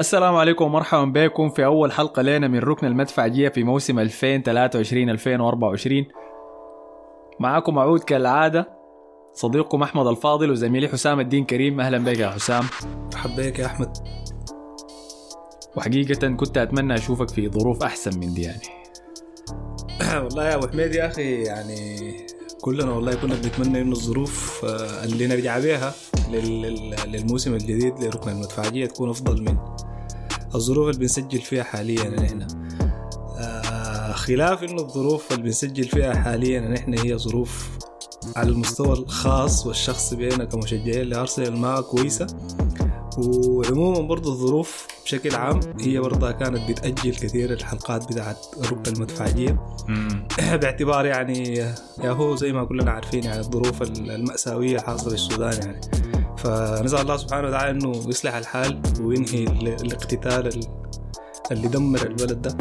السلام 0.00 0.36
عليكم 0.36 0.64
ومرحبا 0.64 1.04
بكم 1.04 1.50
في 1.50 1.64
أول 1.64 1.92
حلقة 1.92 2.22
لنا 2.22 2.48
من 2.48 2.58
ركن 2.58 2.86
المدفعجية 2.86 3.48
في 3.48 3.64
موسم 3.64 4.08
2023-2024 4.08 4.12
معاكم 7.40 7.78
عود 7.78 8.00
كالعادة 8.00 8.68
صديقكم 9.32 9.82
أحمد 9.82 10.06
الفاضل 10.06 10.50
وزميلي 10.50 10.88
حسام 10.88 11.20
الدين 11.20 11.44
كريم. 11.44 11.80
أهلا 11.80 11.98
بك 11.98 12.18
يا 12.18 12.28
حسام. 12.28 12.64
بك 13.36 13.58
يا 13.58 13.66
أحمد. 13.66 13.96
وحقيقة 15.76 16.28
كنت 16.28 16.58
أتمنى 16.58 16.94
أشوفك 16.94 17.28
في 17.28 17.48
ظروف 17.48 17.82
أحسن 17.82 18.20
من 18.20 18.34
دي 18.34 18.42
يعني. 18.42 18.60
والله 20.24 20.48
يا 20.48 20.54
أبو 20.54 20.66
حميد 20.66 20.94
يا 20.94 21.06
أخي 21.06 21.42
يعني 21.42 22.25
كلنا 22.66 22.92
والله 22.92 23.14
كنا 23.14 23.34
بنتمنى 23.34 23.80
إنه 23.80 23.92
الظروف 23.92 24.64
آه، 24.64 25.04
اللي 25.04 25.26
نرجع 25.26 25.58
بيها 25.58 25.94
لل- 26.30 26.62
لل- 26.62 26.96
للموسم 27.12 27.54
الجديد 27.54 27.94
لركن 28.04 28.30
المدفعجية 28.30 28.86
تكون 28.86 29.10
أفضل 29.10 29.42
من 29.42 29.56
الظروف 30.54 30.88
اللي 30.88 31.00
بنسجل 31.00 31.38
فيها 31.40 31.62
حاليا 31.62 32.08
نحن. 32.10 32.46
آه، 33.38 34.12
خلاف 34.12 34.62
إنه 34.62 34.82
الظروف 34.82 35.32
اللي 35.32 35.42
بنسجل 35.42 35.84
فيها 35.84 36.14
حاليا 36.14 36.60
نحن 36.60 36.98
هي 36.98 37.18
ظروف 37.18 37.68
على 38.36 38.48
المستوى 38.48 38.92
الخاص 38.92 39.66
والشخصي 39.66 40.16
بينا 40.16 40.44
كمشجعين 40.44 41.06
لأرسنال 41.08 41.56
ما 41.58 41.80
كويسة. 41.80 42.26
وعموما 43.18 44.00
برضو 44.00 44.32
الظروف 44.32 44.86
بشكل 45.06 45.34
عام 45.34 45.60
هي 45.80 45.98
برضها 45.98 46.32
كانت 46.32 46.70
بتأجل 46.70 47.14
كثير 47.16 47.52
الحلقات 47.52 48.12
بتاعت 48.12 48.46
ركن 48.72 48.92
المدفعجية 48.92 49.66
باعتبار 50.40 51.06
يعني 51.06 51.54
يا 52.04 52.10
هو 52.10 52.36
زي 52.36 52.52
ما 52.52 52.64
كلنا 52.64 52.90
عارفين 52.90 53.24
يعني 53.24 53.40
الظروف 53.40 53.82
المأساوية 53.82 54.78
حاصلة 54.78 55.08
في 55.08 55.14
السودان 55.14 55.52
يعني. 55.66 55.80
فنسأل 56.38 57.00
الله 57.00 57.16
سبحانه 57.16 57.48
وتعالى 57.48 57.70
إنه 57.70 57.92
يصلح 58.08 58.34
الحال 58.34 58.82
وينهي 59.00 59.44
ال- 59.44 59.68
الاقتتال 59.68 60.46
ال- 60.46 60.68
اللي 61.52 61.68
دمر 61.68 62.02
البلد 62.02 62.42
ده. 62.42 62.56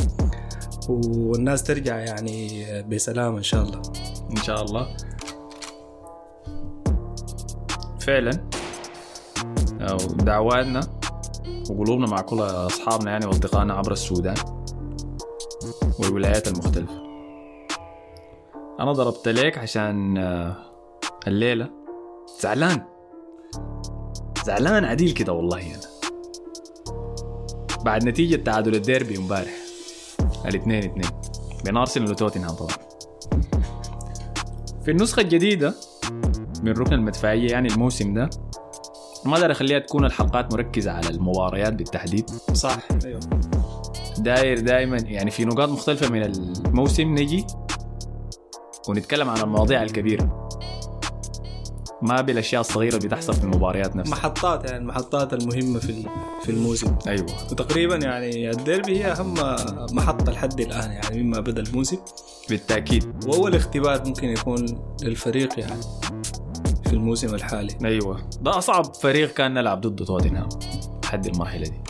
والناس 0.90 1.64
ترجع 1.64 1.98
يعني 2.00 2.66
بسلام 2.84 3.36
إن 3.36 3.44
شاء 3.44 3.64
الله. 3.64 3.82
إن 4.32 4.44
شاء 4.44 4.64
الله. 4.64 4.88
فعلا. 8.00 8.32
أو 9.82 9.98
دعواتنا 9.98 10.80
وقلوبنا 11.70 12.08
مع 12.08 12.22
كل 12.22 12.40
أصحابنا 12.42 13.12
يعني 13.12 13.26
وأصدقائنا 13.26 13.74
عبر 13.74 13.92
السودان 13.92 14.36
والولايات 16.00 16.48
المختلفة. 16.48 17.06
أنا 18.80 18.92
ضربت 18.92 19.28
لك 19.28 19.58
عشان 19.58 20.18
آه، 20.18 20.56
الليلة. 21.28 21.70
زعلان. 22.42 22.82
زعلان 24.46 24.86
عديل 24.86 25.12
كده 25.12 25.34
والله 25.34 25.62
أنا. 25.62 25.82
بعد 27.86 28.04
نتيجة 28.04 28.36
تعادل 28.36 28.76
الديربي 28.76 29.18
امبارح. 29.18 29.54
الاثنين 30.46 30.84
اثنين. 30.84 31.12
بين 31.66 31.78
أرسنال 31.78 32.12
وتوتنهام 32.12 32.56
طبعا. 32.56 32.76
في 34.84 34.92
النسخة 34.92 35.22
الجديدة 35.22 35.74
من 36.64 36.72
ركن 36.72 36.94
المدفعية 36.94 37.52
يعني 37.52 37.68
الموسم 37.68 38.14
ده 38.14 38.30
ما 39.26 39.36
أقدر 39.36 39.52
أخليها 39.52 39.80
تكون 39.80 40.06
الحلقات 40.06 40.54
مركزة 40.54 40.92
على 40.92 41.10
المباريات 41.10 41.74
بالتحديد. 41.74 42.30
صح 42.54 42.78
أيوه. 43.06 43.20
داير 44.18 44.60
دائما 44.60 44.98
يعني 44.98 45.32
في 45.32 45.46
نقاط 45.46 45.70
مختلفة 45.70 46.10
من 46.10 46.24
الموسم 46.24 47.16
نجي 47.16 47.46
ونتكلم 48.90 49.30
عن 49.30 49.38
المواضيع 49.38 49.84
الكبيرة. 49.84 50.50
ما 52.02 52.22
بالأشياء 52.22 52.62
الصغيرة 52.62 52.96
اللي 52.96 53.08
بتحصل 53.08 53.34
في 53.34 53.44
المباريات 53.44 53.96
نفسها. 53.96 54.12
محطات 54.12 54.66
يعني 54.66 54.78
المحطات 54.78 55.34
المهمة 55.34 55.80
في 55.80 56.04
في 56.44 56.52
الموسم. 56.52 56.96
أيوه. 57.08 57.26
وتقريبا 57.52 57.96
يعني 57.96 58.50
الديربي 58.50 59.04
هي 59.04 59.12
أهم 59.12 59.34
محطة 59.92 60.32
لحد 60.32 60.60
الآن 60.60 60.92
يعني 60.92 61.24
مما 61.24 61.40
بدأ 61.40 61.62
الموسم. 61.62 61.98
بالتأكيد. 62.50 63.26
وأول 63.28 63.56
اختبار 63.56 64.08
ممكن 64.08 64.28
يكون 64.28 64.66
للفريق 65.04 65.60
يعني. 65.60 65.82
في 66.88 66.94
الموسم 66.94 67.36
الحالي. 67.36 67.74
أيوه. 67.86 68.30
ده 68.42 68.58
اصعب 68.58 68.96
فريق 68.96 69.34
كان 69.34 69.54
نلعب 69.54 69.82
ضده 69.82 70.06
توتنهام. 70.06 70.50
لحد 71.04 71.26
المرحلة 71.28 71.68
دي. 71.68 71.82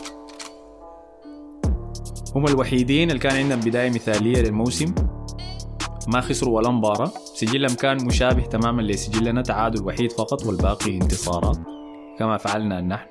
هم 2.34 2.46
الوحيدين 2.46 3.10
اللي 3.10 3.20
كان 3.20 3.36
عندهم 3.36 3.60
بداية 3.60 3.90
مثالية 3.90 4.42
للموسم. 4.42 4.94
ما 6.08 6.20
خسروا 6.20 6.56
ولا 6.56 6.70
مباراة. 6.70 7.10
سجلهم 7.34 7.74
كان 7.74 8.06
مشابه 8.06 8.42
تماما 8.42 8.82
لسجلنا 8.82 9.42
تعادل 9.42 9.84
وحيد 9.84 10.12
فقط 10.12 10.46
والباقي 10.46 10.94
انتصارات. 10.94 11.58
كما 12.18 12.36
فعلنا 12.36 12.80
نحن. 12.80 13.08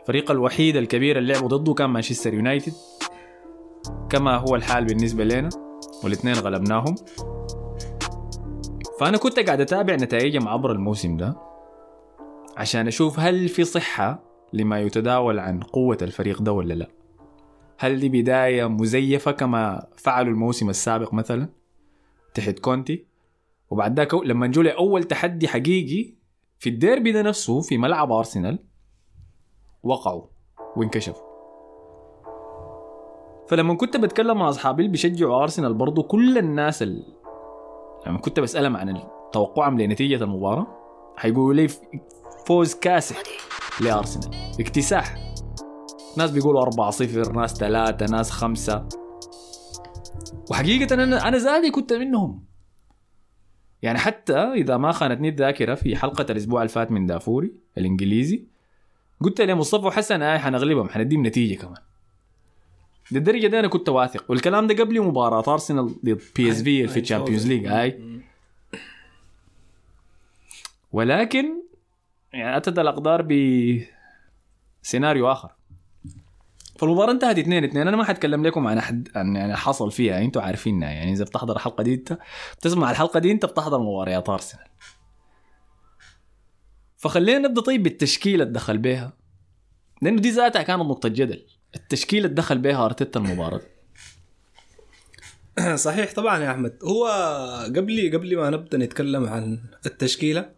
الفريق 0.00 0.30
الوحيد 0.30 0.76
الكبير 0.76 1.18
اللي 1.18 1.32
لعبوا 1.32 1.48
ضده 1.48 1.74
كان 1.74 1.90
مانشستر 1.90 2.34
يونايتد. 2.34 2.72
كما 4.08 4.36
هو 4.36 4.54
الحال 4.54 4.84
بالنسبة 4.84 5.24
لنا. 5.24 5.48
والإثنين 6.04 6.34
غلبناهم. 6.34 6.94
فأنا 9.00 9.18
كنت 9.18 9.38
قاعد 9.38 9.60
أتابع 9.60 9.94
نتائجهم 9.94 10.48
عبر 10.48 10.72
الموسم 10.72 11.16
ده 11.16 11.36
عشان 12.56 12.86
أشوف 12.86 13.20
هل 13.20 13.48
في 13.48 13.64
صحة 13.64 14.22
لما 14.52 14.80
يتداول 14.80 15.38
عن 15.38 15.60
قوة 15.60 15.98
الفريق 16.02 16.42
ده 16.42 16.52
ولا 16.52 16.74
لا. 16.74 16.88
هل 17.78 18.00
دي 18.00 18.08
بداية 18.08 18.68
مزيفة 18.68 19.30
كما 19.32 19.86
فعلوا 19.96 20.32
الموسم 20.32 20.70
السابق 20.70 21.14
مثلا؟ 21.14 21.48
تحت 22.34 22.58
كونتي؟ 22.58 23.06
وبعد 23.70 23.96
ذاك 23.96 24.14
لما 24.14 24.46
نجوا 24.46 24.62
لأول 24.62 25.04
تحدي 25.04 25.48
حقيقي 25.48 26.14
في 26.58 26.68
الديربي 26.68 27.12
ده 27.12 27.22
نفسه 27.22 27.60
في 27.60 27.78
ملعب 27.78 28.12
أرسنال 28.12 28.58
وقعوا 29.82 30.24
وانكشفوا. 30.76 31.30
فلما 33.48 33.74
كنت 33.74 33.96
بتكلم 33.96 34.38
مع 34.38 34.48
أصحابي 34.48 34.80
اللي 34.82 34.92
بيشجعوا 34.92 35.42
أرسنال 35.42 35.74
برضو 35.74 36.02
كل 36.02 36.38
الناس 36.38 36.82
لما 38.06 38.18
كنت 38.18 38.40
بسألهم 38.40 38.76
عن 38.76 39.02
توقعهم 39.32 39.80
لنتيجة 39.80 40.24
المباراة 40.24 40.66
حيقولوا 41.16 41.54
لي 41.54 41.68
فوز 42.46 42.74
كاسح 42.74 43.16
لأرسنال. 43.80 44.30
اكتساح. 44.60 45.14
ناس 46.16 46.30
بيقولوا 46.30 46.62
4 46.62 46.90
0 46.90 47.32
ناس 47.32 47.54
3 47.54 48.06
ناس 48.06 48.30
5 48.30 48.88
وحقيقة 50.50 50.94
أنا 50.94 51.28
أنا 51.28 51.38
زادي 51.38 51.70
كنت 51.70 51.92
منهم. 51.92 52.44
يعني 53.82 53.98
حتى 53.98 54.38
إذا 54.38 54.76
ما 54.76 54.92
خانتني 54.92 55.28
الذاكرة 55.28 55.74
في 55.74 55.96
حلقة 55.96 56.26
الأسبوع 56.30 56.62
اللي 56.62 56.72
فات 56.72 56.90
من 56.90 57.06
دافوري 57.06 57.52
الإنجليزي 57.78 58.46
قلت 59.20 59.40
لمصطفى 59.40 59.86
وحسن 59.86 60.22
آي 60.22 60.38
حنغلبهم 60.38 60.88
حنديهم 60.88 61.26
نتيجة 61.26 61.60
كمان. 61.60 61.89
للدرجة 63.12 63.46
دي 63.46 63.58
أنا 63.58 63.68
كنت 63.68 63.88
واثق. 63.88 64.24
والكلام 64.30 64.66
ده 64.66 64.84
قبل 64.84 65.00
مباراة 65.00 65.52
أرسنال 65.52 65.86
ضد 65.86 66.20
PSV 66.36 66.88
في 66.88 67.00
ال 67.00 67.05
Champions 67.05 67.46
League 67.46 67.66
هاي 67.66 68.20
ولكن 70.92 71.62
يعني 72.32 72.56
أتت 72.56 72.78
الأقدار 72.78 73.22
بسيناريو 74.82 75.32
آخر. 75.32 75.50
فالمباراة 76.78 77.12
انتهت 77.12 77.38
2 77.38 77.64
2 77.64 77.88
أنا 77.88 77.96
ما 77.96 78.04
حتكلم 78.04 78.46
لكم 78.46 78.66
عن 78.66 78.78
أحد 78.78 79.08
عن 79.14 79.36
يعني 79.36 79.56
حصل 79.56 79.92
فيها. 79.92 80.18
أنتوا 80.20 80.42
عارفينها 80.42 80.90
يعني 80.90 81.12
إذا 81.12 81.24
بتحضر 81.24 81.56
الحلقة 81.56 81.82
دي 81.82 81.94
أنت 81.94 82.18
بتسمع 82.58 82.90
الحلقة 82.90 83.20
دي 83.20 83.32
أنت 83.32 83.46
بتحضر 83.46 83.78
مباريات 83.78 84.28
ارسنال 84.28 84.66
فخلينا 86.96 87.38
نبدأ 87.48 87.60
طيب 87.60 87.82
بالتشكيلة 87.82 88.42
اللي 88.42 88.54
دخل 88.54 88.78
بيها. 88.78 89.12
لأنه 90.02 90.20
دي 90.20 90.30
ذاتها 90.30 90.62
كانت 90.62 90.82
نقطة 90.82 91.08
جدل. 91.08 91.46
التشكيلة 91.76 92.24
اللي 92.24 92.34
دخل 92.34 92.58
بيها 92.58 92.84
أرتيتا 92.84 93.20
المباراة. 93.20 93.60
صحيح 95.74 96.14
طبعا 96.14 96.44
يا 96.44 96.50
أحمد. 96.50 96.78
هو 96.84 97.06
قبل 97.76 98.10
قبل 98.14 98.36
ما 98.36 98.50
نبدأ 98.50 98.78
نتكلم 98.78 99.24
عن 99.24 99.58
التشكيلة 99.86 100.50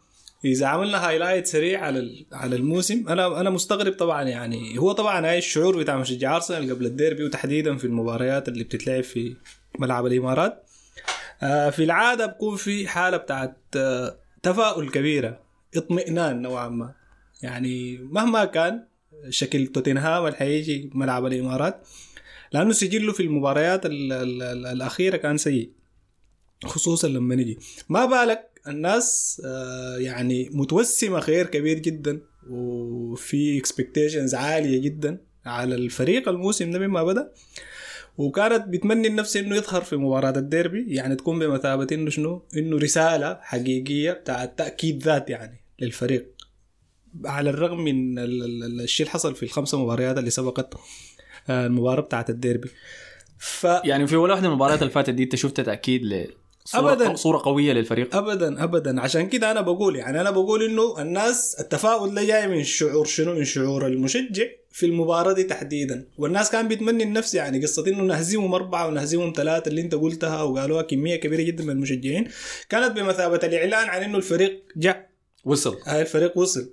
إذا 0.45 0.67
عملنا 0.67 1.09
هايلايت 1.09 1.47
سريع 1.47 1.84
على 1.84 2.27
على 2.33 2.57
الموسم 2.57 3.09
أنا 3.09 3.41
أنا 3.41 3.51
مستغرب 3.51 3.92
طبعا 3.92 4.22
يعني. 4.22 4.78
هو 4.78 4.92
طبعا 4.92 5.27
هاي 5.27 5.39
الشعور 5.39 5.78
بتاع 5.78 5.97
مشجع 5.97 6.36
أرسنال 6.36 6.71
قبل 6.71 6.86
الديربي 6.86 7.25
وتحديدا 7.25 7.77
في 7.77 7.84
المباريات 7.84 8.48
اللي 8.48 8.65
بتتلعب 8.65 9.03
في 9.03 9.36
ملعب 9.78 10.07
الإمارات. 10.07 10.65
آه، 11.42 11.71
في 11.71 11.84
العادة 11.84 12.27
بكون 12.27 12.57
في 12.57 12.89
حالة 12.89 13.16
بتاعت 13.16 13.57
آه، 13.77 14.16
تفاؤل 14.42 14.91
كبيرة 14.91 15.41
اطمئنان 15.77 16.42
نوعا 16.42 16.69
ما. 16.69 16.95
يعني 17.42 17.98
مهما 17.98 18.45
كان 18.45 18.84
شكل 19.28 19.66
توتنهام 19.66 20.26
اللي 20.26 20.91
ملعب 20.94 21.26
الإمارات. 21.26 21.88
لأنه 22.53 22.72
سجله 22.72 23.12
في 23.12 23.22
المباريات 23.22 23.86
ال 23.86 24.12
ال 24.12 24.42
ال 24.42 24.66
الأخيرة 24.66 25.16
كان 25.16 25.36
سيء 25.38 25.70
خصوصا 26.64 27.09
لما 27.09 27.34
نجي. 27.34 27.59
ما 27.88 28.06
بالك 28.06 28.60
الناس 28.68 29.42
آه، 29.44 29.97
يعني 29.97 30.50
متوسمة 30.53 31.20
خير 31.20 31.47
كبير 31.47 31.78
جدا 31.78 32.20
وفي 32.50 33.59
اكسبكتيشنز 33.59 34.34
عالية 34.34 34.80
جدا 34.80 35.20
على 35.47 35.74
الفريق 35.74 36.28
الموسم 36.28 36.70
ده 36.70 36.78
مما 36.78 37.03
بدأ. 37.04 37.32
وكانت 38.18 38.68
بتمني 38.68 39.09
النفس 39.09 39.36
إنه 39.36 39.56
يظهر 39.56 39.82
في 39.82 39.97
مباراة 39.97 40.38
الديربي 40.38 40.94
يعني 40.94 41.16
تكون 41.16 41.38
بمثابة 41.38 41.86
إنه 41.92 42.10
شنو؟ 42.10 42.42
إنه 42.56 42.78
رسالة 42.78 43.38
حقيقية 43.42 44.12
بتاعت 44.12 44.59
تأكيد 44.59 45.03
ذات 45.03 45.30
يعني 45.30 45.60
للفريق. 45.80 46.32
على 47.24 47.50
الرغم 47.50 47.80
من 47.84 48.18
ال- 48.18 48.42
ال- 48.42 48.64
ال- 48.64 48.80
الشيء 48.80 49.06
اللي 49.06 49.12
حصل 49.12 49.34
في 49.34 49.42
الخمسة 49.42 49.78
مباريات 49.82 50.18
اللي 50.18 50.30
سبقت 50.30 50.74
آه، 51.50 51.66
المباراة 51.66 52.00
بتاعت 52.03 52.30
الديربي. 52.30 52.68
ف 53.38 53.64
يعني 53.64 54.06
في 54.06 54.16
ولا 54.16 54.32
واحدة 54.32 54.47
من 54.48 54.53
المباريات 54.53 54.82
اللي 54.82 54.92
فاتت 54.92 55.10
دي 55.10 55.22
أنت 55.22 55.36
شفت 55.36 55.60
تأكيد 55.60 56.03
لصوره 56.04 56.92
أبداً. 56.92 57.14
صورة 57.14 57.38
قوية 57.44 57.72
للفريق؟ 57.72 58.16
ابدا 58.16 58.64
ابدا. 58.64 59.00
عشان 59.00 59.28
كده 59.28 59.50
أنا 59.50 59.60
بقول 59.60 59.97
يعني 59.97 60.20
أنا 60.20 60.30
بقول 60.30 60.62
إنه 60.62 61.03
الناس 61.03 61.56
التفاؤل 61.60 62.14
ده 62.14 62.24
جاي 62.24 62.48
من 62.48 62.64
شعور 62.64 63.04
شنو؟ 63.06 63.34
من 63.34 63.44
شعور 63.44 63.86
المشجع 63.86 64.44
في 64.70 64.86
المباراة 64.86 65.32
دي 65.32 65.42
تحديدا. 65.42 66.06
والناس 66.18 66.50
كان 66.50 66.68
بيتمني 66.68 67.03
النفس 67.04 67.34
يعني 67.34 67.62
قصة 67.62 67.86
إنه 67.86 68.03
نهزمهم 68.03 68.54
أربعة 68.54 68.88
ونهزمهم 68.88 69.32
ثلاثة 69.36 69.68
اللي 69.68 69.80
أنت 69.80 69.94
قلتها 69.94 70.42
وقالوها 70.42 70.82
كمية 70.82 71.16
كبيرة 71.16 71.42
جدا 71.42 71.64
من 71.64 71.70
المشجعين. 71.70 72.28
كانت 72.68 72.97
بمثابة 72.97 73.41
الإعلان 73.44 73.88
عن 73.88 74.03
إنه 74.03 74.16
الفريق 74.18 74.64
جاء. 74.76 75.09
وصل. 75.44 75.78
هاي 75.86 76.00
الفريق 76.03 76.38
وصل. 76.38 76.70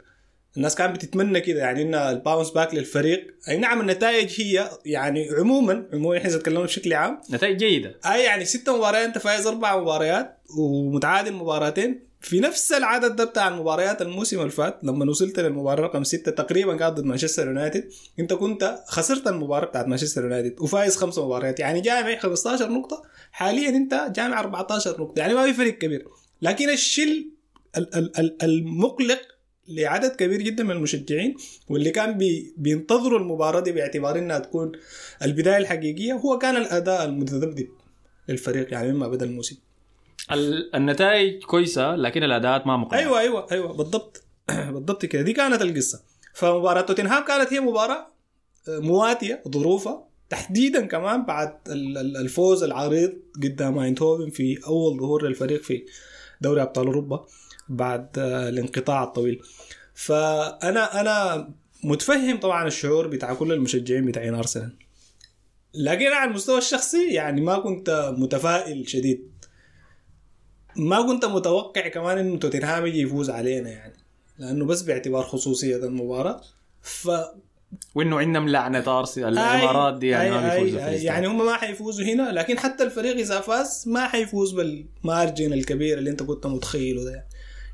الناس 0.60 0.76
كانت 0.76 0.96
بتتمنى 0.96 1.42
كده 1.42 1.60
يعني 1.60 1.82
ان 1.82 1.96
ال 1.96 2.03
bounce 2.03 2.50
back 2.50 2.74
للفريق. 2.76 3.36
أي 3.50 3.58
نعم 3.58 3.82
النتائج 3.82 4.42
هي 4.42 4.70
يعني 4.86 5.30
عموما 5.38 5.86
عموما 5.94 6.18
إحنا 6.18 6.38
تكلمنا 6.38 6.64
بشكل 6.64 6.94
عام. 6.94 7.22
نتائج 7.32 7.58
جيدة. 7.58 8.00
أي 8.06 8.24
يعني 8.24 8.46
ست 8.46 8.70
مباريات 8.70 9.06
أنت 9.08 9.18
فايز 9.18 9.48
أربع 9.48 9.78
مباريات 9.82 10.38
ومتعادل 10.60 11.34
مباراتين. 11.34 12.10
في 12.22 12.40
نفس 12.40 12.72
العدد 12.72 13.16
ده 13.16 13.24
بتاع 13.24 13.48
المباريات 13.48 14.02
الموسم 14.02 14.40
اللي 14.40 14.52
فات 14.52 14.80
لما 14.84 15.10
وصلت 15.10 15.40
للمباراة 15.40 15.84
رقم 15.84 16.04
ستة 16.04 16.32
تقريبا 16.32 16.76
كانت 16.78 16.98
ضد 16.98 17.06
مانشستر 17.06 17.48
يونايتد 17.48 17.90
أنت 18.20 18.34
كنت 18.34 18.80
خسرت 18.88 19.28
المباراة 19.28 19.66
بتاعت 19.66 19.88
مانشستر 19.88 20.24
يونايتد 20.24 20.60
وفايز 20.62 20.96
خمس 20.96 21.18
مباريات. 21.18 21.60
يعني 21.60 21.82
جامع 21.82 22.16
15 22.18 22.70
نقطة. 22.70 23.02
حاليا 23.32 23.70
أنت 23.70 24.08
جامع 24.16 24.40
14 24.40 25.02
نقطة. 25.02 25.20
يعني 25.20 25.34
ما 25.34 25.46
في 25.46 25.54
فريق 25.54 25.78
كبير. 25.78 26.06
لكن 26.42 26.70
الشيء 26.70 27.28
ال- 27.78 27.96
ال- 27.96 28.20
ال- 28.20 28.38
المقلق 28.44 29.20
لعدد 29.69 30.16
كبير 30.16 30.42
جدا 30.42 30.63
من 30.63 30.71
المشجعين 30.71 31.36
واللي 31.69 31.92
كان 31.92 32.18
بي 32.18 32.54
بينتظروا 32.57 33.19
المباراة 33.19 33.60
دي 33.60 33.71
باعتبار 33.71 34.19
إنها 34.19 34.39
تكون 34.39 34.71
البداية 35.24 35.57
الحقيقية 35.57 36.13
هو 36.13 36.38
كان 36.38 36.56
الأداء 36.57 37.06
المتذبذب 37.06 37.68
للفريق 38.30 38.74
يعني 38.74 38.94
مما 38.94 39.07
بدا 39.07 39.25
الموسم. 39.25 39.56
ال- 40.31 40.75
النتائج 40.75 41.44
كويسة 41.44 41.95
لكن 41.95 42.24
الأداءات 42.24 42.68
ما 42.68 42.77
مقنعة. 42.77 43.00
أيوه 43.00 43.19
أيوه 43.19 43.48
أيوه 43.51 43.74
بالضبط. 43.74 44.24
بالضبط 44.74 45.06
كده. 45.06 45.21
دي 45.21 45.33
كانت 45.33 45.62
القصة. 45.62 46.01
فمباراة 46.33 46.81
توتنهام 46.81 47.24
كانت 47.24 47.54
هي 47.54 47.60
مباراة 47.60 48.07
آه، 48.69 48.80
مواتية 48.80 49.44
ظروفها. 49.48 50.06
تحديدا 50.30 50.86
كمان 50.86 51.25
بعد 51.25 51.57
ال- 51.68 51.98
ال- 51.98 52.18
الفوز 52.18 52.63
العريض 52.63 53.13
قدام 53.44 53.80
اينتهوفن 53.80 54.30
في 54.30 54.60
أول 54.68 55.00
ظهور 55.00 55.27
للفريق 55.27 55.62
في 55.63 55.86
دوري 56.42 56.62
أبطال 56.62 56.86
أوروبا. 56.86 57.25
بعد 57.69 58.19
آه، 58.19 58.50
الانقطاع 58.50 59.04
الطويل. 59.04 59.42
فأنا 59.94 61.01
أنا 61.01 61.50
متفهم 61.83 62.39
طبعا 62.39 62.68
الشعور 62.68 63.07
بتاع 63.07 63.33
كل 63.33 63.51
المشجعين 63.51 64.06
بتاعين 64.06 64.36
أرسنال. 64.36 64.74
لكن 65.74 66.07
على 66.07 66.30
المستوى 66.30 66.57
الشخصي 66.57 67.13
يعني 67.13 67.42
ما 67.42 67.60
كنت 67.60 68.13
متفائل 68.18 68.89
شديد. 68.89 69.31
ما 70.75 71.01
كنت 71.01 71.25
متوقع 71.25 71.88
كمان 71.88 72.18
إنه 72.18 72.38
توتنهام 72.38 72.86
يجي 72.86 73.01
يفوز 73.01 73.30
علينا 73.30 73.69
يعني 73.69 73.94
لأنه 74.38 74.65
بس 74.65 74.81
باعتبار 74.81 75.24
خصوصية 75.24 75.75
المباراة. 75.75 76.42
ف 76.81 77.10
وإنه 77.95 78.19
عندهم 78.19 78.50
لعنه 78.50 79.00
أرسنال 79.00 79.38
الإمارات 79.38 80.00
دي 80.00 80.07
يعني 80.07 80.31
ما 80.31 80.56
بيفوزوا. 80.56 80.80
يعني 80.80 81.27
هم 81.27 81.45
ما 81.45 81.54
حيفوزوا 81.57 82.06
هنا 82.06 82.31
لكن 82.31 82.60
حتى 82.60 82.83
الفريق 82.83 83.18
إذا 83.18 83.39
فاز 83.39 83.83
ما 83.88 84.07
حيفوز 84.07 84.51
بالمارجن 84.51 85.54
الكبير 85.54 85.98
اللي 85.98 86.10
أنت 86.10 86.24
كنت 86.24 86.48
متخيله 86.48 87.04
ده 87.04 87.25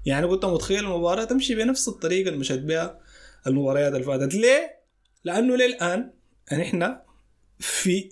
يعني 0.05 0.27
كنت 0.27 0.45
متخيل 0.45 0.79
المباراة 0.79 1.23
تمشي 1.23 1.55
بنفس 1.55 1.87
الطريقة 1.87 2.27
اللي 2.27 2.39
مشت 2.39 2.59
بها 2.59 2.99
المباريات 3.47 3.93
اللي 3.93 4.03
فاتت. 4.03 4.33
ليه؟ 4.35 4.79
لأنه 5.23 5.55
للآن 5.55 6.11
نحن 6.53 6.95
في 7.59 8.09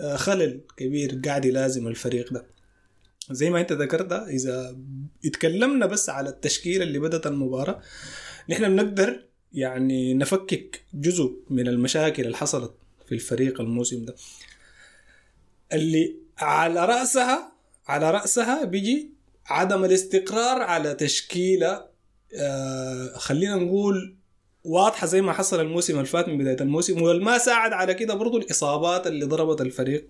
آه، 0.00 0.16
خلل 0.16 0.60
كبير 0.76 1.20
قاعد 1.24 1.44
يلازم 1.44 1.88
الفريق 1.88 2.32
ده. 2.32 2.46
زي 3.30 3.50
ما 3.50 3.60
أنت 3.60 3.72
ذكرت 3.72 4.12
إذا 4.12 4.76
اتكلمنا 5.24 5.86
بس 5.86 6.08
على 6.10 6.28
التشكيلة 6.28 6.84
اللي 6.84 6.98
بدأت 6.98 7.26
المباراة 7.26 7.80
نحن 8.50 8.68
بنقدر 8.76 9.24
يعني 9.52 10.14
نفكك 10.14 10.84
جزء 10.94 11.36
من 11.50 11.68
المشاكل 11.68 12.24
اللي 12.24 12.36
حصلت 12.36 12.72
في 13.06 13.14
الفريق 13.14 13.60
الموسم 13.60 14.04
ده. 14.04 14.14
اللي 15.72 16.16
على 16.38 16.84
رأسها 16.84 17.52
على 17.86 18.10
رأسها 18.10 18.64
بيجي 18.64 19.13
عدم 19.46 19.84
الاستقرار 19.84 20.62
على 20.62 20.94
تشكيلة 20.94 21.84
آه 22.40 23.12
خلينا 23.16 23.56
نقول 23.56 24.16
واضحة 24.64 25.06
زي 25.06 25.22
ما 25.22 25.32
حصل 25.32 25.60
الموسم 25.60 25.94
اللي 25.94 26.06
فات 26.06 26.28
من 26.28 26.38
بداية 26.38 26.60
الموسم 26.60 27.02
والما 27.02 27.38
ساعد 27.38 27.72
على 27.72 27.94
كده 27.94 28.14
برضو 28.14 28.38
الإصابات 28.38 29.06
اللي 29.06 29.24
ضربت 29.24 29.60
الفريق. 29.60 30.08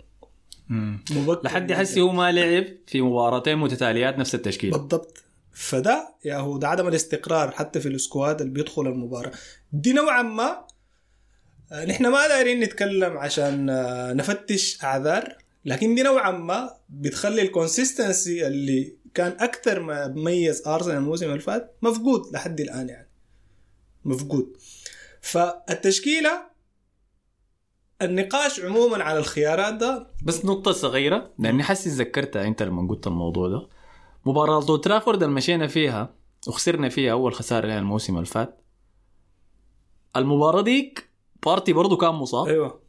لحد. 1.45 1.73
هسه 1.73 2.01
هو 2.01 2.13
ما 2.13 2.33
لعب 2.33 2.65
في 2.87 3.01
مباراتين 3.01 3.59
متتاليات 3.59 4.19
نفس 4.19 4.35
التشكيل. 4.35 4.71
بالضبط. 4.71 5.23
فده 5.53 6.15
يا 6.25 6.37
هو 6.37 6.59
ده 6.59 6.69
عدم 6.69 6.89
الاستقرار 6.89 7.51
حتى 7.51 7.81
في 7.81 7.89
ال 7.89 7.97
squad 7.97 8.41
اللي 8.41 8.53
بيدخل 8.53 8.87
المباراة. 8.87 9.33
دي 9.73 9.93
نوعا 9.93 10.23
ما 10.23 10.67
آه، 11.73 11.85
نحن 11.85 12.07
ما 12.07 12.29
دايرين 12.29 12.61
نتكلم 12.61 13.19
عشان 13.19 13.71
آه، 13.71 14.13
نفتش 14.13 14.85
أعذار 14.85 15.37
لكن 15.65 15.95
دي 15.95 16.03
نوعا 16.03 16.31
ما 16.31 16.77
بتخلي 16.89 17.43
ال 17.43 17.51
consistency 17.51 18.47
اللي 18.47 18.95
كان 19.15 19.37
أكثر 19.41 19.81
ما 19.81 20.09
ميز 20.09 20.69
أرسنال 20.69 20.97
الموسم 20.97 21.27
اللي 21.27 21.39
فات 21.39 21.77
مفقود 21.83 22.33
لحد 22.33 22.61
الآن 22.61 22.89
يعني. 22.89 23.11
مفقود. 24.05 24.57
فالتشكيلة 25.21 26.55
النقاش 28.03 28.61
عموما 28.61 29.05
على 29.05 29.19
الخيارات 29.19 29.75
ده 29.75 30.07
بس 30.25 30.45
نقطة 30.45 30.73
صغيرة 30.73 31.33
لأني 31.39 31.63
حاسس 31.63 31.89
ذكرتها 31.89 32.47
أنت 32.47 32.63
لما 32.63 32.89
قلت 32.89 33.07
الموضوع 33.07 33.49
ده. 33.49 33.69
مباراة 34.27 34.55
أولد 34.55 34.81
ترافورد 34.81 35.23
اللي 35.23 35.35
مشينا 35.35 35.67
فيها 35.67 36.15
وخسرنا 36.49 36.89
فيها 36.89 37.13
أول 37.13 37.35
خسارة 37.35 37.67
لها 37.67 37.79
الموسم 37.79 38.15
اللي 38.15 38.27
فات. 38.27 38.61
المباراة 40.17 40.63
ديك 40.63 41.11
بارتي 41.47 41.73
برضو 41.73 41.97
كان 41.97 42.15
مصاب. 42.15 42.47
أيوه. 42.47 42.84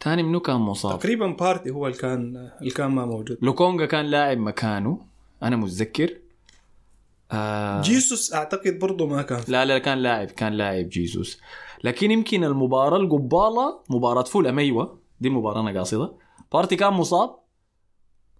تاني 0.00 0.22
منو 0.22 0.40
كان 0.40 0.56
مصاب؟ 0.56 0.98
تقريبا 0.98 1.26
بارتي 1.26 1.70
هو 1.70 1.86
اللي 1.86 1.98
كان 1.98 2.50
اللي 2.60 2.70
كان 2.70 2.90
ما 2.90 3.06
موجود. 3.06 3.38
لوكونجا 3.42 3.86
كان 3.86 4.04
لاعب 4.04 4.38
مكانه 4.38 5.00
أنا 5.42 5.56
متذكر. 5.56 6.18
آه 7.32 7.82
جيسوس 7.82 8.34
أعتقد 8.34 8.78
برضه 8.78 9.06
ما 9.06 9.22
كان. 9.22 9.40
لا 9.48 9.64
لا 9.64 9.78
كان 9.78 9.98
لاعب 9.98 10.26
كان 10.26 10.52
لاعب 10.52 10.88
جيسوس. 10.88 11.40
لكن 11.84 12.10
يمكن 12.10 12.44
المباراة 12.44 12.96
القبالة 12.96 13.80
مباراة 13.90 14.22
فولهام 14.22 14.58
أيوة 14.58 14.98
دي 15.20 15.28
المباراة 15.28 15.60
أنا 15.60 15.78
قاصدة 15.78 16.12
بارتي 16.52 16.76
كان 16.76 16.92
مصاب 16.92 17.36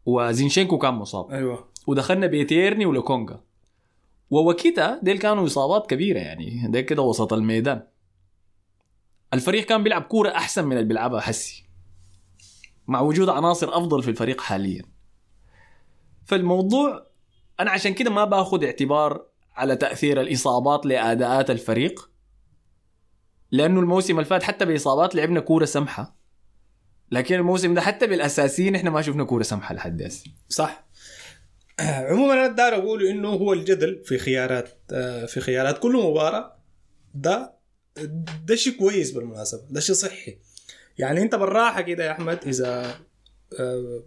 وزينشينكو 0.07 0.79
كان 0.79 0.95
مصاب. 0.95 1.31
أيوه. 1.31 1.69
ودخلنا 1.87 2.27
بتيرني 2.27 2.87
ولوكونجا. 2.87 3.41
ووكيتا 4.31 5.01
ديل 5.03 5.19
كانوا 5.19 5.47
إصابات 5.47 5.91
كبيرة 5.91 6.19
يعني 6.19 6.69
ديل 6.69 6.81
كده 6.81 7.03
وسط 7.03 7.33
الميدان. 7.33 7.83
الفريق 9.35 9.65
كان 9.67 9.83
بيلعب 9.83 10.03
كورة 10.03 10.31
أحسن 10.31 10.65
من 10.65 10.73
اللي 10.73 10.85
بيلعبها 10.89 11.21
حسي 11.21 11.69
مع 12.87 13.01
وجود 13.01 13.29
عناصر 13.29 13.69
أفضل 13.69 14.03
في 14.03 14.11
الفريق 14.11 14.41
حاليا. 14.41 14.83
فالموضوع 16.27 17.07
أنا 17.61 17.71
عشان 17.71 17.95
كده 17.95 18.11
ما 18.11 18.25
باخذ 18.25 18.65
اعتبار 18.65 19.27
على 19.57 19.77
تأثير 19.77 20.21
الإصابات 20.21 20.87
لأداءات 20.87 21.51
الفريق. 21.51 22.11
لأنه 23.51 23.81
الموسم 23.81 24.15
اللي 24.15 24.25
فات 24.25 24.43
حتى 24.43 24.65
بإصابات 24.65 25.15
لعبنا 25.15 25.41
كورة 25.41 25.65
سمحة. 25.65 26.19
لكن 27.11 27.35
الموسم 27.35 27.75
ده 27.75 27.81
حتى 27.81 28.07
بالأساسيين 28.07 28.75
إحنا 28.75 28.91
ما 28.91 29.03
شفنا 29.03 29.25
كورة 29.25 29.43
سمحة 29.43 29.75
لحد 29.75 30.03
هسه 30.03 30.31
صح. 30.49 30.85
عموما 31.81 32.33
أنا 32.33 32.47
داير 32.47 32.75
أقول 32.75 33.07
إنه 33.07 33.29
هو 33.29 33.53
الجدل 33.53 34.03
في 34.05 34.19
خيارات 34.19 34.79
آه، 34.93 35.27
في 35.27 35.41
خيارات 35.41 35.79
كل 35.79 35.97
مباراة. 35.97 36.59
ده 37.15 37.58
ده 38.47 38.55
شيء 38.57 38.79
كويس 38.79 39.11
بالمناسبة 39.11 39.61
ده 39.71 39.81
شيء 39.81 39.95
صحي. 39.95 40.39
يعني 40.99 41.23
أنت 41.23 41.35
بالراحة 41.35 41.81
كده 41.81 42.05
يا 42.05 42.13
أحمد 42.13 42.39
إذا 42.47 42.95
آه، 43.61 44.03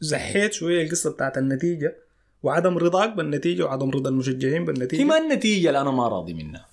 زحيت 0.00 0.52
شوية 0.52 0.82
القصة 0.84 1.10
بتاعت 1.10 1.38
النتيجة 1.38 1.96
وعدم 2.42 2.78
رضاك 2.78 3.12
بالنتيجة 3.12 3.62
وعدم 3.64 3.90
رضا 3.90 4.10
المشجعين 4.10 4.64
بالنتيجة. 4.64 5.00
هي 5.00 5.04
ما 5.04 5.18
النتيجة 5.18 5.68
اللي 5.68 5.80
أنا 5.80 5.90
ما 5.90 6.08
راضي 6.08 6.34
منها؟ 6.34 6.66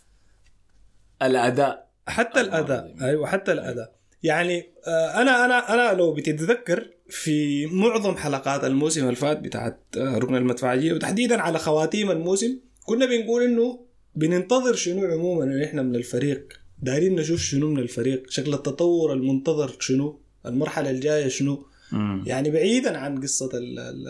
الأداء. 1.22 1.89
حتى 2.08 2.42
الأداء. 2.42 2.96
أيوه 3.01 3.27
حتى 3.27 3.51
الأداء. 3.51 3.96
يعني 4.24 4.70
آه، 4.88 5.22
أنا 5.22 5.46
أنا 5.46 5.74
أنا 5.74 5.98
لو 5.98 6.13
بتتذكر 6.13 6.89
في 7.10 7.65
معظم 7.65 8.15
حلقات 8.15 8.63
الموسم 8.63 9.03
اللي 9.03 9.15
فات 9.15 9.39
بتاعت 9.39 9.80
آه، 9.98 10.18
ركن 10.18 10.36
المدفعية 10.36 10.94
وتحديدا 10.94 11.42
على 11.42 11.60
خواتيم 11.60 12.12
الموسم 12.12 12.60
كنا 12.86 13.06
بنقول 13.06 13.44
إنه 13.44 13.86
بننتظر 14.15 14.75
شنو 14.75 15.06
عموما 15.06 15.65
إحنا 15.65 15.82
من 15.82 15.96
الفريق. 15.96 16.62
دايرين 16.84 17.16
نشوف 17.16 17.42
شنو 17.42 17.70
من 17.70 17.80
الفريق 17.80 18.30
شكل 18.30 18.54
التطور 18.54 19.13
المنتظر 19.13 19.75
شنو 19.80 20.20
المرحلة 20.46 20.90
الجاية 20.90 21.28
شنو 21.28 21.66
مم. 21.92 22.24
يعني 22.28 22.50
بعيدا 22.50 22.98
عن 22.98 23.22
قصة 23.22 23.50
ال 23.54 23.80
ال 23.80 24.08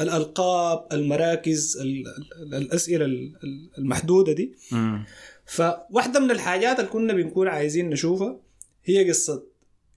الألقاب 0.00 0.86
المراكز 0.92 1.76
ال 1.80 2.04
ال 2.42 2.54
الأسئلة 2.54 3.04
ال- 3.04 3.32
ال- 3.44 3.70
المحدودة 3.78 4.32
دي 4.32 4.54
مم. 4.72 5.04
فواحدة 5.46 6.20
من 6.20 6.30
الحاجات 6.30 6.78
اللي 6.80 6.90
كنا 6.90 7.12
بنكون 7.12 7.48
عايزين 7.48 7.90
نشوفها 7.90 8.40
هي 8.84 9.08
قصة 9.08 9.42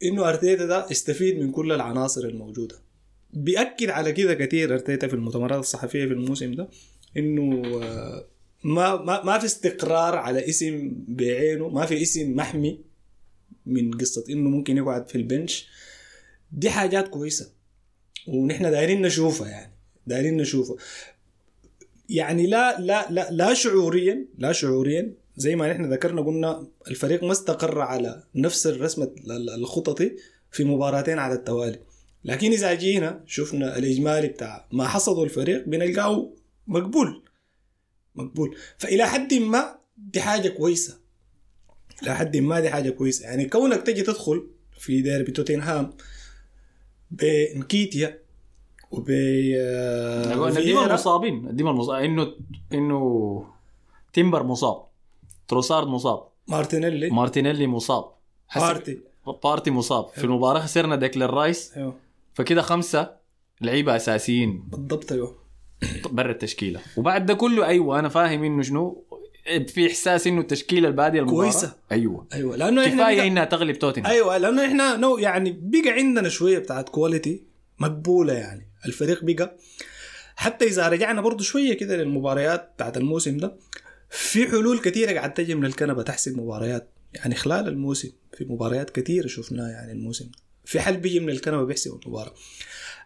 إنه 0.04 0.30
أرتيتا 0.30 0.66
ده 0.66 0.92
استفيد 0.92 1.40
من 1.40 1.52
كل 1.52 1.72
العناصر 1.72 2.22
الموجودة 2.26 2.76
بيأكد 3.34 3.90
على 3.90 4.12
كده 4.12 4.34
كثير 4.34 4.74
أرتيتا 4.74 5.08
في 5.08 5.14
المؤتمرات 5.14 5.60
الصحفية 5.60 6.06
في 6.06 6.14
الموسم 6.14 6.54
ده 6.54 6.70
إنه 7.18 7.62
آه، 7.84 8.26
ما 8.68 8.96
ما 8.96 9.24
ما 9.24 9.40
في 9.40 9.46
استقرار 9.46 10.16
على 10.16 10.50
اسم 10.50 10.92
بعينه 11.08 11.70
ما 11.70 11.86
في 11.86 12.02
اسم 12.02 12.36
محمي 12.36 12.80
من 13.66 13.92
قصة 13.92 14.24
إنه 14.30 14.50
ممكن 14.50 14.78
يقعد 14.78 15.10
في 15.10 15.16
البنش. 15.16 15.68
دي 16.52 16.70
حاجات 16.70 17.08
كويسة. 17.08 17.52
ونحن 18.28 18.72
دايرين 18.72 19.02
نشوفها 19.02 19.48
يعني. 19.48 19.74
دايرين 20.08 20.38
نشوفها. 20.38 20.76
يعني 22.10 22.48
لا 22.48 22.80
لا 22.80 23.08
لا 23.12 23.28
لا 23.32 23.54
شعوريا 23.54 24.26
لا 24.38 24.52
شعوريا 24.52 25.14
زي 25.38 25.56
ما 25.56 25.74
نحن 25.74 25.94
ذكرنا 25.94 26.22
قلنا 26.22 26.68
الفريق 26.88 27.24
ما 27.24 27.32
استقر 27.32 27.82
على 27.82 28.24
نفس 28.36 28.68
الرسمة 28.68 29.12
الخططي 29.56 30.12
في 30.52 30.64
مباراتين 30.64 31.20
على 31.20 31.34
التوالي. 31.34 31.80
لكن 32.24 32.52
إذا 32.52 32.74
جينا 32.74 33.24
شفنا 33.26 33.78
الإجمالي 33.78 34.28
بتاع 34.28 34.68
ما 34.72 34.88
حصده 34.88 35.24
الفريق 35.24 35.66
بنلقاه 35.68 36.30
مقبول. 36.68 37.27
مقبول. 38.18 38.56
فإلى 38.78 39.06
حد 39.06 39.34
ما 39.34 39.76
دي 39.98 40.22
حاجة 40.22 40.50
كويسة. 40.50 41.00
إلى 42.04 42.16
حد 42.16 42.38
ما 42.38 42.60
دي 42.60 42.70
حاجة 42.70 42.90
كويسة. 42.90 43.26
يعني 43.26 43.46
كونك 43.46 43.82
تجي 43.82 44.02
تدخل 44.02 44.48
في 44.80 45.02
ديربي 45.02 45.32
توتنهام 45.32 45.94
بنكيتيا 47.12 48.20
وب 48.92 49.12
نقول 49.12 50.52
نديم 50.52 50.64
فييرا. 50.64 50.86
المصابين 50.86 51.46
نديم 51.46 51.68
المصاب 51.68 52.04
إنه 52.04 52.36
إنه 52.74 53.46
تيمبر 54.14 54.44
مصاب. 54.44 54.86
تروسارد 55.48 55.88
مصاب. 55.88 56.28
مارتينيلي. 56.48 57.10
مارتينيلي 57.10 57.68
مصاب. 57.68 58.12
بارتي. 58.56 59.00
بارتي 59.44 59.72
مصاب. 59.72 60.08
في 60.08 60.24
المباراة 60.24 60.60
خسرنا 60.60 60.96
ديكلر 60.96 61.30
رايس. 61.30 61.78
أيوه. 61.78 61.96
فكده 62.34 62.62
خمسة 62.62 63.18
لعيبة 63.62 63.96
أساسيين. 63.96 64.64
بالضبط 64.68 65.12
أيوه. 65.12 65.47
برا 66.10 66.32
التشكيلة. 66.32 66.80
وبعد 66.98 67.26
ده 67.26 67.34
كله 67.34 67.66
أيوه 67.68 68.00
أنا 68.00 68.10
فاهم 68.10 68.44
إنه 68.44 68.62
شنو 68.62 69.04
في 69.68 69.88
إحساس 69.88 70.28
إنه 70.28 70.42
التشكيلة 70.42 70.88
البادية 70.88 71.20
المباراة. 71.20 71.52
كويسة. 71.52 71.74
أيوه. 71.92 72.28
أيوه 72.34 72.56
لأنه 72.56 72.86
إحنا 72.86 73.04
كفاية 73.04 73.18
بقى- 73.22 73.24
إنها 73.26 73.46
تغلب 73.46 73.80
توتنهام. 73.80 74.12
أيوه 74.12 74.38
لأنه 74.38 74.66
إحنا 74.66 74.96
now 74.96 75.18
يعني 75.18 75.52
بقى 75.62 75.90
عندنا 75.92 76.30
شوية 76.30 76.60
بتاعت 76.60 76.90
quality 76.90 77.44
مقبولة 77.80 78.34
يعني. 78.34 78.68
الفريق 78.86 79.24
بقى 79.24 79.58
حتى 80.36 80.66
إذا 80.66 80.88
رجعنا 80.90 81.22
برضو 81.22 81.44
شوية 81.44 81.74
كده 81.74 81.98
للمباريات 81.98 82.72
بتاعت 82.76 82.98
الموسم 82.98 83.38
ده 83.38 83.56
في 84.10 84.48
حلول 84.48 84.80
كثيره 84.80 85.12
قاعد 85.14 85.34
تجي 85.34 85.56
من 85.56 85.66
الكنبة 85.66 86.04
تحسم 86.04 86.40
مباريات. 86.40 86.90
يعني 87.14 87.36
خلال 87.36 87.68
الموسم 87.68 88.12
في 88.38 88.46
مباريات 88.46 88.90
كثيره 88.90 89.28
شفناها 89.28 89.70
يعني 89.70 89.92
الموسم. 89.92 90.32
في 90.66 90.80
حل 90.80 90.98
بيجي 90.98 91.20
من 91.20 91.30
الكنبة 91.30 91.64
بيحسم 91.64 92.00
المباراة. 92.04 92.34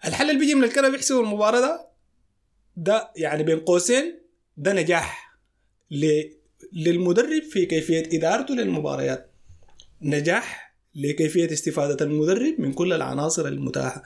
الحل 0.05 0.29
اللي 0.29 0.39
بيجي 0.39 0.55
من 0.55 0.63
الكنبة 0.63 0.89
بيحسم 0.89 1.19
المباراة 1.19 1.59
ده 1.59 1.90
ده 2.77 3.11
يعني 3.15 3.43
بين 3.43 3.59
قوسين 3.59 4.19
ده 4.57 4.73
نجاح. 4.73 5.37
للمدرب 6.73 7.43
في 7.43 7.65
كيفية 7.65 8.03
إدارته 8.17 8.53
للمباريات. 8.55 9.31
نجاح 10.01 10.75
لكيفية 10.95 11.53
استفادة 11.53 12.05
المدرب 12.05 12.55
من 12.59 12.73
كل 12.73 12.93
العناصر 12.93 13.47
المتاحة. 13.47 14.03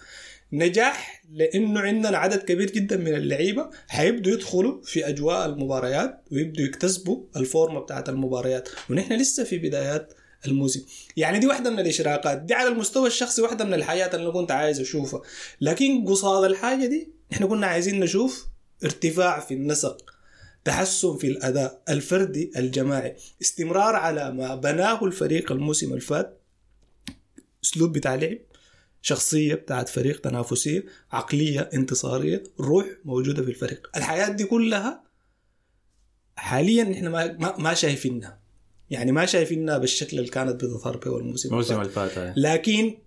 نجاح 0.53 1.23
لأنه 1.31 1.79
عندنا 1.79 2.17
عدد 2.17 2.43
كبير 2.43 2.71
جدا 2.71 2.97
من 2.97 3.15
اللعيبة 3.15 3.69
حيبدوا 3.87 4.33
يدخلوا 4.33 4.81
في 4.83 5.07
أجواء 5.09 5.45
المباريات 5.45 6.25
ويبدوا 6.31 6.65
يكتسبوا 6.65 7.25
الفورمة 7.37 7.79
بتاعت 7.79 8.09
المباريات. 8.09 8.69
ونحن 8.89 9.13
لسه 9.13 9.43
في 9.43 9.57
بدايات 9.57 10.13
الموسم. 10.47 10.85
يعني 11.17 11.39
دي 11.39 11.47
واحدة 11.47 11.69
من 11.69 11.79
الإشراقات 11.79 12.37
دي 12.41 12.53
على 12.53 12.69
المستوى 12.69 13.07
الشخصي 13.07 13.41
واحدة 13.41 13.65
من 13.65 13.73
الحاجات 13.73 14.15
اللي 14.15 14.25
أنا 14.25 14.33
كنت 14.33 14.51
عايز 14.51 14.79
أشوفها. 14.79 15.21
لكن 15.61 16.05
قصاد 16.07 16.43
الحاجة 16.43 16.85
دي 16.85 17.09
نحن 17.31 17.47
كنا 17.47 17.67
عايزين 17.67 17.99
نشوف 17.99 18.47
ارتفاع 18.83 19.39
في 19.39 19.53
النسق 19.53 20.15
تحسن 20.63 21.17
في 21.17 21.27
الأداء 21.27 21.81
الفردي 21.89 22.51
الجماعي 22.57 23.15
استمرار 23.41 23.95
على 23.95 24.31
ما 24.31 24.55
بناه 24.55 25.05
الفريق 25.05 25.51
الموسم 25.51 25.93
الفات 25.93 26.41
أسلوب 27.63 27.93
بتاع 27.93 28.15
لعب 28.15 28.37
شخصية 29.01 29.55
بتاعت 29.55 29.89
فريق 29.89 30.21
تنافسية 30.21 30.85
عقلية 31.11 31.69
انتصارية 31.73 32.43
روح 32.59 32.85
موجودة 33.05 33.43
في 33.43 33.49
الفريق. 33.49 33.89
الحياة 33.95 34.29
دي 34.29 34.43
كلها 34.43 35.03
حاليا 36.35 36.91
إحنا 36.91 37.09
ما, 37.09 37.31
ما, 37.33 37.57
ما 37.57 37.73
شايفينها. 37.73 38.39
يعني 38.89 39.11
ما 39.11 39.25
شايفينها 39.25 39.77
بالشكل 39.77 40.19
اللي 40.19 40.29
كانت 40.29 40.55
بتظهر 40.55 40.97
به 40.97 41.17
الموسم 41.17 41.49
الموسم 41.49 41.81
الفات. 41.81 42.33
لكن 42.37 42.97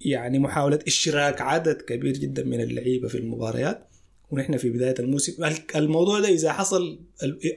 يعني 0.00 0.38
محاولة 0.38 0.78
إشراك 0.86 1.40
عدد 1.40 1.82
كبير 1.82 2.12
جدا 2.12 2.44
من 2.44 2.60
اللعيبة 2.60 3.08
في 3.08 3.18
المباريات. 3.18 3.89
ونحن 4.30 4.56
في 4.56 4.70
بداية 4.70 4.94
الموسم. 4.98 5.44
الموضوع 5.76 6.20
ده 6.20 6.28
إذا 6.28 6.52
حصل 6.52 7.00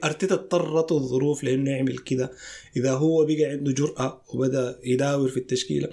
أرتيتا 0.04 0.34
اضطرت 0.34 0.92
الظروف 0.92 1.44
لأنه 1.44 1.70
يعمل 1.70 1.98
كده. 1.98 2.32
إذا 2.76 2.92
هو 2.92 3.24
بقى 3.24 3.44
عنده 3.44 3.72
جرأة 3.72 4.22
وبدأ 4.34 4.78
يداور 4.84 5.28
في 5.28 5.36
التشكيلة 5.36 5.88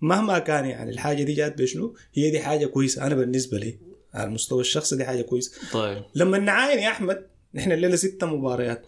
مهما 0.00 0.38
كان 0.38 0.64
يعني 0.64 0.90
الحاجة 0.90 1.22
دي 1.22 1.32
جات 1.32 1.62
بشنو؟ 1.62 1.96
هي 2.14 2.30
دي 2.30 2.40
حاجة 2.40 2.66
كويسة. 2.66 3.06
أنا 3.06 3.14
بالنسبة 3.14 3.58
لي 3.58 3.78
على 4.14 4.28
المستوى 4.28 4.60
الشخصي 4.60 4.96
دي 4.96 5.04
حاجة 5.04 5.22
كويسة. 5.22 5.52
طيب. 5.72 6.02
لما 6.14 6.38
نعاين 6.38 6.78
يا 6.78 6.88
أحمد 6.88 7.26
نحن 7.54 7.72
الليلة 7.72 7.96
ستة 7.96 8.26
مباريات. 8.26 8.86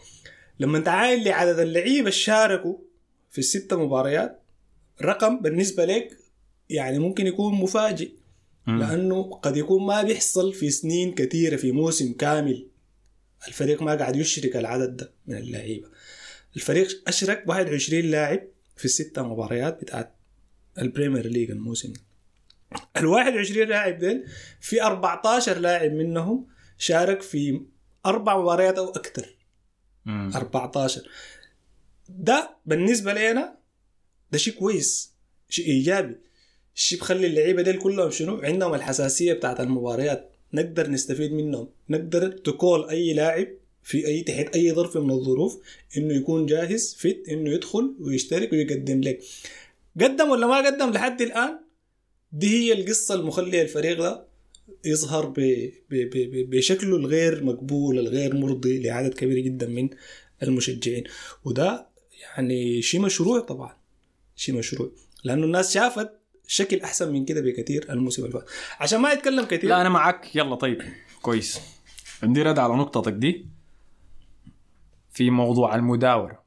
لما 0.60 0.78
تعاين 0.78 1.24
لعدد 1.24 1.58
اللعيبة 1.58 1.98
اللي 1.98 2.12
شاركوا 2.12 2.76
في 3.30 3.38
الستة 3.38 3.76
مباريات 3.76 4.40
رقم 5.02 5.40
بالنسبة 5.40 5.84
لك 5.84 6.16
يعني 6.70 6.98
ممكن 6.98 7.26
يكون 7.26 7.54
مفاجئ. 7.54 8.10
لأنه 8.66 9.22
قد 9.22 9.56
يكون 9.56 9.86
ما 9.86 10.02
بيحصل 10.02 10.52
في 10.52 10.70
سنين 10.70 11.14
كثيرة 11.14 11.56
في 11.56 11.72
موسم 11.72 12.12
كامل. 12.12 12.68
الفريق 13.48 13.82
ما 13.82 13.94
قاعد 13.94 14.16
يشرك 14.16 14.56
العدد 14.56 14.96
ده 14.96 15.12
من 15.26 15.36
اللعيبة. 15.36 15.88
الفريق 16.56 17.02
أشرك 17.08 17.44
21 17.46 18.04
لاعب 18.04 18.40
في 18.76 18.84
الستة 18.84 19.22
مباريات 19.22 19.80
بتاعت 19.80 20.14
البريمير 20.78 21.26
ليج 21.26 21.50
الموسم. 21.50 21.92
ال 22.96 23.06
21 23.06 23.68
لاعب 23.68 23.98
ديل 23.98 24.24
في 24.60 24.82
14 24.82 25.58
لاعب 25.58 25.92
منهم 25.92 26.46
شارك 26.78 27.22
في 27.22 27.60
أربع 28.06 28.40
مباريات 28.40 28.78
أو 28.78 28.88
أكثر 28.88 29.36
مم. 30.04 30.30
14 30.34 31.08
ده 32.08 32.56
بالنسبة 32.66 33.12
لنا 33.14 33.58
ده 34.32 34.38
شيء 34.38 34.54
كويس 34.54 35.12
شيء 35.48 35.66
إيجابي. 35.66 36.16
الشيء 36.76 36.98
بخلي 36.98 37.26
اللعيبة 37.26 37.62
ديل 37.62 37.78
كلهم 37.78 38.10
شنو؟ 38.10 38.36
عندهم 38.36 38.74
الحساسية 38.74 39.32
بتاعت 39.32 39.60
المباريات. 39.60 40.30
نقدر 40.52 40.90
نستفيد 40.90 41.32
منهم. 41.32 41.68
نقدر 41.90 42.28
تكول 42.28 42.88
أي 42.88 43.12
لاعب 43.12 43.48
في 43.82 44.06
أي 44.06 44.22
تحت 44.22 44.56
أي 44.56 44.72
ظرف 44.72 44.96
من 44.96 45.10
الظروف 45.10 45.60
إنه 45.96 46.14
يكون 46.14 46.46
جاهز 46.46 46.94
فت 46.98 47.28
إنه 47.28 47.50
يدخل 47.50 47.94
ويشترك 48.00 48.52
ويقدم 48.52 49.00
لك. 49.00 49.20
قدم 50.00 50.30
ولا 50.30 50.46
ما 50.46 50.66
قدم 50.66 50.90
لحد 50.90 51.22
الآن؟ 51.22 51.58
دي 52.32 52.48
هي 52.48 52.72
القصة 52.72 53.14
المخلية 53.14 53.62
الفريق 53.62 53.98
ده 53.98 54.26
يظهر. 54.84 55.34
بشكله 55.90 56.96
الغير 56.96 57.44
مقبول 57.44 57.98
الغير 57.98 58.34
مرضي 58.34 58.82
لعدد 58.82 59.14
كبير 59.14 59.38
جدا 59.38 59.66
من 59.66 59.88
المشجعين. 60.42 61.04
وده 61.44 61.86
يعني 62.20 62.82
شيء 62.82 63.00
مشروع 63.00 63.40
طبعا. 63.40 63.76
شيء 64.36 64.54
مشروع. 64.54 64.92
لأنه 65.24 65.44
الناس 65.44 65.74
شافت 65.74 66.10
شكل 66.46 66.80
أحسن 66.80 67.12
من 67.12 67.24
كده 67.24 67.40
بكثير 67.40 67.92
الموسم 67.92 68.24
اللي 68.24 68.32
فات. 68.32 68.50
عشان 68.80 69.00
ما 69.00 69.12
يتكلم 69.12 69.44
كثير 69.44 69.70
لا 69.70 69.80
أنا 69.80 69.88
معك 69.88 70.36
يلا 70.36 70.54
طيب. 70.54 70.82
كويس. 71.22 71.60
عندي 72.22 72.42
رد 72.42 72.58
على 72.58 72.74
نقطتك 72.74 73.12
دي 73.12 73.46
في 75.10 75.30
موضوع 75.30 75.74
المداورة. 75.74 76.44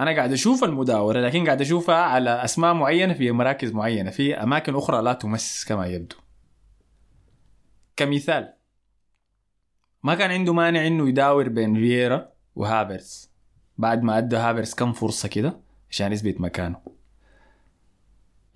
أنا 0.00 0.16
قاعد 0.16 0.32
أشوف 0.32 0.64
المداورة 0.64 1.20
لكن 1.20 1.44
قاعد 1.44 1.60
أشوفها 1.60 1.94
على 1.94 2.44
أسماء 2.44 2.74
معينة 2.74 3.14
في 3.14 3.32
مراكز 3.32 3.72
معينة 3.72 4.10
في 4.10 4.34
أماكن 4.34 4.74
أخرى 4.74 5.02
لا 5.02 5.12
تمس 5.12 5.64
كما 5.68 5.86
يبدو. 5.86 6.16
كمثال 7.96 8.54
ما 10.02 10.14
كان 10.14 10.30
عنده 10.30 10.52
مانع 10.52 10.86
إنه 10.86 11.08
يداور 11.08 11.48
بين 11.48 11.74
فييرا 11.74 12.32
وهافرز 12.56 13.30
بعد 13.78 14.02
ما 14.02 14.18
أدى 14.18 14.36
هافرز 14.36 14.74
كم 14.74 14.92
فرصة 14.92 15.28
كده 15.28 15.60
عشان 15.90 16.12
يثبت 16.12 16.40
مكانه. 16.40 16.93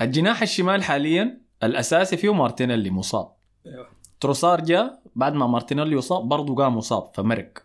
الجناح 0.00 0.42
الشمال 0.42 0.82
حاليا 0.82 1.40
الأساسي 1.62 2.16
فيه 2.16 2.34
مارتينيلي 2.34 2.90
مصاب 2.90 3.32
أيوة. 3.66 3.88
تروسار 4.20 4.60
جاء 4.60 5.02
بعد 5.16 5.34
ما 5.34 5.46
مارتينيلي 5.46 5.96
يصاب 5.96 6.28
برضه 6.28 6.54
قام 6.54 6.76
مصاب 6.76 7.10
فمرق 7.14 7.58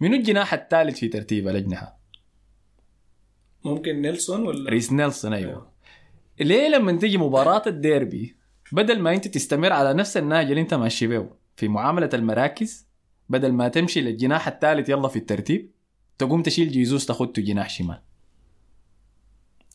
منو 0.00 0.14
الجناح 0.16 0.54
الثالث 0.54 0.98
في 0.98 1.08
ترتيب 1.08 1.48
الأجنحة؟ 1.48 2.00
ممكن 3.64 4.02
نيلسون 4.02 4.46
ولا 4.46 4.70
ريس 4.70 4.92
نيلسون 4.92 5.32
أيوه 5.32 5.50
أيوة. 5.50 5.70
ليه 6.40 6.68
لما 6.68 6.92
تيجي 6.92 7.18
مباراة 7.18 7.62
الديربي 7.66 8.36
بدل 8.72 9.00
ما 9.00 9.14
أنت 9.14 9.28
تستمر 9.28 9.72
على 9.72 9.94
نفس 9.94 10.16
النهج 10.16 10.46
اللي 10.48 10.60
أنت 10.60 10.74
ماشي 10.74 11.06
به 11.06 11.30
في 11.56 11.68
معاملة 11.68 12.10
المراكز 12.14 12.86
بدل 13.28 13.52
ما 13.52 13.68
تمشي 13.68 14.00
للجناح 14.00 14.48
الثالث 14.48 14.88
يلا 14.88 15.08
في 15.08 15.16
الترتيب 15.16 15.70
تقوم 16.18 16.42
تشيل 16.42 16.70
جيزوس 16.70 17.06
تاخده 17.06 17.42
جناح 17.42 17.70
شمال 17.70 18.02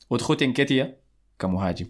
وتخوت 0.10 0.42
انكتيا 0.42 0.98
كمهاجم. 1.40 1.86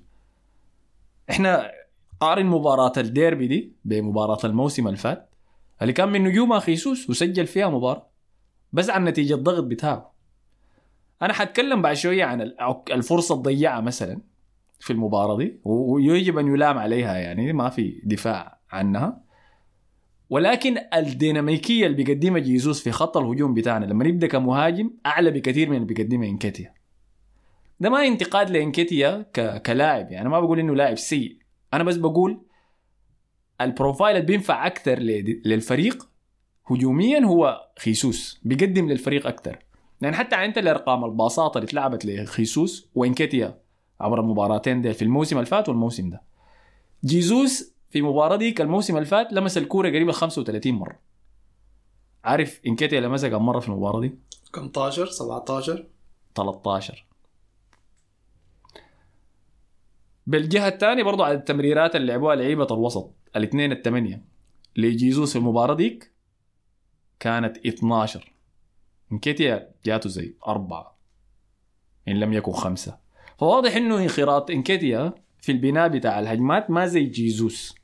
إحنا 1.29 1.71
قارن 2.19 2.45
مباراة 2.45 2.93
الديربي 2.97 3.47
دي 3.47 3.73
بمباراة 3.85 4.39
الموسم 4.43 4.87
اللي 4.87 4.97
فات 4.97 5.29
اللي 5.81 5.93
كان 5.93 6.09
من 6.09 6.23
نجومها 6.23 6.59
خيسوس 6.59 7.09
وسجل 7.09 7.47
فيها 7.47 7.69
مباراة 7.69 8.07
بس 8.73 8.89
عن 8.89 9.05
نتيجة 9.05 9.33
الضغط 9.33 9.63
بتاعه. 9.63 10.13
أنا 11.21 11.33
حتكلم 11.33 11.81
بعد 11.81 11.95
شوية 11.95 12.23
عن 12.23 12.41
الفرصة 12.91 13.35
الضيعة 13.35 13.81
مثلا 13.81 14.21
في 14.79 14.93
المباراة 14.93 15.37
دي 15.37 15.59
ويجب 15.63 16.37
أن 16.37 16.47
يلام 16.47 16.77
عليها 16.77 17.17
يعني 17.17 17.53
ما 17.53 17.69
في 17.69 18.01
دفاع 18.03 18.59
عنها. 18.71 19.21
ولكن 20.29 20.77
الديناميكية 20.93 21.85
اللي 21.85 22.03
بيقدمها 22.03 22.39
جيزوس 22.39 22.83
في 22.83 22.91
خط 22.91 23.17
الهجوم 23.17 23.53
بتاعنا 23.53 23.85
لما 23.85 24.05
يبدا 24.05 24.27
كمهاجم 24.27 24.91
أعلى 25.05 25.31
بكثير 25.31 25.69
من 25.69 25.75
اللي 25.75 25.87
بيقدمها 25.87 26.27
إنكيتيا. 26.27 26.73
ده 27.79 27.89
ما 27.89 28.08
انتقاد 28.08 28.50
لإنكيتيا 28.50 29.25
ك... 29.34 29.62
كلاعب 29.62 30.12
يعني 30.12 30.29
ما 30.29 30.39
بقول 30.39 30.60
إنه 30.60 30.75
لاعب 30.75 30.98
سيء. 30.98 31.38
أنا 31.74 31.84
بس 31.84 31.96
بقول 31.96 32.41
البروفايل 33.62 34.15
اللي 34.15 34.27
بينفع 34.27 34.67
أكثر 34.67 35.00
للفريق 35.46 36.08
هجوميا 36.72 37.20
هو 37.20 37.67
خيسوس 37.79 38.39
بيقدم 38.44 38.89
للفريق 38.89 39.27
أكثر 39.27 39.60
يعني 40.01 40.15
حتى 40.15 40.36
انت 40.36 40.58
الأرقام 40.58 41.05
الباصات 41.05 41.55
اللي 41.58 41.65
اتلعبت 41.65 42.05
لخيسوس 42.05 42.89
وإنكيتيا 42.96 43.60
عبر 44.01 44.20
المباراتين 44.20 44.82
دي 44.82 44.94
في 44.94 45.01
الموسم 45.01 45.36
اللي 45.38 45.46
فات 45.46 45.70
والموسم 45.70 46.10
ده. 46.10 46.22
جيزوس 47.05 47.74
في 47.89 48.01
مباراة 48.01 48.36
ديك 48.36 48.62
الموسم 48.62 48.96
اللي 48.96 49.05
فات 49.05 49.34
لمس 49.34 49.58
الكورة 49.58 49.89
قريبا 49.89 50.12
35 50.12 50.74
مرة. 50.74 51.00
عارف 52.24 52.62
إنكيتيا 52.67 53.01
لمسها 53.01 53.29
كم 53.29 53.46
مرة 53.46 53.60
في 53.60 53.67
المباراة 53.67 54.00
دي؟ 54.01 54.15
كم 54.53 54.62
17 54.67 55.05
17 55.05 55.86
13 56.36 57.05
بالجهة 60.27 60.67
الثانية 60.67 61.03
برضو 61.03 61.24
على 61.24 61.36
التمريرات 61.36 61.96
اللي 61.96 62.08
لعبوها 62.08 62.36
لعيبة 62.36 62.67
الوسط. 62.72 63.13
الاثنين 63.36 63.72
الثمانية. 63.72 64.25
لجيزوس 64.75 65.32
في 65.34 65.39
المباراة 65.39 65.75
ديك 65.75 66.12
كانت 67.20 67.58
12 67.58 68.34
انكيتيا 69.12 69.72
جاته 69.86 70.10
زي 70.10 70.36
أربعة. 70.48 70.98
إن 72.08 72.20
لم 72.20 72.34
يكن 72.34 72.51
خمسة. 72.51 72.98
فواضح 73.38 73.75
إنه 73.75 73.98
انخراط 74.03 74.51
انكيتيا 74.51 75.13
في 75.41 75.51
البناء 75.51 75.88
بتاع 75.88 76.20
الهجمات 76.20 76.70
ما 76.70 76.86
زي 76.86 77.03
جيزوس 77.03 77.75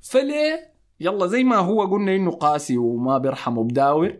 فليه؟ 0.00 0.74
يلا 1.00 1.26
زي 1.26 1.44
ما 1.44 1.56
هو 1.56 1.82
قلنا 1.82 2.16
إنه 2.16 2.30
قاسي 2.30 2.76
وما 2.76 3.18
بيرحم 3.18 3.58
وبداور 3.58 4.18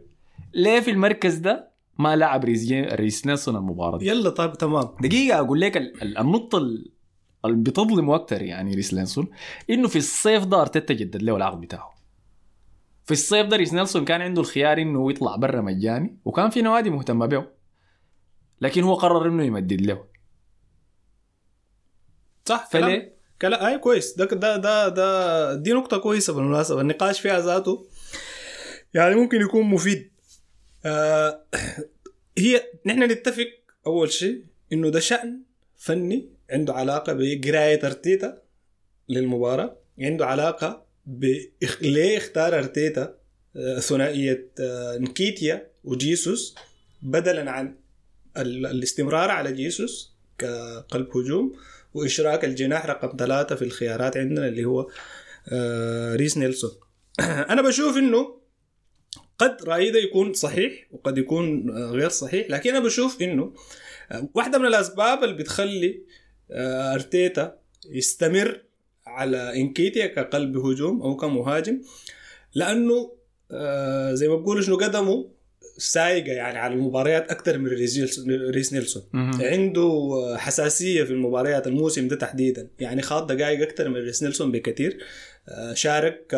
ليه 0.55 0.81
في 0.81 0.91
المركز 0.91 1.35
ده؟ 1.35 1.74
ما 1.99 2.17
لعب 2.17 2.45
ريس, 2.45 2.73
ريس 2.73 3.27
نيلسون 3.27 3.57
المباراة 3.57 3.99
دي. 3.99 4.07
يلا 4.07 4.31
طيب 4.31 4.53
تمام. 4.53 4.89
دقيقة 5.01 5.39
أقول 5.39 5.61
لك 5.61 5.77
النقطة 6.03 6.59
اللي 6.59 6.91
بتظلم 7.45 8.11
أكثر 8.11 8.43
يعني 8.43 8.75
ريس 8.75 8.95
نيلسون 8.95 9.29
إنه 9.71 9.89
في 9.89 9.97
الصيف 9.97 10.45
ده 10.45 10.61
أرتيتا 10.61 10.95
جدد 10.95 11.23
له 11.23 11.37
العقد 11.37 11.61
بتاعه. 11.61 11.95
في 13.05 13.13
الصيف 13.13 13.47
ده 13.47 13.57
ريس 13.57 13.75
نيلسون 13.75 14.05
كان 14.05 14.23
عنده 14.23 14.41
الخيار 14.41 14.79
إنه 14.79 15.11
يطلع 15.11 15.37
برا 15.37 15.61
مجاني 15.61 16.19
وكان 16.25 16.51
في 16.51 16.63
نوادي 16.63 16.91
مهتمة 16.91 17.27
به. 17.27 17.47
لكن 18.61 18.83
هو 18.83 18.95
قرر 18.95 19.29
إنه 19.29 19.45
يمدد 19.45 19.81
له. 19.81 20.05
صح 22.45 22.69
فليه؟ 22.71 23.15
كلا 23.41 23.69
أي 23.69 23.79
كويس. 23.79 24.17
ده 24.17 24.25
ده 24.25 24.57
ده 24.57 24.89
ده 24.89 25.55
دي 25.55 25.73
نقطة 25.73 25.99
كويسة 25.99 26.33
بالمناسبة. 26.33 26.81
النقاش 26.81 27.21
فيها 27.21 27.41
ذاته 27.41 27.87
يعني 28.95 29.15
ممكن 29.15 29.41
يكون 29.41 29.63
مفيد. 29.63 30.14
آه 30.85 31.45
هي 32.39 32.63
نحن 32.87 33.03
نتفق 33.03 33.49
أول 33.87 34.13
شيء 34.13 34.45
إنه 34.73 34.89
ده 34.89 35.01
شأن 35.01 35.41
فني 35.77 36.29
عنده 36.51 36.75
علاقة 36.75 37.13
بقراية 37.13 37.87
أرتيتا 37.87 38.43
للمباراة 39.09 39.77
عنده 39.99 40.27
علاقة 40.27 40.87
ب 41.07 41.37
ليه 41.81 42.19
اختار 42.19 42.59
أرتيتا 42.59 43.15
آه، 43.57 43.79
ثنائية 43.79 44.49
آه، 44.61 44.99
نكيتيا 44.99 45.71
وجيسوس 45.85 46.55
بدلا 47.03 47.51
عن 47.51 47.77
الاستمرار 48.37 49.31
على 49.31 49.53
جيسوس 49.53 50.15
كقلب 50.39 51.17
هجوم 51.17 51.53
وإشراك 51.95 52.45
الجناح 52.45 52.87
رقم 52.87 53.17
ثلاثة 53.19 53.55
في 53.55 53.63
الخيارات 53.63 54.17
عندنا 54.17 54.49
اللي 54.49 54.65
هو 54.65 54.91
ريس 56.17 56.39
نيلسون. 56.39 56.71
أنا 57.21 57.63
بشوف 57.63 57.97
إنه 57.97 58.44
قد 59.39 59.57
رايي 59.65 59.91
ده 59.91 59.99
يكون 59.99 60.33
صحيح 60.33 60.87
وقد 60.93 61.19
يكون 61.19 61.71
آه، 61.71 61.91
غير 61.91 62.09
صحيح 62.09 62.51
لكن 62.51 62.71
أنا 62.71 62.85
بشوف 62.85 63.23
إنه 63.23 63.53
آه، 64.13 64.29
واحدة 64.35 64.59
من 64.59 64.67
الأسباب 64.67 65.25
اللي 65.25 65.35
بتخلي 65.35 66.03
آه، 66.51 66.95
أرتيتا 66.95 67.59
يستمر 67.91 68.61
على 69.07 69.57
إنكيتيا 69.57 70.07
كقلب 70.07 70.57
هجوم 70.57 71.03
أو 71.03 71.17
كمهاجم 71.17 71.81
لأنه 72.55 73.13
زي 74.13 74.29
ما 74.29 74.37
بقول 74.37 74.65
شنو 74.65 74.77
قدمه 74.77 75.29
سايقة 75.79 76.33
يعني 76.33 76.59
على 76.59 76.75
المباريات 76.75 77.31
أكثر 77.31 77.59
من 77.59 77.67
ريس 77.67 78.73
نيلسون. 78.73 79.03
عنده 79.41 80.11
حساسية 80.39 81.05
في 81.05 81.11
المباريات 81.11 81.67
الموسم 81.67 82.09
ده 82.09 82.17
تحديدا 82.17 82.69
يعني 82.81 83.03
خاض 83.03 83.33
دقائق 83.33 83.63
أكثر 83.63 83.89
من 83.89 83.97
ريس 83.97 84.23
نيلسون 84.23 84.53
بكثير 84.53 84.99
شارك 85.73 86.37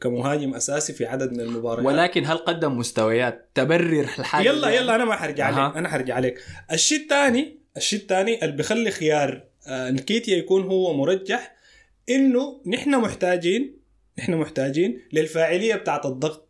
كمهاجم 0.00 0.54
أساسي 0.54 0.92
في 0.92 1.06
عدد 1.06 1.32
من 1.32 1.40
المباريات. 1.40 1.86
ولكن 1.86 2.26
هل 2.26 2.36
قدم 2.36 2.78
مستويات؟ 2.78 3.50
تبرر 3.54 4.00
الحاجة 4.00 4.48
يلا 4.48 4.70
يلا 4.70 4.94
أنا 4.94 5.04
ما 5.04 5.16
حرجع 5.16 5.48
أه. 5.48 5.52
عليك 5.52 5.76
أنا 5.76 5.88
حرجع 5.88 6.14
عليك. 6.14 6.38
الشيء 6.72 7.02
الثاني 7.02 7.58
الشيء 7.76 8.00
الثاني 8.00 8.44
اللي 8.44 8.56
بيخلي 8.56 8.90
خيار 8.90 9.44
آه، 9.66 9.90
نكيتيا 9.90 10.36
يكون 10.36 10.62
هو 10.62 10.94
مرجح 10.94 11.56
إنه 12.08 12.62
نحن 12.66 12.90
محتاجين 12.90 13.76
نحن 14.18 14.34
محتاجين 14.34 15.00
للفاعلية 15.12 15.74
بتاعت 15.74 16.06
الضغط. 16.06 16.48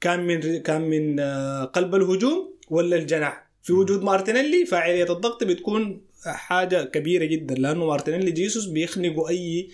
كان 0.00 0.26
من 0.26 0.62
كان 0.62 0.80
من 0.80 1.20
آه، 1.20 1.64
قلب 1.64 1.94
الهجوم 1.94 2.58
ولا 2.70 2.96
الجناح؟ 2.96 3.48
في 3.62 3.72
وجود 3.72 4.02
مارتينيلي 4.02 4.66
فاعلية 4.66 5.12
الضغط 5.12 5.44
بتكون 5.44 6.02
حاجة 6.24 6.84
كبيرة 6.84 7.24
جدا 7.24 7.54
لأنه 7.54 7.86
مارتينيلي 7.86 8.30
جيسوس 8.30 8.66
بيخنقوا 8.66 9.28
أي 9.28 9.70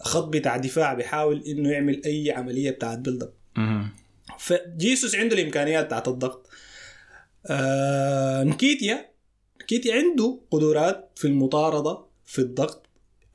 خط 0.00 0.28
بتاع 0.28 0.56
دفاع 0.56 0.94
بيحاول 0.94 1.42
إنه 1.46 1.70
يعمل 1.70 2.02
أي 2.04 2.30
عملية 2.36 2.70
بتاعت 2.70 2.98
build 2.98 3.22
up 3.22 3.32
فجيسوس 4.38 5.14
عنده 5.14 5.36
الإمكانيات 5.36 5.84
بتاعت 5.86 6.08
الضغط. 6.08 6.48
آه 7.46 8.42
نكيتيا 8.44 9.10
نكيتيا 9.62 9.94
عنده 9.94 10.40
قدرات 10.50 11.10
في 11.16 11.24
المطاردة 11.24 12.04
في 12.24 12.38
الضغط. 12.38 12.86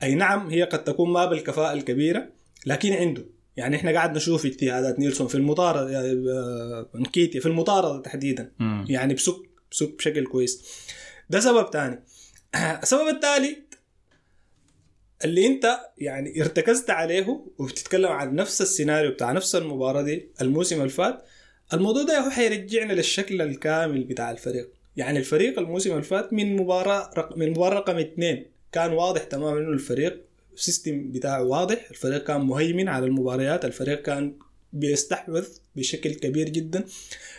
أي 0.02 0.14
نعم 0.14 0.48
هي 0.48 0.62
قد 0.62 0.84
تكون 0.84 1.10
ما 1.10 1.24
بالكفاءة 1.24 1.72
الكبيرة 1.72 2.28
لكن 2.66 2.92
عنده. 2.92 3.24
يعني 3.56 3.76
إحنا 3.76 3.92
قاعد 3.92 4.16
نشوف 4.16 4.46
اجتهادات 4.46 4.98
نيلسون 4.98 5.26
في 5.26 5.34
المطارده 5.34 6.00
آه 6.00 6.88
نكيتيا 6.94 7.40
في 7.40 7.46
المطاردة 7.46 8.02
تحديدا. 8.02 8.52
مم. 8.58 8.84
يعني 8.88 9.14
بيسك 9.14 9.36
بيسك 9.70 9.96
بشكل 9.96 10.26
كويس. 10.26 10.64
ده 11.30 11.40
سبب 11.40 11.70
ثاني 11.72 12.04
السبب 12.82 13.08
الثالث 13.08 13.58
اللي 15.24 15.46
انت 15.46 15.78
يعني 15.98 16.40
ارتكزت 16.42 16.90
عليه 16.90 17.40
وبتتكلم 17.58 18.08
عن 18.08 18.34
نفس 18.34 18.62
السيناريو 18.62 19.10
بتاع 19.10 19.32
نفس 19.32 19.54
المباراة 19.54 20.02
دي 20.02 20.28
الموسم 20.40 20.76
اللي 20.78 20.88
فات 20.88 21.22
الموضوع 21.72 22.02
ده 22.02 22.18
هو 22.20 22.30
حيرجعنا 22.30 22.92
للشكل 22.92 23.42
الكامل 23.42 24.04
بتاع 24.04 24.30
الفريق. 24.30 24.68
يعني 24.96 25.18
الفريق 25.18 25.58
الموسم 25.58 25.90
اللي 25.90 26.02
فات 26.02 26.32
من 26.32 26.56
مباراة 26.56 27.10
رق... 27.18 27.36
من 27.36 27.50
مباراة 27.50 27.78
رقم 27.78 27.98
اثنين 27.98 28.46
كان 28.72 28.92
واضح 28.92 29.22
تماما 29.22 29.58
إنه 29.60 29.68
الفريق 29.72 30.20
السيستم 30.54 31.10
بتاعه 31.12 31.42
واضح 31.42 31.86
الفريق 31.90 32.24
كان 32.24 32.40
مهيمن 32.40 32.88
على 32.88 33.06
المباريات 33.06 33.64
الفريق 33.64 34.02
كان 34.02 34.34
بيستحوذ 34.72 35.48
بشكل 35.76 36.14
كبير 36.14 36.48
جدا 36.48 36.84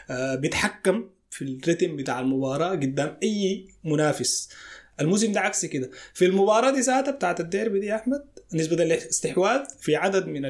آه 0.10 0.36
بيتحكم 0.36 1.10
في 1.30 1.42
الريتم 1.42 1.96
بتاع 1.96 2.20
المباراة 2.20 2.70
قدام 2.70 3.18
أي 3.24 3.68
منافس. 3.84 4.50
الموسم 5.02 5.32
ده 5.32 5.40
عكس 5.40 5.66
كده. 5.66 5.90
في 6.14 6.26
المباراة 6.26 6.72
دي 6.72 6.80
ذاتها 6.80 7.12
بتاعت 7.12 7.40
الديربي 7.40 7.80
دي 7.80 7.86
يا 7.86 7.96
أحمد 7.96 8.24
نسبة 8.54 8.84
الاستحواذ 8.84 9.60
في 9.80 9.96
عدد 9.96 10.28
من 10.28 10.42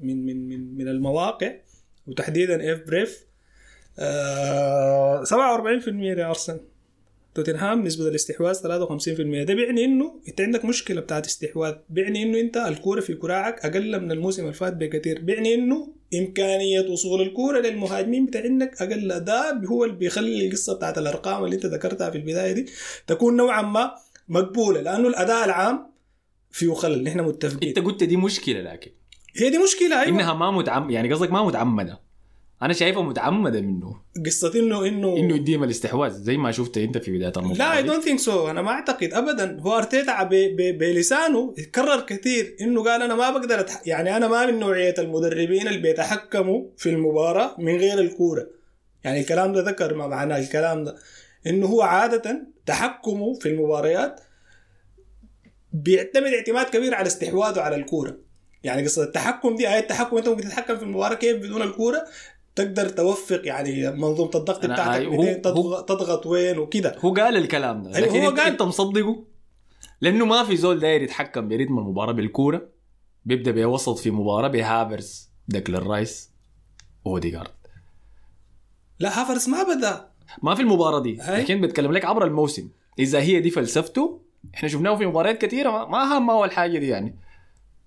من 0.00 0.26
من 0.26 0.48
من, 0.48 0.74
من 0.76 0.88
المواقع 0.88 1.52
وتحديدا 2.06 2.72
إف 2.72 2.80
بريف. 2.86 3.24
آه 3.98 5.24
47% 5.24 5.28
لارسنال 5.88 6.60
توتنهام 7.34 7.84
نسبة 7.84 8.08
الاستحواذ 8.08 8.54
53% 8.56 8.60
ده 9.46 9.54
بيعني 9.54 9.84
إنه 9.84 10.20
أنت 10.28 10.40
عندك 10.40 10.64
مشكلة 10.64 11.00
بتاعت 11.00 11.26
استحواذ. 11.26 11.74
بيعني 11.90 12.22
إنه 12.22 12.40
أنت 12.40 12.56
الكورة 12.56 13.00
في 13.00 13.14
كراعك 13.14 13.66
أقل 13.66 14.00
من 14.00 14.12
الموسم 14.12 14.42
اللي 14.42 14.52
فات 14.54 14.72
بكثير 14.72 15.20
بيعني 15.20 15.54
إنه 15.54 15.97
إمكانية 16.14 16.80
وصول 16.90 17.22
الكورة 17.22 17.60
للمهاجمين 17.60 18.26
بتاعينك 18.26 18.82
أقل 18.82 19.12
أداء 19.12 19.66
هو 19.66 19.84
اللي 19.84 19.96
بيخلي 19.96 20.46
القصة 20.46 20.74
بتاعت 20.76 20.98
الأرقام 20.98 21.44
اللي 21.44 21.56
أنت 21.56 21.66
ذكرتها 21.66 22.10
في 22.10 22.18
البداية 22.18 22.52
دي 22.52 22.66
تكون 23.06 23.36
نوعا 23.36 23.62
ما 23.62 23.94
مقبولة 24.28 24.80
لأنه 24.80 25.08
الأداء 25.08 25.44
العام 25.44 25.86
فيه 26.50 26.74
خلل 26.74 27.04
نحن 27.04 27.20
متفقين. 27.20 27.68
أنت 27.68 27.78
قلت 27.78 28.04
دي 28.04 28.16
مشكلة 28.16 28.60
لكن. 28.60 28.90
هي 29.36 29.50
دي 29.50 29.58
مشكلة 29.58 30.02
أيوه. 30.02 30.08
إنها 30.16 30.34
ما 30.34 30.50
متعم 30.50 30.90
يعني 30.90 31.12
قصدك 31.12 31.30
ما 31.32 31.44
متعمدة. 31.44 32.00
أنا 32.62 32.72
شايفها 32.72 33.02
متعمدة 33.02 33.60
منه. 33.60 33.96
قصة 34.26 34.52
انه 34.54 34.86
انه 34.86 35.16
إنه 35.16 35.36
يديهم 35.36 35.64
الاستحواذ 35.64 36.10
زي 36.10 36.36
ما 36.36 36.52
شفت 36.52 36.78
أنت 36.78 36.98
في 36.98 37.16
بداية 37.16 37.32
المباراه 37.36 37.58
لا 37.58 37.76
اي. 37.76 37.82
don't 37.82 38.04
think 38.04 38.18
so 38.18 38.50
أنا 38.50 38.62
ما 38.62 38.70
أعتقد 38.70 39.14
ابدا. 39.14 39.60
هو 39.60 39.78
أرتيتا 39.78 40.22
بلسانه 40.56 41.54
يتكرر 41.58 42.00
كثير. 42.00 42.56
إنه 42.60 42.84
قال 42.84 43.02
أنا 43.02 43.14
ما 43.14 43.30
بقدر 43.30 43.60
أتح... 43.60 43.82
يعني 43.86 44.16
أنا 44.16 44.28
ما 44.28 44.46
من 44.46 44.58
نوعية 44.58 44.94
المدربين 44.98 45.68
اللي 45.68 45.78
بيتحكموا 45.78 46.64
في 46.76 46.90
المباراة 46.90 47.56
من 47.58 47.76
غير 47.76 47.98
الكورة. 47.98 48.46
يعني 49.04 49.20
الكلام 49.20 49.52
ده 49.52 49.60
ذكر 49.60 49.94
ما 49.94 50.06
معناه 50.06 50.38
الكلام 50.38 50.84
ده. 50.84 50.96
إنه 51.46 51.66
هو 51.66 51.82
عادة 51.82 52.46
تحكمه 52.66 53.34
في 53.34 53.48
المباريات 53.48 54.20
بيعتمد 55.72 56.32
اعتماد 56.32 56.66
كبير 56.66 56.94
على 56.94 57.06
استحواذه 57.06 57.60
على 57.60 57.76
الكورة. 57.76 58.16
يعني 58.64 58.84
قصة 58.84 59.02
التحكم 59.02 59.56
دي 59.56 59.68
اي 59.68 59.78
التحكم 59.78 60.16
أنت 60.16 60.28
ممكن 60.28 60.42
تتحكم 60.42 60.76
في 60.76 60.82
المباراة 60.82 61.14
كيف 61.14 61.36
بدون 61.36 61.62
الكورة. 61.62 62.04
تقدر 62.58 62.88
توفق 62.88 63.40
يعني 63.44 63.90
منظومة 63.90 64.30
الضغط 64.34 64.66
بتاعتك 64.66 65.06
هو- 65.06 65.22
هو- 65.22 65.32
تضغط, 65.42 65.88
تضغط 65.88 66.26
وين 66.26 66.58
وكده. 66.58 66.96
هو 67.04 67.14
قال 67.14 67.36
الكلام 67.36 67.82
ده 67.82 67.96
أيوه، 67.96 68.08
لكن 68.08 68.20
هو 68.20 68.28
قال. 68.30 68.40
أنت 68.40 68.62
مصدقه؟ 68.62 69.24
لأنه 70.00 70.24
ما 70.24 70.44
في 70.44 70.56
زول 70.56 70.80
داير 70.80 71.02
يتحكم 71.02 71.48
بريتم 71.48 71.78
المباراة 71.78 72.12
بالكورة 72.12 72.68
بيبدأ 73.24 73.50
بيوسط 73.50 73.98
في 73.98 74.10
مباراة 74.10 74.48
بهافرز 74.48 75.28
داكلر 75.48 75.86
رايس 75.86 76.30
واوديجارد 77.04 77.50
لا 79.00 79.20
هافرس 79.20 79.48
ما 79.48 79.62
بدا. 79.62 80.08
ما 80.42 80.54
في 80.54 80.62
المباراة 80.62 81.00
دي 81.02 81.18
هاي. 81.20 81.42
لكن 81.42 81.60
بتكلم 81.60 81.92
لك 81.92 82.04
عبر 82.04 82.24
الموسم. 82.26 82.68
إذا 82.98 83.20
هي 83.20 83.40
دي 83.40 83.50
فلسفته 83.50 84.20
إحنا 84.54 84.68
شفناه 84.68 84.96
في 84.96 85.06
مباريات 85.06 85.42
كثيرة 85.42 85.70
ما- 85.70 85.84
ما 85.86 86.18
هم 86.18 86.30
أول 86.30 86.50
حاجة 86.52 86.78
دي 86.78 86.88
يعني. 86.88 87.16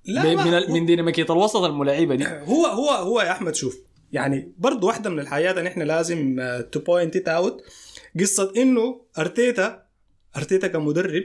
لا 0.05 0.23
من 0.45 0.71
من, 0.73 0.85
ديناميكية 0.85 1.25
الوسط 1.29 1.63
الملاعيبه 1.63 2.15
دي. 2.15 2.27
هو 2.27 2.65
هو 2.65 2.89
هو 2.89 3.21
يا 3.21 3.31
أحمد 3.31 3.55
شوف. 3.55 3.77
يعني 4.13 4.51
برضو 4.57 4.87
واحدة 4.87 5.09
من 5.09 5.19
الحاجات 5.19 5.57
اللي 5.57 5.69
إحنا 5.69 5.83
لازم 5.83 6.41
to 6.71 6.79
point 6.79 7.15
it 7.15 7.27
out 7.27 7.61
قصة 8.19 8.53
إنه 8.57 9.01
أرتيتا 9.19 9.83
أرتيتا 10.37 10.67
كمدرب 10.67 11.23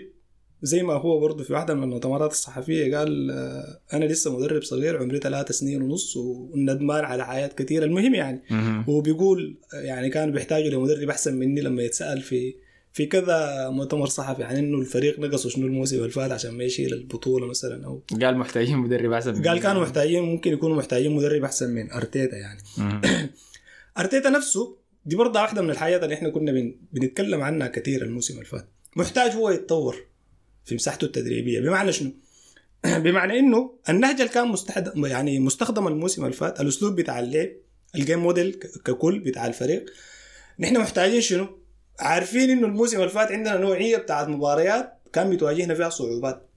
زي 0.63 0.83
ما 0.83 0.95
هو 0.95 1.21
برضه 1.21 1.45
في 1.45 1.53
واحدة 1.53 1.75
من 1.75 1.83
المؤتمرات 1.83 2.31
الصحفية 2.31 2.97
قال 2.97 3.31
آه، 3.31 3.81
أنا 3.97 4.05
لسه 4.05 4.39
مدرب 4.39 4.63
صغير 4.63 5.03
عمري 5.03 5.19
ثلاث 5.19 5.53
سنين 5.53 5.83
ونص 5.83 6.17
وندمان 6.17 7.05
على 7.05 7.27
حاجات 7.27 7.47
كثيره 7.49 7.85
المهم 7.85 8.15
يعني 8.15 8.43
هو 8.89 9.01
بيقول 9.01 9.59
يعني 9.73 10.11
كان 10.11 10.33
بيحتاجوا 10.33 10.71
لمدرب 10.71 11.11
أحسن 11.11 11.37
مني 11.39 11.61
لما 11.61 11.83
يتسأل 11.83 12.23
في 12.23 12.55
في 12.97 13.07
كذا 13.07 13.69
مؤتمر 13.69 14.07
صحفي 14.07 14.45
عن 14.45 14.57
إنه 14.57 14.79
الفريق 14.79 15.21
نقصه 15.21 15.49
شنو 15.49 15.67
الموسم 15.67 15.97
اللي 15.97 16.11
فات 16.11 16.31
عشان 16.31 16.51
ما 16.51 16.65
يشيل 16.65 16.95
البطولة 16.95 17.47
مثلا 17.47 17.87
أو 17.87 18.03
قال 18.23 18.37
محتاجين 18.37 18.79
مدرب 18.79 19.13
أحسن 19.13 19.43
قال 19.43 19.61
كانوا 19.61 19.83
محتاجين 19.83 20.23
ممكن 20.23 20.53
يكونوا 20.53 20.77
محتاجين 20.77 21.13
مدرب 21.13 21.45
أحسن 21.45 21.71
من 21.71 21.93
أرتيتا 21.93 22.37
يعني. 22.37 22.61
أرتيتا 23.99 24.31
نفسه 24.31 24.77
دي 25.05 25.17
برضه 25.17 25.41
واحدة 25.41 25.63
من 25.63 25.71
الحاجات 25.71 26.03
اللي 26.03 26.15
إحنا 26.15 26.29
كنا 26.29 26.53
بن... 26.53 26.75
بنتكلم 26.93 27.43
عنها 27.43 27.69
كثير 27.69 28.03
الموسم 28.03 28.35
اللي 28.35 28.45
فات 28.45 28.69
محتاج 28.97 29.31
هو 29.31 29.51
يتطور 29.51 29.97
في 30.65 30.75
مساحته 30.75 31.05
التدريبية 31.05 31.61
بمعنى 31.61 31.93
شنو؟ 31.93 32.13
بمعنى 33.05 33.39
إنه 33.39 33.79
النهج 33.89 34.21
اللي 34.21 34.33
كان 34.33 34.49
مستحد... 34.49 34.93
يعني 34.97 35.41
مستخدم 35.41 35.89
الموسم 35.89 36.25
اللي 36.25 36.37
فات 36.37 36.61
الأسلوب 36.61 36.97
بتاع 36.97 37.21
اللعب 37.21 37.49
الجيم 37.95 38.19
موديل 38.19 38.53
ككل 38.85 39.19
بتاع 39.19 39.47
الفريق 39.47 39.85
نحن 40.59 40.79
محتاجين 40.79 41.21
شنو؟ 41.21 41.66
عارفين 42.01 42.51
إنه 42.51 42.67
الموسم 42.67 42.97
اللي 42.97 43.09
فات 43.09 43.33
عندنا 43.33 43.57
نوعية 43.57 43.97
بتاعت 43.97 44.29
مباريات 44.29 44.93
كان 45.13 45.31
بتواجهنا 45.31 45.75
فيها 45.75 45.89
صعوبات. 45.89 46.49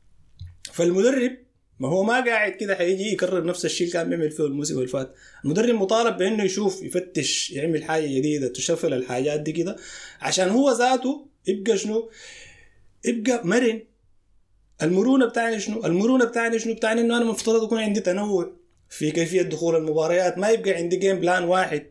فالمدرب 0.74 1.38
ما 1.80 1.88
هو 1.88 2.04
ما 2.04 2.26
قاعد 2.26 2.52
كده 2.52 2.76
حيجي 2.76 3.12
يكرر 3.14 3.46
نفس 3.46 3.66
الشيء 3.66 3.88
اللي 3.88 3.94
كان 3.94 4.10
بيعمل 4.10 4.32
فيه 4.32 4.46
الموسم 4.46 4.76
اللي 4.78 4.88
فات. 4.88 5.14
المدرب 5.46 5.76
مطالب 5.76 6.18
بإنه 6.18 6.44
يشوف 6.44 6.84
يفتش 6.84 7.52
يعمل 7.52 7.84
حاجة 7.84 8.06
جديدة 8.08 8.48
تشفل 8.48 8.94
الحاجات 8.94 9.40
دي 9.40 9.52
كده 9.52 9.76
عشان 10.22 10.50
هو 10.50 10.72
ذاته 10.72 11.28
يبقى 11.48 11.78
شنو؟ 11.78 12.12
يبقى 13.06 13.48
مرن. 13.48 13.82
المرونة 14.82 15.26
بتاعنا 15.26 15.58
شنو؟ 15.60 15.86
المرونة 15.86 16.26
بتاعنا 16.26 16.58
شنو؟ 16.58 16.74
بتاعنا 16.74 17.02
إنه 17.02 17.18
أنا 17.18 17.26
مفترض 17.26 17.64
يكون 17.64 17.80
عندي 17.80 18.00
تنوع 18.00 18.52
في 18.90 19.12
كيفية 19.12 19.42
دخول 19.42 19.76
المباريات. 19.76 20.38
ما 20.38 20.50
يبقى 20.50 20.72
عندي 20.72 20.96
game 20.96 21.20
plan 21.20 21.44
واحد 21.44 21.86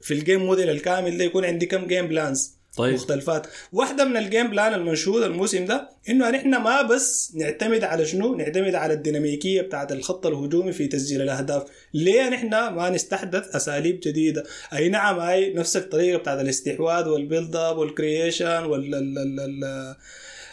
في 0.00 0.14
ال 0.14 0.19
game 0.19 0.40
model 0.46 0.70
الكامل 0.70 1.18
ده 1.18 1.24
يكون 1.24 1.44
عندي 1.44 1.66
كم 1.66 1.86
game 1.86 2.08
plans 2.08 2.54
طيب. 2.76 2.94
مختلفات. 2.94 3.46
واحدة 3.72 4.04
من 4.04 4.16
ال 4.16 4.23
game 4.23 4.50
plan 4.50 4.74
المنشود 4.74 5.22
الموسم 5.22 5.64
ده 5.64 5.88
إنه 6.08 6.30
نحن 6.30 6.48
ما 6.56 6.82
بس 6.82 7.32
نعتمد 7.36 7.84
على 7.84 8.06
شنو؟ 8.06 8.34
نعتمد 8.34 8.74
على 8.74 8.94
الديناميكية 8.94 9.62
بتاعت 9.62 9.92
الخط 9.92 10.26
الهجومي 10.26 10.72
في 10.72 10.86
تسجيل 10.86 11.22
الأهداف. 11.22 11.62
ليه 11.94 12.28
نحن 12.28 12.48
ما 12.50 12.90
نستحدث 12.90 13.56
أساليب 13.56 14.00
جديدة؟ 14.00 14.44
أي 14.72 14.88
نعم 14.88 15.18
هاي 15.18 15.52
نفس 15.54 15.76
الطريقة 15.76 16.18
بتاعت 16.18 16.40
الاستحواذ 16.40 17.08
وال 17.08 17.22
build 17.22 17.56
up 17.56 17.78
وال 17.78 17.95
creation 17.95 18.64
وال 18.64 18.94
ال- 18.94 19.18
ال- 19.18 19.40
ال- 19.40 19.96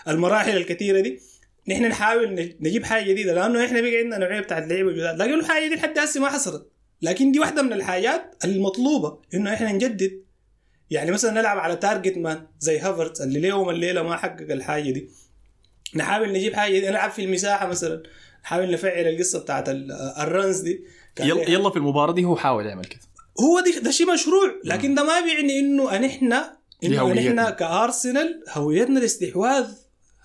المراحل 0.07 0.57
الكثيرة 0.57 0.99
دي. 0.99 1.19
نحن 1.67 1.85
نحاول 1.85 2.33
نج- 2.35 2.55
نجيب 2.61 2.83
حاجة 2.83 3.03
جديدة 3.11 3.33
لأنه 3.33 3.65
إحنا 3.65 3.81
بقى 3.81 3.97
عندنا 3.97 4.17
نوعية 4.17 4.39
بتاعت 4.41 4.63
لعيبه 4.67 4.91
جداد 4.91 5.17
لكن 5.21 5.33
الحاجة 5.33 5.67
دي 5.69 5.75
لحد 5.75 5.99
هسه 5.99 6.19
ما 6.21 6.29
حصلت. 6.29 6.67
لكن 7.01 7.31
دي 7.31 7.39
واحدة 7.39 7.61
من 7.61 7.73
الحاجات 7.73 8.35
المطلوبة 8.45 9.17
إنه 9.33 9.53
إحنا 9.53 9.71
نجدد 9.71 10.21
يعني 10.91 11.11
مثلا 11.11 11.31
نلعب 11.31 11.57
على 11.57 11.75
target 11.75 12.17
man 12.17 12.47
زي 12.59 12.79
هافرتس 12.79 13.21
اللي 13.21 13.39
اليوم 13.39 13.69
الليلة 13.69 14.01
ما 14.03 14.17
حقق 14.17 14.51
الحاجة 14.51 14.91
دي. 14.91 15.09
نحاول 15.95 16.31
نجيب 16.33 16.53
حاجة 16.53 16.71
دي 16.79 16.89
نلعب 16.89 17.11
في 17.11 17.23
المساحة 17.25 17.67
مثلا. 17.67 18.03
نحاول 18.43 18.71
نفعل 18.71 19.07
القصة 19.07 19.39
بتاعت 19.39 19.69
ال- 19.69 19.91
ال 20.19 20.27
runs 20.27 20.59
دي. 20.59 20.83
يلا 21.19 21.49
يلا 21.49 21.69
في 21.69 21.77
المباراة 21.77 22.13
دي 22.13 22.25
هو 22.25 22.35
حاول 22.35 22.65
يعمل 22.65 22.85
كده. 22.85 22.99
هو 23.41 23.59
دي 23.59 23.79
ده 23.79 23.91
شيء 23.91 24.13
مشروع. 24.13 24.51
لكن 24.65 24.95
ده 24.95 25.03
ما 25.03 25.19
بيعني 25.21 25.59
إنه 25.59 25.95
إن 25.95 26.03
إحنا 26.03 26.57
إنه 26.83 27.11
إن. 27.11 27.17
إحنا 27.17 27.49
كأرسنال 27.49 28.43
هويتنا 28.49 28.99
الاستحواذ. 28.99 29.65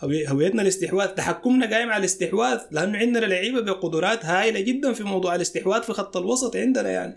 هوي- 0.01 0.29
هويتنا 0.29 0.63
الاستحواذ. 0.63 1.07
تحكمنا 1.09 1.75
قايم 1.77 1.91
على 1.91 2.01
الاستحواذ. 2.01 2.59
لأنه 2.71 2.99
عندنا 2.99 3.27
لعيبة 3.27 3.61
بقدرات 3.61 4.25
هائله 4.25 4.61
جدا 4.61 4.93
في 4.93 5.05
موضوع 5.05 5.35
الاستحواذ 5.35 5.83
في 5.83 5.93
خط 5.93 6.17
الوسط 6.17 6.57
عندنا 6.57 6.91
يعني. 6.91 7.15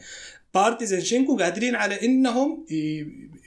بارتي 0.54 1.02
زينشينكو 1.02 1.38
قادرين 1.38 1.76
على 1.76 2.06
إنهم 2.06 2.66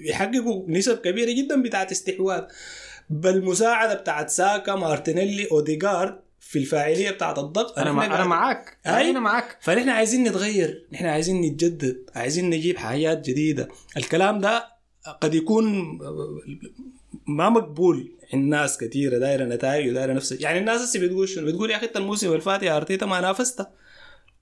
يحققوا 0.00 0.64
نسب 0.68 0.98
كبيرة 0.98 1.32
جدا 1.32 1.62
بتاعت 1.62 1.90
استحواذ. 1.90 2.42
بالمساعدة 3.10 3.94
بتاعت 3.94 4.30
ساكا 4.30 4.74
مارتينيلي 4.74 5.48
اوديجارد 5.50 6.20
في 6.40 6.58
الفاعلية 6.58 7.10
بتاعت 7.10 7.38
الضغط 7.38 7.78
أنا 7.78 7.92
مع... 7.92 8.06
أنا 8.06 8.24
معاك. 8.24 8.78
أي. 8.86 9.10
أنا 9.10 9.20
معاك. 9.20 9.58
فنحن 9.60 9.88
عايزين 9.88 10.24
نتغير. 10.24 10.86
نحن 10.92 11.06
عايزين 11.06 11.40
نتجدد. 11.40 12.10
عايزين 12.14 12.50
نجيب 12.50 12.76
حاجات 12.76 13.30
جديدة. 13.30 13.68
الكلام 13.96 14.38
ده 14.38 14.68
قد 15.20 15.34
يكون 15.34 15.98
ما 17.26 17.48
مقبول 17.48 18.12
عند 18.34 18.48
ناس 18.48 18.78
كثيرة 18.78 19.18
دايرة 19.18 19.44
نتائج 19.44 19.90
ودايرة 19.90 20.12
نفس 20.12 20.32
يعني 20.32 20.58
الناس 20.58 20.80
هسه 20.80 21.00
بتقول 21.00 21.28
شنو؟ 21.28 21.46
بتقول 21.46 21.70
يا 21.70 21.76
أخي 21.76 21.86
أنت 21.86 21.96
الموسم 21.96 22.28
اللي 22.28 22.40
فات 22.40 22.62
يا 22.62 22.76
أرتيتا 22.76 23.06
ما 23.06 23.20
نافست 23.20 23.66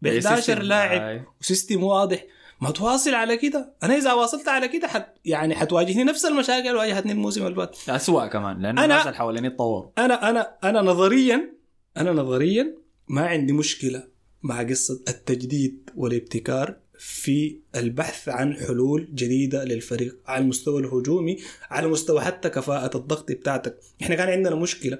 ب 0.03 0.07
11 0.07 0.37
system. 0.37 0.63
لاعب. 0.63 1.25
و 1.41 1.47
system 1.47 1.83
واضح. 1.83 2.25
ما 2.61 2.71
تواصل 2.71 3.15
على 3.15 3.37
كده. 3.37 3.75
أنا 3.83 3.97
إذا 3.97 4.13
واصلت 4.13 4.49
على 4.49 4.69
كده 4.69 4.89
حت 4.89 5.07
يعني 5.25 5.55
حتواجهني 5.55 6.05
نفس 6.05 6.25
المشاكل 6.25 6.67
اللي 6.69 6.79
واجهتني 6.79 7.13
الموسم 7.13 7.47
اللي 7.47 7.57
فات 7.57 7.77
اسوء 7.89 8.27
كمان 8.27 8.63
لأنه 8.63 8.81
أنا- 8.81 8.85
الناس 8.85 9.07
اللي 9.07 9.17
حواليني 9.17 9.51
تطوروا 9.51 9.91
أنا 9.99 10.31
أنا 10.31 10.57
أنا 10.65 10.83
نظريا 10.83 11.55
أنا 11.97 12.13
نظريا 12.13 12.75
ما 13.09 13.27
عندي 13.27 13.53
مشكلة 13.53 14.05
مع 14.43 14.63
قصة 14.63 15.01
التجديد 15.09 15.91
والابتكار 15.97 16.77
في 16.99 17.61
البحث 17.77 18.29
عن 18.29 18.55
حلول 18.57 19.09
جديدة 19.15 19.65
للفريق 19.65 20.19
على 20.27 20.43
المستوى 20.45 20.81
الهجومي 20.81 21.39
على 21.71 21.89
مستوى 21.89 22.21
حتى 22.21 22.49
كفاءة 22.51 22.97
الضغط 22.97 23.33
بتاعتك. 23.33 23.79
إحنا 24.03 24.15
كان 24.15 24.29
عندنا 24.29 24.55
مشكلة 24.55 24.99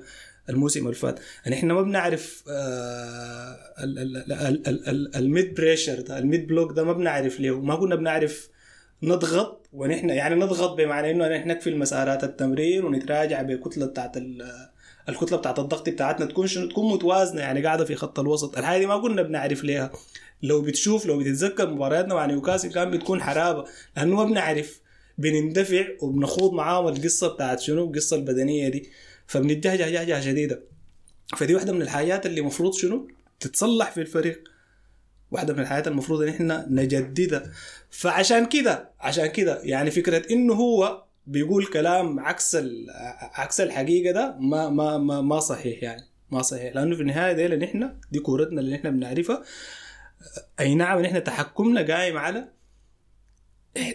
الموسم 0.49 0.81
اللي 0.85 0.95
فات. 0.95 1.21
ان 1.47 1.53
إحنا 1.53 1.75
ما 1.75 1.83
بنعرف 1.83 2.45
آه 2.51 3.57
ال- 3.85 3.99
ال- 3.99 4.17
ال- 4.17 4.33
ال- 4.33 4.69
ال- 4.69 4.89
ال- 4.89 5.17
ال 5.17 5.26
mid 5.26 5.55
pressure 5.55 6.01
ده 6.01 6.19
ال 6.19 6.26
mid 6.26 6.47
block 6.47 6.73
ده 6.73 6.85
ما 6.85 6.93
بنعرف 6.93 7.41
ليه. 7.41 7.61
ما 7.61 7.77
كنا 7.77 7.95
بنعرف 7.95 8.49
نضغط 9.03 9.67
ونحن 9.73 10.11
يعني 10.11 10.35
نضغط 10.35 10.77
بمعنى 10.77 11.11
إنه 11.11 11.29
نحن 11.29 11.49
نقفل 11.49 11.77
مسارات 11.79 12.25
التمرير 12.25 12.87
ونتراجع 12.87 13.43
بكتلة 13.43 13.87
بتاعت 13.87 14.17
ال- 14.17 14.69
الكتلة 15.09 15.39
بتاعت 15.39 15.59
الضغط 15.59 15.89
بتاعتنا. 15.89 16.27
تكون 16.27 16.47
شنو؟ 16.47 16.69
تكون 16.69 16.93
متوازنة 16.95 17.41
يعني 17.41 17.65
قاعدة 17.65 17.85
في 17.85 17.95
خط 17.95 18.19
الوسط. 18.21 18.59
الحاجة 18.59 18.79
دي 18.81 18.87
ما 18.87 18.99
كنا 18.99 19.23
بنعرف 19.23 19.65
ليها. 19.65 19.91
لو 20.43 20.63
بتشوف 20.63 21.07
لو 21.07 21.19
بتتذكر 21.19 21.71
مبارياتنا 21.71 22.15
مع 22.15 22.27
نيوكاسل 22.27 22.73
كان 22.73 22.91
بتكون 22.91 23.23
حرابة. 23.23 23.65
لأنه 23.97 24.17
ما 24.17 24.25
بنعرف 24.25 24.81
بنندفع 25.19 25.85
وبنخوض 26.03 26.53
معاهم 26.53 26.89
القصة 26.89 27.29
بتاعت 27.35 27.61
شنو؟ 27.61 27.85
القصة 27.85 28.17
البدنية 28.17 28.69
دي. 28.69 28.89
فبنتجهجه 29.31 29.91
جهجه 29.91 30.21
شديده 30.21 30.63
فدي 31.37 31.55
واحدة 31.55 31.73
من 31.73 31.83
الحاجات 31.83 32.27
اللي 32.27 32.41
المفروض 32.41 32.75
شنو؟ 32.75 33.09
تتصلح 33.41 33.91
في 33.91 34.01
الفريق. 34.01 34.45
واحدة 35.31 35.55
من 35.55 35.61
الحاجات 35.61 35.89
المفروض 35.89 36.23
إن 36.23 36.29
إحنا 36.29 36.67
نجددها. 36.71 37.53
فعشان 37.91 38.47
كده 38.47 38.91
عشان 39.01 39.27
كده 39.27 39.63
يعني 39.63 39.91
فكرة 39.91 40.33
إنه 40.33 40.55
هو 40.55 41.05
بيقول 41.27 41.67
كلام 41.67 42.21
عكس 42.21 42.57
عكس 43.21 43.61
الحقيقة 43.61 44.13
ده 44.13 44.37
ما 44.41 44.69
ما 44.69 44.99
ما, 44.99 45.21
ما 45.21 45.41
صحيح 45.41 45.83
يعني. 45.83 46.03
ما 46.31 46.43
صحيح. 46.43 46.75
لأنه 46.75 46.97
في 46.97 47.03
النهاية 47.03 47.33
دي 47.33 47.57
نحن 47.57 48.01
دي 48.13 48.19
كورتنا 48.19 48.61
اللي 48.61 48.77
نحن 48.77 48.91
بنعرفها. 48.91 49.43
أي 50.61 50.75
نعم 50.75 51.01
نحن 51.03 51.25
تحكمنا 51.25 51.95
قايم 51.95 52.19
على 52.19 52.49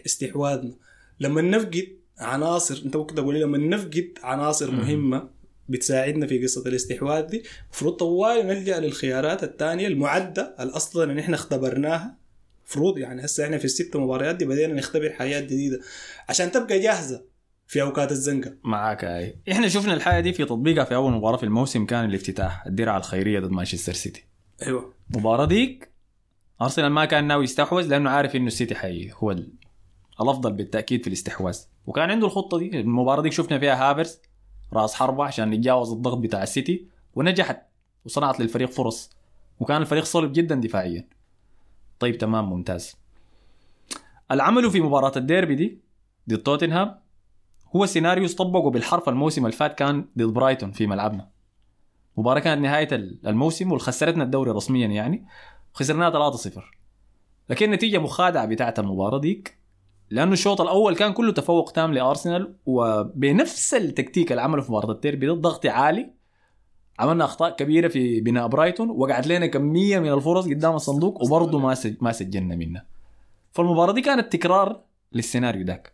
استحواذنا. 0.06 0.76
لما 1.20 1.42
نفقد 1.42 2.05
عناصر 2.20 2.82
انت 2.86 2.96
ممكن 2.96 3.16
تقول 3.16 3.42
لما 3.42 3.58
نفقد 3.58 4.10
عناصر 4.24 4.72
مهمة 4.72 5.30
بتساعدنا 5.70 6.28
في 6.28 6.44
قصة 6.44 6.70
الاستحواذ 6.70 7.22
دي 7.26 7.44
المفروض 7.64 7.94
طوال 7.94 8.48
نلجأ 8.48 8.80
للخيارات 8.80 9.44
الثانية 9.44 9.88
المعدة 9.88 10.56
الاصلا 10.60 11.12
إن 11.12 11.20
إحنا 11.20 11.36
اختبرناها. 11.36 12.18
المفروض 12.66 12.98
يعني 12.98 13.26
هسه 13.26 13.46
إحنا 13.46 13.58
في 13.58 13.66
الست 13.66 13.96
مباريات 13.96 14.36
دي 14.36 14.46
بدينا 14.46 14.74
نختبر 14.74 15.10
حاجات 15.10 15.44
جديدة. 15.44 15.80
عشان 16.30 16.52
تبقى 16.52 16.80
جاهزة 16.80 17.24
في 17.68 17.82
أوقات 17.82 18.12
الزنقة. 18.12 18.54
معاك 18.64 19.04
أي. 19.04 19.36
إحنا 19.52 19.68
شفنا 19.68 19.94
الحاجة 19.94 20.20
دي 20.22 20.34
في 20.34 20.46
تطبيقها 20.46 20.84
في 20.84 20.96
أول 20.96 21.12
مباراة 21.12 21.38
في 21.38 21.44
الموسم 21.44 21.86
كان 21.86 22.06
الافتتاح 22.06 22.66
الدرع 22.66 22.98
الخيرية 22.98 23.40
ضد 23.40 23.52
مانشستر 23.52 23.94
سيتي. 23.94 24.24
أيوه. 24.62 24.94
المباراه 25.14 25.46
ديك 25.46 25.90
أرسنال 26.62 26.92
ما 26.92 27.06
كان 27.06 27.28
ناوي 27.28 27.44
يستحوذ 27.44 27.88
لأنه 27.88 28.10
عارف 28.10 28.36
إنه 28.36 28.48
السيتي 28.48 28.76
حيكون 28.76 29.12
هو 29.14 29.36
الافضل 30.22 30.54
بالتأكيد 30.54 31.02
في 31.02 31.08
الاستحواذ؟ 31.08 31.60
وكان 31.88 32.12
عنده 32.12 32.28
الخطة 32.28 32.58
دي 32.58 32.80
المباراة 32.80 33.22
دي 33.22 33.32
شفنا 33.32 33.60
فيها 33.60 33.90
هافرز 33.92 34.20
راس 34.74 34.94
حربة 34.94 35.24
عشان 35.24 35.54
يتجاوز 35.54 35.92
الضغط 35.92 36.18
بتاع 36.18 36.44
السيتي 36.44 36.88
ونجحت 37.16 37.62
وصنعت 38.06 38.40
للفريق 38.40 38.70
فرص 38.72 39.10
وكان 39.60 39.82
الفريق 39.82 40.04
صلب 40.04 40.34
جدا 40.34 40.56
دفاعيا. 40.56 41.08
طيب 42.00 42.18
تمام 42.18 42.50
ممتاز. 42.50 42.96
العمل 44.32 44.72
في 44.72 44.82
مباراة 44.82 45.12
الديربي 45.18 45.56
دي 45.56 45.80
ضد 46.30 46.38
توتنهام 46.38 47.00
هو 47.76 47.86
سيناريو 47.86 48.28
طبقه 48.28 48.70
بالحرف 48.70 49.10
الموسم 49.10 49.46
اللي 49.46 49.58
فات 49.58 49.74
كان 49.74 50.06
ضد 50.18 50.26
برايتون 50.34 50.72
في 50.72 50.88
ملعبنا. 50.88 51.30
مباراة 52.18 52.40
كانت 52.40 52.62
نهاية 52.62 52.90
الموسم 53.26 53.72
والخسرتنا 53.72 54.24
الدوري 54.24 54.52
رسميا 54.52 54.88
يعني 54.88 55.26
خسرناها 55.74 56.32
3-0 56.32 56.60
لكن 57.50 57.66
النتيجة 57.66 57.98
مخادعة 57.98 58.46
بتاعت 58.46 58.80
المباراة 58.80 59.20
ديك 59.20 59.58
لأنه 60.10 60.34
الشوط 60.34 60.62
الأول 60.62 60.96
كان 60.96 61.14
كله 61.14 61.32
تفوق 61.32 61.72
تام 61.72 61.94
لأرسنال 61.94 62.56
وبنفس 62.66 63.74
التكتيك 63.74 64.32
اللي 64.32 64.42
عمله 64.42 64.62
في 64.62 64.72
مباراة 64.72 64.92
الديربي 64.92 65.28
ضغط 65.28 65.66
عالي. 65.66 66.16
عملنا 67.00 67.26
أخطاء 67.26 67.56
كبيرة 67.56 67.88
في 67.88 68.22
بناء 68.22 68.48
برايتون 68.48 68.90
وقعت 68.90 69.28
لنا 69.28 69.48
كمية 69.48 70.00
من 70.00 70.14
الفرص 70.14 70.46
قدام 70.46 70.76
الصندوق 70.76 71.24
وبرضه 71.24 71.60
ما 71.60 71.76
ما 72.02 72.12
سجلنا 72.12 72.56
منها 72.56 72.86
فالمباراة 73.52 73.94
دي 73.94 74.02
كانت 74.02 74.34
تكرار 74.34 74.82
للسيناريو 75.14 75.66
ذاك. 75.66 75.94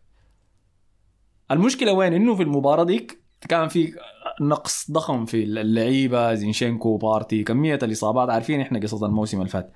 المشكلة 1.51 1.93
وين؟ 1.93 2.13
إنه 2.13 2.35
في 2.35 2.43
المباراة 2.43 2.83
ديك 2.83 3.23
كان 3.49 3.67
في 3.67 3.93
نقص 4.41 4.91
ضخم 4.91 5.25
في 5.25 5.43
اللعيبة 5.43 6.33
زينشينكو 6.33 6.97
بارتي 6.97 7.43
كمية 7.43 7.79
الإصابات. 7.83 8.29
عارفين 8.29 8.61
إحنا 8.61 8.79
قصص 8.79 9.03
الموسم 9.03 9.37
اللي 9.37 9.49
فات. 9.49 9.73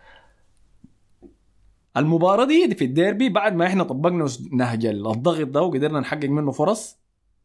المباراة 1.97 2.45
دي 2.45 2.75
في 2.75 2.86
الديربي 2.86 3.29
بعد 3.29 3.55
ما 3.55 3.67
إحنا 3.67 3.84
طبقنا 3.84 4.27
نهج 4.51 4.86
الضغط 4.86 5.47
ده 5.47 5.62
وقدرنا 5.62 5.99
نحقق 5.99 6.29
منه 6.29 6.51
فرص 6.51 6.97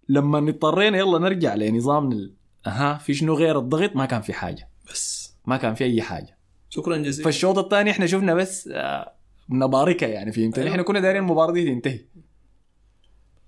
لما 0.09 0.39
اضطرينا 0.39 0.99
يلا 0.99 1.19
نرجع 1.19 1.55
لنظام 1.55 2.13
ال... 2.13 2.35
أها 2.67 2.95
في 2.95 3.15
شنو 3.15 3.35
غير 3.35 3.59
الضغط؟ 3.59 3.97
ما 3.97 4.07
كان 4.07 4.21
في 4.21 4.33
حاجة. 4.33 4.71
بس. 4.91 5.35
ما 5.47 5.57
كان 5.57 5.75
في 5.75 5.85
أي 5.85 6.03
حاجة. 6.03 6.39
شكرا 6.69 6.97
جزيلا. 6.97 7.25
فالشوط 7.25 7.59
الثاني 7.59 7.91
إحنا 7.91 8.07
شفنا 8.07 8.35
بس 8.35 8.69
آه 8.73 9.13
نباركة 9.49 10.07
يعني 10.07 10.33
فهمت؟ 10.33 10.59
أيوه. 10.59 10.71
إحنا 10.71 10.83
كنا 10.83 11.01
دايرين 11.01 11.23
المباراة 11.23 11.53
دي 11.53 11.75
تنتهي. 11.75 12.05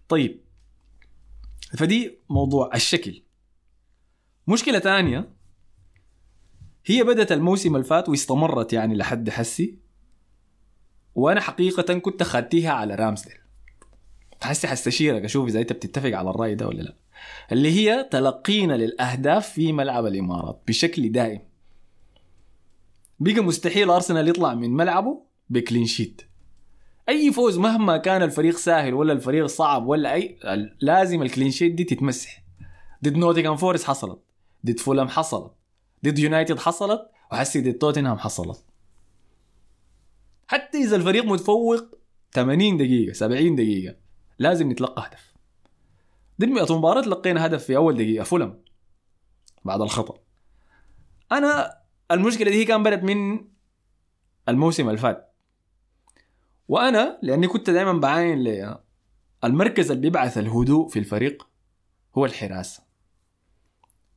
طيب. 0.08 0.40
فدي 1.78 2.18
موضوع 2.30 2.70
الشكل. 2.74 3.22
مشكلة 4.48 4.78
ثانية 4.78 5.32
هي 6.86 7.04
بدت 7.04 7.32
الموسم 7.32 7.76
اللي 7.76 7.86
فات 7.86 8.08
واستمرت 8.08 8.72
يعني 8.72 8.94
لحد 8.96 9.30
حسي. 9.30 9.78
وأنا 11.14 11.40
حقيقة 11.40 11.98
كنت 11.98 12.22
خدتيها 12.22 12.72
على 12.72 12.94
رامسديل. 12.94 13.34
حسي 14.42 14.68
حستشيرك 14.68 15.24
أشوف 15.24 15.48
إذا 15.48 15.60
أنت 15.60 15.72
بتتفق 15.72 16.10
على 16.16 16.30
الرأي 16.30 16.54
ده 16.54 16.66
ولا 16.66 16.82
لا. 16.82 16.94
اللي 17.52 17.70
هي 17.70 18.08
تلقينا 18.10 18.72
للأهداف 18.72 19.48
في 19.48 19.72
ملعب 19.72 20.06
الإمارات 20.06 20.62
بشكل 20.68 21.12
دائم. 21.12 21.40
بقى 23.20 23.40
مستحيل 23.40 23.90
أرسنال 23.90 24.28
يطلع 24.28 24.54
من 24.54 24.70
ملعبه 24.70 25.22
ب 25.50 25.56
clean 25.56 25.86
sheet. 25.86 26.22
أي 27.08 27.32
فوز 27.32 27.58
مهما 27.58 27.96
كان 27.96 28.22
الفريق 28.22 28.56
سهل 28.56 28.94
ولا 28.94 29.12
الفريق 29.12 29.46
صعب 29.46 29.86
ولا 29.86 30.14
أي 30.14 30.38
لازم 30.80 31.22
ال 31.22 31.27
clean 31.27 31.50
sheet 31.50 31.72
دي 31.72 31.84
تتمسح. 31.84 32.42
ضد 33.04 33.16
نوتنغهام 33.16 33.56
فورست 33.56 33.84
حصلت. 33.84 34.18
ضد 34.66 34.78
فولم 34.78 35.08
حصلت. 35.08 35.52
ضد 36.04 36.18
يونايتد 36.18 36.58
حصلت. 36.58 37.02
وحسي 37.32 37.60
ضد 37.60 37.78
توتنهام 37.78 38.18
حصلت. 38.18 38.64
حتى 40.52 40.78
إذا 40.78 40.96
الفريق 40.96 41.24
متفوق 41.24 41.98
80 42.32 42.76
دقيقة 42.76 43.12
70 43.12 43.56
دقيقة 43.56 43.96
لازم 44.38 44.72
نتلقى 44.72 45.06
هدف. 45.06 45.32
ضد 46.40 46.48
مئة 46.48 46.78
مباراة 46.78 47.00
لقينا 47.00 47.46
هدف 47.46 47.64
في 47.64 47.76
أول 47.76 47.94
دقيقة 47.94 48.24
فلم 48.24 48.62
بعد 49.64 49.80
الخطأ. 49.80 50.18
أنا 51.32 51.78
المشكلة 52.10 52.50
دي 52.50 52.64
كان 52.64 52.82
بدت 52.82 53.02
من 53.02 53.44
الموسم 54.48 54.88
اللي 54.88 55.00
فات 55.00 55.34
وأنا 56.68 57.18
لأني 57.22 57.46
كنت 57.48 57.70
دائما 57.70 57.92
بعاين 57.92 58.38
لي 58.38 58.80
المركز 59.44 59.90
اللي 59.90 60.02
بيبعث 60.02 60.38
الهدوء 60.38 60.88
في 60.88 60.98
الفريق 60.98 61.48
هو 62.18 62.24
الحراسة. 62.24 62.82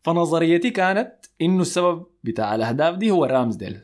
فنظريتي 0.04 0.70
كانت 0.70 1.26
إنه 1.42 1.62
السبب 1.62 2.06
بتاع 2.24 2.56
الأهداف 2.56 2.96
دي 2.96 3.12
هو 3.12 3.26
رامزديل 3.26 3.82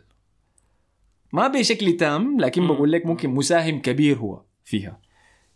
ما 1.34 1.48
بشكل 1.48 1.98
تام 1.98 2.40
لكن 2.40 2.68
بقول 2.68 2.92
لك 2.92 3.06
ممكن 3.06 3.30
مساهم 3.30 3.82
كبير 3.82 4.18
هو 4.18 4.42
فيها. 4.64 5.00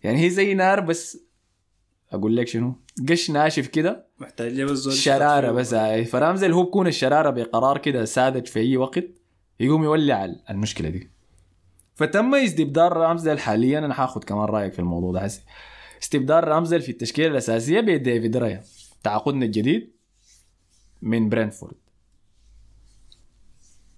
يعني 0.04 0.26
هي 0.26 0.30
زي 0.30 0.54
نار 0.54 0.80
بس 0.80 1.18
أقول 2.12 2.36
لك 2.36 2.48
شنو؟ 2.48 2.76
قش 3.10 3.32
ناشف 3.32 3.68
كده 3.68 4.08
محتاج 4.20 4.62
بس 4.62 4.90
شرارة 4.90 5.52
بس. 5.52 5.74
هاي 5.74 6.06
فرامزل 6.06 6.52
هو 6.54 6.64
بكون 6.64 6.88
الشرارة 6.88 7.30
بقرار 7.30 7.78
كده 7.78 8.06
ساذج 8.06 8.46
في 8.46 8.60
أي 8.60 8.78
وقت 8.78 9.06
يقوم 9.60 9.84
يولع 9.84 10.34
المشكلة 10.50 10.90
دي. 10.90 11.10
فتم 11.96 12.36
استبدال 12.36 12.98
رامزل 12.98 13.40
حاليا. 13.40 13.80
أنا 13.80 13.94
حاخذ 13.94 14.24
كمان 14.24 14.46
رأيك 14.46 14.74
في 14.74 14.80
الموضوع 14.80 15.12
ده 15.12 15.20
حسي 15.22 15.42
استبدال 16.02 16.48
رامزل 16.48 16.82
في 16.82 16.92
التشكيلة 16.92 17.28
الأساسية 17.28 17.80
بديفيد 17.80 18.38
رايا 18.38 18.64
تعاقدنا 19.04 19.46
الجديد 19.46 19.92
من 21.02 21.30
برينفورد. 21.30 21.76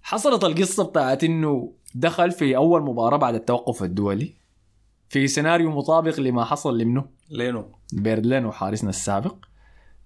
حصلت 0.09 0.43
القصة 0.43 0.83
بتاعت 0.83 1.23
إنه 1.23 1.73
دخل 1.95 2.31
في 2.31 2.55
أول 2.55 2.81
مباراة 2.81 3.17
بعد 3.17 3.35
التوقف 3.35 3.83
الدولي 3.83 4.33
في 5.09 5.27
سيناريو 5.27 5.71
مطابق 5.71 6.19
لما 6.19 6.43
حصل 6.45 6.77
لمنه؟ 6.77 7.05
لينو. 7.29 7.71
بيرند 7.93 8.25
لينو 8.25 8.51
حارسنا 8.51 8.89
السابق. 8.89 9.35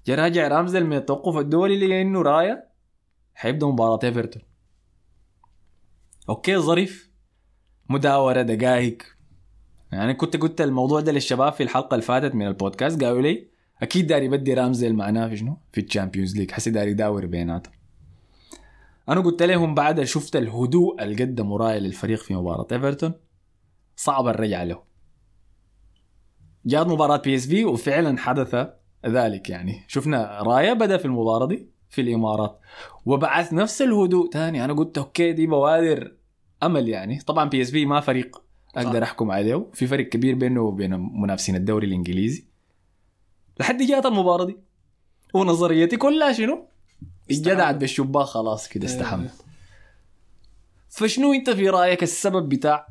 جا 0.06 0.16
راجع 0.16 0.48
رامزديل 0.48 0.86
من 0.86 0.98
التوقف 0.98 1.38
الدولي 1.38 1.88
لأنه 1.88 2.22
رايا 2.22 2.64
حيبدأ 3.36 3.68
مباراة 3.68 4.00
إيفرتون. 4.04 4.42
okay 6.30 6.58
ظريف. 6.58 7.10
مداورة 7.90 8.42
دقائق 8.42 8.98
يعني 9.92 10.14
كنت 10.14 10.38
قلت 10.38 10.62
الموضوع 10.62 11.02
ده 11.02 11.12
للشباب 11.12 11.54
في 11.54 11.64
الحلقة 11.64 11.96
اللي 11.96 12.06
فاتت 12.06 12.36
من 12.36 12.48
البودكاست. 12.48 13.04
قالوا 13.04 13.22
لي 13.22 13.48
أكيد 13.82 14.08
داري 14.08 14.28
يدي 14.28 14.54
رامزديل 14.54 14.94
معناه 14.94 15.28
في 15.28 15.38
شنو؟ 15.38 15.58
في 15.72 15.82
ال 15.82 15.87
Champions 15.87 16.38
League. 16.38 16.52
حسي 16.52 16.70
داري 16.70 16.92
يداور 16.92 17.26
بيناتهم. 17.26 17.81
أنا 19.12 19.21
قلت 19.21 19.43
لهم 19.43 19.76
بعد 19.76 20.04
شفت 20.04 20.36
الهدوء 20.36 21.04
اللي 21.04 21.24
قدمه 21.24 21.58
رايا 21.58 21.80
للفريق 21.80 22.19
في 22.19 22.34
مباراة 22.34 22.67
إيفرتون. 22.71 23.13
صعب 23.95 24.28
الرجعه 24.28 24.63
له. 24.63 24.84
جاءت 26.65 26.88
مباراة 26.88 27.17
بي 27.17 27.36
إس 27.36 27.47
في 27.47 27.65
وفعلا 27.65 28.17
حدث 28.17 28.56
ذلك 29.06 29.50
يعني. 29.50 29.84
شفنا 29.88 30.41
رايا 30.41 30.74
بدأ 30.74 30.97
في 30.97 31.06
المباراة 31.06 31.47
دي 31.47 31.69
في 31.89 32.02
الإمارات. 32.02 32.60
وبعث 33.06 33.54
نفس 33.54 33.82
الهدوء 33.82 34.30
تاني. 34.30 34.65
أنا 34.65 34.74
قلت 34.74 34.97
okay 34.98 35.34
دي 35.34 35.47
بوادر 35.47 36.15
أمل 36.63 36.89
يعني. 36.89 37.19
طبعا 37.19 37.50
بي 37.50 37.62
إس 37.62 37.71
في 37.71 37.86
ما 37.86 38.00
فريق 38.00 38.43
أقدر 38.76 39.04
أحكم 39.04 39.32
عليه. 39.32 39.69
في 39.74 39.88
فريق 39.88 40.10
كبير 40.10 40.36
بينه 40.36 40.62
وبين 40.62 41.00
منافسين 41.21 41.56
الدوري 41.56 41.88
الإنجليزي. 41.88 42.47
لحد 43.60 43.78
جاءت 43.78 44.06
المباراة 44.06 44.45
دي. 44.45 44.58
ونظريتي 45.34 45.97
كلها 45.97 46.34
شنو؟ 46.34 46.71
اتجدعت 47.32 47.76
بالشباك 47.76 48.26
خلاص 48.26 48.68
كده 48.68 48.88
إيه. 48.88 48.94
استحمت 48.94 49.32
فشنو 50.90 51.34
انت 51.34 51.50
في 51.50 51.70
رأيك 51.70 52.04
السبب 52.04 52.50
بتاع 52.50 52.88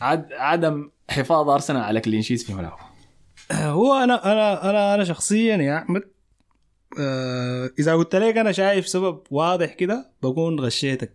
عد 0.00 0.32
عدم 0.32 0.90
حفاظ 1.10 1.48
أرسنال 1.48 1.82
على 1.82 2.00
كلين 2.00 2.22
شيت 2.22 2.42
في 2.42 2.54
ملعبه؟ 2.54 2.88
هو 3.52 3.94
أنا 3.94 4.32
أنا 4.32 4.70
أنا 4.70 4.94
أنا 4.94 5.04
شخصيا 5.04 5.56
يا 5.56 5.78
احمد 5.78 6.02
آه 7.00 7.70
إذا 7.78 7.94
قلت 7.94 8.16
لك 8.16 8.36
أنا 8.36 8.52
شايف 8.52 8.88
سبب 8.88 9.22
واضح 9.30 9.74
كده 9.74 10.10
بكون 10.22 10.60
غشيتك. 10.60 11.12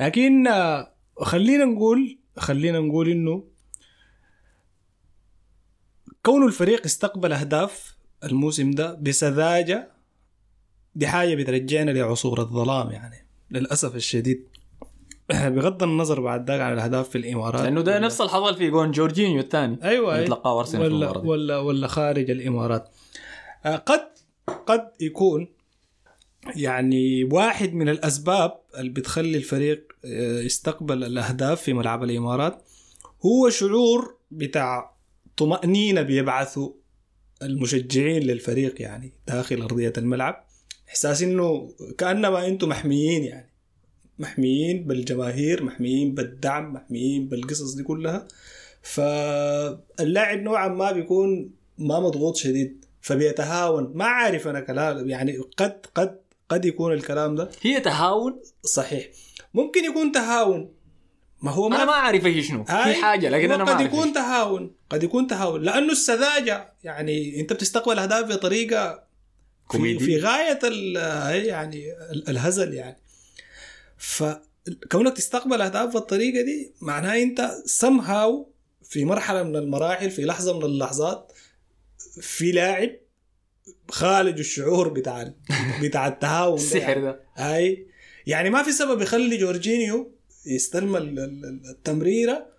لكن 0.00 0.46
آه، 0.48 0.92
خلينا 1.20 1.64
نقول 1.64 2.18
خلينا 2.36 2.80
نقول 2.80 3.08
إنه 3.08 3.44
كون 6.22 6.46
الفريق 6.46 6.84
استقبل 6.84 7.32
أهداف 7.32 7.96
الموسم 8.24 8.70
ده 8.70 8.94
بسذاجة 8.94 9.91
دي 10.94 11.06
حاجة 11.06 11.34
بترجعنا 11.34 11.90
لعصور 11.90 12.40
الظلام 12.40 12.90
يعني. 12.90 13.26
للأسف 13.50 13.96
الشديد. 13.96 14.46
بغض 15.32 15.82
النظر 15.82 16.20
بعد 16.20 16.50
ذاك 16.50 16.60
عن 16.60 16.72
الأهداف 16.72 17.08
في 17.08 17.18
الإمارات. 17.18 17.62
لأنه 17.62 17.80
ده 17.80 17.98
نفس 17.98 18.20
الحصل 18.20 18.56
في 18.56 18.70
جون 18.70 18.90
جورجينيو 18.90 19.40
الثاني. 19.40 19.78
أيوه 19.82 20.14
أيوة. 20.14 20.24
يتلقاه 20.24 20.60
ارسنال 20.60 20.92
ولا. 20.92 21.18
ولا 21.18 21.58
ولا 21.58 21.86
خارج 21.86 22.30
الإمارات. 22.30 22.88
آه، 23.64 23.76
قد 23.76 24.08
قد 24.66 24.90
يكون 25.00 25.48
يعني 26.56 27.24
واحد 27.24 27.74
من 27.74 27.88
الأسباب 27.88 28.60
اللي 28.78 28.90
بتخلي 28.90 29.38
الفريق 29.38 29.92
آه، 30.04 30.40
يستقبل 30.40 31.04
الأهداف 31.04 31.62
في 31.62 31.72
ملعب 31.72 32.04
الإمارات 32.04 32.62
هو 33.26 33.50
شعور 33.50 34.16
بتاع 34.30 34.94
طمأنينة 35.36 36.02
بيبعثوا 36.02 36.72
المشجعين 37.42 38.22
للفريق 38.22 38.82
يعني 38.82 39.12
داخل 39.26 39.62
أرضية 39.62 39.92
الملعب. 39.98 40.46
إحساس 40.88 41.22
إنه 41.22 41.74
كأنما 41.98 42.46
أنتم 42.46 42.68
محميين 42.68 43.24
يعني. 43.24 43.52
محميين 44.18 44.84
بالجماهير 44.84 45.62
محميين 45.62 46.14
بالدعم 46.14 46.72
محميين 46.72 47.28
بالقصص 47.28 47.74
دي 47.74 47.82
كلها. 47.82 48.28
فاللاعب 48.82 50.38
نوعا 50.38 50.68
ما 50.68 50.92
بيكون 50.92 51.50
ما 51.78 52.00
مضغوط 52.00 52.36
شديد 52.36 52.84
فبيتهاون. 53.00 53.92
ما 53.94 54.04
عارف 54.04 54.48
أنا 54.48 54.60
كلام 54.60 55.10
يعني 55.10 55.38
قد 55.56 55.86
قد 55.94 56.20
قد 56.48 56.64
يكون 56.64 56.92
الكلام 56.92 57.34
ده. 57.34 57.50
هي 57.62 57.80
تهاون؟ 57.80 58.40
صحيح. 58.62 59.06
ممكن 59.54 59.84
يكون 59.84 60.12
تهاون. 60.12 60.72
ما 61.42 61.50
هو 61.50 61.66
أنا 61.66 61.84
ما 61.84 61.92
أعرف 61.92 62.26
إيش 62.26 62.48
شنو. 62.48 62.64
في 62.64 62.94
حاجة 62.94 63.28
لكن 63.28 63.52
أنا 63.52 63.64
ما 63.64 63.74
قد 63.74 63.80
يكون. 63.80 64.12
تهاون. 64.12 64.74
قد 64.90 65.02
يكون 65.02 65.26
تهاون. 65.26 65.62
لأنه 65.62 65.92
السذاجة 65.92 66.72
يعني 66.84 67.40
أنت 67.40 67.52
بتستقبل 67.52 67.98
أهداف 67.98 68.28
بطريقة 68.28 69.04
كوميدي. 69.72 70.04
في 70.04 70.18
غاية 70.18 70.58
ال 70.64 70.96
يعني 71.46 71.92
ال- 71.92 72.28
الهزل 72.28 72.74
يعني 72.74 72.96
فكونك 73.98 75.16
تستقبل 75.16 75.60
أهداف 75.62 75.92
بالطريقة 75.94 76.42
دي 76.44 76.72
معناها 76.80 77.22
أنت 77.22 77.50
somehow 77.82 78.52
في 78.88 79.04
مرحلة 79.04 79.42
من 79.42 79.56
المراحل 79.56 80.10
في 80.10 80.24
لحظة 80.24 80.58
من 80.58 80.64
اللحظات 80.64 81.32
في 82.20 82.52
لاعب 82.52 82.90
خالج 83.90 84.38
الشعور 84.38 84.88
بتاع 84.88 85.32
بتاع 85.82 86.08
التهاون 86.08 86.54
السحر 86.54 86.78
يعني. 86.98 87.02
ده 87.02 87.20
أي 87.38 87.86
يعني 88.26 88.50
ما 88.50 88.62
في 88.62 88.72
سبب 88.72 89.02
يخلي 89.02 89.36
جورجينيو 89.36 90.12
يستلم 90.46 90.96
ال- 90.96 91.18
ال- 91.18 91.62
التمريرة 91.70 92.51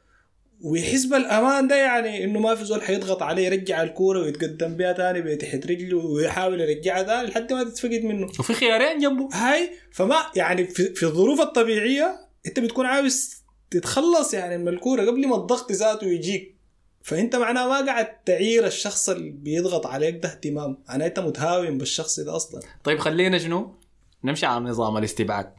ويحس 0.63 1.05
بالامان 1.05 1.67
ده 1.67 1.75
يعني 1.75 2.23
إنه 2.23 2.39
ما 2.39 2.55
في 2.55 2.65
زول 2.65 2.81
حيضغط 2.81 3.23
عليه 3.23 3.45
يرجع 3.45 3.83
الكورة 3.83 4.19
ويتقدم 4.19 4.73
بها 4.73 4.91
تاني 4.91 5.21
بتحت 5.21 5.65
رجله 5.65 5.97
ويحاول 5.97 6.61
يرجعها 6.61 7.03
تاني 7.03 7.27
لحد 7.27 7.53
ما 7.53 7.63
تتفقد 7.63 8.03
منه. 8.03 8.27
وفي 8.39 8.53
خيارين 8.53 8.99
جنبه. 8.99 9.29
هاي 9.33 9.69
فما 9.91 10.15
يعني 10.35 10.67
في, 10.67 10.93
في 10.93 11.03
الظروف 11.03 11.41
الطبيعية 11.41 12.15
أنت 12.47 12.59
بتكون 12.59 12.85
عاوز 12.85 13.43
تتخلص 13.71 14.33
يعني 14.33 14.57
من 14.57 14.67
الكورة 14.67 15.01
قبل 15.01 15.27
ما 15.27 15.35
الضغط 15.35 15.71
ذاته 15.71 16.07
يجيك. 16.07 16.55
فأنت 17.03 17.35
معناه 17.35 17.67
ما 17.67 17.85
قاعد 17.85 18.23
تعير 18.25 18.67
الشخص 18.67 19.09
اللي 19.09 19.29
بيضغط 19.29 19.85
عليك 19.85 20.23
ده 20.23 20.29
اهتمام. 20.29 20.77
معناه 20.89 21.05
أنت 21.05 21.19
متهاون 21.19 21.77
بالشخص 21.77 22.19
ده 22.19 22.35
أصلا. 22.35 22.61
طيب 22.83 22.99
خلينا 22.99 23.37
شنو؟ 23.37 23.75
نمشي 24.23 24.45
على 24.45 24.65
نظام 24.65 24.97
الاستبعاد. 24.97 25.53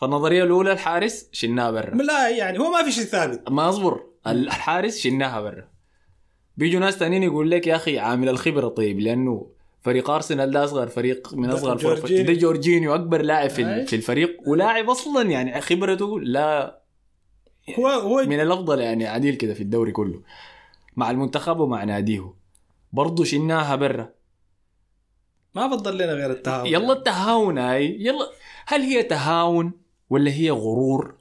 فالنظرية 0.00 0.44
الأولى 0.44 0.72
الحارس 0.72 1.28
شلناها 1.32 1.70
برا. 1.70 1.94
لا 1.94 2.28
يعني 2.28 2.58
هو 2.58 2.70
ما 2.70 2.82
في 2.84 2.92
شيء 2.92 3.04
ثابت 3.04 3.50
ما 3.50 3.68
أصبر 3.68 4.02
الحارس 4.26 4.98
شلناها 4.98 5.40
برا. 5.40 5.68
بيجوا 6.56 6.80
ناس 6.80 6.98
تانيين 6.98 7.22
يقول 7.22 7.50
لك 7.50 7.66
يا 7.66 7.76
أخي 7.76 7.98
عامل 7.98 8.28
الخبرة 8.28 8.68
طيب 8.68 9.00
لأنه 9.00 9.46
فريق 9.82 10.10
أرسنال 10.10 10.50
ده 10.50 10.64
أصغر 10.64 10.86
فريق 10.88 11.34
من 11.34 11.50
أصغر 11.50 11.78
فرق. 11.78 12.22
ده 12.22 12.32
جورجينيو 12.32 12.94
أكبر 12.94 13.22
لاعب 13.22 13.50
في, 13.50 13.86
في 13.86 13.96
الفريق 13.96 14.36
ولاعب 14.46 14.90
أصلا 14.90 15.30
يعني 15.30 15.60
خبرته 15.60 16.20
لا 16.20 16.78
هو 17.78 17.88
هو 17.88 18.24
من 18.26 18.40
الأفضل 18.40 18.80
يعني 18.80 19.06
عديل 19.06 19.34
كده 19.34 19.54
في 19.54 19.60
الدوري 19.62 19.92
كله. 19.92 20.22
مع 20.96 21.10
المنتخب 21.10 21.60
ومع 21.60 21.84
ناديه. 21.84 22.34
برضه 22.92 23.24
شلناها 23.24 23.76
برا. 23.76 24.10
ما 25.54 25.68
فضل 25.68 25.94
لنا 25.94 26.12
غير 26.12 26.30
التهاون. 26.30 26.66
يلا 26.66 26.92
التهاون 26.92 27.58
هاي 27.58 27.96
يلا. 28.00 28.30
هل 28.66 28.80
هي 28.80 29.02
تهاون؟ 29.02 29.72
ولا 30.10 30.30
هي 30.30 30.50
غرور؟ 30.50 31.14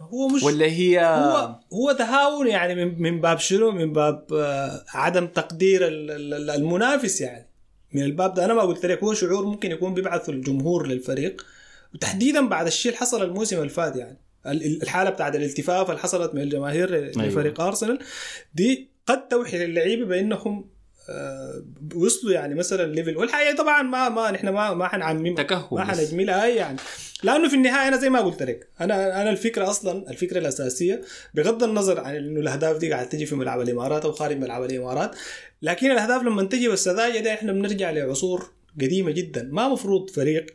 هو 0.00 0.28
مش 0.28 0.42
ولا 0.42 0.66
هي 0.66 1.00
هو 1.06 1.60
هو 1.72 1.92
تهاون 1.92 2.46
يعني 2.46 2.84
من 2.84 3.02
من 3.02 3.20
باب 3.20 3.38
شنو؟ 3.38 3.70
من 3.70 3.92
باب 3.92 4.26
آه، 4.32 4.84
عدم 4.88 5.26
تقدير 5.26 5.86
ال- 5.88 6.10
ال- 6.10 6.50
المنافس 6.50 7.20
يعني. 7.20 7.46
من 7.94 8.02
الباب 8.02 8.34
ده 8.34 8.44
أنا 8.44 8.54
ما 8.54 8.62
قلت 8.62 8.86
لك 8.86 9.02
هو 9.04 9.14
شعور 9.14 9.44
ممكن 9.46 9.70
يكون 9.70 9.94
بيبعث 9.94 10.28
الجمهور 10.28 10.86
للفريق. 10.86 11.46
وتحديدا 11.94 12.48
بعد 12.48 12.66
الشيء 12.66 12.92
اللي 12.92 13.00
حصل 13.00 13.22
الموسم 13.24 13.56
اللي 13.58 13.68
فات 13.68 13.96
يعني. 13.96 14.18
ال- 14.46 14.64
ال- 14.66 14.82
الحالة 14.82 15.10
بتاعت 15.10 15.36
الالتفاف 15.36 15.90
اللي 15.90 16.00
حصلت 16.00 16.34
من 16.34 16.40
الجماهير 16.40 16.90
لفريق 17.28 17.60
أرسنال 17.60 17.98
دي 18.54 18.90
قد 19.06 19.28
توحي 19.28 19.66
للعيبة 19.66 20.04
بأنهم 20.04 20.70
وصلوا 21.94 22.32
يعني 22.32 22.54
مثلا 22.54 22.92
ليفل 22.94 23.16
والحقيقة 23.16 23.56
طبعا 23.56 23.82
ما 23.82 24.08
ما 24.08 24.30
نحن 24.30 24.48
ما 24.48 24.74
ما 24.74 24.88
حنعمم 24.88 25.34
تكهن 25.34 25.68
ما. 25.72 25.84
حنجملها 25.84 26.44
هي 26.44 26.56
يعني. 26.56 26.76
لأنه 27.22 27.48
في 27.48 27.54
النهاية 27.54 27.88
أنا 27.88 27.96
زي 27.96 28.10
ما 28.10 28.20
قلت 28.20 28.42
لك 28.42 28.68
أنا 28.80 29.22
أنا 29.22 29.30
الفكرة 29.30 29.70
أصلا 29.70 30.10
الفكرة 30.10 30.38
الأساسية 30.38 31.02
بغض 31.34 31.62
النظر 31.64 32.00
عن 32.00 32.16
إنه 32.16 32.40
الأهداف 32.40 32.76
دي 32.76 32.92
قاعد 32.92 33.08
تجي 33.08 33.26
في 33.26 33.34
ملعب 33.34 33.60
الإمارات 33.60 34.04
أو 34.04 34.12
خارج 34.12 34.36
ملعب 34.36 34.64
الإمارات 34.64 35.16
لكن 35.62 35.90
الأهداف 35.90 36.22
لما 36.22 36.42
تجي 36.44 36.68
بالسذاجه 36.68 37.18
دي 37.18 37.32
إحنا 37.32 37.52
بنرجع 37.52 37.90
لعصور 37.90 38.50
قديمة 38.80 39.10
جدا. 39.10 39.48
ما 39.52 39.68
مفروض 39.68 40.10
فريق 40.10 40.46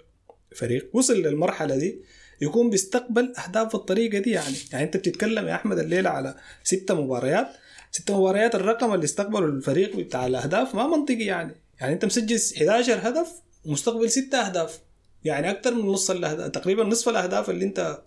فريق 0.55 0.89
وصل 0.93 1.21
للمرحلة 1.21 1.75
دي 1.75 2.01
يكون 2.41 2.69
بيستقبل 2.69 3.33
أهداف 3.45 3.75
بالطريقة 3.75 4.19
دي 4.19 4.31
يعني. 4.31 4.55
يعني 4.71 4.85
أنت 4.85 4.97
بتتكلم 4.97 5.47
يا 5.47 5.55
أحمد 5.55 5.79
الليلة 5.79 6.09
على 6.09 6.35
ستة 6.63 7.01
مباريات. 7.01 7.47
ستة 7.95 8.19
مباريات 8.19 8.55
الرقم 8.55 8.93
اللي 8.93 9.03
استقبله 9.05 9.45
الفريق 9.45 9.95
بتاع 9.95 10.25
الأهداف 10.27 10.75
ما 10.75 10.87
منطقي 10.87 11.23
يعني. 11.25 11.55
يعني 11.81 11.93
أنت 11.93 12.05
مسجل 12.05 12.39
11 12.57 13.09
هدف 13.09 13.31
ومستقبل 13.65 14.09
ستة 14.11 14.37
أهداف. 14.37 14.79
يعني 15.23 15.51
أكثر 15.51 15.73
من 15.73 15.85
نص 15.85 16.09
الاهداف 16.11 16.51
تقريبا 16.51 16.83
نصف 16.83 17.09
الأهداف 17.09 17.49
اللي 17.49 17.65
أنت 17.65 18.01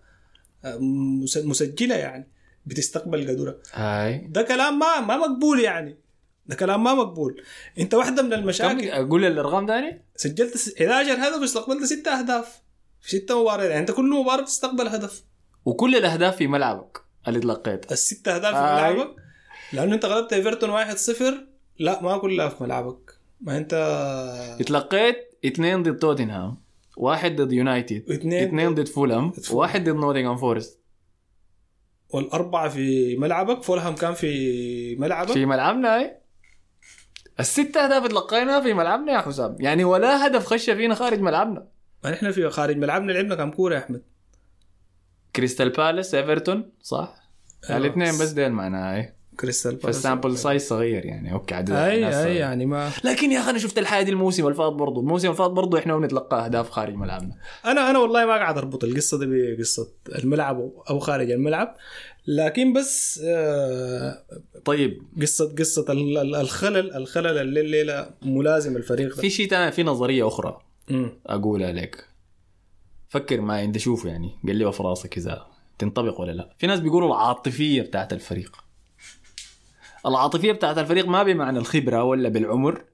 آه، 0.65 0.79
مس- 1.23 1.37
مسجلها 1.37 1.97
يعني 1.97 2.29
بتستقبل 2.67 3.29
قدرة 3.31 3.59
هاي. 3.73 4.19
ده 4.31 4.43
كلام 4.43 4.79
ما 4.79 5.01
ما 5.01 5.17
مقبول 5.17 5.61
يعني. 5.61 5.99
ده 6.47 6.55
كلام 6.57 6.85
ما 6.85 6.95
مقبول. 6.95 7.43
أنت 7.79 7.95
واحدة 7.95 8.23
من 8.23 8.33
المشاكل. 8.33 8.89
أقول 8.91 9.25
الأرقام 9.25 9.67
تاني؟ 9.67 10.03
سجلت 10.17 10.57
س- 10.57 10.75
11 10.83 11.13
هدف 11.13 11.41
واستقبلت 11.41 11.85
6 11.85 12.11
أهداف. 12.19 12.61
في 13.01 13.11
ستة 13.19 13.43
مباريات. 13.43 13.69
يعني 13.71 13.81
أنت 13.81 13.91
كل 13.91 14.11
مباراة 14.11 14.43
بتستقبل 14.43 14.89
هدف. 14.89 15.23
وكل 15.65 15.97
الأهداف 15.97 16.37
في 16.37 16.47
ملعبك 16.47 17.01
اللي 17.29 17.41
تلقيتها. 17.41 17.93
الست 17.93 18.29
أهداف 18.29 18.55
في. 18.55 18.61
ملعبك. 18.61 19.15
لأنه 19.73 19.95
أنت 19.95 20.05
غلبت 20.05 20.33
إيفرتون 20.33 20.71
1-0 20.71 21.23
لا 21.79 22.03
ما 22.03 22.19
كلها 22.19 22.49
في 22.49 22.63
ملعبك. 22.63 23.19
ما 23.41 23.57
أنت 23.57 23.75
اتلقيت 24.61 25.39
اثنين 25.47 25.83
ضد 25.83 25.99
توتنهام 25.99 26.57
واحد 26.97 27.37
ضد 27.37 27.53
يونايتد 27.53 28.05
واثنين 28.09 28.49
اثنين 28.49 28.75
ضد 28.75 28.89
فولهام. 28.89 29.33
واحد 29.51 29.89
ضد 29.89 29.97
نوتنغهام 29.97 30.37
فورست. 30.37 30.81
والأربعة 32.11 32.69
في 32.69 33.17
ملعبك 33.17 33.63
فولهام 33.63 33.95
كان 33.95 34.15
في 34.15 34.97
ملعبك؟ 34.97 35.33
في 35.33 35.47
ملعبنا 35.47 35.97
هاي 35.97 36.19
الست 37.41 37.77
أهداف 37.77 38.07
تلقيناها 38.07 38.61
في 38.61 38.75
ملعبنا 38.75 39.13
يا 39.13 39.19
حسام. 39.19 39.57
يعني 39.61 39.85
ولا 39.85 40.27
هدف 40.27 40.47
خش 40.47 40.71
فينا 40.71 40.95
خارج 40.95 41.21
ملعبنا. 41.21 41.69
ما 42.05 42.11
نحن 42.11 42.31
في 42.31 42.51
خارج 42.51 42.77
ملعبنا 42.77 43.13
لعبنا 43.13 43.35
كم 43.35 43.51
كورة 43.51 43.75
يا 43.75 43.81
أحمد؟ 43.81 44.03
كريستال 45.37 45.71
بالاس 45.71 46.15
إيفرتون 46.15 46.73
صح؟ 46.83 47.15
أيوة. 47.71 47.79
الاثنين 47.79 48.09
بس 48.09 48.31
ديل 48.31 48.53
معنا 48.53 48.95
هاي 48.95 49.15
كريستال 49.41 49.71
بالاس. 49.77 49.85
فال 49.97 50.07
sample 50.07 50.39
size 50.39 50.69
صغير 50.69 51.05
يعني. 51.07 51.33
okay 51.33 51.55
عدد 51.55 51.71
أي 51.71 51.97
الناس 51.97 52.15
أي. 52.15 52.37
يعني 52.37 52.67
ما 52.67 52.91
لكن 53.05 53.33
يا 53.33 53.41
أخي 53.41 53.51
أنا 53.51 53.59
شفت 53.59 53.79
الحاجة 53.79 54.03
دي 54.03 54.11
الموسم 54.11 54.45
اللي 54.45 54.55
فات 54.55 54.73
برضه 54.73 55.01
الموسم 55.01 55.27
اللي 55.27 55.37
فات 55.39 55.51
برضه 55.51 55.79
إحنا 55.79 55.97
بنتلقى 55.97 56.45
أهداف 56.45 56.71
خارج 56.71 56.95
ملعبنا. 56.95 57.35
أنا 57.65 57.91
أنا 57.91 57.99
والله 57.99 58.27
ما 58.27 58.33
قاعد 58.37 58.59
أربط 58.59 58.85
القصة 58.85 59.19
دي 59.19 59.27
بقصة 59.57 59.89
الملعب 60.19 60.71
أو 60.91 60.99
خارج 60.99 61.31
الملعب. 61.31 61.77
لكن 62.27 62.73
بس 62.73 63.21
آه، 63.27 64.23
طيب. 64.65 65.03
قصة 65.23 65.55
قصة 65.59 65.85
ال- 65.93 66.19
ال- 66.19 66.35
الخلل 66.37 66.95
الخلل 66.97 67.39
اللي 67.39 67.61
الليلة 67.61 68.11
ملازم 68.23 68.77
الفريق 68.77 69.09
ده. 69.17 69.21
في 69.23 69.31
شيء 69.31 69.49
تاني 69.49 69.73
في 69.73 69.83
نظرية 69.83 70.29
أخرى 70.29 70.59
مم. 70.91 71.13
أقولها 71.27 71.73
لك. 71.73 72.05
فكر 73.09 73.41
معي 73.41 73.65
أنت 73.65 73.79
شوف 73.79 74.05
يعني. 74.05 74.31
قلبها 74.49 74.71
في 74.71 74.83
راسك 74.83 75.17
إذا 75.17 75.47
تنطبق 75.79 76.21
ولا 76.21 76.33
لا. 76.33 76.55
في 76.59 76.67
ناس 76.67 76.81
بيقولوا 76.81 77.09
العاطفية 77.09 77.83
بتاعت 77.83 78.13
الفريق. 78.13 78.57
العاطفية 80.07 80.53
بتاعت 80.53 80.79
الفريق 80.79 81.09
ما 81.09 81.23
بمعنى 81.23 81.59
الخبرة 81.59 82.05
ولا 82.05 82.29
بالعمر. 82.29 82.85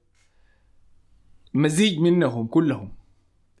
مزيج 1.53 1.99
منهم 1.99 2.47
كلهم. 2.47 2.91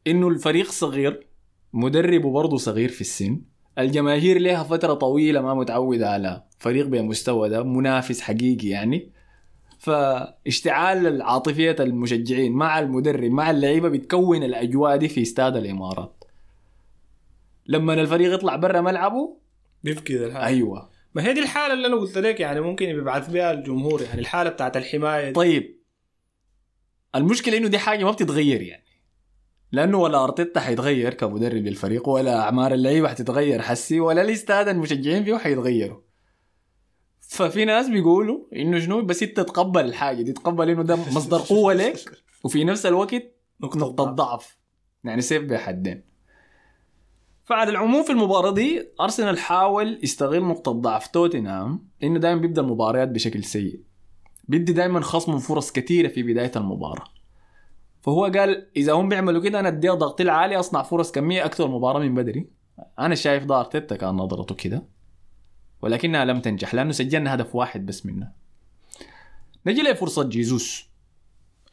إنه 0.07 0.27
الفريق 0.27 0.71
صغير 0.71 1.27
مدربه 1.73 2.31
برضه 2.31 2.57
صغير 2.57 2.89
في 2.89 3.01
السن. 3.01 3.41
الجماهير 3.79 4.39
لها 4.39 4.63
فترة 4.63 4.93
طويلة 4.93 5.41
ما 5.41 5.53
متعودة 5.53 6.09
على 6.09 6.43
فريق 6.59 6.87
بالمستوى 6.87 7.49
ده 7.49 7.63
منافس 7.63 8.21
حقيقي 8.21 8.67
يعني. 8.67 9.11
فاشتعال 9.79 11.07
العاطفية 11.07 11.75
المشجعين 11.79 12.53
مع 12.53 12.79
المدرب 12.79 13.31
مع 13.31 13.51
اللعيبة 13.51 13.89
بتكون 13.89 14.43
الأجواء 14.43 14.97
دي 14.97 15.07
في 15.07 15.21
استاد 15.21 15.55
الإمارات. 15.55 16.23
لما 17.67 17.93
الفريق 17.93 18.33
يطلع 18.33 18.55
برا 18.55 18.81
ملعبه 18.81 19.37
بيفقد 19.83 20.11
الحال 20.11 20.43
أيوة. 20.43 20.94
ما 21.15 21.23
هي 21.23 21.33
دي 21.33 21.39
الحالة 21.39 21.73
اللي 21.73 21.87
أنا 21.87 21.95
قلت 21.95 22.17
لك 22.17 22.39
يعني 22.39 22.61
ممكن 22.61 22.89
يبعث 22.89 23.29
بها 23.29 23.51
الجمهور 23.51 24.01
يعني 24.01 24.21
الحالة 24.21 24.49
بتاعت 24.49 24.77
الحماية 24.77 25.25
دي. 25.25 25.31
طيب. 25.31 25.81
المشكلة 27.15 27.57
إنه 27.57 27.67
دي 27.67 27.77
حاجة 27.77 28.03
ما 28.03 28.11
بتتغير 28.11 28.61
يعني. 28.61 28.85
لأنه 29.71 29.97
ولا 29.97 30.23
أرتيتا 30.23 30.59
حيتغير 30.59 31.13
كمدرب 31.13 31.63
للفريق 31.65 32.09
ولا 32.09 32.39
أعمار 32.39 32.73
اللعيبة 32.73 33.07
حتتغير 33.09 33.61
حسي 33.61 33.99
ولا 33.99 34.21
الاستاد 34.21 34.67
المشجعين 34.67 35.23
فيه 35.23 35.37
حيتغيروا. 35.37 36.01
ففي 37.21 37.65
ناس 37.65 37.89
بيقولوا 37.89 38.39
إنه 38.55 38.79
شنو 38.79 39.01
بس 39.01 39.23
أنت 39.23 39.39
تقبل 39.39 39.85
الحاجة 39.85 40.21
دي 40.21 40.33
تقبل 40.33 40.69
إنه 40.69 40.83
ده 40.83 40.95
مصدر 40.95 41.37
قوة 41.37 41.73
لك 41.73 41.99
وفي 42.43 42.63
نفس 42.63 42.85
الوقت 42.85 43.23
نقطة 43.63 44.03
ضعف. 44.03 44.57
يعني 45.03 45.21
سيف 45.21 45.43
بحدين 45.43 46.14
فعلى 47.45 47.69
العموم 47.69 48.03
في 48.03 48.11
المباراة 48.11 48.51
دي 48.51 48.87
أرسنال 49.01 49.39
حاول 49.39 49.99
يستغل 50.03 50.43
نقطة 50.43 50.71
ضعف 50.71 51.07
توتنهام 51.07 51.87
إنه 52.03 52.19
دائما 52.19 52.41
بيبدأ 52.41 52.61
المباريات 52.61 53.07
بشكل 53.07 53.43
سيء. 53.43 53.79
بيدي 54.47 54.73
دائما 54.73 55.01
خصم 55.01 55.37
فرص 55.39 55.71
كثيرة 55.71 56.07
في 56.07 56.23
بداية 56.23 56.51
المباراة. 56.55 57.05
فهو 58.01 58.25
قال 58.25 58.67
إذا 58.77 58.93
هم 58.93 59.09
بيعملوا 59.09 59.41
كده 59.41 59.59
أنا 59.59 59.67
أديها 59.67 59.93
ضغط 59.93 60.21
العالي 60.21 60.59
أصنع 60.59 60.83
فرص 60.83 61.11
كمية 61.11 61.45
أكثر 61.45 61.65
المباراه 61.65 61.99
من 61.99 62.15
بدري. 62.15 62.49
أنا 62.99 63.15
شايف 63.15 63.43
ده 63.45 63.59
أرتيتا 63.59 63.95
كان 63.95 64.15
نظرته 64.15 64.55
كده 64.55 64.83
ولكنها 65.81 66.25
لم 66.25 66.39
تنجح 66.39 66.73
لأنه 66.75 66.91
سجلنا 66.91 67.33
هدف 67.33 67.55
واحد 67.55 67.85
بس 67.85 68.05
منها. 68.05 68.33
نجي 69.65 69.81
لفرصة 69.81 70.23
جيزوس 70.23 70.89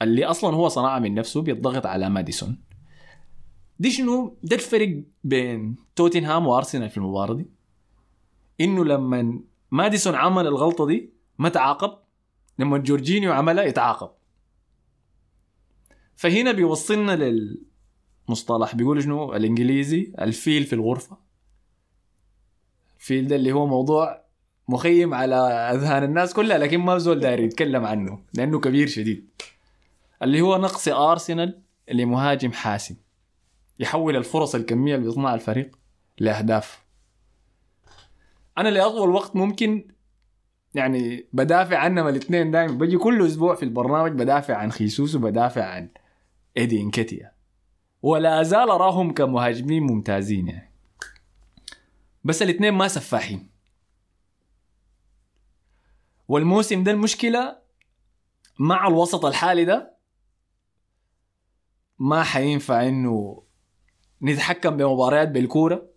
اللي 0.02 0.24
أصلا 0.24 0.56
هو 0.56 0.68
صنعها 0.68 0.98
من 0.98 1.14
نفسه 1.14 1.42
بالضغط 1.42 1.86
على 1.86 2.10
ماديسون. 2.10 2.71
دي 3.83 3.91
شنو؟ 3.91 4.37
ده 4.43 4.57
الفرق 4.57 5.03
بين 5.24 5.76
توتنهام 5.97 6.47
وأرسنال 6.47 6.91
في 6.91 6.97
المباراة 6.97 7.35
دي. 7.35 7.47
إنه 8.61 8.85
لما 8.85 9.41
ماديسون 9.70 10.14
عمل 10.14 10.47
الغلطة 10.47 10.87
دي 10.87 11.11
ما 11.39 11.49
تعاقب 11.49 11.99
لما 12.59 12.78
جورجينيو 12.78 13.33
عملها 13.33 13.64
يتعاقب. 13.64 14.11
فهنا 16.16 16.53
بيوصلنا 16.53 17.16
للمصطلح 18.28 18.74
بيقول 18.74 19.03
شنو؟ 19.03 19.35
الإنجليزي 19.35 20.12
الفيل 20.20 20.64
في 20.64 20.72
الغرفة. 20.72 21.16
الفيل 22.97 23.28
ده 23.28 23.37
اللي 23.37 23.53
هو 23.53 23.66
موضوع 23.66 24.24
مخيم 24.68 25.14
على 25.14 25.37
أذهان 25.74 26.03
الناس 26.03 26.35
كلها 26.35 26.59
لكن 26.59 26.78
ما 26.78 26.99
زول 26.99 27.20
داري 27.20 27.45
يتكلم 27.45 27.85
عنه 27.85 28.22
لأنه 28.35 28.61
كبير 28.61 28.87
شديد. 28.87 29.28
اللي 30.22 30.41
هو 30.41 30.59
نقص 30.59 30.89
أرسنال 30.89 31.62
لمهاجم 31.93 32.53
حاسم. 32.53 33.01
يحول 33.78 34.16
الفرص 34.16 34.54
الكمية 34.54 34.94
اللي 34.94 35.06
بيصنعها 35.06 35.34
الفريق 35.34 35.78
لأهداف. 36.18 36.84
أنا 38.58 38.68
لأطول 38.68 39.10
وقت 39.10 39.36
ممكن 39.36 39.88
يعني 40.74 41.26
بدافع 41.32 41.78
عنهم 41.78 42.08
الاثنين 42.08 42.50
دائما 42.50 42.72
بجي 42.72 42.96
كل 42.98 43.26
أسبوع 43.26 43.54
في 43.54 43.62
البرنامج 43.62 44.12
بدافع 44.12 44.56
عن 44.56 44.72
خيسوس 44.72 45.14
وبدافع 45.14 45.64
عن 45.64 45.88
إيدي 46.56 46.80
انكتيا 46.80 47.32
ولا 48.02 48.40
أزال 48.40 48.70
أراهم 48.70 49.12
كمهاجمين 49.14 49.82
ممتازين 49.82 50.48
يعني. 50.48 50.72
بس 52.24 52.42
الاثنين 52.42 52.72
ما 52.72 52.88
سفاحين. 52.88 53.50
والموسم 56.28 56.82
ده 56.82 56.92
المشكلة 56.92 57.56
مع 58.58 58.88
الوسط 58.88 59.24
الحالي 59.24 59.64
ده 59.64 59.96
ما 61.98 62.22
حينفع 62.22 62.88
إنه 62.88 63.42
نتحكم 64.22 64.76
بمباريات 64.76 65.28
بالكورة؟ 65.28 65.92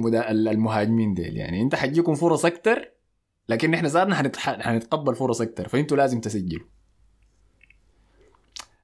مدا... 0.00 0.30
المهاجمين 0.30 1.14
ديل. 1.14 1.36
يعني 1.36 1.62
انت 1.62 1.74
حتجيكم 1.74 2.14
فرص 2.14 2.44
أكتر 2.44 2.90
لكن 3.48 3.74
إحنا 3.74 3.88
حنتح... 4.14 4.60
حنتقبل 4.60 5.14
فرص 5.14 5.40
أكتر 5.40 5.68
فأنتوا 5.68 5.96
لازم 5.96 6.20
تسجلوا. 6.20 6.66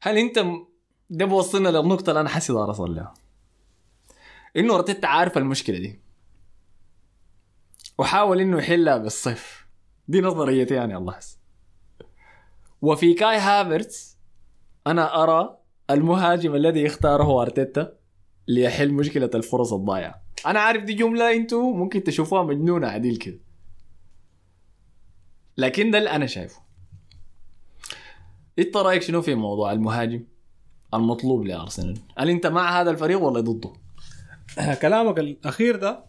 هل 0.03 0.19
انت 0.19 0.45
ده 1.11 1.25
بوصلنا 1.25 1.69
للنقطة 1.69 2.11
اللي 2.11 2.21
أنا 2.21 2.29
حاسس 2.29 2.51
دار 2.51 2.71
اصل 2.71 2.95
لها. 2.95 3.15
إنه 4.57 4.75
أرتيتا 4.75 5.07
عارف 5.07 5.39
المشكلة 5.39 5.79
دي. 5.79 6.01
وحاول 7.99 8.41
إنه 8.41 8.59
يحلها 8.59 8.99
بالصيف. 8.99 9.67
دي 10.09 10.21
نظريتي 10.21 10.75
يعني 10.75 10.97
الله 10.97 11.19
وفي 12.83 13.15
كاي 13.15 13.37
هافرتس 13.39 14.19
أنا 14.87 15.23
أرى 15.23 15.60
المهاجم 15.91 16.55
الذي 16.55 16.81
يختاره 16.81 17.43
أرتيتا 17.43 17.93
ليحل 18.49 18.93
مشكلة 18.93 19.31
الفرص 19.35 19.73
الضايعة. 19.73 20.23
أنا 20.47 20.61
عارف 20.61 20.85
دي 20.85 20.93
جملة 20.93 21.33
أنتوا 21.37 21.75
ممكن 21.75 22.05
تشوفوها 22.05 22.43
مجنونة 22.43 22.87
عديل 22.87 23.17
كده. 23.17 23.39
لكن 25.57 25.91
ده 25.91 25.99
اللي 25.99 26.11
أنا 26.11 26.27
شايفه. 26.27 26.61
أنت 28.59 28.77
رأيك 28.77 29.03
شنو 29.03 29.23
في 29.23 29.35
موضوع 29.35 29.73
المهاجم 29.73 30.25
المطلوب 30.95 31.45
لأرسنال؟ 31.45 31.99
هل 32.19 32.31
أنت 32.31 32.47
مع 32.47 32.81
هذا 32.81 32.91
الفريق 32.91 33.23
ولا 33.23 33.41
ضده؟ 33.41 33.73
كلامك 34.83 35.19
الأخير 35.19 35.77
ده 35.77 36.05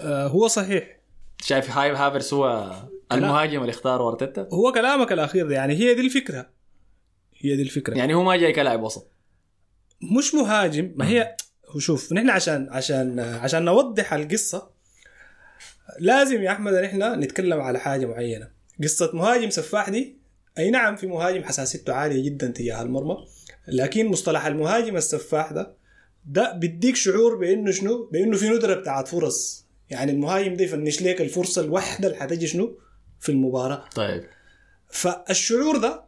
آه، 0.00 0.26
هو 0.26 0.48
صحيح. 0.48 0.98
شايف 1.42 1.78
هاي 1.78 1.92
هافرس 1.92 2.34
هو 2.34 2.76
المهاجم 3.12 3.60
اللي 3.60 3.70
اختاره 3.70 4.08
أرتيتا؟ 4.08 4.48
هو 4.52 4.72
كلامك 4.72 5.12
الأخير 5.12 5.48
ده 5.48 5.54
يعني 5.54 5.74
هي 5.74 5.94
دي 5.94 6.00
الفكرة. 6.00 6.46
هي 7.42 7.56
دي 7.56 7.62
الفكرة. 7.62 7.98
يعني 7.98 8.14
هو 8.14 8.22
ما 8.22 8.36
جاي 8.36 8.52
كلاعب 8.52 8.82
وسط. 8.82 9.10
مش 10.18 10.34
مهاجم 10.34 10.92
ما 10.96 11.08
هي 11.08 11.36
شوف 11.78 12.12
نحن 12.12 12.30
عشان 12.30 12.68
عشان 12.70 13.20
عشان 13.20 13.64
نوضح 13.64 14.12
القصة 14.12 14.70
لازم 15.98 16.42
يا 16.42 16.50
أحمد 16.50 16.74
نحن 16.74 17.20
نتكلم 17.20 17.60
على 17.60 17.78
حاجة 17.78 18.06
معينة. 18.06 18.48
قصة 18.82 19.10
مهاجم 19.14 19.50
سفاح 19.50 19.90
دي 19.90 20.16
أي 20.58 20.70
نعم 20.70 20.96
في 20.96 21.06
مهاجم 21.06 21.44
حساسيته 21.44 21.92
عالية 21.92 22.24
جدا 22.24 22.46
تجاه 22.46 22.82
المرمى 22.82 23.16
لكن 23.68 24.06
مصطلح 24.06 24.46
المهاجم 24.46 24.96
السفاح 24.96 25.52
ده 25.52 25.76
ده 26.24 26.52
بيديك 26.52 26.96
شعور 26.96 27.36
بإنه 27.36 27.70
شنو؟ 27.70 28.08
بإنه 28.12 28.36
في 28.36 28.48
ندرة 28.48 28.74
بتاعت 28.74 29.08
فرص. 29.08 29.66
يعني 29.90 30.12
المهاجم 30.12 30.54
ده 30.54 30.64
يفنش 30.64 31.02
لك 31.02 31.20
الفرصة 31.20 31.62
الواحده 31.62 32.08
اللي 32.08 32.18
حتجي 32.18 32.46
شنو؟ 32.46 32.78
في 33.20 33.28
المباراة. 33.28 33.84
طيب. 33.94 34.24
فالشعور 34.88 35.76
ده 35.76 36.04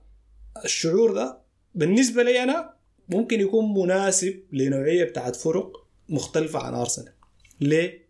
الشعور 0.64 1.12
ده 1.12 1.38
بالنسبة 1.74 2.22
لي 2.22 2.42
أنا 2.42 2.74
ممكن 3.08 3.40
يكون 3.40 3.74
مناسب 3.82 4.42
لنوعية 4.52 5.04
بتاعت 5.04 5.36
فرق 5.36 5.86
مختلفة 6.08 6.58
عن 6.58 6.74
أرسنال. 6.74 7.12
ليه؟ 7.60 8.04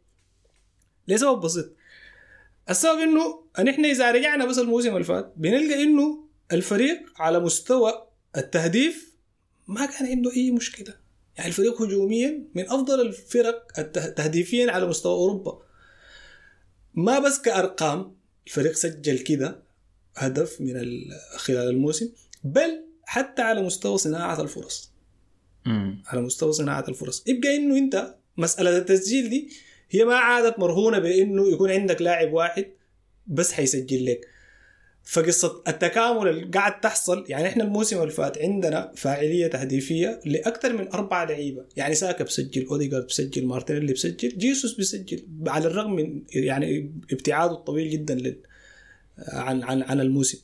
لسبب 1.09 1.41
بسيط. 1.41 1.73
السبب 2.71 2.99
إنه 2.99 3.45
أن 3.59 3.69
إحنا 3.69 3.89
إذا 3.89 4.11
رجعنا 4.11 4.45
بس 4.45 4.59
الموسم 4.59 4.93
اللي 4.93 5.05
فات 5.05 5.33
بنلقى 5.37 5.83
إنه 5.83 6.25
الفريق 6.53 7.03
على 7.17 7.41
مستوى 7.41 8.09
التهديف 8.37 9.15
ما 9.67 9.87
كان 9.87 10.07
عنده 10.07 10.33
أي 10.33 10.51
مشكلة. 10.51 10.95
يعني 11.37 11.49
الفريق 11.49 11.83
هجوميا 11.83 12.45
من 12.55 12.63
أفضل 12.65 13.01
الفرق 13.01 13.67
تهديفيا 14.17 14.73
على 14.73 14.87
مستوى 14.87 15.13
أوروبا. 15.13 15.63
ما 16.95 17.19
بس 17.19 17.41
كأرقام 17.41 18.17
الفريق 18.47 18.73
سجل 18.73 19.19
كده 19.19 19.63
هدف 20.17 20.61
من 20.61 20.77
ال- 20.77 21.11
خلال 21.37 21.69
الموسم. 21.69 22.09
بل 22.45 22.85
حتى 23.05 23.43
على 23.43 23.63
مستوى 23.63 23.99
صناعة 23.99 24.41
الفرص. 24.43 24.93
امم 25.67 26.03
على 26.07 26.21
مستوى 26.21 26.53
صناعة 26.53 26.85
الفرص. 26.89 27.25
يبقى 27.27 27.57
إنه 27.57 27.79
أنت 27.79 28.15
مسألة 28.37 28.79
التسجيل 28.79 29.31
دي 29.31 29.49
هي 29.91 30.05
ما 30.05 30.15
عادت 30.15 30.59
مرهونة 30.59 30.99
بإنه 30.99 31.49
يكون 31.53 31.71
عندك 31.71 32.03
لاعب 32.03 32.33
واحد 32.33 32.67
بس 33.27 33.53
حيسجل 33.53 34.07
لك. 34.07 34.21
فقصة 35.07 35.63
التكامل 35.69 36.29
اللي 36.29 36.45
قاعد 36.47 36.81
تحصل 36.81 37.25
يعني 37.29 37.49
إحنا 37.49 37.65
الموسم 37.65 38.01
اللي 38.01 38.11
فات 38.13 38.39
عندنا 38.39 38.93
فاعلية 38.97 39.47
تهديفية 39.47 40.21
لأكثر 40.25 40.73
من 40.73 40.89
أربعة 40.89 41.25
لعيبة. 41.25 41.65
يعني 41.77 41.95
ساكا 41.95 42.25
بسجل 42.25 42.67
أوديجارد 42.67 43.07
بسجل 43.07 43.47
مارتينيلي 43.47 43.93
بسجل 43.93 44.39
جيسوس 44.39 44.75
بسجل 44.75 45.23
على 45.47 45.67
الرغم 45.67 45.95
من 45.95 46.23
يعني 46.35 46.93
ابتعاده 47.13 47.53
الطويل 47.53 47.91
جدا 47.91 48.15
لل 48.15 48.37
عن 49.19 49.63
عن 49.63 49.83
عن 49.83 50.01
الموسم. 50.01 50.39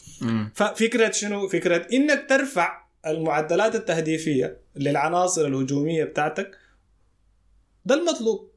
ففكرة 0.55 1.11
شنو؟ 1.11 1.49
فكرة 1.49 1.87
إنك 1.93 2.27
ترفع 2.29 2.85
المعدلات 3.07 3.75
التهديفية 3.75 4.57
للعناصر 4.77 5.47
الهجومية 5.47 6.05
بتاعتك 6.05 6.59
ده 7.85 7.95
المطلوب. 7.95 8.51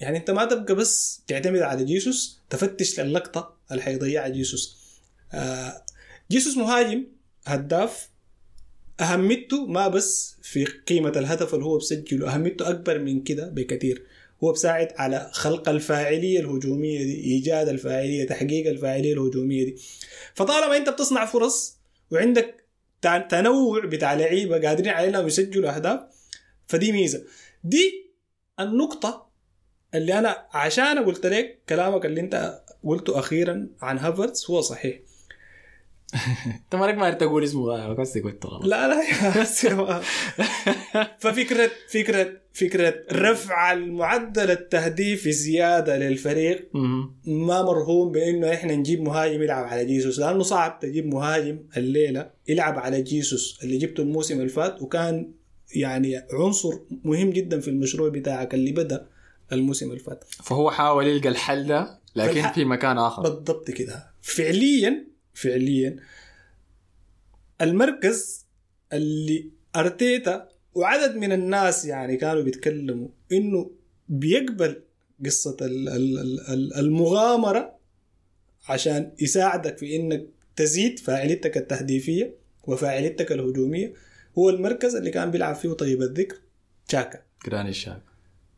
يعني 0.00 0.18
أنت 0.18 0.30
ما 0.30 0.44
تبقى 0.44 0.74
بس 0.74 1.22
تعتمد 1.26 1.60
على 1.60 1.84
جيسوس 1.84 2.40
تفتش 2.50 3.00
للقطة 3.00 3.56
اللي 3.70 3.82
حيضيعها 3.82 4.28
جيسوس. 4.28 4.78
آه 5.32 5.82
جيسوس 6.30 6.56
مهاجم 6.56 7.06
هداف 7.44 8.08
أهميته 9.00 9.66
ما 9.66 9.88
بس 9.88 10.36
في 10.42 10.64
قيمة 10.64 11.08
الهدف 11.16 11.54
اللي 11.54 11.64
هو 11.64 11.78
بسجله 11.78 12.34
أهميته 12.34 12.70
أكبر 12.70 12.98
من 12.98 13.22
كده 13.22 13.48
بكثير. 13.48 14.06
هو 14.44 14.52
بساعد 14.52 14.92
على 14.96 15.30
خلق 15.32 15.68
الفاعلية 15.68 16.40
الهجومية 16.40 16.98
دي 16.98 17.24
إيجاد 17.24 17.68
الفاعلية 17.68 18.26
تحقيق 18.26 18.66
الفاعلية 18.66 19.12
الهجومية 19.12 19.64
دي. 19.64 19.76
فطالما 20.34 20.76
أنت 20.76 20.88
بتصنع 20.88 21.24
فرص 21.24 21.76
وعندك 22.10 22.64
تنوع 23.30 23.84
بتاع 23.86 24.14
لعيبة 24.14 24.68
قادرين 24.68 24.88
على 24.92 25.08
انهم 25.08 25.26
يسجلوا 25.26 25.76
أهداف 25.76 26.00
فدي 26.66 26.92
ميزة. 26.92 27.24
دي 27.64 28.10
النقطة 28.60 29.28
اللي 29.94 30.18
أنا 30.18 30.46
عشان 30.52 31.04
قلت 31.04 31.26
لك 31.26 31.58
كلامك 31.68 32.06
اللي 32.06 32.20
أنت 32.20 32.62
قلته 32.84 33.18
أخيرا 33.18 33.68
عن 33.82 33.98
هافرتس 33.98 34.50
هو 34.50 34.60
صحيح. 34.60 34.98
انت 36.46 36.74
مالك 36.74 36.94
ما 36.94 37.10
تقول 37.10 37.44
اسمه 37.44 37.94
بس 37.94 38.18
قلت 38.18 38.46
غلط 38.46 38.64
لا 38.64 38.88
لا 38.88 39.40
بس 39.40 39.66
ففكرة 41.18 41.70
فكرة 41.88 42.32
فكرة 42.52 42.94
رفع 43.12 43.72
المعدل 43.72 44.50
التهديفي 44.50 45.32
زيادة 45.32 45.98
للفريق. 45.98 46.68
ما 47.24 47.62
مرهون 47.62 48.12
بانه 48.12 48.52
إحنا 48.54 48.74
نجيب 48.74 49.02
مهاجم 49.02 49.42
يلعب 49.42 49.64
على 49.64 49.84
جيسوس 49.84 50.18
لأنه 50.18 50.42
صعب 50.42 50.78
تجيب 50.82 51.06
مهاجم 51.06 51.58
الليلة 51.76 52.30
يلعب 52.48 52.78
على 52.78 53.02
جيسوس 53.02 53.58
اللي 53.62 53.78
جبته 53.78 54.00
الموسم 54.02 54.38
اللي 54.38 54.48
فات 54.48 54.82
وكان 54.82 55.32
يعني 55.74 56.22
عنصر 56.32 56.70
مهم 57.04 57.30
جدا 57.30 57.60
في 57.60 57.68
المشروع 57.68 58.08
بتاعك 58.08 58.54
اللي 58.54 58.72
بدا 58.72 59.06
الموسم 59.52 59.88
اللي 59.88 60.00
فات 60.00 60.24
فهو 60.42 60.70
حاول 60.70 61.06
يلقى 61.06 61.28
الحل 61.28 61.66
ده 61.66 61.98
لكن 62.16 62.48
في 62.52 62.64
مكان 62.64 62.98
اخر 62.98 63.22
بالضبط 63.22 63.70
كده 63.70 64.06
فعليا 64.22 65.07
فعليا. 65.42 65.96
المركز 67.60 68.46
اللي 68.92 69.50
أرتيتا 69.76 70.48
وعدد 70.74 71.16
من 71.16 71.32
الناس 71.32 71.84
يعني 71.84 72.16
كانوا 72.16 72.42
بيتكلموا 72.42 73.08
إنه 73.32 73.70
بيقبل 74.08 74.82
قصة 75.24 75.56
ال- 75.60 75.88
ال- 75.88 76.18
ال- 76.18 76.40
ال- 76.52 76.74
المغامرة 76.74 77.78
عشان 78.68 79.12
يساعدك 79.20 79.78
في 79.78 79.96
إنك 79.96 80.26
تزيد 80.56 80.98
فاعليتك 80.98 81.56
التهديفية 81.56 82.34
وفاعليتك 82.66 83.32
الهجومية. 83.32 83.92
هو 84.38 84.50
المركز 84.50 84.94
اللي 84.96 85.10
كان 85.10 85.30
بيلعب 85.30 85.54
فيه 85.54 85.72
طيب 85.72 86.02
الذكر 86.02 86.36
تشاكا. 86.88 87.22
جرانيت 87.46 87.68
شاك 87.70 88.02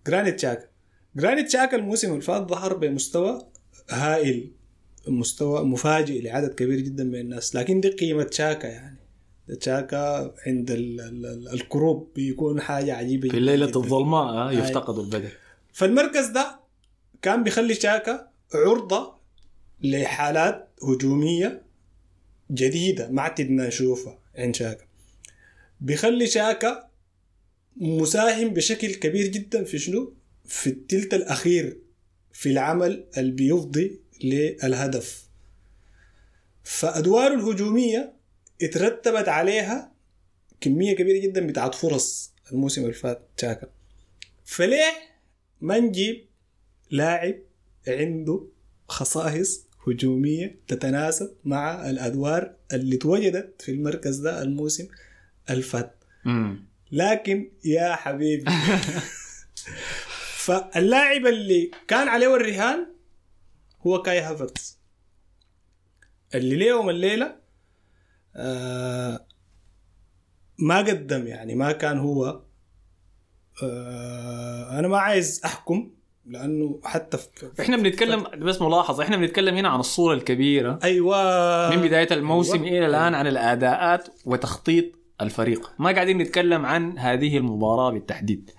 جرانيت 0.07 0.41
شاكا 0.41 0.69
جرانيت 1.17 1.51
شاكا 1.51 1.77
الموسم 1.77 2.11
اللي 2.11 2.21
فات 2.21 2.49
ظهر 2.49 2.77
بمستوى 2.77 3.47
هائل. 3.91 4.51
مستوى 5.09 5.65
مفاجئ 5.65 6.23
لعدد 6.23 6.55
كبير 6.55 6.81
جدا 6.81 7.05
من 7.05 7.15
الناس. 7.15 7.57
لكن 7.57 7.81
دي 7.81 7.89
قيمة 7.89 8.27
شاكا 8.33 8.67
يعني. 8.67 8.97
شاكا 9.61 10.35
عند 10.47 10.71
ال 10.71 11.01
ال 11.01 11.27
ال 11.27 11.49
الكروب 11.53 12.09
بيكون 12.15 12.61
حاجة 12.61 12.95
عجيبة 12.95 13.29
في 13.29 13.41
جداً. 13.41 13.65
الظلماء 13.65 14.23
آه، 14.25 14.53
يفتقد 14.53 14.99
البدر. 14.99 15.31
فالمركز 15.73 16.27
ده 16.27 16.61
كان 17.23 17.43
بيخلي 17.43 17.75
شاكا 17.75 18.29
عرضة 18.55 19.15
لحالات 19.83 20.69
هجومية 20.83 21.63
جديدة 22.51 23.09
ما 23.11 23.21
اعتدنا 23.21 23.67
نشوفها 23.69 24.19
عند 24.37 24.55
شاكا. 24.57 24.85
بيخلي 25.81 26.27
شاكا 26.27 26.89
مساهم 27.77 28.49
بشكل 28.49 28.95
كبير 28.95 29.27
جدا 29.27 29.65
في 29.65 29.79
شنو؟ 29.79 30.13
في 30.45 30.67
التلت 30.71 31.15
الأخير 31.15 31.79
في 32.33 32.51
العمل 32.51 33.05
اللي 33.19 33.33
بيفضي 33.33 34.01
للهدف. 34.25 35.25
فأدواره 36.65 37.35
الهجومية 37.35 38.13
اترتبت 38.63 39.29
عليها 39.29 39.93
كمية 40.61 40.97
كبيرة 40.97 41.23
جدا 41.23 41.47
بتاعت 41.47 41.75
فرص 41.75 42.35
الموسم 42.53 42.83
اللي 42.83 42.93
فات 42.93 43.29
شاكا 43.41 43.69
فليه 44.45 44.93
ما 45.61 45.79
نجيب 45.79 46.25
لاعب 46.91 47.35
عنده 47.89 48.47
خصائص 48.89 49.67
هجومية 49.87 50.61
تتناسب 50.69 51.35
مع 51.45 51.91
الأدوار 51.91 52.55
اللي 52.73 52.97
اتوجدت 52.97 53.63
في 53.63 53.71
المركز 53.73 54.17
ده 54.17 54.43
الموسم 54.43 54.89
الفات. 55.51 56.05
لكن 56.93 57.51
يا 57.65 57.95
حبيبي. 57.95 58.45
فاللاعب 60.45 61.27
اللي 61.27 61.71
كان 61.89 62.09
عليه 62.09 62.37
الرهان 62.37 62.87
هو 63.87 64.03
كاي 64.03 64.21
هافرتز 64.21 64.79
اللي 66.35 66.55
اليوم 66.55 66.91
الليلة 66.91 67.37
آه 68.37 69.27
ما 70.59 70.79
قدم 70.79 71.27
يعني 71.27 71.55
ما 71.55 71.73
كان 71.73 71.99
هو 71.99 72.41
آه 73.63 74.79
أنا 74.79 74.89
ما 74.89 74.99
عايز 74.99 75.41
أحكم 75.45 75.91
لأنه 76.27 76.81
حتى 76.85 77.19
في 77.19 77.63
إحنا 77.63 77.77
بنتكلم 77.77 78.23
بس 78.23 78.63
ملاحظة 78.63 79.03
إحنا 79.03 79.17
بنتكلم 79.17 79.55
هنا 79.55 79.69
عن 79.69 79.81
الصورة 79.81 80.15
الكبيرة. 80.15 80.79
أيوه. 80.85 81.77
من 81.77 81.83
بداية 81.83 82.09
الموسم 82.13 82.63
أيوة. 82.65 82.79
إلى 82.79 82.87
الآن 82.87 83.15
عن 83.15 83.27
الأداءات 83.27 84.09
وتخطيط 84.25 84.85
الفريق. 85.21 85.73
ما 85.79 85.91
قاعدين 85.91 86.19
نتكلم 86.19 86.67
عن 86.67 86.99
هذه 86.99 87.37
المباراة 87.37 87.91
بالتحديد. 87.91 88.51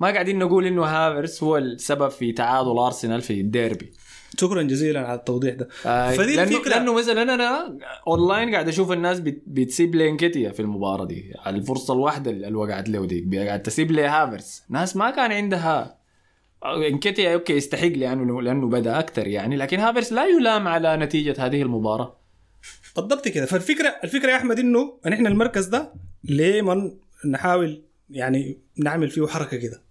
ما 0.00 0.08
قاعدين 0.08 0.38
نقول 0.38 0.66
إنه 0.66 0.84
هافرس 0.84 1.42
هو 1.42 1.56
السبب 1.56 2.08
في 2.08 2.32
تعادل 2.32 2.78
أرسنال 2.78 3.20
في 3.20 3.40
الديربي. 3.40 3.92
شكرا 4.38 4.62
جزيلا 4.62 5.00
على 5.08 5.18
التوضيح 5.18 5.54
ده. 5.54 5.68
آه 5.86 6.10
فدي 6.10 6.36
لأنه, 6.36 6.42
الفكرة. 6.56 6.70
لأنه 6.70 6.94
مثلا 6.94 7.22
أنا 7.22 7.78
أونلاين 8.06 8.52
قاعد 8.52 8.68
أشوف 8.68 8.92
الناس 8.92 9.20
بت- 9.20 9.42
بتسيب 9.46 9.94
لي 9.94 10.08
في 10.52 10.60
المباراة 10.60 11.04
دي. 11.04 11.32
على 11.38 11.56
الفرصة 11.56 11.94
الواحدة 11.94 12.30
اللي 12.30 12.54
وقعت 12.54 12.88
له 12.88 13.06
دي 13.06 13.38
قاعد 13.46 13.62
تسيب 13.62 13.90
لي 13.90 14.02
هافرس 14.06 14.62
ناس 14.68 14.96
ما 14.96 15.10
كان 15.10 15.32
عندها 15.32 15.98
انكيتيا 16.64 17.34
okay 17.34 17.52
يستحق 17.52 17.86
لأنه 17.88 18.42
لأنه 18.42 18.68
بدأ 18.68 18.98
أكثر 18.98 19.26
يعني. 19.26 19.56
لكن 19.56 19.80
هافرس 19.80 20.12
لا 20.12 20.26
يلام 20.26 20.68
على 20.68 20.96
نتيجة 20.96 21.46
هذه 21.46 21.62
المباراة. 21.62 22.16
بالضبط 22.96 23.28
كده. 23.28 23.46
فالفكرة 23.46 23.94
الفكرة 24.04 24.30
يا 24.30 24.36
أحمد 24.36 24.58
إنه 24.58 24.98
نحن 25.06 25.26
المركز 25.26 25.66
ده 25.66 25.92
ليه 26.24 26.62
ما 26.62 26.90
نحاول 27.30 27.82
يعني 28.10 28.58
نعمل 28.76 29.10
فيه 29.10 29.26
حركة 29.26 29.56
كده. 29.56 29.82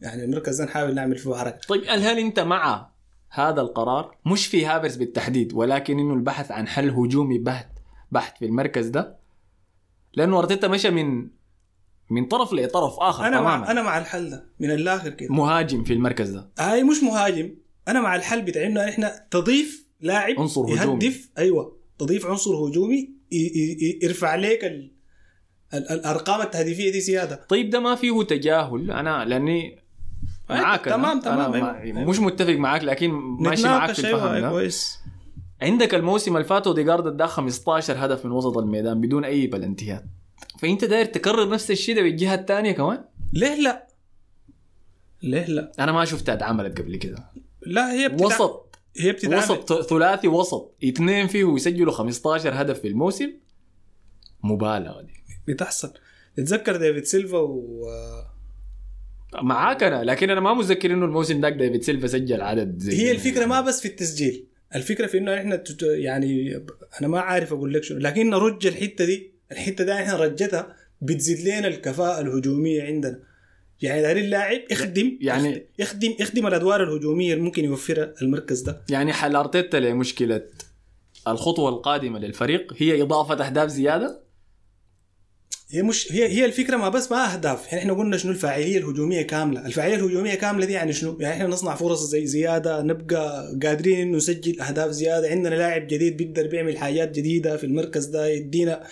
يعني 0.00 0.24
المركز 0.24 0.58
ده 0.60 0.64
نحاول 0.64 0.94
نعمل 0.94 1.16
فيه 1.18 1.34
حركة. 1.34 1.58
طيب 1.68 1.82
هل 1.88 2.18
أنت 2.18 2.40
مع 2.40 2.90
هذا 3.34 3.60
القرار 3.60 4.16
مش 4.26 4.46
في 4.46 4.66
هافرس 4.66 4.96
بالتحديد 4.96 5.52
ولكن 5.52 5.98
إنه 5.98 6.14
البحث 6.14 6.50
عن 6.50 6.68
حل 6.68 6.90
هجومي 6.90 7.38
بحت 7.38 7.68
بحت 8.12 8.38
في 8.38 8.44
المركز 8.44 8.86
ده 8.86 9.16
لأنه 10.14 10.38
أرتيتا 10.38 10.68
مشى 10.68 10.90
من 10.90 11.28
من 12.10 12.24
طرف 12.24 12.52
لطرف 12.52 12.94
آخر 12.98 13.26
أنا 13.26 13.36
تماما 13.38 13.56
مع 13.56 13.70
أنا 13.70 13.82
مع 13.82 13.98
الحل 13.98 14.30
ده 14.30 14.46
من 14.60 14.70
الآخر 14.70 15.10
كده 15.10 15.28
مهاجم 15.34 15.84
في 15.84 15.92
المركز 15.92 16.30
ده 16.30 16.50
هاي 16.58 16.82
مش 16.84 17.02
مهاجم 17.02 17.54
أنا 17.88 18.00
مع 18.00 18.16
الحل 18.16 18.42
بتاع 18.42 18.66
انه 18.66 18.88
إحنا 18.88 19.26
تضيف 19.30 19.86
لاعب 20.00 20.40
عنصر 20.40 20.60
هجومي. 20.60 21.04
يهدف 21.04 21.30
أيوه 21.38 21.76
تضيف 21.98 22.26
عنصر 22.26 22.54
هجومي 22.54 23.10
يرفع 24.02 24.34
لك. 24.34 24.64
ال... 24.64 24.90
الأرقام 25.74 26.40
التهديفية 26.40 26.92
دي 26.92 27.00
زيادة 27.00 27.44
طيب 27.48 27.70
ده 27.70 27.80
ما 27.80 27.94
فيه 27.94 28.22
تجاهل 28.22 28.90
أنا 28.90 29.24
لأني 29.24 29.83
معاك. 30.50 30.84
تمام، 30.84 31.20
تمام، 31.20 31.54
أيوة. 31.54 31.98
ما- 32.00 32.04
مش 32.04 32.20
متفق 32.20 32.52
معاك 32.52 32.84
لكن 32.84 33.10
ماشي 33.40 33.64
معاك 33.68 33.92
في 33.92 33.98
الفهم 33.98 34.28
أيوة، 34.28 34.40
ده 34.40 34.50
كويس. 34.50 34.98
عندك 35.62 35.94
الموسم 35.94 36.36
اللي 36.36 36.48
فات 36.48 36.66
اوديجارد 36.66 37.06
ادى 37.06 37.26
15 37.26 37.94
هدف 38.04 38.24
من 38.26 38.32
وسط 38.32 38.58
الميدان 38.58 39.00
بدون 39.00 39.24
أي 39.24 39.46
بلنتيات. 39.46 40.04
فأنت 40.58 40.84
داير 40.84 41.04
تكرر 41.04 41.48
نفس 41.50 41.70
الشيء 41.70 41.96
ده 41.96 42.02
بالجهة 42.02 42.34
الثانية 42.34 42.72
كمان؟ 42.72 43.04
ليه 43.32 43.54
لا؟ 43.62 43.86
ليه 45.22 45.46
لا؟ 45.46 45.72
أنا 45.78 45.92
ما 45.92 46.04
شفتها 46.04 46.32
اتعملت 46.32 46.80
قبل 46.80 46.96
كده. 46.96 47.30
لا 47.66 47.92
هي 47.92 48.08
بتتع... 48.08 48.26
وسط. 48.26 48.76
هي 48.98 49.12
بتتعامل 49.12 49.36
وسط 49.38 49.82
ثلاثي 49.82 50.28
وسط. 50.28 50.74
اثنين 50.84 51.26
فيه 51.26 51.54
يسجلوا 51.54 51.92
15 51.92 52.50
هدف 52.62 52.80
في 52.80 52.88
الموسم. 52.88 53.30
مبالغه 54.42 55.02
دي 55.02 55.12
بتحصل. 55.48 55.92
تتذكر 56.36 56.76
ديفيد 56.76 57.04
سيلفا 57.04 57.38
و 57.38 57.84
معاك 59.42 59.82
أنا 59.82 60.04
لكن 60.04 60.30
أنا 60.30 60.40
ما 60.40 60.54
متذكر 60.54 60.90
إنه 60.92 61.04
الموسم 61.04 61.40
ذاك 61.40 61.52
ديفيد 61.52 61.82
سيلفا 61.82 62.06
سجل 62.06 62.40
عدد 62.40 62.78
زي 62.78 62.98
هي. 63.06 63.10
الفكرة 63.10 63.46
ما 63.46 63.60
بس 63.60 63.80
في 63.80 63.88
التسجيل 63.88 64.46
الفكرة 64.74 65.06
في 65.06 65.18
إنه 65.18 65.34
إحنا 65.38 65.62
يعني 65.82 66.60
أنا 67.00 67.08
ما 67.08 67.20
عارف 67.20 67.52
أقول 67.52 67.74
لك 67.74 67.82
شنو 67.82 67.98
لكن 67.98 68.30
نرج 68.30 68.66
الحتة 68.66 69.04
دي 69.04 69.32
الحتة 69.52 69.84
دي 69.84 69.92
إحنا 69.92 70.16
رجتها 70.16 70.76
بتزيد 71.02 71.48
لنا 71.48 71.68
الكفاءة 71.68 72.20
الهجومية 72.20 72.82
عندنا. 72.82 73.18
يعني 73.82 74.02
داري 74.02 74.20
اللاعب 74.20 74.60
يخدم 74.70 75.18
يعني- 75.20 75.66
يخدم 75.78 76.14
يخدم 76.20 76.46
الأدوار 76.46 76.82
الهجومية 76.82 77.32
اللي 77.32 77.44
ممكن 77.44 77.64
يوفرها 77.64 78.12
المركز 78.22 78.60
ده. 78.60 78.82
يعني 78.90 79.12
حل 79.12 79.36
أرتيتا 79.36 79.76
لمشكلة 79.76 80.42
الخطوة 81.28 81.68
القادمة 81.68 82.18
للفريق 82.18 82.74
هي 82.78 83.02
إضافة 83.02 83.46
أهداف 83.46 83.68
زيادة؟ 83.68 84.20
هي 85.74 85.82
مش 85.82 86.12
هي 86.12 86.28
هي 86.28 86.44
الفكرة 86.44 86.76
ما 86.76 86.88
بس 86.88 87.12
ما 87.12 87.32
أهداف. 87.34 87.66
يعني 87.66 87.78
إحنا 87.78 87.92
قلنا 87.92 88.16
شنو 88.16 88.32
الفاعلية 88.32 88.78
الهجومية 88.78 89.22
كاملة. 89.22 89.66
الفاعلية 89.66 89.94
الهجومية 89.94 90.34
كاملة 90.34 90.66
دي 90.66 90.72
يعني 90.72 90.92
شنو؟ 90.92 91.16
يعني 91.20 91.34
إحنا 91.34 91.46
نصنع 91.46 91.74
فرص 91.74 92.04
زي 92.06 92.26
زيادة 92.26 92.82
نبقى 92.82 93.54
قادرين 93.62 94.00
انه 94.00 94.16
نسجل 94.16 94.60
أهداف 94.60 94.90
زيادة. 94.90 95.28
عندنا 95.30 95.54
لاعب 95.54 95.86
جديد 95.86 96.16
بيقدر 96.16 96.46
بيعمل 96.46 96.78
حاجات 96.78 97.10
جديدة 97.10 97.56
في 97.56 97.64
المركز 97.64 98.04
ده 98.06 98.26
يدينا 98.26 98.82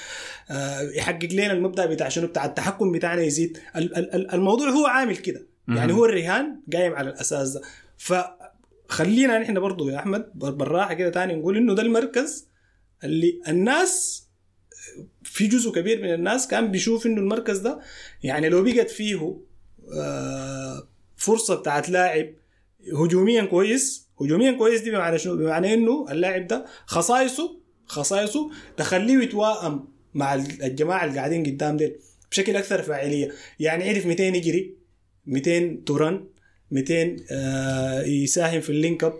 آه 0.50 0.80
يحقق 0.80 1.28
لنا 1.32 1.52
المبدأ 1.52 1.86
بتاع 1.86 2.08
شنو؟ 2.08 2.26
بتاع 2.26 2.44
التحكم 2.44 2.92
بتاعنا 2.92 3.22
يزيد. 3.22 3.58
ال- 3.76 3.96
ال- 3.96 4.14
ال- 4.14 4.34
الموضوع 4.34 4.68
هو 4.68 4.86
عامل 4.86 5.16
كده. 5.16 5.46
يعني. 5.68 5.92
هو 5.92 6.04
الرهان 6.04 6.60
قايم 6.72 6.92
على 6.92 7.10
الأساس 7.10 7.50
ده. 7.50 7.60
فخلينا 8.88 9.38
نحن 9.38 9.60
برضو 9.60 9.88
يا 9.88 9.98
أحمد 9.98 10.30
بالراحه 10.34 10.94
كده 10.94 11.10
تاني 11.10 11.34
نقول 11.34 11.56
إنه 11.56 11.74
ده 11.74 11.82
المركز 11.82 12.48
اللي 13.04 13.40
الناس 13.48 14.21
في 15.32 15.46
جزء 15.46 15.72
كبير 15.72 16.02
من 16.02 16.14
الناس 16.14 16.48
كان 16.48 16.70
بيشوف 16.70 17.06
إنه 17.06 17.20
المركز 17.20 17.58
ده 17.58 17.80
يعني 18.22 18.48
لو 18.48 18.62
بقت 18.62 18.90
فيه 18.90 19.36
آه، 19.96 20.88
فرصة 21.16 21.54
بتاعت 21.54 21.88
لاعب 21.88 22.26
هجوميا 22.92 23.44
كويس 23.44 24.08
هجوميا 24.20 24.52
كويس 24.52 24.80
دي 24.80 24.90
بمعنى 24.90 25.18
شنو؟ 25.18 25.36
بمعنى 25.36 25.74
إنه 25.74 26.06
اللاعب 26.10 26.46
ده 26.46 26.66
خصائصه 26.86 27.60
خصائصه 27.86 28.50
تخليه 28.76 29.22
يتوائم 29.22 29.84
مع 30.14 30.34
الجماعة 30.34 31.04
اللي 31.04 31.16
قاعدين 31.18 31.46
قدام 31.46 31.76
ديل 31.76 31.96
بشكل 32.30 32.56
أكثر 32.56 32.82
فاعلية. 32.82 33.32
يعني 33.60 33.88
عرف 33.88 34.06
200 34.06 34.22
يجري؟ 34.22 34.76
200 35.26 35.82
تورن 35.86 36.24
200 36.70 37.16
آه، 37.30 38.02
يساهم 38.02 38.60
في 38.60 38.70
ال 38.70 38.77
link 38.77 39.04
up 39.04 39.14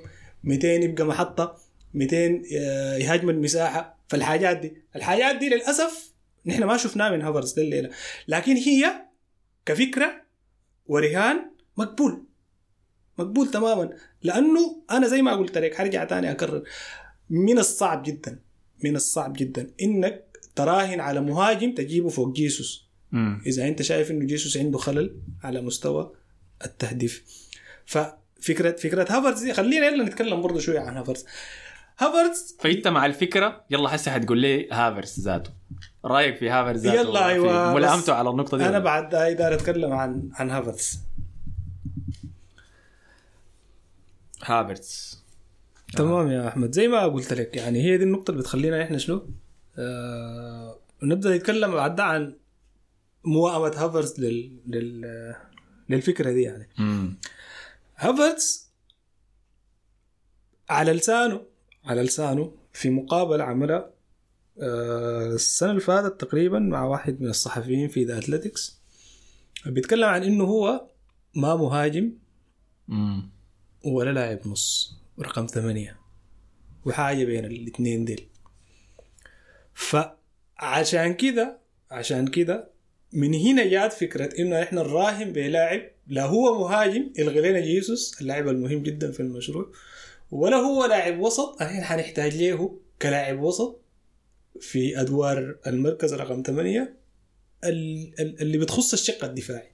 200 0.44 0.68
يبقى 0.68 1.06
محطة 1.06 1.56
200 1.94 2.42
آه، 2.56 2.96
يهاجم 2.96 3.30
المساحة. 3.30 3.91
فالحاجات 4.12 4.56
دي 4.56 4.76
الحاجات 4.96 5.36
دي 5.36 5.48
للأسف 5.48 6.12
نحن 6.46 6.64
ما 6.64 6.76
شفناها 6.76 7.10
من 7.10 7.22
هافرز 7.22 7.60
لليلة 7.60 7.90
لكن 8.28 8.56
هي 8.56 8.92
كفكرة 9.66 10.22
ورهان 10.86 11.50
مقبول 11.76 12.24
مقبول 13.18 13.50
تماما. 13.50 13.90
لأنه 14.22 14.82
أنا 14.90 15.08
زي 15.08 15.22
ما 15.22 15.36
قلت 15.36 15.58
لك 15.58 15.74
حرجع 15.74 16.04
تاني 16.04 16.30
أكرر. 16.30 16.62
من 17.30 17.58
الصعب 17.58 18.02
جدا 18.02 18.38
من 18.84 18.96
الصعب 18.96 19.32
جدا 19.32 19.70
إنك 19.82 20.38
تراهن 20.54 21.00
على 21.00 21.20
مهاجم 21.20 21.74
تجيبه 21.74 22.08
فوق 22.08 22.32
جيسوس. 22.32 22.88
مم. 23.12 23.42
إذا 23.46 23.68
أنت 23.68 23.82
شايف 23.82 24.10
إنه 24.10 24.26
جيسوس 24.26 24.56
عنده 24.56 24.78
خلل 24.78 25.16
على 25.42 25.60
مستوى 25.60 26.12
التهديف. 26.64 27.24
ففكرة 27.86 28.76
فكرة 28.76 29.06
هافرز 29.10 29.42
دي 29.42 29.54
خلينا 29.54 29.86
يلا 29.86 30.04
نتكلم 30.04 30.42
برضه 30.42 30.60
شوية 30.60 30.80
عن 30.80 30.96
هافرز 30.96 31.24
هافرز 31.99 32.57
فأنت 32.60 32.88
مع 32.88 33.07
الفكرة 33.07 33.64
يلا 33.70 33.95
هسه 33.95 34.12
حتقول 34.12 34.38
لي 34.38 34.68
هافرز 34.72 35.20
ذاته. 35.20 35.51
رأيك 36.05 36.36
في 36.36 36.51
هافرز 36.51 36.86
ذاته؟ 36.86 37.01
يلا 37.01 37.26
أيوة، 37.28 37.74
ملامته 37.74 38.14
على 38.14 38.30
النقطة 38.30 38.57
دي؟ 38.59 38.68
أنا؟ 38.68 38.78
بعد 38.78 39.14
أقدر 39.14 39.55
اتكلم 39.55 39.93
عن 39.93 40.30
عن 40.32 40.51
هافرز 40.51 40.99
هافرز 44.45 45.22
تمام 45.97 46.30
يا 46.30 46.49
أحمد. 46.49 46.72
زي 46.72 46.88
ما 46.88 47.07
قلت 47.07 47.32
لك 47.32 47.57
يعني 47.57 47.82
هي 47.82 47.97
دي 47.99 48.05
النقطة 48.05 48.30
اللي 48.30 48.43
بتخلينا 48.43 48.82
إحنا 48.82 48.99
شنو؟ 48.99 49.28
آه 49.78 50.78
نبدأ 51.03 51.36
نتكلم 51.36 51.72
بعد 51.72 52.01
عن 52.01 52.36
مواءمة 53.24 53.84
هافرز 53.84 54.20
لل, 54.20 54.57
لل 54.66 55.34
للفكرة 55.88 56.32
دي 56.32 56.43
يعني. 56.43 56.68
مم. 56.78 57.18
هافرتز 57.97 58.70
على 60.70 60.93
لسانه 60.93 61.40
على 61.84 62.02
لسانه 62.02 62.52
في 62.72 62.90
مقابلة 62.90 63.44
عملها 63.44 63.90
آه، 64.62 65.26
السنة 65.26 65.70
اللي 65.70 65.80
فاتت 65.80 66.20
تقريبا 66.20 66.58
مع 66.58 66.84
واحد 66.84 67.20
من 67.20 67.28
الصحفيين 67.28 67.88
في 67.88 68.04
The 68.04 68.18
Athletic 68.18 68.80
بيتكلم 69.66 70.04
عن 70.04 70.22
إنه 70.22 70.44
هو 70.44 70.86
ما 71.34 71.56
مهاجم. 71.56 72.12
ولا 73.84 74.10
لاعب 74.10 74.38
نص 74.46 74.96
رقم 75.20 75.46
ثمانية. 75.46 75.96
وحاجة 76.84 77.24
بين 77.24 77.44
الاثنين 77.44 78.04
ديل. 78.04 78.28
فعشان 79.74 81.14
كده 81.14 81.58
عشان 81.90 82.26
كده 82.26 82.70
من 83.12 83.34
هنا 83.34 83.66
جات 83.66 83.92
فكرة 83.92 84.40
إنه 84.40 84.62
إحنا 84.62 84.82
نراهن 84.82 85.32
بلاعب 85.32 85.82
لا 86.06 86.24
هو 86.24 86.58
مهاجم 86.60 87.12
الغي 87.18 87.50
لنا 87.50 87.60
جيسوس 87.60 88.20
اللاعب 88.20 88.48
المهم 88.48 88.82
جدا 88.82 89.12
في 89.12 89.20
المشروع. 89.20 89.72
ولا 90.32 90.56
هو 90.56 90.84
لاعب 90.84 91.20
وسط 91.20 91.62
إحنا 91.62 91.84
حنحتاج 91.84 92.36
له 92.42 92.78
كلاعب 93.02 93.40
وسط 93.42 93.80
في 94.60 95.00
أدوار 95.00 95.56
المركز 95.66 96.14
رقم 96.14 96.42
ثمانية 96.46 96.96
ال- 97.64 98.14
ال- 98.20 98.40
اللي 98.42 98.58
بتخص 98.58 98.92
الشق 98.92 99.24
الدفاعي. 99.24 99.68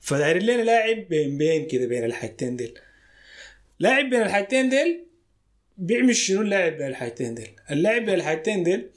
فداير 0.00 0.42
لنا 0.42 0.62
لاعب 0.62 1.08
بين 1.08 1.38
بين 1.38 1.66
كده 1.66 1.86
بين 1.86 2.04
الحاجتين 2.04 2.56
ديل. 2.56 2.74
لاعب 3.78 4.10
بين 4.10 4.22
الحاجتين 4.22 4.68
ديل 4.68 5.06
بيعمل 5.78 6.16
شنو 6.16 6.40
اللاعب 6.42 6.72
بين 6.78 6.86
الحاجتين 6.86 7.34
ديل؟ 7.34 7.56
اللاعب 7.70 8.04
بين 8.04 8.14
الحاجتين 8.14 8.62
ديل 8.62 8.90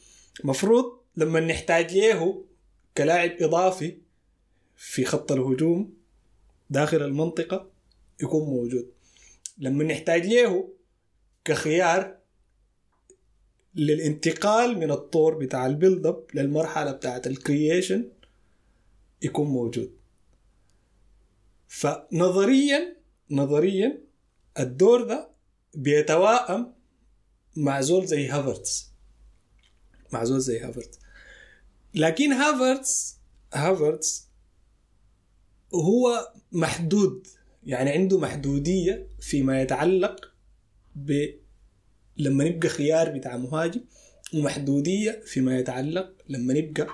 مفروض 0.44 0.86
لما 1.18 1.40
نحتاج 1.40 1.98
له 1.98 2.46
كلاعب 2.98 3.32
إضافي 3.42 3.98
في 4.78 5.06
خط 5.06 5.32
الهجوم 5.32 5.94
داخل 6.70 7.02
المنطقة 7.04 7.70
يكون 8.24 8.50
موجود. 8.50 8.92
لما 9.58 9.84
نحتاج 9.84 10.26
له 10.28 10.70
كخيار 11.48 12.18
للانتقال 13.76 14.78
من 14.80 14.92
الطور 14.92 15.36
بتاع 15.36 15.66
ال 15.66 15.73
build 15.73 16.06
up 16.06 16.26
للمرحلة 16.34 16.92
بتاعت 16.92 17.28
ال 17.28 17.37
creation 17.37 18.10
يكون 19.22 19.48
موجود. 19.48 19.92
فنظريا 21.68 22.98
نظريا 23.32 24.02
الدور 24.60 25.04
ده 25.04 25.30
بيتوائم 25.74 26.74
مع 27.56 27.82
زول 27.82 28.06
زي 28.06 28.28
هافرتز 28.28 28.92
مع 30.14 30.24
زول 30.24 30.40
زي 30.40 30.60
هافرتز 30.60 31.00
لكن 31.94 32.32
هافرتز 32.32 33.18
هافرتز 33.54 34.28
هو 35.74 36.34
محدود. 36.52 37.28
يعني 37.64 37.90
عنده 37.90 38.20
محدودية 38.20 39.08
فيما 39.20 39.62
يتعلق 39.62 40.37
ب 40.98 41.30
لما 42.18 42.44
نبقى 42.44 42.70
خيار 42.70 43.10
بتاع 43.10 43.38
مهاجم 43.38 43.82
ومحدودية 44.34 45.22
فيما 45.26 45.58
يتعلق 45.60 46.14
لما 46.30 46.54
نبقى 46.54 46.88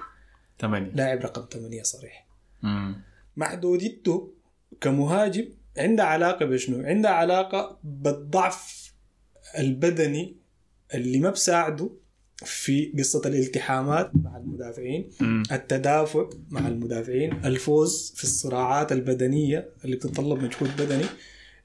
ثمانية 0.60 0.92
لاعب 0.92 1.20
رقم 1.20 1.46
8 1.54 1.84
صريح 1.84 2.28
مم. 2.64 3.02
محدوديته 3.38 4.34
كمهاجم 4.82 5.46
عندها 5.78 6.06
علاقة 6.06 6.46
بشنو؟ 6.46 6.86
عندها 6.86 7.12
علاقة 7.12 7.80
بالضعف 7.84 8.94
البدني 9.60 10.36
اللي 10.94 11.20
ما 11.20 11.30
بساعده 11.30 11.90
في 12.46 12.94
قصة 12.98 13.22
الالتحامات 13.26 14.12
مع 14.16 14.38
المدافعين 14.38 15.10
مم. 15.22 15.44
التدافع 15.52 16.30
مع 16.50 16.68
المدافعين 16.68 17.46
الفوز 17.46 18.14
في 18.16 18.24
الصراعات 18.24 18.92
البدنية 18.92 19.70
اللي 19.86 19.96
بتتطلب 19.96 20.44
مجهود 20.44 20.70
بدني 20.82 21.06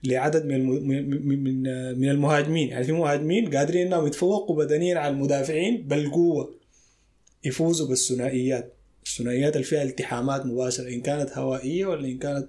لعدد 0.05 0.47
من. 0.47 0.67
من 0.89 1.29
من 1.29 1.63
من 1.99 2.09
المهاجمين. 2.09 2.69
يعني 2.69 2.85
في 2.85 2.93
مهاجمين 2.93 3.57
قادرين 3.57 3.87
إنهم 3.87 4.07
يتفوقوا 4.07 4.65
بدنيا 4.65 4.99
على 4.99 5.15
المدافعين 5.15 5.87
بالقوة 5.89 6.59
يفوزوا 7.45 7.89
بالثنائيات. 7.89 8.75
الثنائيات 9.07 9.57
اللي 9.57 9.65
فيها 9.67 9.83
التحامات 9.83 10.47
مباشرة 10.47 10.89
إن 10.89 11.01
كانت 11.01 11.39
هوائية 11.39 11.87
ولا 11.87 12.09
إن 12.09 12.19
كانت 12.19 12.49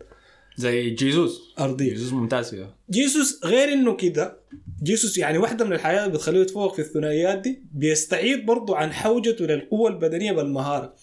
زي 0.58 0.90
جيزوس 0.90 1.42
أرضية. 1.60 1.90
جيزوس 1.90 2.14
ممتاز 2.14 2.50
فيها. 2.50 2.76
جيسوس 2.90 3.40
غير 3.46 3.74
إنه 3.74 3.96
كده. 3.96 4.40
جيسوس 4.84 5.18
يعني 5.18 5.38
واحدة 5.38 5.66
من 5.66 5.74
الحاجات 5.74 6.02
اللي 6.02 6.14
بتخليه 6.14 6.42
يتفوق 6.42 6.74
في 6.74 6.80
الثنائيات 6.82 7.38
دي 7.38 7.64
بيستعيد 7.72 8.46
برضو 8.46 8.74
عن 8.74 8.94
حوجته 8.94 9.46
للقوه 9.46 9.90
البدنية 9.90 10.32
بالمهارة. 10.32 10.96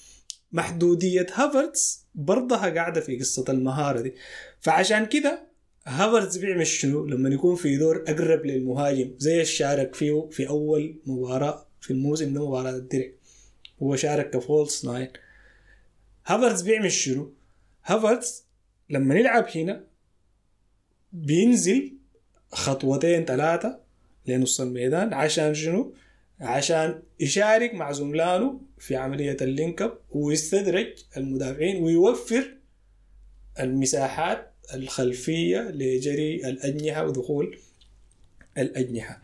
محدودية 0.52 1.26
هافرتز 1.34 2.06
برضها 2.14 2.68
قاعدة 2.68 3.00
في 3.00 3.18
قصة 3.18 3.44
المهارة 3.48 4.00
دي. 4.00 4.14
فعشان 4.60 5.06
كده 5.06 5.45
هافرتز 5.86 6.36
بيعمل 6.36 6.66
شنو 6.66 7.06
لما 7.06 7.28
يكون 7.28 7.56
في 7.56 7.76
دور 7.76 8.04
أقرب 8.08 8.46
للمهاجم 8.46 9.14
زي 9.18 9.44
شارك 9.44 9.94
فيه 9.94 10.28
في 10.30 10.48
أول 10.48 10.96
مباراة 11.06 11.66
في 11.80 11.90
الموسم 11.90 12.34
ده 12.34 12.46
مباراة 12.46 12.70
الدرع. 12.76 13.06
هو 13.82 13.96
شارك 13.96 14.30
ك 14.30 14.39
false 14.39 14.84
nine. 14.84 15.08
هافرتز 16.26 16.62
بيعمل 16.62 16.92
شنو؟ 16.92 17.32
هافرتز 17.84 18.44
لما 18.90 19.14
يلعب 19.14 19.46
هنا 19.54 19.84
بينزل 21.12 21.92
خطوتين 22.52 23.24
ثلاثة 23.24 23.80
لنص 24.26 24.60
الميدان 24.60 25.14
عشان 25.14 25.54
شنو؟ 25.54 25.94
عشان 26.40 27.02
يشارك 27.20 27.74
مع 27.74 27.92
زملائه 27.92 28.60
في 28.78 28.96
عملية 28.96 29.36
ال 29.40 29.49
link 29.49 29.82
up 29.82 29.98
ويستدرج 30.10 30.86
المدافعين 31.16 31.82
ويوفر 31.84 32.56
المساحات 33.60 34.52
الخلفية 34.74 35.58
لجري 35.60 36.48
الأجنحة 36.48 37.04
ودخول 37.06 37.58
الأجنحة. 38.58 39.20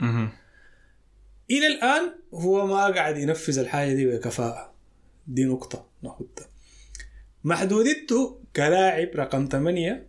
إلى 1.50 1.66
الآن 1.66 2.12
هو 2.34 2.66
ما 2.66 2.86
قاعد 2.94 3.16
ينفذ 3.18 3.58
الحاجة 3.58 3.94
دي 3.94 4.06
بكفاءة 4.06 4.74
دي 5.26 5.44
نقطة 5.44 5.86
ناخدها 6.02 6.46
محدوديته 7.44 8.40
كلاعب 8.56 9.08
رقم 9.14 9.48
8 9.52 10.06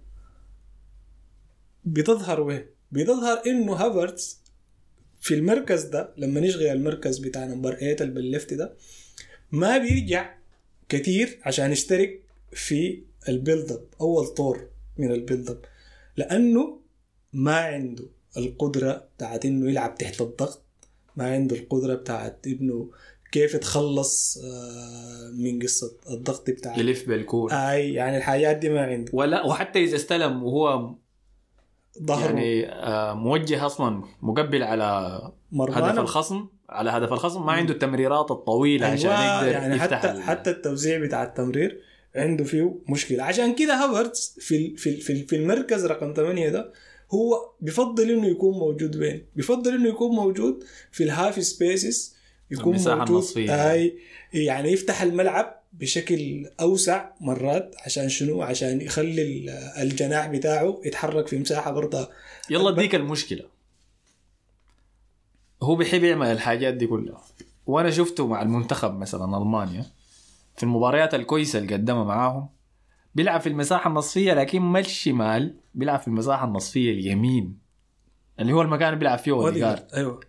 بتظهر 1.86 2.42
وين؟ 2.42 2.66
بتظهر 2.92 3.42
إنه 3.48 3.74
هافرتز 3.74 4.40
في 5.22 5.34
المركز 5.34 5.84
ده 5.84 6.14
لما 6.18 6.40
نشغل 6.40 6.68
المركز 6.68 7.18
بتاع 7.18 7.46
number 7.46 7.76
8 7.76 7.96
اللي 8.02 8.14
بال 8.14 8.27
left 8.27 8.54
ده 8.54 8.74
ما 9.52 9.78
بيرجع 9.78 10.36
كتير 10.90 11.40
عشان 11.44 11.72
يشترك 11.72 12.22
في 12.52 13.04
ال 13.30 13.37
build 13.37 13.72
up 13.72 13.86
أول 14.02 14.28
طور 14.28 14.68
من 14.98 15.12
ال 15.12 15.18
build 15.18 15.50
up. 15.50 15.58
لأنه 16.18 16.80
ما 17.34 17.58
عنده 17.58 18.04
القدرة 18.38 19.04
بتاعت 19.18 19.46
إنه 19.46 19.70
يلعب 19.70 19.96
تحت 19.96 20.22
الضغط 20.22 20.62
ما 21.16 21.26
عنده 21.34 21.56
القدرة 21.56 21.96
بتاعت 21.96 22.46
إنه 22.48 22.90
كيف 23.32 23.54
يتخلص 23.54 24.38
آه، 24.38 25.32
من 25.38 25.62
قصة 25.62 25.92
الضغط 26.10 26.50
بتاع 26.50 26.78
يلف 26.80 27.08
بالكورة. 27.08 27.54
أي 27.54 27.94
يعني 27.94 28.18
الحاجات 28.18 28.58
دي 28.58 28.70
ما 28.70 28.82
عنده. 28.86 29.12
ولا 29.16 29.46
وحتى 29.46 29.84
إذا 29.84 29.96
استلم 29.96 30.44
وهو 30.44 30.96
ظهره. 32.04 32.26
يعني 32.26 32.70
آه، 32.72 33.14
موجه 33.14 33.66
أصلا 33.66 34.04
مقبل 34.22 34.64
على 34.64 35.22
هدف 35.60 36.00
الخصم 36.00 36.48
على 36.70 36.90
هدف 36.90 37.14
الخصم 37.14 37.46
ما 37.46 37.52
عنده 37.52 37.74
التمريرات 37.74 38.32
الطويلة 38.32 38.88
عشان 38.88 39.10
أيوة 39.10 39.36
يقدر 39.46 39.52
يعني 39.52 39.76
يفتح 39.76 39.98
حتى 40.00 40.12
ال- 40.12 40.22
حتى 40.22 40.50
التوزيع 40.50 41.00
بتاع 41.00 41.24
التمرير 41.24 41.82
عنده 42.16 42.44
فيه 42.44 42.76
مشكلة 42.90 43.24
عشان 43.24 43.56
كده 43.56 43.74
هافرتز 43.76 44.36
في 44.40 44.78
في 44.78 44.98
في 44.98 45.14
ال- 45.14 45.28
في 45.28 45.36
المركز 45.36 45.86
رقم 45.86 46.14
8 46.14 46.50
ده 46.50 46.74
هو 47.12 47.52
بيفضل 47.62 48.12
إنه 48.12 48.28
يكون 48.28 48.58
موجود 48.58 48.96
وين؟ 48.96 49.26
بيفضل 49.36 49.74
إنه 49.76 49.90
يكون 49.90 50.16
موجود 50.16 50.64
في 50.92 51.04
ال 51.04 51.12
half 51.12 51.44
spaces 51.44 52.16
يكون 52.52 52.74
المساحة 52.76 52.98
موجود 52.98 53.10
النصفية. 53.16 53.72
اي 53.72 53.98
يعني 54.34 54.72
يفتح 54.72 55.02
الملعب 55.02 55.64
بشكل 55.74 56.46
أوسع 56.62 57.10
مرات 57.22 57.76
عشان 57.86 58.10
شنو؟ 58.10 58.42
عشان 58.42 58.82
يخلي 58.82 59.22
ال- 59.22 59.50
الجناح 59.82 60.28
بتاعه 60.28 60.82
يتحرك 60.86 61.28
في 61.28 61.38
مساحة 61.40 61.72
برضه 61.72 62.10
يلا 62.50 62.70
أديك 62.70 62.96
المشكلة 62.96 63.44
هو 65.64 65.76
بيحب 65.76 66.04
يعمل 66.04 66.28
الحاجات 66.28 66.74
دي 66.74 66.88
كلها 66.88 67.22
وأنا 67.66 67.92
شفته 67.92 68.28
مع 68.28 68.42
المنتخب 68.42 69.00
مثلا 69.00 69.38
ألمانيا 69.38 69.86
في 70.56 70.64
المباريات 70.64 71.14
الكويسة 71.14 71.60
اللي 71.60 71.74
قدمها 71.74 72.04
معاهم. 72.04 72.50
بيلعب 73.16 73.42
في 73.42 73.50
المساحة 73.50 73.90
النصفية 73.90 74.34
لكن 74.34 74.62
ما 74.62 74.80
الشمال 74.80 75.56
بيلعب 75.76 76.00
في 76.00 76.08
المساحة 76.08 76.46
النصفية 76.48 76.92
اليمين 76.92 77.58
اللي 78.40 78.54
هو 78.54 78.62
المكان 78.62 78.88
اللي 78.88 79.00
بيلعب 79.00 79.18
فيه 79.18 79.32
أوديجارد. 79.32 79.88
أيوه. 79.94 80.20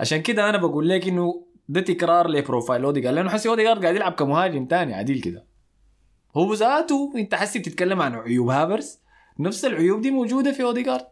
عشان 0.00 0.22
كده 0.22 0.48
أنا 0.48 0.58
بقول 0.58 0.88
لك 0.88 1.08
إنه 1.08 1.44
ده 1.68 1.80
تكرار 1.80 2.28
ل 2.28 2.35
profile 2.35 2.84
أوديجارد 2.84 3.16
لأنه 3.16 3.30
حسي 3.30 3.48
أوديجارد 3.48 3.82
قاعد 3.82 3.96
يلعب 3.96 4.12
كمهاجم 4.12 4.66
تاني 4.66 4.94
عديل 4.94 5.20
كده. 5.20 5.44
هو 6.36 6.54
ذاته 6.54 7.12
أنت 7.16 7.34
حسي 7.34 7.58
بتتكلم 7.58 8.02
عن 8.02 8.14
عيوب 8.14 8.48
هافرز. 8.48 8.98
نفس 9.38 9.64
العيوب 9.64 10.00
دي 10.00 10.10
موجودة 10.10 10.52
في 10.52 10.62
أوديجارد. 10.62 11.06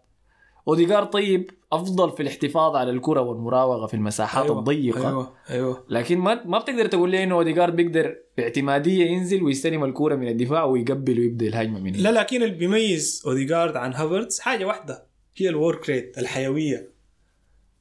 اوديجارد 0.68 1.06
طيب 1.10 1.50
أفضل 1.72 2.10
في 2.12 2.22
الاحتفاظ 2.22 2.76
على 2.76 2.90
الكرة 2.90 3.20
والمراوغة 3.20 3.86
في 3.86 3.94
المساحات 3.94 4.44
أيوة. 4.44 4.58
الضيقة. 4.58 5.08
أيوه 5.08 5.32
أيوه. 5.50 5.84
لكن 5.88 6.18
ما 6.18 6.44
ما 6.44 6.58
بتقدر 6.58 6.86
تقول 6.86 7.10
لي 7.10 7.22
إنه 7.22 7.34
اوديجارد 7.34 7.76
بيقدر 7.76 8.16
باعتمادية 8.36 9.04
ينزل 9.06 9.42
ويستلم 9.42 9.84
الكرة 9.84 10.14
من 10.16 10.28
الدفاع 10.28 10.64
ويقبل 10.64 11.18
ويبدأ 11.20 11.46
الهجمة 11.46 11.80
من 11.80 11.92
لا 11.92 12.12
لكن 12.12 12.42
اللي 12.42 12.54
بيميز 12.54 13.22
اوديجارد 13.26 13.76
عن 13.76 13.94
هافرتز 13.94 14.40
حاجة 14.40 14.64
واحدة 14.64 15.04
هي 15.36 15.48
ال 15.48 15.57
work 15.57 15.90
rate 15.90 16.18
الحيوية. 16.18 16.88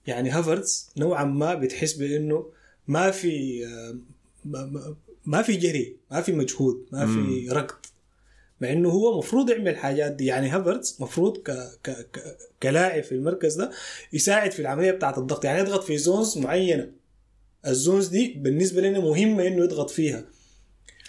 يعني 0.08 0.30
هافرتز 0.30 0.90
نوعا 0.98 1.24
ما 1.24 1.54
بتحس 1.54 1.94
بإنه 1.94 2.46
ما 2.88 3.12
في 3.12 3.66
ما- 4.46 4.96
ما 5.26 5.42
في 5.42 5.56
جري 5.56 5.96
ما 6.12 6.22
في 6.22 6.32
مجهود 6.34 6.86
ما 6.92 7.06
في 7.06 7.50
ركض. 7.52 7.76
مع 8.62 8.72
إنه 8.72 8.90
هو 8.90 9.18
مفروض 9.18 9.50
يعمل 9.50 9.68
الحاجات 9.68 10.12
دي. 10.12 10.26
يعني 10.26 10.50
هافرتز 10.50 10.98
مفروض 11.00 11.38
ك 11.38 11.52
ك 11.84 11.90
ك 11.90 12.20
كلاعب 12.64 13.04
في 13.04 13.12
المركز 13.12 13.56
ده 13.56 13.72
يساعد 14.14 14.52
في 14.52 14.60
العملية 14.60 14.92
بتاعة 14.92 15.20
الضغط. 15.20 15.46
يعني 15.46 15.60
يضغط 15.60 15.84
في 15.84 15.98
zones 15.98 16.38
معينة. 16.38 16.90
ال 17.68 17.75
zones 17.75 18.08
دي 18.08 18.34
بالنسبة 18.38 18.82
لنا 18.82 19.00
مهمة 19.00 19.48
إنه 19.48 19.64
يضغط 19.64 19.90
فيها. 19.90 20.26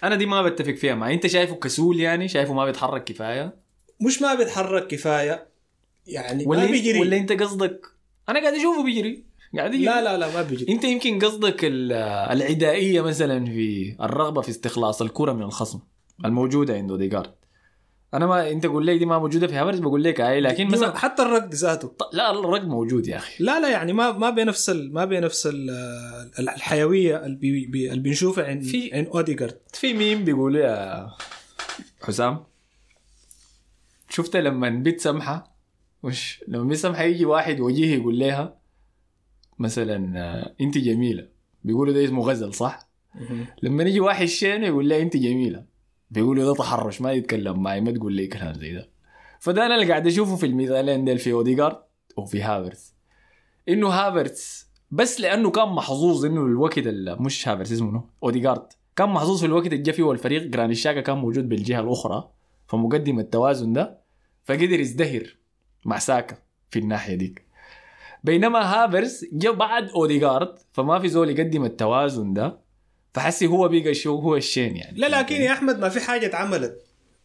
أنا 0.03 0.15
دي 0.15 0.25
ما 0.25 0.41
بتفق 0.41 0.73
فيها 0.73 0.95
مع 0.95 1.13
أنت 1.13 1.27
شايفه 1.27 1.55
كسول 1.55 1.99
يعني؟ 1.99 2.27
شايفه 2.27 2.53
ما 2.53 2.65
بيتحرك 2.65 3.03
كفاية؟ 3.03 3.53
مش 4.01 4.21
ما 4.21 4.35
بيتحرك 4.35 4.87
كفاية. 4.87 5.47
يعني 6.07 6.45
ولا 6.45 6.65
ما 6.65 6.71
بيجري. 6.71 6.99
ولا 6.99 7.17
أنت 7.17 7.31
قصدك 7.31 7.85
أنا 8.29 8.39
قاعد 8.39 8.53
أشوفه 8.53 8.83
بيجري. 8.83 9.23
قاعد 9.57 9.73
يجري. 9.73 9.85
لا 9.85 10.01
لا 10.01 10.17
لا 10.17 10.33
ما 10.33 10.41
بيجري. 10.41 10.73
أنت 10.73 10.83
يمكن 10.83 11.19
قصدك 11.19 11.65
ال- 11.65 11.91
العدائية 12.31 13.01
مثلا 13.01 13.45
في 13.45 13.95
الرغبة 14.01 14.41
في 14.41 14.49
استخلاص 14.49 15.01
الكرة 15.01 15.33
من 15.33 15.43
الخصم 15.43 15.79
الموجودة 16.25 16.73
عند 16.75 16.91
أوديجارد. 16.91 17.31
أنا 18.13 18.25
ما 18.27 18.49
أنت 18.51 18.65
قول 18.65 18.85
لي 18.85 18.97
دي 18.97 19.05
ما 19.05 19.19
موجودة 19.19 19.47
في 19.47 19.53
هافرتز 19.53 19.79
بقول 19.79 20.03
لك 20.03 20.21
اي 20.21 20.41
لكن 20.41 20.67
دي 20.67 20.73
مثلا 20.73 20.97
حتى 20.97 21.21
الركض 21.21 21.53
ذاته. 21.53 21.93
لا 22.13 22.31
الرقم 22.31 22.69
موجود 22.69 23.07
يا 23.07 23.17
أخي. 23.17 23.43
لا 23.43 23.59
لا 23.59 23.69
يعني 23.71 23.93
ما 23.93 24.11
ما 24.11 24.29
بنفس 24.29 24.69
ال 24.69 24.93
ما 24.93 25.05
بنفس 25.05 25.47
ال 25.47 25.69
الحيوية 26.39 27.25
اللي, 27.25 27.37
بي 27.65 27.91
اللي 27.91 28.01
بنشوفها 28.03 28.45
عند 28.45 28.63
في- 28.63 28.93
عند 28.93 29.07
اوديجارد 29.07 29.57
في 29.73 29.93
مين 29.93 30.23
بيقول 30.23 30.55
يا 30.55 31.07
حسام 32.01 32.43
شفت 34.09 34.35
لما 34.35 34.69
بنت 34.69 34.99
سمحة؟ 35.01 35.55
وش؟ 36.03 36.43
لما 36.47 36.63
بنت 36.63 36.73
سمحة 36.77 37.03
يجي 37.03 37.25
واحد 37.25 37.59
وجيه 37.59 37.95
يقول 37.95 38.19
لها 38.19 38.57
مثلا 39.59 39.95
أنت 40.61 40.77
جميلة. 40.77 41.27
بيقولوا 41.63 41.93
ده 41.93 42.05
اسمه 42.05 42.23
غزل 42.23 42.53
صح؟ 42.53 42.89
لما 43.63 43.83
يجي 43.83 43.99
واحد 43.99 44.25
شين 44.25 44.63
يقول 44.63 44.89
لها 44.89 45.01
أنت 45.01 45.17
جميلة. 45.17 45.72
بيقولوا 46.13 46.45
ده 46.45 46.53
تحرش 46.53 47.01
ما 47.01 47.11
يتكلم 47.11 47.63
معي 47.63 47.81
ما 47.81 47.91
تقول 47.91 48.13
لي 48.13 48.27
كلام 48.27 48.53
زي 48.53 48.73
ده. 48.73 48.89
فده 49.39 49.65
أنا 49.65 49.75
اللي 49.75 49.87
قاعد 49.87 50.07
أشوفه 50.07 50.35
في 50.35 50.45
المثالين 50.45 51.05
ديل 51.05 51.17
في 51.19 51.31
اوديجارد 51.31 51.77
وفي 52.17 52.41
هافرتز 52.41 52.95
إنه 53.69 53.87
هافرتز 53.89 54.67
بس 54.91 55.21
لأنه 55.21 55.51
كان 55.51 55.67
محظوظ 55.69 56.25
إنه 56.25 56.45
الوقت 56.45 56.77
ال- 56.77 57.21
مش 57.23 57.47
هافرتز 57.47 57.73
اسمه؟ 57.73 58.03
اوديجارد 58.23 58.67
كان 58.95 59.09
محظوظ 59.09 59.39
في 59.39 59.45
الوقت 59.45 59.65
اللي 59.65 59.77
جا 59.77 59.91
فيه 59.91 60.03
والفريق 60.03 60.43
جرانيت 60.43 60.75
شاكا 60.75 61.01
كان 61.01 61.17
موجود 61.17 61.49
بالجهة 61.49 61.79
الأخرى 61.79 62.29
فمقدم 62.67 63.19
التوازن 63.19 63.73
ده 63.73 63.99
فقدر 64.45 64.79
يزدهر 64.79 65.35
مع 65.85 65.99
ساكا 65.99 66.37
في 66.69 66.79
الناحية 66.79 67.15
ديك. 67.15 67.45
بينما 68.23 68.59
هافرتز 68.59 69.25
جا 69.33 69.51
بعد 69.51 69.89
اوديجارد 69.89 70.55
فما 70.71 70.99
في 70.99 71.07
زول 71.07 71.29
يقدم 71.29 71.65
التوازن 71.65 72.33
ده. 72.33 72.62
فحسي 73.13 73.47
هو 73.47 73.67
بقى 73.67 73.93
شو 73.93 74.15
هو 74.19 74.35
الشين 74.35 74.75
يعني. 74.77 74.97
لا 74.99 75.19
لكن 75.19 75.35
يا 75.35 75.51
أحمد 75.51 75.79
ما 75.79 75.89
في 75.89 75.99
حاجة 75.99 76.25
اتعملت. 76.25 76.77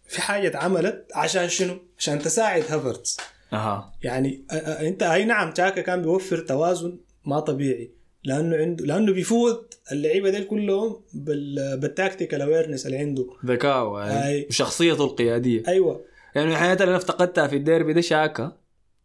في 0.08 0.22
حاجة 0.22 0.48
اتعملت 0.48 1.06
عشان 1.14 1.48
شنو؟ 1.48 1.78
عشان 1.98 2.18
تساعد 2.18 2.62
هافرتز 2.68 3.16
أها. 3.52 3.92
يعني 4.02 4.44
أنت 4.80 5.02
أي 5.02 5.24
نعم 5.24 5.52
شاكا 5.52 5.80
كان 5.80 6.02
بيوفر 6.02 6.38
توازن 6.38 6.98
ما 7.24 7.40
طبيعي. 7.40 7.90
لأنه 8.24 8.56
عنده 8.56 8.84
لأنه 8.84 9.12
بيفوت 9.12 9.78
اللعيبة 9.92 10.30
ديل 10.30 10.44
كلهم 10.44 11.00
بال 11.12 11.78
بال 11.80 11.93
tactical 11.93 12.42
awareness 12.42 12.86
اللي 12.86 12.98
عنده. 12.98 13.26
ذكاء 13.46 13.96
أي. 13.98 14.46
وشخصيته 14.50 15.04
القيادية. 15.04 15.62
أيوه. 15.68 16.04
يعني 16.34 16.52
الحياة 16.52 16.72
اللي 16.74 16.84
أنا 16.84 16.96
افتقدتها 16.96 17.46
في 17.46 17.56
الديربي 17.56 17.92
ده 17.92 18.00
شاكا 18.00 18.52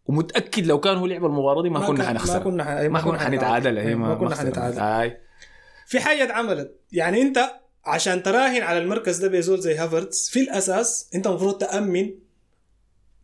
ومتأكد 0.05 0.65
لو 0.67 0.79
كان 0.79 0.97
هو 0.97 1.05
لعب 1.05 1.25
المباراة 1.25 1.61
دي 1.63 1.69
ما, 1.69 1.79
ما 1.79 1.88
كنا 1.88 2.07
حنخسر 2.07 2.34
ما 2.38 2.43
كنا 2.43 2.63
ح- 2.63 2.67
ما 2.81 3.01
كنا 3.01 3.19
حنتعادل 3.19 3.95
ما 3.95 4.15
كنا. 4.15 4.36
حنتعادل. 4.36 5.15
في 5.88 5.99
حاجة 5.99 6.23
اتعملت 6.23 6.75
يعني 6.91 7.21
انت 7.21 7.51
عشان 7.86 8.23
تراهن 8.23 8.61
على 8.61 8.79
المركز 8.79 9.17
ده 9.17 9.27
بيزول 9.27 9.59
زي 9.61 9.75
هافرتز 9.75 10.29
في 10.29 10.39
الأساس 10.39 11.09
انت 11.15 11.27
المفروض 11.27 11.57
تأمن 11.57 12.11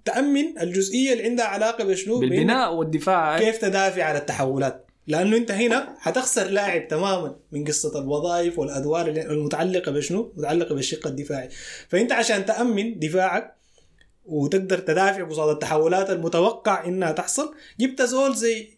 تأمن 0.05 0.59
الجزئية 0.61 1.13
اللي 1.13 1.23
عندها 1.23 1.45
علاقة 1.45 1.83
بشنو 1.83 2.19
بالبناء 2.19 2.73
والدفاع. 2.73 3.39
كيف 3.39 3.57
تدافع 3.57 4.03
على 4.03 4.17
التحولات 4.17 4.85
لأنه 5.07 5.37
انت 5.37 5.51
هنا 5.51 5.95
حتخسر 5.99 6.43
لاعب 6.47 6.87
تماما 6.87 7.35
من 7.51 7.63
قصة 7.65 7.99
الوظائف 7.99 8.59
والأدوار 8.59 9.07
المتعلقة 9.07 9.91
بشنو؟ 9.91 10.33
متعلقة 10.37 10.75
بالشق 10.75 11.07
الدفاعي 11.07 11.49
فأنت 11.89 12.11
عشان 12.11 12.45
تأمن 12.45 12.99
دفاعك 12.99 13.55
وتقدر 14.25 14.77
تدافع 14.79 15.23
قصاد 15.23 15.49
التحولات 15.49 16.09
المتوقع 16.09 16.85
إنها 16.85 17.11
تحصل 17.11 17.55
جبت 17.79 18.01
زول 18.01 18.35
زي 18.35 18.69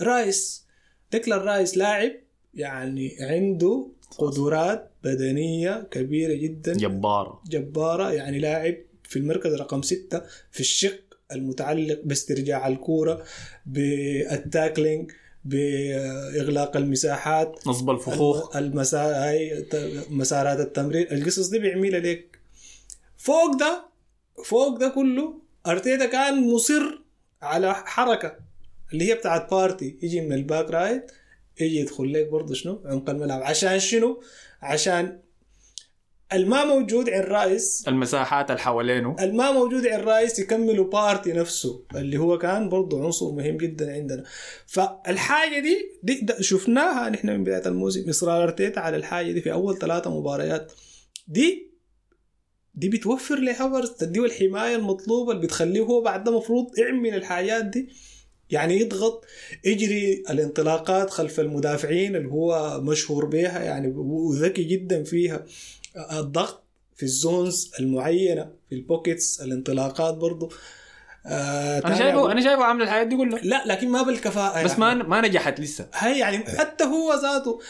رايس 0.00 0.64
ديكلان 1.12 1.40
رايس 1.40 1.76
لاعب 1.76 2.12
يعني 2.56 3.16
عنده 3.20 3.86
قدرات 4.18 4.90
بدنية 5.04 5.88
كبيرة 5.90 6.34
جدا. 6.34 6.72
جبار 6.72 7.40
جبارة 7.46 8.12
يعني 8.12 8.38
لاعب 8.38 8.76
في 9.02 9.18
المركز 9.18 9.54
رقم 9.54 9.82
ستة 9.82 10.22
في 10.50 10.60
الشق 10.60 11.00
المتعلق 11.32 12.00
باسترجاع 12.04 12.68
الكورة 12.68 13.24
بال 13.66 13.95
tackling 13.95 15.10
بإغلاق 15.44 16.76
المساحات 16.76 17.66
نصب 17.66 17.90
الفخوخ. 17.90 18.56
المسا... 18.56 19.32
مسارات 20.10 20.60
التمرير 20.60 21.12
القصص 21.12 21.48
دي 21.48 21.58
بيعملها 21.58 22.00
ليك. 22.00 22.38
فوق 23.16 23.56
ده 23.60 23.84
فوق 24.44 24.78
ده 24.78 24.88
كله 24.88 25.34
أرتيتا 25.66 26.06
كان 26.06 26.52
مصر 26.52 26.98
على 27.42 27.74
حركة 27.74 28.36
اللي 28.92 29.08
هي 29.10 29.14
بتاعت 29.14 29.50
بارتي. 29.50 29.96
يجي 30.02 30.20
من 30.20 30.32
ال 30.32 30.40
back 30.40 30.70
right 30.70 31.12
يجي 31.60 31.80
يدخل 31.80 32.12
لك 32.12 32.28
برضه 32.28 32.54
شنو؟ 32.54 32.82
عمق 32.84 33.10
الملعب. 33.10 33.42
عشان 33.42 33.78
شنو؟ 33.78 34.22
عشان 34.62 35.20
الما 36.32 36.64
موجود 36.64 37.10
عند 37.10 37.24
رايس 37.24 37.84
المساحات 37.88 38.50
اللي 38.50 38.60
حوالينه. 38.60 39.16
الما 39.20 39.52
موجود 39.52 39.86
عند 39.86 40.04
رايس 40.04 40.38
يكملوا 40.38 40.90
بارتي 40.90 41.32
نفسه 41.32 41.84
اللي 41.94 42.16
هو 42.16 42.38
كان 42.38 42.68
برضه 42.68 43.04
عنصر 43.04 43.32
مهم 43.32 43.56
جدا 43.56 43.92
عندنا. 43.92 44.24
فالحاجة 44.66 45.60
دي, 45.60 45.90
دي, 46.02 46.20
دي 46.20 46.42
شفناها 46.42 47.08
نحن 47.08 47.28
من 47.28 47.44
بداية 47.44 47.66
الموسم. 47.66 48.08
إصرار 48.08 48.42
أرتيتا 48.42 48.80
على 48.80 48.96
الحاجة 48.96 49.32
دي 49.32 49.40
في 49.40 49.52
أول 49.52 49.78
ثلاثة 49.78 50.20
مباريات. 50.20 50.72
دي 51.28 51.74
دي 52.74 52.88
بتوفر 52.88 53.38
لهافرز 53.38 53.90
تديه 53.90 54.24
الحماية 54.24 54.76
المطلوبة 54.76 55.32
اللي 55.32 55.42
بتخليه 55.42 55.80
هو 55.80 56.00
بعد 56.00 56.24
ده 56.24 56.30
المفروض 56.30 56.78
يعمل 56.78 57.14
الحاجات 57.14 57.64
دي. 57.64 57.88
يعني 58.50 58.80
يضغط 58.80 59.24
يجري 59.64 60.24
الانطلاقات 60.30 61.10
خلف 61.10 61.40
المدافعين 61.40 62.16
اللي 62.16 62.28
هو 62.28 62.80
مشهور 62.80 63.24
بها 63.24 63.62
يعني 63.62 63.92
وذكي 63.96 64.64
جدا 64.64 65.04
فيها. 65.04 65.44
الضغط 66.12 66.64
في 66.96 67.02
ال 67.02 67.13
zones 67.13 67.70
المعينة 67.80 68.50
في 68.68 68.74
ال 68.74 68.82
pockets 68.82 69.40
الانطلاقات 69.40 70.14
برضه 70.14 70.48
آه 71.26 71.78
أنا 71.78 71.98
شايفه 71.98 72.32
أنا 72.32 72.40
شايفه 72.40 72.64
عامل 72.64 72.82
الحاجات 72.82 73.06
دي 73.06 73.16
كلها. 73.16 73.40
لا 73.42 73.62
لكن 73.66 73.88
ما 73.88 74.02
بالكفاءة 74.02 74.64
بس 74.64 74.70
يعني. 74.70 74.80
ما 74.80 74.94
ما 74.94 75.28
نجحت 75.28 75.60
لسه. 75.60 75.88
هي 75.94 76.18
يعني 76.18 76.38
حتى 76.38 76.84
هو 76.84 77.14
ذاته 77.14 77.60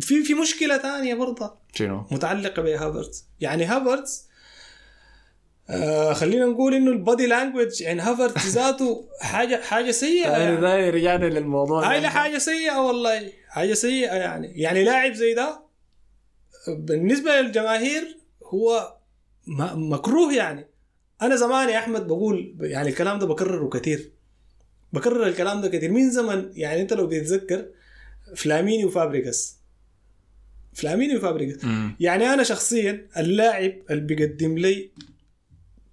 في 0.00 0.22
في 0.22 0.34
مشكلة 0.34 0.78
ثانية 0.78 1.14
برضه. 1.14 1.54
شنو؟ 1.74 2.06
متعلقة 2.10 2.62
بهافرتز 2.62 3.24
يعني 3.40 3.64
هافرتز 3.64 4.28
آه 5.72 6.12
خلينا 6.12 6.46
نقول 6.46 6.74
إنه 6.74 6.90
البادي 6.90 7.26
لانجوج 7.26 7.82
عند 7.82 8.00
هافرت 8.00 8.38
ذاته 8.38 9.08
حاجة 9.20 9.62
حاجة 9.62 9.90
سيئة 9.90 10.30
يعني, 10.30 10.66
يعني 10.66 10.90
رجعنا 10.90 11.24
للموضوع 11.24 11.90
هاي 11.90 12.08
حاجة 12.08 12.38
سيئة 12.38 12.76
والله. 12.86 13.32
حاجة 13.48 13.74
سيئة 13.74 14.14
يعني. 14.14 14.52
يعني 14.60 14.84
لاعب 14.84 15.12
زي 15.12 15.34
ده 15.34 15.62
بالنسبة 16.68 17.40
للجماهير 17.40 18.18
هو 18.44 18.96
مكروه 19.74 20.34
يعني. 20.34 20.66
أنا 21.22 21.36
زمان 21.36 21.68
يا 21.68 21.78
أحمد 21.78 22.06
بقول 22.06 22.56
يعني 22.60 22.88
الكلام 22.88 23.18
ده 23.18 23.26
بكرره 23.26 23.68
كثير 23.68 24.12
بكرر 24.92 25.26
الكلام 25.26 25.60
ده 25.60 25.68
كثير 25.68 25.90
من 25.90 26.10
زمن 26.10 26.50
يعني 26.54 26.82
أنت 26.82 26.92
لو 26.92 27.06
بتتذكر 27.06 27.66
فلاميني 28.36 28.84
وفابريكاس 28.84 29.56
فلاميني 30.74 31.16
وفابريكاس 31.16 31.60
يعني 32.00 32.34
أنا 32.34 32.42
شخصيا 32.42 33.08
اللاعب 33.16 33.72
اللي 33.90 34.02
بيقدم 34.02 34.58
لي 34.58 34.90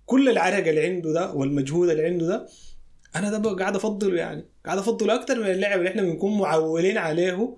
كل 0.10 0.30
العرق 0.30 0.68
اللي 0.68 0.86
عنده 0.86 1.14
ده 1.14 1.34
والمجهود 1.34 1.90
اللي 1.90 2.06
عنده 2.06 2.28
ده 2.28 2.48
أنا 3.16 3.38
ده 3.38 3.56
قاعد 3.56 3.76
أفضله 3.76 4.16
يعني 4.16 4.46
قاعد 4.66 4.78
أفضله 4.78 5.16
أكثر 5.16 5.40
من 5.40 5.46
اللاعب 5.52 5.80
اللي 5.80 5.90
إحنا 5.90 6.02
بنكون 6.02 6.38
معولين 6.38 6.98
عليه 6.98 7.58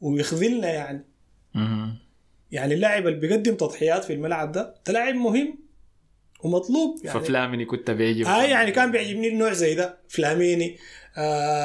ويخذلنا 0.00 0.68
يعني. 0.68 1.04
يعني 2.50 2.74
اللاعب 2.74 3.06
اللي 3.06 3.20
بيقدم 3.20 3.54
تضحيات 3.54 4.04
في 4.04 4.12
الملعب 4.12 4.52
ده 4.52 4.74
ده 4.86 4.92
لاعب 4.92 5.14
مهم 5.14 5.58
ومطلوب 6.44 7.00
يعني. 7.04 7.20
ففلاميني 7.20 7.64
كنت 7.64 7.90
بيعجبك 7.90 8.26
آه 8.26 8.44
يعني 8.44 8.70
كان 8.70 8.90
بيعجبني 8.90 9.28
النوع 9.28 9.52
زي 9.52 9.74
ده 9.74 9.98
فلاميني 10.08 10.78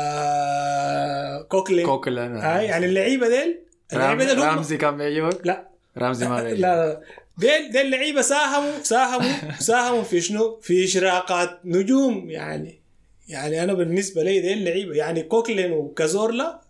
آه 0.06 1.42
كوكلين. 1.42 1.86
كوكلين 1.86 2.36
آه. 2.38 2.60
يعني 2.60 2.86
اللعيبة 2.86 3.28
ديل 3.28 3.60
اللعيبة 3.94 4.26
ديل 4.26 4.40
رامزي 4.40 4.78
كان 4.78 4.98
بيعجبك؟ 4.98 5.48
لا. 5.48 5.68
رامزي 5.98 6.28
ما 6.28 6.42
بيعجبك. 6.42 6.60
لا 6.60 6.76
لا. 6.88 7.02
ديل 7.38 7.72
ديل 7.72 7.82
اللعيبه 7.82 8.22
ساهموا 8.22 8.84
ساهموا 8.84 9.60
ساهموا 9.60 10.04
في 10.04 10.22
شنو؟ 10.22 10.60
في 10.62 10.86
اشراقات 10.86 11.60
نجوم 11.66 12.30
يعني 12.30 12.82
يعني 13.28 13.64
أنا 13.64 13.74
بالنسبة 13.74 14.24
لي 14.24 14.40
ديل 14.40 14.58
اللعيبه 14.58 14.96
يعني 14.96 15.24
كوكلين 15.24 15.72
وكازورلا 15.72 16.62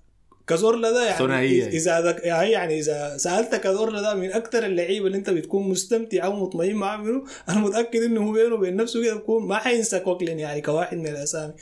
كازورلا 0.48 0.92
ده 0.92 1.06
يعني 1.06 1.18
ثنائية 1.18 1.68
إذا 1.68 2.22
يعني 2.26 2.80
إذا 2.80 3.18
سألت 3.18 3.56
كازورلا 3.56 4.02
ده 4.02 4.14
من 4.14 4.32
أكثر 4.32 4.66
اللعيبة 4.66 5.08
اللي 5.08 5.18
أنت 5.18 5.30
بتكون 5.30 5.70
مستمتع 5.70 6.26
أو 6.26 6.36
مطمئن 6.46 6.76
معاه 6.76 6.98
منه 6.98 7.24
أنا 7.50 7.60
متأكد 7.60 8.04
إنه 8.04 8.28
هو 8.28 8.32
بينه 8.32 8.56
وبين 8.56 8.76
نفسه 8.76 9.04
كده 9.04 9.14
بيكون 9.16 9.48
ما 9.48 9.56
حينسى 9.58 10.00
كوكلين 10.00 10.40
يعني 10.40 10.62
كواحد 10.62 10.98
من 10.98 11.08
الأسامي. 11.08 11.54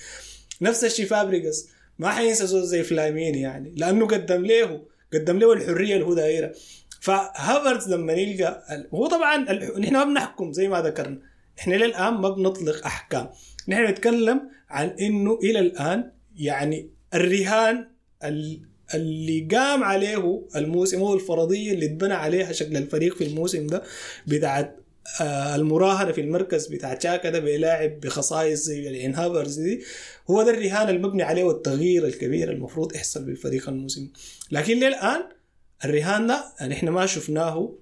نفس 0.62 0.84
الشيء 0.84 1.06
فابريجاس 1.06 1.68
ما 2.00 2.10
حينسى 2.12 2.48
زول 2.48 2.64
زي 2.64 2.84
فلامين 2.84 3.36
يعني 3.36 3.74
لأنه 3.78 4.08
قدم 4.08 4.46
له 4.46 4.82
قدم 5.14 5.40
له 5.40 5.54
الحرية 5.54 5.94
اللي 5.94 6.06
هو 6.06 6.14
دايرها 6.14 6.52
فهافرز 7.04 7.94
لما 7.94 8.14
يلقى 8.14 8.64
هو 8.94 9.08
طبعا 9.08 9.38
نحن 9.80 9.94
ما 9.94 10.04
بنحكم 10.04 10.54
زي 10.54 10.68
ما 10.68 10.82
ذكرنا. 10.82 11.20
إحنا 11.60 11.76
الان 11.76 12.14
ما 12.14 12.30
بنطلق 12.30 12.86
أحكام. 12.86 13.30
نحن 13.68 13.86
نتكلم 13.86 14.42
عن 14.70 14.88
إنه 14.88 15.40
إلى 15.44 15.60
الآن 15.60 16.12
يعني 16.36 16.90
الرهان 17.14 17.88
اللي 18.94 19.48
قام 19.52 19.84
عليه 19.84 20.44
الموسم 20.56 21.00
هو 21.00 21.14
الفرضية 21.14 21.74
اللي 21.74 21.86
اتبنى 21.86 22.14
عليها 22.14 22.52
شكل 22.52 22.78
الفريق 22.78 23.16
في 23.16 23.24
الموسم 23.24 23.68
ده 23.68 23.84
بتاعت 24.28 24.76
آه، 25.22 25.56
المراهنة 25.56 26.12
في 26.12 26.22
المركز 26.22 26.68
بتاع 26.68 26.94
تشاكا 26.94 27.30
ده 27.30 27.40
بلاعب 27.40 28.00
بخصائص 28.00 28.60
زي 28.60 28.90
الانهابرز 28.90 29.60
دي. 29.60 29.84
هو 30.30 30.44
ده 30.44 30.52
الرهان 30.52 30.90
المبني 30.90 31.24
عليه 31.24 31.44
والتغيير 31.44 32.06
الكبير 32.06 32.52
المفروض 32.52 32.96
يحصل 32.96 33.24
بالفريق 33.26 33.70
الموسم. 33.70 34.10
لكن 34.52 34.78
للآن 34.78 35.24
الرهان 35.86 36.28
ده 36.28 36.46
يعني 36.60 36.74
إحنا 36.74 36.92
ما 36.92 37.06
شفناه 37.06 37.76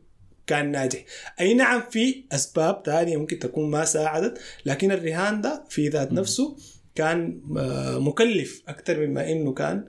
كان 0.48 0.72
ناجح. 0.72 1.06
أي 1.40 1.54
نعم 1.54 1.82
في 1.90 2.24
أسباب 2.32 2.82
ثانية 2.86 3.18
ممكن 3.18 3.40
تكون 3.40 3.72
ما 3.72 3.86
ساعدت 3.86 4.40
لكن 4.66 4.92
الرهان 4.92 5.42
ده 5.42 5.64
في 5.70 5.90
ذات 5.90 6.12
نفسه 6.14 6.58
كان 6.96 7.42
آه، 7.58 8.00
مكلف 8.00 8.64
أكثر 8.68 9.08
مما 9.08 9.32
إنه 9.32 9.54
كان 9.54 9.86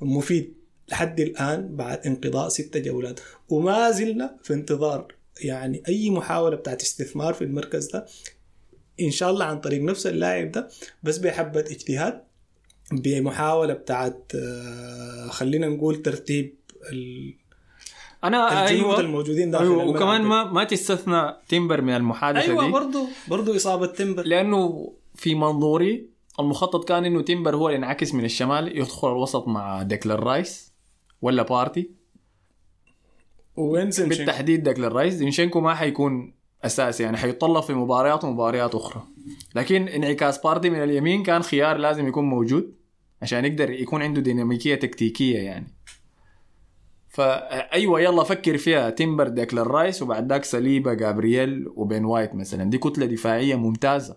مفيد 0.00 0.54
لحد 0.88 1.20
الآن 1.20 1.76
بعد 1.76 2.06
انقضاء 2.06 2.48
ستة 2.48 2.80
جولات. 2.80 3.20
وما 3.48 3.90
زلنا 3.90 4.36
في 4.42 4.52
انتظار 4.54 5.14
يعني 5.40 5.82
أي 5.88 6.10
محاولة 6.10 6.56
بتاعت 6.56 6.82
استثمار 6.82 7.34
في 7.34 7.44
المركز 7.44 7.86
ده 7.90 8.06
إن 9.00 9.10
شاء 9.10 9.30
الله 9.30 9.44
عن 9.44 9.60
طريق 9.60 9.82
نفس 9.82 10.06
اللاعب 10.06 10.52
ده 10.52 10.68
بس 11.02 11.18
بحبة 11.18 11.60
اجتهاد 11.60 12.22
بمحاولة 12.92 13.74
بتاعت 13.74 14.32
آه، 14.34 15.26
خلينا 15.30 15.68
نقول 15.68 16.02
ترتيب 16.02 16.54
أنا 18.24 18.66
أيوه. 18.66 19.00
الموجودين 19.00 19.50
داخل 19.50 19.64
أيوة 19.64 19.88
وكمان 19.88 20.22
ما 20.22 20.44
ما 20.44 20.64
تستثنى 20.64 21.36
تيمبر 21.48 21.80
من 21.80 21.96
المحادثة 21.96 22.40
أيوة 22.40 22.54
دي. 22.54 22.66
أيوه 22.66 22.72
برضه 22.72 23.06
برضه 23.28 23.56
إصابة 23.56 23.86
تيمبر. 23.86 24.22
لأنه 24.22 24.92
في 25.14 25.34
منظوري 25.34 26.06
المخطط 26.40 26.88
كان 26.88 27.04
إنه 27.04 27.22
تيمبر 27.22 27.56
هو 27.56 27.68
اللي 27.68 27.78
ينعكس 27.78 28.14
من 28.14 28.24
الشمال 28.24 28.78
يدخل 28.78 29.12
الوسط 29.12 29.48
مع 29.48 29.82
ديكلان 29.82 30.20
رايس 30.20 30.72
ولا 31.22 31.42
بارتي. 31.42 31.90
وين 33.56 33.90
بالتحديد 33.98 34.62
ديكلان 34.62 34.92
رايس. 34.92 35.14
زينشينكو 35.14 35.60
ما 35.60 35.74
حيكون 35.74 36.34
أساسي 36.64 37.02
يعني 37.02 37.16
حيتطلب 37.16 37.62
في 37.62 37.74
مباريات 37.74 38.24
ومباريات 38.24 38.74
أخرى. 38.74 39.02
لكن 39.54 39.88
انعكاس 39.88 40.38
بارتي 40.38 40.70
من 40.70 40.82
اليمين 40.82 41.22
كان 41.22 41.42
خيار 41.42 41.76
لازم 41.76 42.08
يكون 42.08 42.24
موجود 42.24 42.74
عشان 43.22 43.44
يقدر 43.44 43.70
يكون 43.70 44.02
عنده 44.02 44.20
ديناميكية 44.20 44.74
تكتيكية 44.74 45.38
يعني. 45.38 45.66
فأيوة 47.10 48.00
يلا 48.00 48.22
فكر 48.22 48.58
فيها. 48.58 48.90
تيمبر 48.90 49.28
ديكلان 49.28 49.66
رايس 49.66 50.02
وبعد 50.02 50.32
ذاك 50.32 50.44
سليبا 50.44 50.94
جابرييل 50.94 51.68
وبن 51.76 52.04
وايت 52.04 52.34
مثلا. 52.34 52.64
دي 52.64 52.78
كتلة 52.78 53.06
دفاعية 53.06 53.54
ممتازة. 53.54 54.16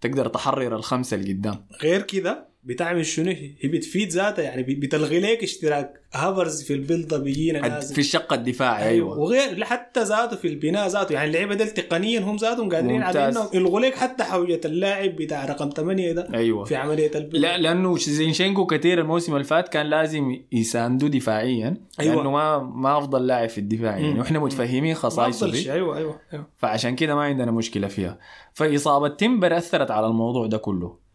تقدر 0.00 0.28
تحرر 0.28 0.76
الخمسة 0.76 1.14
اللي 1.14 1.32
قدام 1.32 1.66
غير 1.82 2.02
كذا 2.02 2.45
بتعمل 2.66 3.06
شنو؟ 3.06 3.30
هي 3.60 3.68
بتفيد 3.68 4.08
ذاتها 4.08 4.42
يعني 4.42 4.62
بتلغي 4.62 5.20
لك 5.20 5.42
اشتراك. 5.42 6.00
هافرتز 6.14 6.62
في 6.62 6.72
ال 6.72 6.79
build 6.79 7.14
بيجينا 7.14 7.68
نازل. 7.68 7.94
في 7.94 8.00
الشق 8.00 8.32
الدفاعي 8.32 8.88
أيوه, 8.88 9.14
أيوة. 9.14 9.18
وغير 9.18 9.64
حتى 9.64 10.02
ذاته 10.02 10.36
في 10.36 10.48
البناء 10.48 10.88
ذاته. 10.88 11.12
يعني 11.12 11.26
اللعيبة 11.26 11.54
ديل 11.54 11.68
تقنيا 11.68 12.20
هم 12.20 12.36
ذاتهم 12.36 12.68
قادرين 12.68 13.02
على 13.02 13.28
إنهم 13.28 13.46
يلغوا 13.54 13.80
لك 13.80 13.94
حتى 13.94 14.24
حوجة 14.24 14.60
اللاعب 14.64 15.16
بتاع 15.16 15.44
رقم 15.44 15.70
8 15.70 16.12
ده 16.12 16.28
أيوه. 16.34 16.64
في 16.64 16.76
عملية 16.76 17.10
ال 17.14 17.19
build 17.19 17.42
لا 17.42 17.58
لأنه 17.58 17.96
زينشينكو 17.98 18.66
كثير 18.66 19.00
الموسم 19.00 19.32
اللي 19.32 19.44
فات 19.44 19.68
كان 19.68 19.86
لازم 19.86 20.40
يساندوا 20.52 21.08
دفاعيا 21.08 21.76
أيوة. 22.00 22.14
لأنه 22.14 22.30
ما 22.30 22.58
ما 22.58 22.98
أفضل 22.98 23.26
لاعب 23.26 23.48
في 23.48 23.58
الدفاع 23.58 23.98
يعني 23.98 24.18
وإحنا 24.18 24.38
متفهمين 24.38 24.94
خصائصه 24.94 25.50
دي. 25.50 25.72
أيوه 25.72 25.96
أيوه 25.96 26.20
أيوه. 26.32 26.46
فعشان 26.56 26.96
كده 26.96 27.14
ما 27.14 27.22
عندنا 27.22 27.50
مشكلة 27.50 27.88
فيها. 27.88 28.18
فإصابة 28.54 29.08
تيمبر 29.08 29.56
أثرت 29.56 29.90
على 29.90 30.06
الموضوع 30.06 30.46
ده 30.46 30.58
كله. 30.58 31.05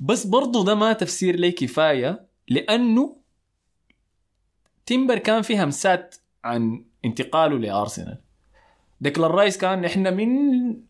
بس 0.00 0.26
برضو 0.26 0.64
ده 0.64 0.74
ما 0.74 0.92
تفسير 0.92 1.36
لي 1.36 1.52
كفاية 1.52 2.26
لأنه 2.48 3.16
تيمبر 4.86 5.18
كان 5.18 5.42
فيه 5.42 5.64
همسات 5.64 6.16
عن 6.44 6.84
انتقاله 7.04 7.58
لأرسنال. 7.58 8.18
ديكلر 9.00 9.30
رايس 9.30 9.58
كان 9.58 9.84
إحنا 9.84 10.10
من 10.10 10.28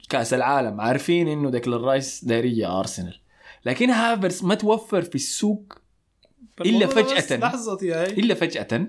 كأس 0.08 0.34
العالم 0.34 0.80
عارفين 0.80 1.28
إنه 1.28 1.50
ديكلر 1.50 1.80
رايس 1.80 2.24
داير 2.24 2.44
يجي 2.44 2.66
أرسنال. 2.66 3.20
لكن 3.64 3.90
هافرز 3.90 4.44
ما 4.44 4.54
توفر 4.54 5.02
في 5.02 5.14
السوق 5.14 5.78
إلا 6.60 6.86
فجأة. 6.86 7.36
لحظة 7.36 7.78
يا 7.82 8.06
إلا 8.06 8.34
فجأة. 8.34 8.86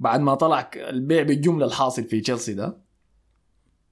بعد 0.00 0.20
ما 0.20 0.34
طلع 0.34 0.70
البيع 0.76 1.22
بالجملة 1.22 1.66
الحاصل 1.66 2.04
في 2.04 2.20
تشيلسي 2.20 2.54
ده 2.54 2.76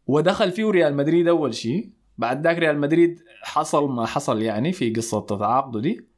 ودخل 0.07 0.53
فيه 0.53 0.71
ريال 0.71 0.97
مدريد 0.97 1.29
أول 1.29 1.55
شيء. 1.55 1.91
بعد 2.19 2.47
ذاك 2.47 2.59
ريال 2.59 2.79
مدريد 2.79 3.23
حصل 3.43 3.89
ما 3.89 4.07
حصل 4.07 4.43
يعني 4.43 4.73
في 4.73 4.91
قصة 4.91 5.21
تعاقده 5.21 5.81
دي. 5.81 6.09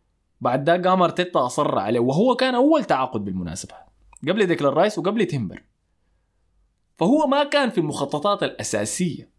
بعد 0.40 0.70
ذاك 0.70 0.86
قام 0.86 1.02
أرتيتا 1.02 1.46
أصر 1.46 1.78
عليه 1.78 2.00
وهو 2.00 2.34
كان 2.34 2.54
أول 2.54 2.84
تعاقد 2.84 3.24
بالمناسبة 3.24 3.74
قبل 4.28 4.46
ديكلان 4.46 4.72
رايس 4.72 4.98
وقبل 4.98 5.26
تيمبر. 5.26 5.62
فهو 6.98 7.26
ما 7.26 7.44
كان 7.44 7.70
في 7.70 7.78
المخططات 7.78 8.42
الأساسية. 8.42 9.30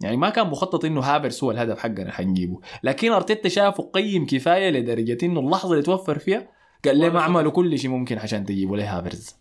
يعني 0.00 0.16
ما 0.16 0.30
كان 0.30 0.46
مخطط 0.46 0.84
إنه 0.84 1.00
هافرس 1.00 1.44
هو 1.44 1.50
الهدف 1.50 1.78
حقنا 1.78 2.12
حنجيبه. 2.12 2.60
لكن 2.82 3.12
أرتيتا 3.12 3.48
شافه 3.48 3.90
قيم 3.94 4.26
كفاية 4.26 4.70
لدرجة 4.70 5.18
إنه 5.22 5.40
اللحظة 5.40 5.72
اللي 5.72 5.82
توفر 5.82 6.18
فيها 6.18 6.48
قال 6.84 6.98
لي 6.98 7.10
ما 7.10 7.20
اعملوا 7.20 7.52
كل 7.52 7.78
شيء 7.78 7.90
ممكن 7.90 8.18
عشان 8.18 8.44
تجيبوا 8.44 8.76
لي 8.76 8.82
هافرز 8.84 9.36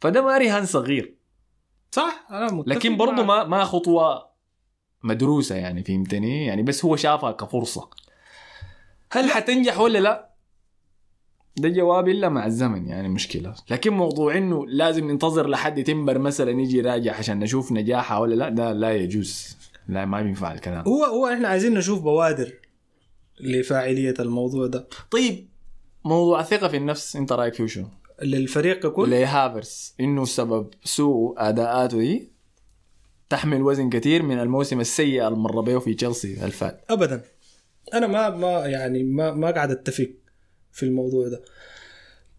فده 0.00 0.22
ما 0.22 0.38
رهان 0.38 0.66
صغير. 0.66 1.16
صح؟ 1.90 2.26
أنا 2.30 2.52
متفق 2.52 2.68
لكن 2.68 2.96
برضه. 2.96 3.22
ما 3.22 3.44
ما 3.44 3.64
خطوة 3.64 4.33
مدروسة 5.04 5.54
يعني 5.54 5.84
فهمتني؟ 5.84 6.46
يعني 6.46 6.62
بس 6.62 6.84
هو 6.84 6.96
شافها 6.96 7.32
كفرصة. 7.32 7.90
هل 9.12 9.30
حتنجح 9.30 9.80
ولا 9.80 9.98
لا؟ 9.98 10.30
ده 11.56 11.68
جواب 11.68 12.08
إلا 12.08 12.28
مع 12.28 12.46
الزمن 12.46 12.88
يعني 12.88 13.08
مشكلة. 13.08 13.54
لكن 13.70 13.92
موضوع 13.92 14.36
إنه 14.36 14.66
لازم 14.66 15.10
ننتظر 15.10 15.48
لحد 15.48 15.84
تمبر 15.84 16.18
مثلا 16.18 16.50
يجي 16.50 16.80
راجع 16.80 17.16
عشان 17.16 17.38
نشوف 17.38 17.72
نجاحها 17.72 18.18
ولا 18.18 18.34
لا 18.34 18.48
ده 18.48 18.72
لا 18.72 18.92
يجوز. 18.92 19.56
لا 19.88 20.04
ما 20.04 20.22
بينفع 20.22 20.52
الكلام. 20.52 20.84
هو 20.88 21.04
هو 21.04 21.26
إحنا 21.26 21.48
عايزين 21.48 21.74
نشوف 21.74 22.00
بوادر 22.00 22.52
لفاعلية 23.40 24.14
الموضوع 24.20 24.66
ده. 24.66 24.88
طيب 25.10 25.48
موضوع 26.04 26.40
الثقة 26.40 26.68
في 26.68 26.76
النفس 26.76 27.16
أنت 27.16 27.32
رأيك 27.32 27.54
فيه 27.54 27.66
شو؟ 27.66 27.84
للفريق 28.22 28.78
ككل؟ 28.78 29.10
لهافرس 29.10 29.94
إنه 30.00 30.24
سبب 30.24 30.70
سوء 30.84 31.34
أداءاته 31.38 31.98
دي؟ 31.98 32.33
تحمل 33.28 33.62
وزن 33.62 33.90
كثير 33.90 34.22
من 34.22 34.38
الموسم 34.38 34.80
السيء 34.80 35.28
اللي 35.28 35.38
مر 35.38 35.60
به 35.60 35.78
في 35.78 35.94
تشيلسي 35.94 36.44
الفات 36.44 36.84
ابدا. 36.90 37.22
أنا 37.94 38.06
ما 38.06 38.30
ما 38.30 38.66
يعني 38.66 39.04
ما 39.04 39.34
ما 39.34 39.50
قاعد 39.50 39.70
أتفق 39.70 40.10
في 40.72 40.82
الموضوع 40.82 41.28
ده. 41.28 41.44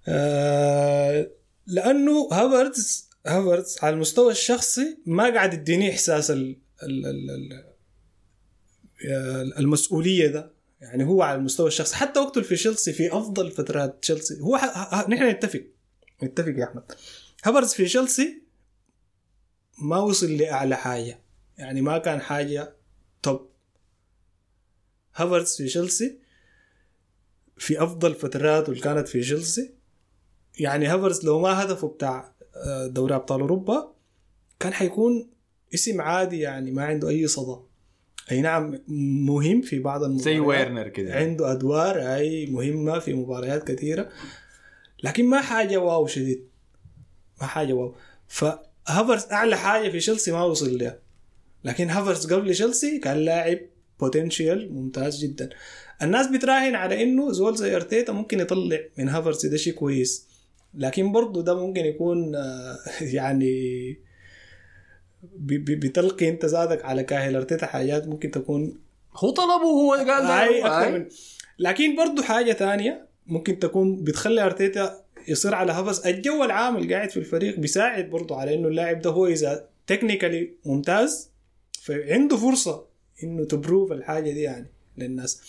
آه 0.08 1.32
لأنه 1.68 2.30
هافرتز 2.32 3.10
هافرتز 3.28 3.78
على 3.82 3.94
المستوى 3.94 4.32
الشخصي 4.32 4.98
ما 5.06 5.34
قاعد 5.34 5.54
يديني 5.54 5.92
إحساس 5.92 6.32
ال 6.32 6.58
ال 6.84 7.06
ال 7.06 7.30
ال 9.06 9.58
المسؤولية 9.60 10.28
ده. 10.28 10.56
يعني 10.82 11.04
هو 11.04 11.22
على 11.22 11.38
المستوى 11.38 11.68
الشخصي. 11.68 11.96
حتى 11.96 12.20
وقته 12.20 12.42
في 12.42 12.56
تشيلسي 12.56 12.94
في 12.94 13.18
أفضل 13.18 13.52
فترات 13.52 13.98
تشيلسي 14.02 14.40
هو. 14.42 14.56
نحن 15.10 15.30
نتفق. 15.30 15.64
نتفق 16.24 16.54
يا 16.58 16.64
أحمد. 16.64 16.92
هافرتز 17.44 17.74
في 17.74 17.86
تشيلسي 17.86 18.45
ما 19.82 19.98
وصل 19.98 20.32
لاعلى 20.32 20.76
حاجة. 20.76 21.20
يعني 21.58 21.82
ما 21.82 21.98
كان 21.98 22.22
حاجة 22.22 22.76
top 23.24 23.50
هافرتز 25.16 25.58
في 25.58 25.66
تشيلسي 25.66 26.20
في 27.58 27.84
أفضل 27.84 28.14
فتراته 28.14 28.70
اللي 28.70 28.82
كانت 28.82 29.08
في 29.08 29.20
تشيلسي 29.20 29.74
يعني 30.60 30.88
هافرتز 30.88 31.26
لو 31.26 31.40
ما 31.40 31.64
هدفه 31.64 31.88
بتاع 31.88 32.36
آه، 32.56 32.88
دوري 32.88 33.16
أبطال 33.16 33.42
أوروبا 33.42 33.94
كان 34.60 34.74
حيكون 34.74 35.30
اسم 35.74 36.02
عادي 36.02 36.40
يعني 36.40 36.72
ما 36.72 36.86
عنده 36.86 37.10
أي 37.10 37.28
صدى. 37.28 37.62
أي 38.32 38.42
نعم 38.42 38.80
مهم 39.28 39.62
في 39.62 39.80
بعض 39.80 40.04
المباريات. 40.04 40.36
زي 40.36 40.40
ويرنر 40.40 40.88
كده. 40.88 41.16
عنده 41.16 41.52
أدوار 41.52 42.16
أي 42.16 42.46
مهمة 42.46 43.00
في 43.00 43.14
مباريات 43.14 43.72
كثيرة. 43.72 44.10
لكن 45.04 45.26
ما 45.26 45.42
حاجة 45.42 45.78
wow 45.78 46.08
شديد. 46.08 46.48
ما 47.42 47.48
حاجة 47.48 47.74
wow. 47.74 47.96
فهافرز 48.86 49.26
أعلى 49.32 49.58
حاجة 49.58 49.90
في 49.90 49.98
تشيلسي 49.98 50.32
ما 50.32 50.44
وصل 50.44 50.78
لها. 50.78 51.00
لكن 51.64 51.90
هافرز 51.90 52.34
قبل 52.34 52.50
تشيلسي 52.52 53.00
كان 53.00 53.18
لاعب 53.18 53.60
potential 54.00 54.74
ممتاز 54.74 55.20
جدا. 55.26 55.50
الناس 56.02 56.28
بتراهن 56.28 56.76
على 56.76 57.04
إنه 57.04 57.32
زول 57.32 57.56
زي 57.56 57.76
أرتيتا 57.76 58.14
ممكن 58.14 58.40
يطلع 58.40 58.80
من 58.98 59.10
هافرز 59.10 59.46
ده 59.46 59.58
شيء 59.58 59.74
كويس. 59.74 60.28
لكن 60.74 61.12
برضه 61.12 61.44
ده 61.44 61.56
ممكن 61.56 61.86
يكون 61.86 62.36
آه، 62.36 62.78
يعني 63.02 63.98
بتلقي 65.44 66.30
أنت 66.30 66.46
ذاتك 66.46 66.86
على 66.86 67.04
كاهل. 67.04 67.36
أرتيتا 67.36 67.66
حاجات 67.66 68.08
ممكن 68.08 68.32
تكون 68.32 68.80
هو 69.16 69.30
طلبه 69.30 69.66
هو 69.66 69.94
قال 69.94 70.08
ده. 70.08 70.44
هاي. 70.44 70.92
من 70.92 71.06
لكن 71.60 71.96
برضو 71.96 72.22
حاجة 72.22 72.52
تانية 72.52 73.08
ممكن 73.28 73.60
تكون 73.60 74.04
بتخلي 74.04 74.46
أرتيتا 74.46 75.05
يصير 75.28 75.56
على 75.56 75.72
هفز 75.72 76.08
الجو 76.08 76.44
العام 76.44 76.78
اللي 76.78 76.96
قاعد 76.96 77.10
في 77.10 77.18
الفريق 77.18 77.60
بيساعد 77.60 78.10
برضو 78.10 78.34
على 78.36 78.56
إنه 78.56 78.68
اللاعب 78.68 79.02
ده 79.02 79.10
هو 79.10 79.28
إذا 79.28 79.66
تكنيكالي 79.88 80.52
ممتاز 80.66 81.30
فعنده 81.82 82.38
فرصة 82.38 82.86
إنه 83.24 83.46
تبروف 83.46 83.92
الحاجة 83.92 84.32
دي 84.32 84.42
يعني 84.42 84.68
للناس. 84.98 85.42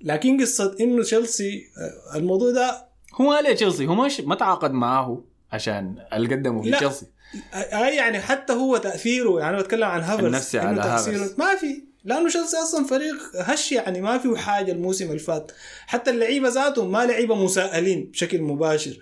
لكن 0.00 0.40
قصة 0.40 0.76
إنه 0.80 1.02
تشيلسي 1.02 1.66
آه، 1.78 2.16
الموضوع 2.16 2.50
ده 2.50 2.84
هو 3.14 3.32
قال 3.32 3.54
تشيلسي 3.56 3.86
هو 3.86 3.94
مش 3.94 4.20
ما 4.20 4.34
تعاقد 4.34 4.70
معاه 4.70 5.22
عشان 5.52 5.94
اللي 6.12 6.34
قدمه 6.34 6.62
في. 6.62 6.70
تشيلسي 6.70 7.06
آه 7.54 7.86
يعني 7.88 8.20
حتى 8.20 8.52
هو 8.52 8.76
تأثيره 8.76 9.40
يعني 9.40 9.54
أنا 9.56 9.62
بتكلم 9.62 9.84
عن 9.84 10.00
هافرز 10.00 10.24
النفسي 10.24 10.58
على 10.58 10.80
هافرز. 10.80 11.34
ما 11.38 11.54
في. 11.56 11.84
لأنه 12.04 12.28
تشيلسي 12.28 12.56
أصلا 12.56 12.86
فريق 12.86 13.14
هش 13.36 13.72
يعني 13.72 14.00
ما 14.00 14.18
فيه 14.18 14.36
حاجة 14.36 14.72
الموسم 14.72 15.06
اللي 15.06 15.18
فات. 15.18 15.52
حتى 15.86 16.10
اللعيبة 16.10 16.48
ذاتهم 16.48 16.92
ما 16.92 17.06
لعيبة 17.06 17.44
مسائلين 17.44 18.04
بشكل 18.04 18.42
مباشر. 18.42 18.98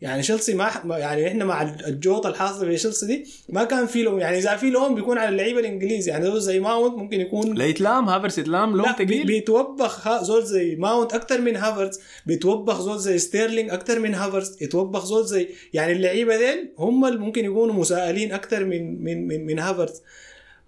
يعني 0.00 0.22
تشيلسي 0.22 0.54
ما 0.54 0.70
يعني 0.98 1.28
إحنا 1.28 1.44
مع 1.44 1.62
الجوطه 1.62 2.28
الحاصله 2.28 2.68
في 2.68 2.74
تشيلسي 2.76 3.06
دي 3.06 3.26
ما 3.48 3.64
كان 3.64 3.86
في 3.86 4.02
لوم. 4.02 4.18
يعني 4.18 4.38
إذا 4.38 4.56
في 4.56 4.70
لوم 4.70 4.94
بيكون 4.94 5.18
على 5.18 5.28
اللعيبة 5.28 5.60
الانجليزي 5.60 6.10
يعني 6.10 6.24
زول 6.24 6.40
زي 6.40 6.60
ماونت 6.60 6.94
ممكن 6.98 7.20
يكون 7.20 7.54
لا 7.54 7.64
يتلام 7.66 8.08
هافرس 8.08 8.38
يتلام 8.38 8.72
بي- 8.82 9.04
ثقيل 9.04 9.26
بيتوبخ 9.26 10.22
زول 10.22 10.44
زي 10.44 10.76
ماونت 10.76 11.12
أكثر 11.14 11.40
من 11.40 11.56
هافرز 11.56 12.00
بيتوبخ 12.26 12.80
زول 12.80 12.98
زي 12.98 13.18
ستيرلينج 13.18 13.70
أكثر 13.70 13.98
من 13.98 14.14
هافرز 14.14 14.62
يتوبخ 14.62 15.04
زول 15.04 15.26
زي 15.26 15.48
يعني 15.72 15.92
اللعيبة 15.92 16.36
ديل 16.36 16.72
هم 16.78 17.04
اللي 17.04 17.18
ممكن 17.18 17.44
يكونوا 17.44 17.74
مسائلين 17.74 18.32
أكثر 18.32 18.64
من 18.64 19.04
من 19.04 19.26
من, 19.28 19.46
من 19.46 19.58
هافرز 19.58 20.02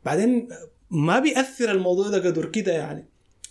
بعدين 0.05 0.49
ما 0.91 1.19
بيأثر 1.19 1.71
الموضوع 1.71 2.09
ده 2.09 2.19
قدر 2.31 2.47
كده 2.47 2.73
يعني. 2.73 3.07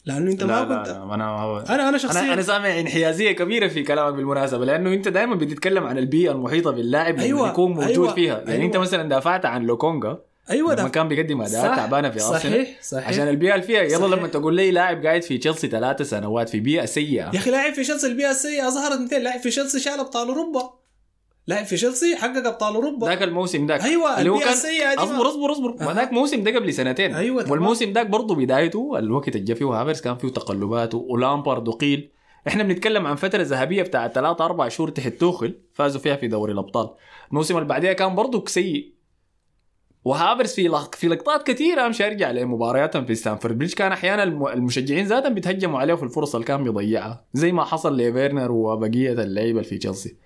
لأنه 0.06 0.32
أنت 0.32 0.43
لا 0.43 0.66
ما 0.66 0.74
لا 0.74 0.78
كنت 0.78 0.88
لا 0.88 1.14
أنا 1.14 1.30
هو 1.30 1.60
أنا 1.60 1.89
أنا 1.89 1.97
شخصيا 1.97 2.34
أنا 2.34 2.41
سامع 2.41 2.80
انحيازية 2.80 3.32
كبيرة 3.32 3.68
في 3.68 3.84
كلامك 3.84 4.14
بالمناسبة 4.14 4.66
لأنه 4.66 4.93
أنت 4.93 5.08
دائما 5.08 5.36
بتتكلم 5.36 5.84
عن 5.84 5.97
البيئة 5.97 6.32
المحيطة 6.32 6.72
باللاعب 6.72 7.20
أيوة، 7.20 7.49
يكون 7.49 7.72
موجود 7.72 7.89
أيوة، 7.89 8.14
فيها. 8.14 8.38
يعني 8.38 8.51
أيوة. 8.51 8.66
انت 8.66 8.78
مثلا 8.78 9.10
دافعت 9.10 9.45
عن 9.45 9.64
لوكونجا 9.64 10.18
أيوه 10.49 10.76
لما 10.76 10.89
كان 10.89 11.08
بيقدم 11.08 11.41
أداءات 11.41 11.76
تعبانة 11.76 12.10
في 12.10 12.16
أرسنال. 12.24 12.41
صحيح. 12.41 12.78
صحيح 12.82 13.08
عشان 13.08 13.28
البيئة 13.28 13.56
اللي 13.56 13.66
فيها 13.66 13.82
يلا 13.82 13.97
صحيح. 13.97 14.20
لما 14.20 14.28
تقول 14.28 14.56
لي 14.56 14.72
لاعب 14.72 15.06
قاعد 15.06 15.24
في 15.24 15.38
تشيلسي 15.38 15.68
ثلاثة 15.68 16.03
سنوات 16.03 16.49
في 16.49 16.60
بيئة 16.60 16.86
سيئة. 16.86 17.32
يا 17.34 17.39
أخي 17.39 17.51
لاعب 17.51 17.74
في 17.74 17.82
تشيلسي 17.82 18.08
البيئة 18.08 18.32
السيئة 18.32 18.70
ظهرت 18.70 18.99
200 18.99 19.18
لاعب 19.18 19.39
في 19.39 19.49
تشيلسي 19.49 19.80
شال 19.80 19.99
أبطال 19.99 20.28
أوروبا. 20.28 20.74
لاعب 21.47 21.65
في 21.65 21.75
تشيلسي 21.75 22.15
حقق 22.15 22.47
أبطال 22.47 22.75
أوروبا. 22.75 23.07
ذاك 23.07 23.23
الموسم 23.23 23.65
ذاك. 23.65 23.83
أيوه 23.83 24.19
اللي 24.19 24.29
هو 24.29 24.39
كان 24.39 24.49
السيئة 24.49 24.89
دي 24.89 24.95
ما- 24.95 25.03
اصبر 25.03 25.29
أصبر 25.29 25.51
أصبر. 25.51 25.75
أها. 25.81 25.85
ما 25.85 25.93
ذاك 25.93 26.13
موسم 26.13 26.43
ده 26.43 26.55
قبل 26.55 26.73
سنتين. 26.73 27.15
أيوة، 27.15 27.41
تمام. 27.41 27.51
والموسم 27.51 27.91
ذاك 27.91 28.07
برضه 28.07 28.35
بدايته 28.35 28.99
الوقت 28.99 29.27
اللي 29.27 29.39
جا 29.45 29.53
فيه 29.53 29.65
هافرز 29.65 30.01
كان 30.01 30.17
فيه 30.17 30.27
تقلبات 30.27 30.93
ولامبارد 30.95 31.67
وقيل. 31.67 32.11
إحنا 32.47 32.63
بنتكلم 32.63 33.07
عن 33.07 33.15
فترة 33.15 33.41
ذهبية 33.43 33.83
بتاعت 33.83 34.15
ثلاثة 34.15 34.45
أربع 34.45 34.67
شهور 34.67 34.89
تحت 34.89 35.13
توخل 35.13 35.59
فازوا 35.73 36.01
فيها 36.01 36.15
في 36.15 36.27
دوري 36.27 36.53
الأبطال. 36.53 36.89
الموسم 37.31 37.57
اللي 37.57 37.67
بعديها 37.67 37.93
كان 37.93 38.15
برضه 38.15 38.43
سيء. 38.47 38.95
وهافرز 40.05 40.53
في 40.53 40.67
لق... 40.67 40.95
في 40.95 41.07
لقطات 41.07 41.47
كثيرة 41.47 41.85
امشي 41.85 42.07
ارجع 42.07 42.31
لمبارياتهم 42.31 43.05
في 43.05 43.15
ستانفورد 43.15 43.57
بريدج. 43.57 43.73
كان 43.73 43.91
أحيانا 43.91 44.23
الم... 44.23 44.47
المشجعين 44.47 45.05
ذاتهم 45.05 45.33
بيتهجموا 45.33 45.79
عليه 45.79 45.93
في 45.93 46.03
الفرص 46.03 46.35
اللي 46.35 46.47
كان 46.47 46.63
بيضيعها. 46.63 47.25
زي 47.33 47.51
ما 47.51 47.63
حصل 47.63 47.97
لفيرنر 47.97 48.51
وبقية 48.51 49.11
اللعيبة 49.11 49.61
في 49.61 49.77
تشيلسي. 49.77 50.17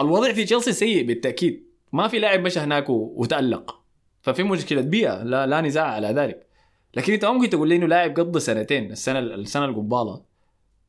الوضع 0.00 0.32
في 0.32 0.44
تشيلسي 0.44 0.72
سيء 0.72 1.06
بالتأكيد. 1.06 1.66
ما 1.92 2.08
في 2.08 2.18
لاعب 2.18 2.40
مشى 2.40 2.60
هناك 2.60 2.90
وتألق. 2.90 3.82
ففي 4.22 4.42
مشكلة 4.42 4.80
بيئة 4.80 5.22
لا 5.22 5.46
لا 5.46 5.60
نزاع 5.60 5.84
على 5.84 6.08
ذلك. 6.08 6.46
لكن 6.94 7.12
انت 7.12 7.24
ممكن 7.24 7.50
تقول 7.50 7.68
لي 7.68 7.76
إنه 7.76 7.86
لاعب 7.86 8.20
قضى 8.20 8.40
سنتين 8.40 8.92
السنة 8.92 9.18
السنة 9.18 9.64
القبالة 9.64 10.32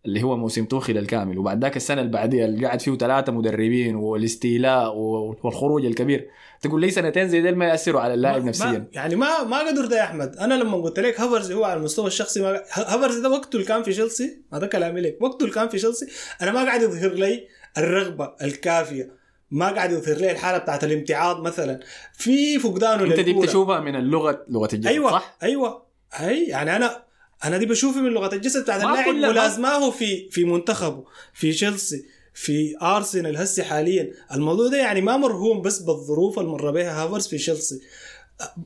اللي 0.06 0.24
هو 0.24 0.38
موسم 0.38 0.66
توخيل 0.66 0.97
الكامل 0.97 1.38
وبعد 1.38 1.62
ذاك 1.62 1.78
السنة 1.78 2.01
اللي 2.01 2.12
بعديها 2.12 2.45
اللي 2.45 2.66
قاعد 2.66 2.82
فيه 2.82 2.97
ثلاثة 2.97 3.32
مدربين 3.32 3.95
والاستيلاء 3.95 4.95
والخروج 4.95 5.86
الكبير. 5.86 6.30
تقول 6.62 6.82
لي 6.82 6.91
سنتين 6.91 7.28
زي 7.28 7.41
ديل 7.41 7.56
ما 7.56 7.66
يأثروا 7.66 8.01
على 8.01 8.14
اللاعب 8.14 8.45
نفسيا 8.45 8.66
ما 8.66 8.86
يعني 8.93 9.16
ما 9.16 9.43
ما 9.43 9.68
قدر 9.68 9.86
ده 9.86 9.97
يا 9.97 10.04
أحمد. 10.04 10.36
أنا 10.36 10.54
لما 10.54 10.78
قلت 10.78 10.99
لك 10.99 11.20
هافرز 11.20 11.51
هو 11.51 11.64
على 11.64 11.80
المستوى 11.80 12.08
الشخصي 12.08 12.41
ما 12.41 12.62
هافرز 12.72 13.18
ده 13.18 13.30
وقته 13.30 13.56
اللي 13.56 13.68
كان 13.68 13.84
في 13.84 13.91
تشيلسي؟ 13.91 14.38
هذا 14.54 14.68
كلامي 14.68 15.01
لك. 15.01 15.18
وقته 15.22 15.43
اللي 15.43 15.56
كان 15.56 15.68
في 15.70 15.78
تشيلسي 15.78 16.08
أنا 16.41 16.51
ما 16.51 16.64
قاعد 16.64 16.82
يظهر 16.82 17.14
لي 17.14 17.47
الرغبة 17.78 18.34
الكافية 18.42 19.24
ما 19.52 19.70
قاعد 19.70 19.92
يظهر 19.92 20.16
لي 20.18 20.32
الحالة 20.32 20.58
بتاعت 20.58 20.84
الامتعاض 20.84 21.42
مثلا 21.42 21.80
في 22.14 22.60
فقدانه 22.60 23.04
أنت 23.04 23.20
دي. 23.20 23.34
بتشوفها 23.34 23.80
من 23.80 23.96
اللغة 23.96 24.46
لغة 24.50 24.70
الجسد 24.74 24.88
أيوه 24.88 25.12
صح؟ 25.12 25.38
أيوه 25.44 25.86
هي 26.14 26.48
يعني 26.48 26.76
أنا 26.76 27.04
أنا 27.46 27.58
دي 27.58 27.66
بشوفه 27.66 28.02
من 28.02 28.10
لغة 28.10 28.36
الجسد 28.36 28.62
بتاعت 28.64 28.84
اللاعب 28.84 29.16
ملازماه 29.16 29.92
في 29.92 30.30
في 30.30 30.46
منتخبه 30.46 31.06
في 31.34 31.52
تشيلسي 31.52 32.06
في 32.34 32.76
أرسنال 32.82 33.38
هسه 33.38 33.64
حاليا 33.64 34.12
الموضوع 34.34 34.68
ده 34.68 34.78
يعني 34.78 35.02
ما 35.02 35.18
مرهون 35.18 35.62
بس 35.62 35.80
بالظروف 35.80 36.40
اللي 36.40 36.50
مر 36.52 36.72
بها 36.72 37.04
هافرز 37.04 37.28
في 37.28 37.38
تشيلسي 37.38 37.80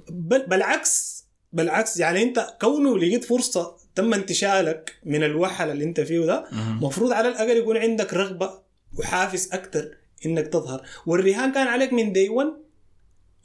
بل 0.10 0.46
بالعكس 0.46 1.26
بالعكس 1.54 1.98
يعني 1.98 2.24
أنت 2.24 2.48
كونه 2.62 2.98
لقيت 2.98 3.24
فرصة 3.26 3.76
تم 3.96 4.14
انتشالك 4.14 4.96
من 5.06 5.24
الوحل 5.24 5.70
اللي 5.70 5.84
أنت 5.84 6.00
فيه 6.02 6.26
ده 6.26 6.46
مهم. 6.52 6.84
مفروض 6.84 7.12
على 7.12 7.28
الأقل 7.28 7.58
يكون 7.58 7.78
عندك 7.78 8.14
رغبة 8.14 8.67
وحافز 8.98 9.50
أكثر 9.54 9.98
إنك 10.26 10.48
تظهر. 10.48 10.82
والرهان 11.06 11.52
كان 11.52 11.68
عليك 11.68 11.94
من 11.94 12.14
دي 12.14 12.30
1 12.30 12.48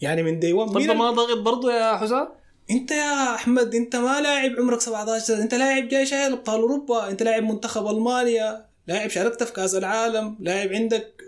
يعني 0.00 0.22
من 0.22 0.38
دي 0.38 0.52
1 0.52 0.72
طب 0.72 0.96
ما 0.96 1.10
ضغط 1.10 1.38
برضه 1.38 1.72
يا 1.72 1.96
حسام؟ 1.96 2.28
أنت 2.70 2.90
يا 2.90 3.34
أحمد 3.34 3.74
أنت 3.74 3.96
ما 3.96 4.20
لاعب 4.20 4.50
عمرك 4.58 4.80
17 4.80 5.24
سنة. 5.24 5.42
أنت 5.42 5.54
لاعب 5.54 5.88
جاي 5.88 6.06
شايل 6.06 6.32
أبطال 6.32 6.60
أوروبا. 6.60 7.08
أنت 7.08 7.22
لاعب 7.22 7.42
منتخب 7.42 7.86
ألمانيا. 7.86 8.66
لاعب 8.86 9.10
شاركت 9.10 9.42
في 9.42 9.52
كأس 9.52 9.74
العالم. 9.74 10.36
لاعب 10.40 10.72
عندك 10.72 11.22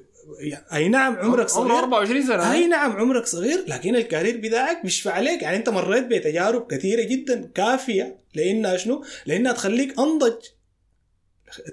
أي 0.72 0.88
نعم 0.88 1.16
عمرك 1.16 1.24
عمره 1.24 1.46
صغير. 1.46 1.78
24 1.78 2.26
سنة. 2.26 2.52
أي 2.52 2.66
نعم 2.66 2.92
عمرك 2.92 3.26
صغير. 3.26 3.64
لكن 3.68 3.96
الكارير 3.96 4.36
بتاعك 4.36 4.82
بيشفع 4.82 5.12
عليك. 5.12 5.42
يعني 5.42 5.56
أنت 5.56 5.68
مريت 5.68 6.06
بتجارب 6.06 6.66
كثيرة 6.66 7.02
جدا 7.02 7.50
كافية. 7.54 8.16
لأنها 8.34 8.76
شنو؟ 8.76 9.04
لأنها 9.26 9.52
تخليك 9.52 9.98
أنضج. 9.98 10.44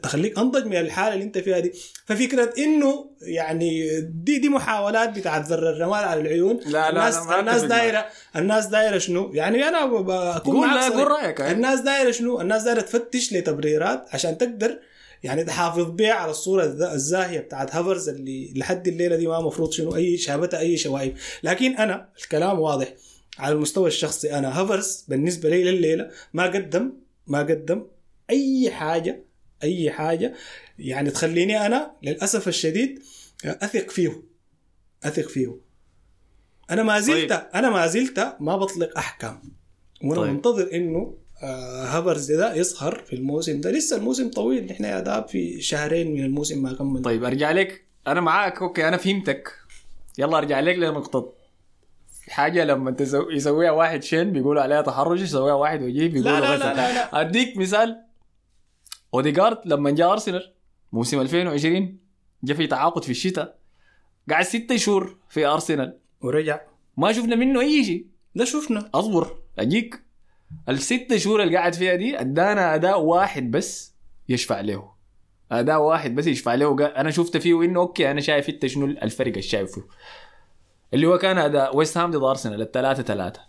تخليك 0.04 0.38
أنضج 0.40 0.66
من 0.66 0.76
الحالة 0.78 1.14
اللي 1.14 1.24
أنت 1.26 1.38
فيها 1.38 1.60
دي 1.60 1.74
ففكره 2.06 2.54
إنه 2.58 3.10
يعني 3.22 4.00
دي 4.02 4.38
دي 4.40 4.50
محاولات 4.50 5.10
بتاعت 5.10 5.46
ذر 5.46 5.70
الرمال 5.70 5.94
على 6.04 6.22
العيون 6.22 6.60
لا 6.66 6.70
لا 6.72 6.90
الناس 6.90 7.18
ما 7.18 7.40
الناس. 7.40 7.62
دايره 7.64 8.06
الناس 8.36 8.66
دايرة 8.66 8.98
شنو؟ 8.98 9.32
يعني 9.34 9.64
أنا 9.68 9.86
بكون 9.86 10.58
قول 10.58 10.68
لا. 10.76 10.90
قول 10.90 11.08
رأيك 11.08 11.40
يعني. 11.40 11.52
الناس 11.54 11.80
دايرة 11.80 12.12
شنو؟ 12.12 12.42
الناس 12.42 12.64
دايرة 12.64 12.82
تفتش 12.82 13.34
لتبريرات 13.34 14.06
عشان 14.14 14.38
تقدر 14.38 14.80
يعني 15.24 15.44
تحافظ 15.44 15.90
بيها 15.90 16.14
على 16.14 16.32
الصورة 16.32 16.64
الز- 16.64 16.82
الزاهية 16.82 17.40
بتاعت 17.40 17.76
هافرز 17.76 18.10
اللي 18.10 18.54
لحد 18.56 18.88
الليلة 18.88 19.16
دي 19.16 19.28
ما 19.28 19.40
مفروض 19.42 19.72
شنو 19.72 19.96
أي 19.96 20.18
شابتها 20.18 20.60
أي 20.60 20.78
شوائب 20.78 21.16
لكن 21.44 21.76
أنا 21.78 22.10
الكلام 22.24 22.60
واضح 22.60 22.88
على 23.40 23.54
المستوى 23.56 23.88
الشخصي 23.88 24.34
أنا 24.38 24.62
هافرز 24.62 25.06
بالنسبة 25.08 25.50
لي 25.50 25.64
لليلة 25.64 26.10
ما 26.34 26.44
قدم 26.44 26.92
ما 27.28 27.40
قدم 27.40 27.86
أي 28.30 28.72
حاجة 28.72 29.24
أي 29.64 29.92
حاجة 29.92 30.34
يعني 30.80 31.12
تخليني 31.12 31.66
أنا 31.66 31.92
للأسف 32.04 32.48
الشديد 32.48 33.00
أثق 33.46 33.90
فيه 33.90 34.24
أثق 35.04 35.28
فيه 35.30 35.56
أنا 36.72 36.84
ما 36.84 37.00
زلت 37.00 37.30
طيب. 37.34 37.42
أنا 37.56 37.70
ما 37.70 37.88
زلت 37.88 38.36
ما 38.40 38.58
بطلق 38.58 38.98
أحكام 38.98 39.42
وأنا 40.02 40.16
طيب. 40.16 40.24
طيب. 40.24 40.34
منتظر 40.34 40.70
إنه 40.74 41.18
آه 41.44 41.86
هافرز 41.86 42.32
ده 42.32 42.56
يظهر 42.56 43.04
في 43.08 43.16
الموسم 43.16 43.62
ده 43.62 43.72
لسه 43.72 43.98
الموسم 43.98 44.30
طويل 44.30 44.66
نحن 44.66 44.84
يا 44.84 45.00
داب 45.00 45.28
في 45.28 45.62
شهرين 45.62 46.14
من 46.14 46.24
الموسم 46.24 46.64
ما 46.64 46.74
كمل 46.74 47.02
طيب 47.02 47.24
أرجع 47.24 47.52
لك 47.52 47.86
أنا 48.08 48.22
معاك 48.22 48.62
أوكي 48.62 48.88
أنا 48.88 48.98
فهمتك 48.98 49.52
يلا 50.18 50.38
أرجع 50.38 50.60
لك 50.60 50.76
لنقطة 50.76 51.34
حاجة 52.30 52.64
لما. 52.64 52.96
يسويها 53.32 53.72
واحد 53.72 54.04
شين 54.04 54.32
بيقولوا 54.32 54.62
عليها 54.62 54.82
تحرش 54.82 55.22
يسويها 55.22 55.54
واحد 55.54 55.82
وجيه 55.84 56.08
بيقولوا 56.08 56.40
لا 56.40 56.46
لا 56.46 56.56
مثلا. 56.56 56.74
لا 56.74 56.76
لا, 56.76 56.94
لا. 56.94 57.22
أديك 57.22 57.58
مثال 57.58 57.98
اوديجارد 59.14 59.58
لما 59.66 59.92
جاء 59.92 60.12
أرسنال 60.12 60.54
موسم 60.92 61.20
2020 61.20 61.98
جاء 62.44 62.58
في 62.58 62.68
تعاقد 62.68 63.04
في 63.04 63.10
الشتاء. 63.10 63.58
قعد 64.30 64.44
ستة 64.44 64.78
شهور 64.78 65.18
في 65.30 65.46
أرسنال. 65.46 65.98
ورجع. 66.22 66.62
ما 66.98 67.12
شفنا 67.12 67.36
منه 67.36 67.62
أي 67.62 67.84
شيء. 67.84 68.06
ده 68.36 68.46
شفنا. 68.46 68.90
أصبر 68.94 69.38
أجيك. 69.60 70.04
الست 70.70 71.16
شهور 71.16 71.44
اللي 71.44 71.58
قاعد 71.58 71.74
فيها 71.74 71.96
دي 71.96 72.20
أدانا 72.20 72.76
أداء 72.76 73.02
واحد 73.02 73.52
بس 73.52 73.96
يشفع 74.30 74.62
له. 74.62 74.92
أداء 75.52 75.82
واحد 75.82 76.16
بس 76.16 76.28
يشفع 76.28 76.56
له. 76.56 76.86
أنا 76.86 77.12
شفت 77.12 77.38
فيه 77.38 77.64
إنه 77.64 77.80
okay 77.80 78.12
أنا 78.12 78.22
شايف 78.22 78.50
انت 78.50 78.66
شنو 78.66 78.86
الفرق 78.86 79.28
اللي 79.28 79.42
شايفه. 79.42 79.84
اللي 80.94 81.08
هو 81.08 81.18
كان 81.18 81.38
أداء 81.38 81.78
ويست 81.78 81.98
هام 81.98 82.12
ضد 82.12 82.24
ارسنال 82.24 82.62
الثلاثة 82.62 83.04
ثلاثة. 83.04 83.42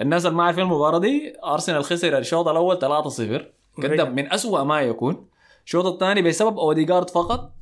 الناس 0.00 0.26
اللي 0.26 0.36
ما 0.36 0.44
عارفين 0.44 0.62
المباراة 0.62 0.98
دي 0.98 1.34
ارسنال 1.44 1.84
خسر 1.84 2.18
الشوط 2.18 2.48
الأول 2.48 2.78
3-0 2.78 2.80
ورجع. 3.20 3.57
قدم 3.82 4.14
من 4.14 4.32
أسوأ 4.32 4.62
ما 4.62 4.80
يكون. 4.80 5.26
الشوط 5.64 5.86
الثاني 5.86 6.22
بسبب 6.22 6.58
اوديجارد 6.58 7.10
فقط 7.10 7.52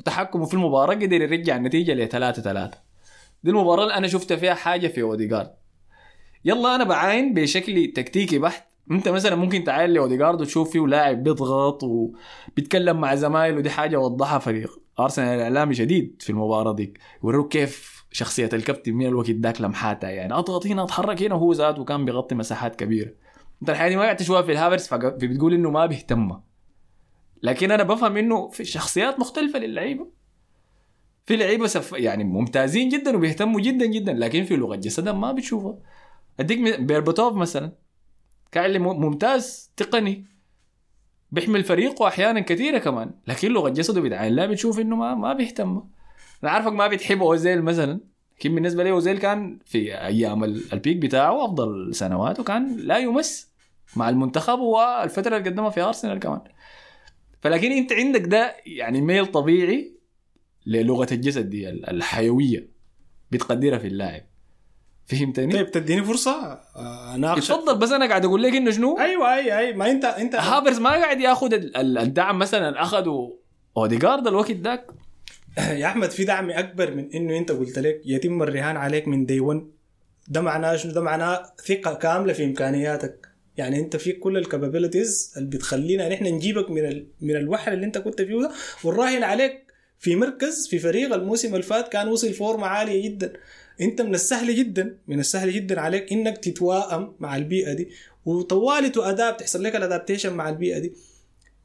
وتحكمه 0.00 0.44
في 0.44 0.54
المباراة 0.54 0.94
قدر 0.94 1.22
يرجع 1.22 1.56
النتيجة 1.56 1.94
ل 1.94 2.08
3-3 2.08 2.78
دي 3.42 3.50
المباراة 3.50 3.82
اللي 3.82 3.94
أنا 3.94 4.06
شفت 4.06 4.32
فيها 4.32 4.54
حاجة 4.54 4.88
في 4.88 5.02
اوديجارد 5.02 5.50
يلا 6.44 6.74
أنا 6.74 6.84
بعاين 6.84 7.34
بشكل 7.34 7.92
تكتيكي 7.96 8.38
بحت. 8.38 8.66
أنت 8.90 9.08
مثلا 9.08 9.36
ممكن 9.36 9.64
تعاين 9.64 9.90
لاوديجارد 9.90 10.40
وتشوف 10.40 10.70
فيه 10.70 10.86
لاعب 10.86 11.22
بيضغط 11.22 11.82
وبيتكلم 11.82 13.00
مع 13.00 13.14
زمايله 13.14 13.60
دي 13.60 13.70
حاجة 13.70 13.96
وضحها 13.96 14.38
فريق. 14.38 14.80
أرسنال 15.00 15.36
الاعلامي 15.36 15.74
شديد 15.74 16.16
في 16.20 16.30
المباراة 16.30 16.72
دي. 16.72 16.94
وروك 17.22 17.52
كيف 17.52 18.04
شخصية 18.12 18.48
الكابتن 18.52 18.92
من 18.92 19.06
الوقت 19.06 19.30
ذاك 19.30 19.60
لمحاتها 19.60 20.10
يعني. 20.10 20.34
اضغط 20.34 20.66
هنا 20.66 20.84
أتحرك 20.84 21.22
هنا 21.22 21.34
وهو 21.34 21.52
ذاته 21.52 21.84
كان 21.84 22.04
بيغطي 22.04 22.34
مساحات 22.34 22.76
كبيرة. 22.76 23.10
انت 23.62 23.70
دي 23.70 23.96
ما 23.96 24.02
قاعد 24.02 24.16
تشوفها 24.16 24.42
في 24.42 24.52
الهافرز 24.52 24.86
فق- 24.86 25.06
بتقول 25.16 25.54
إنه 25.54 25.70
ما 25.70 25.86
بيهتم 25.86 26.40
لكن 27.42 27.70
أنا 27.70 27.82
بفهم 27.82 28.16
إنه 28.16 28.48
في 28.48 28.64
شخصيات 28.64 29.20
مختلفة 29.20 29.58
للعيبة. 29.58 30.10
في 31.26 31.36
لعيبة 31.36 31.66
سف 31.66 31.92
يعني 31.92 32.24
ممتازين 32.24 32.88
جدا 32.88 33.16
وبيهتموا 33.16 33.60
جدا 33.60 33.86
جدا 33.86 34.12
لكن 34.12 34.44
في 34.44 34.56
لغة 34.56 34.76
جسدهم 34.76 35.20
ما 35.20 35.32
بتشوفها. 35.32 35.78
أديك 36.40 36.80
بيربوتوف 36.80 37.34
مثلا 37.34 37.72
كان 38.52 38.80
ممتاز 38.82 39.72
تقني 39.76 40.26
بيحمل 41.32 41.64
فريقه 41.64 42.08
أحيانا 42.08 42.40
كثيرة 42.40 42.78
كمان 42.78 43.10
لكن 43.26 43.48
لغة 43.52 43.68
جسده 43.68 44.00
بتعين 44.00 44.32
لا 44.32 44.46
بتشوف 44.46 44.80
إنه 44.80 44.96
ما 44.96 45.14
ما 45.14 45.32
بيهتم 45.32 45.82
أنا 46.42 46.50
عارفك 46.50 46.72
ما 46.72 46.86
بتحب 46.86 47.22
أوزيل 47.22 47.62
مثلا. 47.62 48.00
لكن 48.38 48.54
بالنسبة 48.54 48.84
لي 48.84 48.90
اوزيل 48.90 49.18
كان 49.18 49.58
في 49.66 49.94
أيام 50.00 50.44
ال- 50.44 50.72
peak 50.72 50.96
بتاعه 50.96 51.44
افضل 51.44 51.94
سنوات 51.94 52.40
وكان 52.40 52.76
لا 52.76 52.98
يمس 52.98 53.48
مع 53.96 54.08
المنتخب 54.08 54.58
والفترة 54.58 55.36
اللي 55.36 55.50
قدمها 55.50 55.70
في 55.70 55.80
أرسنال 55.80 56.18
كمان. 56.18 56.40
فلكن 57.40 57.72
أنت 57.72 57.92
عندك 57.92 58.20
ده 58.20 58.56
يعني 58.66 59.00
ميل 59.00 59.26
طبيعي 59.26 59.96
للغة 60.66 61.06
الجسد 61.12 61.50
دي 61.50 61.68
ال- 61.70 61.90
الحيوية 61.90 62.68
بتقدرها 63.30 63.78
في 63.78 63.86
اللاعب. 63.86 64.22
فهمتني؟ 65.06 65.52
طيب 65.52 65.70
تديني 65.70 66.04
فرصة 66.04 66.52
آه، 66.76 67.14
اناقشك 67.14 67.50
اتفضل 67.54 67.78
بس 67.78 67.92
أنا 67.92 68.06
قاعد 68.08 68.24
أقول 68.24 68.42
لك 68.42 68.52
إنه 68.56 68.70
شنو؟ 68.70 68.98
أيوه 68.98 69.34
اي 69.34 69.58
اي 69.58 69.72
ما 69.72 69.90
انت 69.90 70.04
انت 70.04 70.34
هافرز 70.34 70.78
ما 70.80 70.90
قاعد 70.90 71.20
ياخذ 71.20 71.52
ال- 71.54 71.76
ال- 71.76 71.98
الدعم 71.98 72.38
مثلا 72.38 72.82
اخذه 72.82 73.36
اوديجارد 73.76 74.26
الوقت 74.26 74.50
ذاك. 74.50 74.86
يا 75.58 75.86
أحمد 75.86 76.10
في 76.10 76.24
دعم 76.24 76.50
أكبر 76.50 76.94
من 76.94 77.12
إنه 77.14 77.38
أنت 77.38 77.52
قلت 77.52 77.78
لك 77.78 78.00
يتم 78.04 78.42
الرهان 78.42 78.76
عليك 78.76 79.08
من 79.08 79.26
day 79.26 79.40
one 79.40 79.62
ده 80.28 80.40
معناه 80.40 80.76
شنو؟ 80.76 80.92
ده 80.92 81.00
معناه 81.00 81.52
ثقة 81.66 81.94
كاملة 81.94 82.32
في 82.32 82.44
إمكانياتك. 82.44 83.28
يعني 83.56 83.78
أنت 83.78 83.96
فيك 83.96 84.18
كل 84.18 84.36
ال 84.36 84.43
capabilities 84.43 85.32
اللي 85.36 85.48
بتخلينا 85.48 86.08
نحن 86.08 86.24
نجيبك 86.24 86.70
من 86.70 86.86
ال... 86.86 87.06
من 87.20 87.36
الوحل 87.36 87.72
اللي 87.72 87.86
أنت 87.86 87.98
كنت 87.98 88.22
فيه 88.22 88.40
ده 88.40 88.50
ونراهن 88.84 89.22
عليك. 89.22 89.66
في 89.98 90.16
مركز 90.16 90.68
في 90.68 90.78
فريق 90.78 91.14
الموسم 91.14 91.48
اللي 91.54 91.62
فات 91.62 91.88
كان 91.88 92.08
وصل 92.08 92.32
فورمه 92.32 92.66
عالية 92.66 93.04
جدا. 93.04 93.32
أنت 93.80 94.00
من 94.02 94.14
السهل 94.14 94.54
جدا 94.56 94.98
من 95.08 95.20
السهل 95.20 95.52
جدا 95.52 95.80
عليك 95.80 96.12
إنك 96.12 96.38
تتواءم 96.38 97.14
مع 97.20 97.36
البيئة 97.36 97.72
دي. 97.72 97.88
وطوالي 98.24 98.92
اداب 98.96 99.36
تحصل 99.36 99.62
لك 99.62 99.76
ال 99.76 99.81
adaptation 99.81 100.32
مع 100.32 100.48
البيئة 100.48 100.78
دي. 100.78 100.92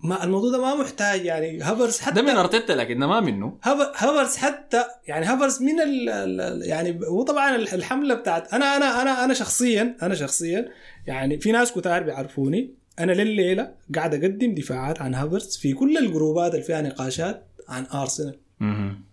ما 0.04 0.24
الموضوع 0.24 0.52
ده 0.52 0.62
ما 0.62 0.76
محتاج 0.76 1.26
يعني. 1.26 1.62
هافرز 1.62 2.00
حتى 2.00 2.16
ده 2.16 2.22
من 2.22 2.30
أرتيتا 2.30 2.74
لكن 2.74 2.98
ما 3.00 3.20
منه. 3.20 3.58
هافر- 3.64 3.92
هافرز 3.96 4.36
حتى 4.36 4.84
يعني 5.08 5.26
هافرز 5.26 5.62
من 5.64 5.80
ال 5.82 6.62
يعني 6.68 7.00
هو 7.08 7.24
طبعا 7.24 7.56
الحملة 7.56 8.14
بتاعت 8.16 8.54
أنا 8.54 8.66
أنا 8.78 9.02
أنا 9.02 9.24
أنا 9.26 9.34
شخصيا 9.34 9.98
أنا 10.02 10.16
شخصيا 10.16 10.70
يعني 11.08 11.40
في 11.40 11.52
ناس 11.52 11.72
كتار 11.72 12.04
بيعرفوني. 12.04 12.74
أنا 13.00 13.12
لليلة 13.12 13.72
قاعد 13.96 14.14
أقدم 14.24 14.54
دفاعات 14.56 15.02
عن 15.02 15.14
هافرز 15.16 15.58
في 15.58 15.74
كل 15.74 15.98
الجروبات 15.98 16.52
اللي 16.54 16.64
فيها 16.66 16.82
نقاشات 16.82 17.48
عن 17.70 17.86
أرسنال. 17.94 18.40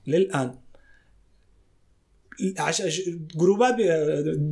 للآن. 0.07 0.55
جروبات 3.37 3.75
ب... 3.75 3.81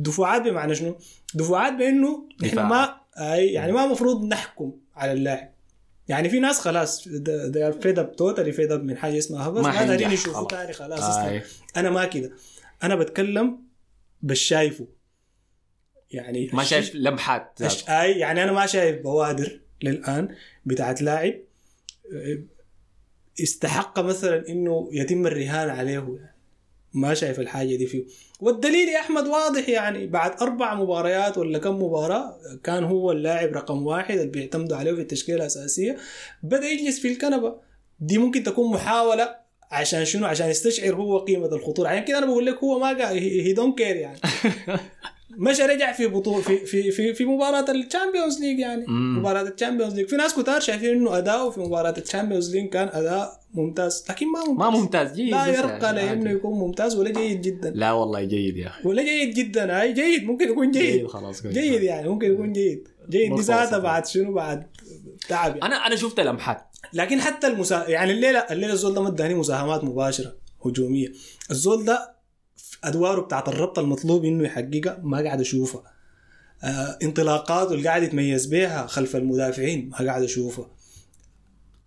دفاعات 0.03 0.41
بمعنى 0.41 0.75
شنو؟ 0.75 0.97
دفاعات 1.33 1.73
بأنه 1.73 2.29
دفاع. 2.39 2.67
ما 2.67 2.95
يعني 3.37 3.71
ما 3.71 3.85
مفروض 3.87 4.25
نحكم 4.25 4.71
على 4.95 5.11
اللاعب. 5.11 5.53
يعني 6.07 6.29
في 6.29 6.39
ناس 6.39 6.59
خلاص 6.59 7.07
they 7.07 7.61
are 7.71 7.75
fed 7.83 7.97
up 7.97 8.07
totally 8.15 8.55
fed 8.57 8.69
up 8.71 8.79
من 8.83 8.97
حاجة 8.97 9.17
اسمها 9.17 9.47
هافرز 9.47 9.63
ما 9.65 9.85
دارين 9.85 10.11
يشوفوا. 10.11 10.47
تاني 10.47 10.73
خلاص 10.73 10.99
أصلاً. 10.99 11.29
آي. 11.29 11.43
أنا 11.77 11.89
ما 11.89 12.05
كده 12.05 12.31
أنا 12.83 12.95
بتكلم 12.95 13.59
بس 14.21 14.37
شايفه 14.37 14.87
يعني 16.11 16.49
ما 16.53 16.63
شايف 16.63 16.95
لمحات. 16.95 17.61
أش... 17.61 17.89
أي 17.89 18.11
يعني 18.19 18.43
أنا 18.43 18.51
ما 18.51 18.65
شايف 18.65 19.01
بوادر 19.01 19.59
للآن 19.83 20.35
بتاعت 20.65 21.01
لاعب 21.01 21.33
آه، 22.13 22.39
إستحق 23.43 23.99
مثلا 23.99 24.49
إنه 24.49 24.89
يتم 24.91 25.27
الرهان 25.27 25.69
عليه 25.69 25.93
يعني 25.93 26.35
ما 26.93 27.13
شايف 27.13 27.39
الحاجة 27.39 27.75
دي 27.75 27.87
فيه 27.87 28.05
والدليل 28.39 28.89
يا 28.89 28.99
أحمد 28.99 29.27
واضح 29.27 29.69
يعني 29.69 30.07
بعد 30.07 30.41
أربع 30.41 30.73
مباريات 30.75 31.37
ولا 31.37 31.59
كم 31.59 31.83
مباراة 31.83 32.37
كان 32.63 32.83
هو 32.83 33.11
اللاعب 33.11 33.53
رقم 33.53 33.85
واحد 33.85 34.17
اللي 34.17 34.31
بيعتمدوا 34.31 34.77
عليه 34.77 34.93
في 34.93 35.01
التشكيلة 35.01 35.37
الأساسية 35.37 35.97
بدأ 36.43 36.67
يجلس 36.67 36.99
في 36.99 37.11
الكنبة. 37.11 37.55
دي 37.99 38.17
ممكن 38.17 38.43
تكون 38.43 38.73
محاولة 38.73 39.35
عشان 39.71 40.05
شنو؟ 40.05 40.25
عشان 40.25 40.49
يستشعر 40.49 40.95
هو 40.95 41.17
قيمة 41.17 41.45
الخطورة. 41.47 41.87
عشان 41.89 42.05
كده 42.05 42.17
أنا 42.17 42.25
بقول 42.25 42.45
لك 42.45 42.57
هو 42.57 42.79
ما 42.79 42.85
قاعد 42.85 43.17
he 43.17 43.53
don't 43.53 43.77
care 43.77 43.95
يعني. 43.95 44.19
مشى 45.29 45.63
رجع 45.63 45.91
في 45.91 46.07
بطوله 46.07 46.41
في 46.41 46.57
في 46.65 46.91
في, 46.91 47.13
في 47.13 47.25
مباراة 47.25 47.71
ال 47.71 47.78
Champions 47.78 48.39
League 48.39 48.59
يعني. 48.59 48.85
مم. 48.87 49.19
مباراة 49.19 49.41
ال 49.41 49.46
Champions 49.46 49.95
League. 49.95 50.07
في 50.07 50.15
ناس 50.15 50.33
كتار 50.33 50.59
شايفين 50.59 50.89
إنه 50.89 51.17
اداؤه 51.17 51.49
في 51.49 51.59
مباراة 51.59 51.93
ال 51.97 52.03
Champions 52.03 52.55
League 52.55 52.69
كان 52.69 52.89
أداء 52.93 53.39
ممتاز 53.53 54.05
لكن 54.09 54.31
ما 54.31 54.39
ممتاز. 54.39 54.57
ما 54.57 54.69
ممتاز. 54.69 55.13
جيد 55.13 55.31
لا 55.31 55.47
يرقى 55.47 55.95
يعني 55.95 56.23
لأنه. 56.23 56.31
يكون 56.31 56.59
ممتاز 56.59 56.95
ولا 56.95 57.09
جيد 57.09 57.41
جدا. 57.41 57.69
لا 57.75 57.91
والله 57.91 58.23
جيد 58.23 58.57
يا 58.57 58.67
أخي. 58.67 58.87
ولا 58.87 59.03
جيد 59.03 59.33
جدا. 59.33 59.81
هاي 59.81 59.93
جيد. 59.93 60.23
ممكن 60.23 60.49
يكون 60.49 60.71
جيد. 60.71 61.07
خلاص 61.07 61.41
كويس. 61.41 61.53
جيد 61.53 61.83
يعني. 61.83 62.09
ممكن 62.09 62.33
يكون 62.33 62.53
جيد. 62.53 62.87
جيد. 63.09 63.35
دي. 63.35 63.41
ذاتها 63.41 63.77
بعد 63.77 64.05
شنو؟ 64.05 64.33
بعد 64.33 64.67
تعب 65.29 65.49
يعني. 65.49 65.61
أنا 65.61 65.87
أنا 65.87 65.95
شفت 65.95 66.19
لمحات 66.19 66.61
لكن 66.93 67.21
حتى 67.21 67.47
المسا... 67.47 67.85
يعني 67.87 68.11
الليلة 68.11 68.39
الليلة 68.39 68.73
الزول 68.73 68.93
ده 68.93 69.01
ما 69.01 69.07
اداني 69.07 69.33
مساهمات 69.33 69.83
مباشرة 69.83 70.35
هجومية. 70.65 71.11
الزول 71.51 71.85
ده 71.85 72.16
أدواره 72.83 73.21
بتاعت 73.21 73.47
الربط 73.49 73.79
المطلوب 73.79 74.25
إنه 74.25 74.43
يحققها 74.43 74.99
ما 75.03 75.17
قاعد 75.23 75.39
أشوفها. 75.39 75.83
آه 76.63 76.97
انطلاقاته 77.03 77.73
اللي 77.73 77.87
قاعد 77.87 78.03
يتميز 78.03 78.45
بها 78.45 78.87
خلف 78.87 79.15
المدافعين 79.15 79.89
ما 79.89 80.05
قاعد 80.05 80.23
أشوفها. 80.23 80.67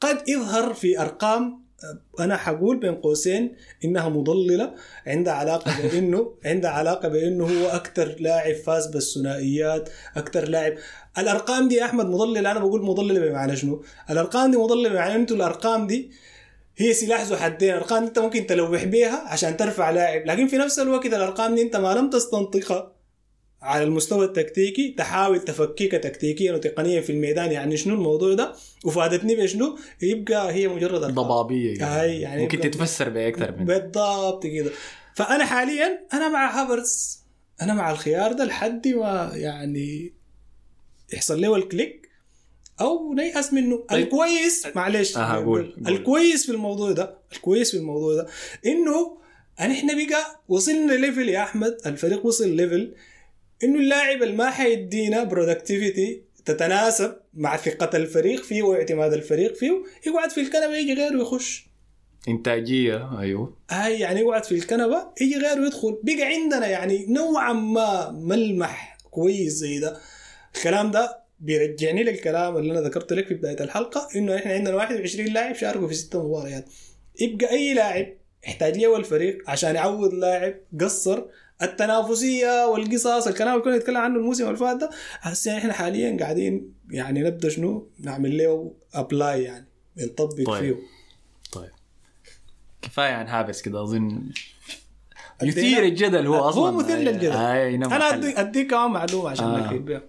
قد 0.00 0.28
يظهر 0.28 0.74
في 0.74 1.00
أرقام 1.00 1.60
آه، 1.84 2.22
أنا 2.24 2.36
حقول 2.36 2.80
بين 2.80 2.94
قوسين 2.94 3.56
إنها 3.84 4.08
مضللة 4.08 4.74
عندها 5.06 5.32
علاقة 5.32 5.88
بإنه 5.88 6.34
عندها 6.44 6.70
علاقة 6.70 7.08
بإنه 7.08 7.44
هو 7.44 7.68
أكثر 7.68 8.16
لاعب 8.20 8.54
فاز 8.54 8.86
بالثنائيات 8.86 9.88
أكثر 10.16 10.48
لاعب. 10.48 10.74
الأرقام 11.18 11.68
دي 11.68 11.74
يا 11.74 11.84
أحمد 11.84 12.06
مضللة؟ 12.06 12.50
أنا 12.50 12.60
بقول 12.60 12.82
مضللة 12.84 13.20
بمعنى 13.20 13.56
شنو؟ 13.56 13.82
الأرقام 14.10 14.50
دي 14.50 14.56
مضللة 14.56 14.88
بمعنى 14.88 15.14
إنتوا 15.14 15.36
الأرقام 15.36 15.86
دي 15.86 16.10
هي 16.80 16.92
سلاح 16.92 17.22
ذو 17.22 17.36
حدين. 17.36 17.70
الأرقام 17.70 18.02
دي 18.02 18.08
انت 18.08 18.18
ممكن 18.18 18.46
تلوح 18.46 18.84
بيها 18.84 19.24
عشان 19.26 19.56
ترفع 19.56 19.90
لاعب. 19.90 20.26
لكن 20.26 20.46
في 20.46 20.56
نفس 20.56 20.78
الوقت 20.78 21.06
الأرقام 21.06 21.54
دي 21.54 21.62
انت 21.62 21.76
ما 21.76 21.94
لم 21.94 22.10
تستنطقها 22.10 22.92
على 23.62 23.84
المستوى 23.84 24.24
التكتيكي 24.24 24.94
تحاول 24.98 25.40
تفكيكها 25.40 25.98
تكتيكيا 25.98 26.52
وتقنيا 26.52 27.00
في 27.00 27.12
الميدان. 27.12 27.52
يعني 27.52 27.76
شنو 27.76 27.94
الموضوع 27.94 28.34
ده؟ 28.34 28.54
وفادتني 28.84 29.34
بشنو؟ 29.34 29.78
يبقى 30.02 30.52
هي 30.52 30.68
مجرد 30.68 31.02
أرقام. 31.02 31.14
ضبابية 31.14 32.00
هاي 32.00 32.20
يعني 32.20 32.42
ممكن 32.42 32.60
تتفسر 32.60 33.08
باكثر 33.08 33.56
من 33.58 33.64
بالضبط 33.64 34.46
كده. 34.46 34.70
فأنا 35.14 35.44
حاليا 35.44 36.06
أنا 36.12 36.28
مع 36.28 36.62
هافرز 36.62 37.20
أنا 37.62 37.74
مع 37.74 37.90
الخيار 37.90 38.32
ده 38.32 38.44
لحد 38.44 38.88
ما 38.88 39.30
يعني 39.34 40.14
يحصل 41.12 41.40
له 41.40 41.56
ال 41.56 41.62
click. 41.62 41.99
أو 42.80 43.14
نيأس 43.14 43.52
منه. 43.52 43.84
طيب. 43.88 44.04
الكويس 44.04 44.66
معلش. 44.74 45.16
آه، 45.16 45.34
قول- 45.36 45.44
قول. 45.44 45.74
الكويس 45.88 46.46
في 46.46 46.52
الموضوع 46.52 46.92
ده 46.92 47.18
الكويس 47.32 47.70
في 47.70 47.76
الموضوع 47.76 48.14
ده 48.14 48.26
إنه 48.66 49.16
ان 49.60 49.70
إحنا 49.70 49.94
بقى 49.94 50.40
وصلنا 50.48 50.92
level 50.92 51.28
يا 51.28 51.42
أحمد 51.42 51.78
الفريق 51.86 52.26
وصل 52.26 52.48
level 52.48 52.94
إنه 53.64 53.78
اللاعب 53.78 54.22
اللي 54.22 54.36
ما 54.36 54.50
حيدينا 54.50 55.24
productivity 55.24 56.22
تتناسب 56.44 57.16
مع 57.34 57.56
ثقة 57.56 57.96
الفريق 57.96 58.42
فيه 58.42 58.62
واعتماد 58.62 59.12
الفريق 59.12 59.54
فيه 59.54 59.72
يقعد 60.06 60.30
في 60.30 60.40
الكنبة 60.40 60.76
يجي 60.76 60.94
غيره 60.94 61.22
يخش. 61.22 61.66
إنتاجية 62.28 63.20
أيوه. 63.20 63.56
هاي 63.70 64.00
يعني 64.00 64.20
يقعد 64.20 64.44
في 64.44 64.52
الكنبة 64.52 65.06
يجي 65.20 65.36
غيره 65.38 65.66
يدخل. 65.66 65.98
بقى 66.02 66.22
عندنا 66.22 66.66
يعني 66.66 67.06
نوعا 67.08 67.52
ما 67.52 68.10
ملمح 68.10 68.98
كويس 69.10 69.52
زي 69.52 69.78
ده. 69.78 69.96
الكلام 70.56 70.90
ده 70.90 71.20
بيرجعني 71.40 72.04
للكلام 72.04 72.56
اللي 72.56 72.72
أنا 72.72 72.80
ذكرت 72.88 73.12
لك 73.12 73.26
في 73.26 73.34
بداية 73.34 73.60
الحلقة 73.60 74.08
إنه 74.16 74.36
إحنا 74.36 74.52
عندنا 74.52 74.74
21 74.74 75.32
لاعب 75.32 75.54
شاركوا 75.54 75.88
في 75.88 75.94
ست 75.94 76.16
مباريات. 76.16 76.64
يبقى 77.20 77.50
أي 77.50 77.74
لاعب 77.74 78.06
يحتاج 78.44 78.78
له 78.78 78.96
الفريق 78.96 79.50
عشان 79.50 79.74
يعوض 79.74 80.14
لاعب 80.14 80.54
قصر 80.80 81.22
التنافسية 81.62 82.66
والقصص 82.66 83.26
الكلام 83.26 83.52
اللي 83.52 83.64
كنا 83.64 83.76
نتكلم 83.76 83.96
عنه 83.96 84.16
الموسم 84.16 84.46
اللي 84.46 84.56
فات 84.56 84.76
ده 84.76 84.90
هسه 85.20 85.58
إحنا 85.58 85.72
حاليا 85.72 86.16
قاعدين 86.20 86.74
يعني 86.90 87.22
نبدأ 87.22 87.48
شنو؟ 87.48 87.88
نعمل 88.00 88.38
له 88.38 88.72
apply 88.94 89.42
يعني 89.42 89.66
نطبق 89.98 90.46
طيب. 90.46 90.60
فيه. 90.74 90.76
طيب. 91.52 91.70
كفاية 92.82 93.12
عن 93.12 93.26
هافرز 93.28 93.62
كده 93.62 93.82
أظن 93.82 94.22
يثير 95.42 95.82
الجدل 95.84 96.26
هو 96.26 96.34
هو 96.34 96.48
أصلا. 96.48 96.70
مثير 96.70 96.96
للجدل. 96.96 97.32
إي 97.32 97.76
نعم 97.76 97.92
أنا 97.92 98.40
أديك 98.40 98.70
كمان 98.70 98.90
معلومة 98.90 99.30
عشان 99.30 99.44
آه. 99.44 100.02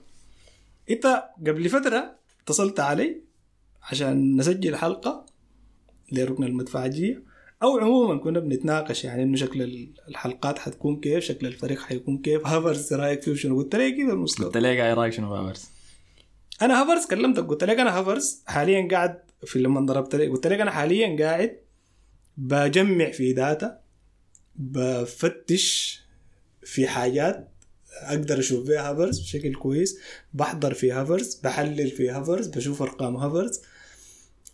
إنت 0.90 1.24
قبل 1.48 1.70
فترة 1.70 2.16
اتصلت 2.44 2.80
علي 2.80 3.22
عشان 3.84 4.36
نسجل 4.36 4.76
حلقة 4.76 5.26
لركن 6.12 6.44
المدفعجية. 6.44 7.24
أو 7.64 7.78
عموما 7.80 8.20
كنا 8.20 8.40
بنتناقش 8.40 9.04
يعني 9.06 9.24
إنه 9.24 9.36
شكل 9.38 9.62
ال- 9.62 9.94
الحلقات 10.08 10.60
حتكون 10.60 11.00
كيف 11.00 11.24
شكل 11.24 11.48
الفريق 11.48 11.80
حيكون 11.82 12.18
كيف. 12.18 12.48
هافرز 12.48 12.94
رأيك 12.94 13.22
فيه 13.22 13.36
شنو؟ 13.36 13.58
قلت 13.58 13.76
لك 13.76 13.96
كذا 13.98 14.14
المستوى. 14.14 14.46
قلت 14.46 14.58
لك 14.58 14.78
اي 14.78 14.94
رأيك 14.94 15.14
شنو 15.14 15.34
هافرز؟ 15.36 15.70
أنا 16.62 16.82
هافرز 16.82 17.06
كلمتك 17.06 17.44
قلت 17.48 17.64
لك 17.64 17.80
أنا 17.80 18.00
هافرز 18.00 18.44
حاليا 18.48 18.88
قاعد 18.92 19.20
في 19.46 19.60
لما 19.60 19.82
ضربت 19.82 20.16
لك 20.16 20.30
قلت 20.30 20.48
لك 20.48 20.60
أنا 20.60 20.72
حاليا 20.72 21.18
قاعد 21.26 21.58
بجمع 22.38 23.12
في 23.12 23.34
data 23.34 23.80
بفتش 24.56 26.02
في 26.64 26.88
حاجات 26.88 27.51
أقدر 28.02 28.40
أشوف 28.40 28.68
بيها 28.68 28.92
هافرز 28.92 29.20
بشكل 29.20 29.54
كويس 29.56 29.98
بحضر 30.34 30.74
في 30.74 30.92
هافرز 30.92 31.36
بحلل 31.36 31.92
في 31.92 32.10
هافرز 32.10 32.48
بشوف 32.48 32.82
أرقام 32.82 33.16
هافرز 33.16 33.62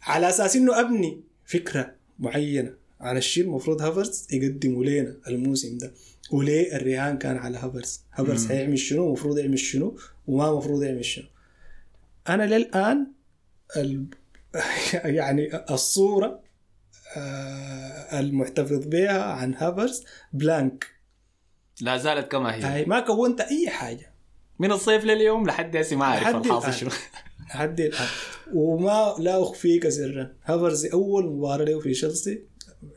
على 0.01 0.29
أساس 0.29 0.55
إنه 0.55 0.79
أبني 0.79 1.21
فكرة 1.45 1.95
معينة 2.19 2.73
عن 2.99 3.17
الشيء 3.17 3.43
المفروض 3.43 3.81
هافرز 3.81 4.27
يقدمه 4.31 4.83
لنا 4.83 5.17
الموسم 5.27 5.77
ده 5.77 5.91
وليه 6.31 6.75
الرهان 6.75 7.17
كان 7.17 7.37
على 7.37 7.57
هافرز. 7.57 8.01
هافرز 8.13 8.43
مم. 8.43 8.49
حيعمل 8.49 8.79
شنو؟ 8.79 9.07
المفروض 9.07 9.37
يعمل 9.37 9.59
شنو؟ 9.59 9.97
وما 10.27 10.49
المفروض 10.49 10.83
يعمل 10.83 11.05
شنو؟ 11.05 11.25
أنا 12.29 12.43
للآن 12.43 13.07
ال... 13.77 14.05
يعني 15.17 15.71
الصورة 15.71 16.39
آه، 17.17 18.19
المحتفظ 18.19 18.85
بها 18.85 19.23
عن 19.23 19.53
هافرز 19.53 20.03
blank 20.33 20.96
لا 21.81 21.97
زالت 21.97 22.31
كما 22.31 22.55
هي. 22.55 22.61
هاي 22.61 22.85
ما 22.85 22.99
كونت 22.99 23.41
أي 23.41 23.69
حاجة. 23.69 24.13
من 24.59 24.71
الصيف 24.71 25.03
لليوم 25.03 25.45
لحد 25.45 25.75
هسه 25.75 25.95
ما 25.95 26.05
أعرف 26.05 26.35
الحاصل. 26.35 26.73
شنو. 26.73 26.89
لحد 27.47 27.79
الآن. 27.79 28.07
وما 28.53 29.15
لا 29.19 29.43
أخفيك 29.43 29.89
سرا. 29.89 30.33
هافرز 30.43 30.85
أول 30.85 31.25
مباراة 31.25 31.65
له 31.65 31.79
في 31.79 31.91
تشيلسي 31.91 32.43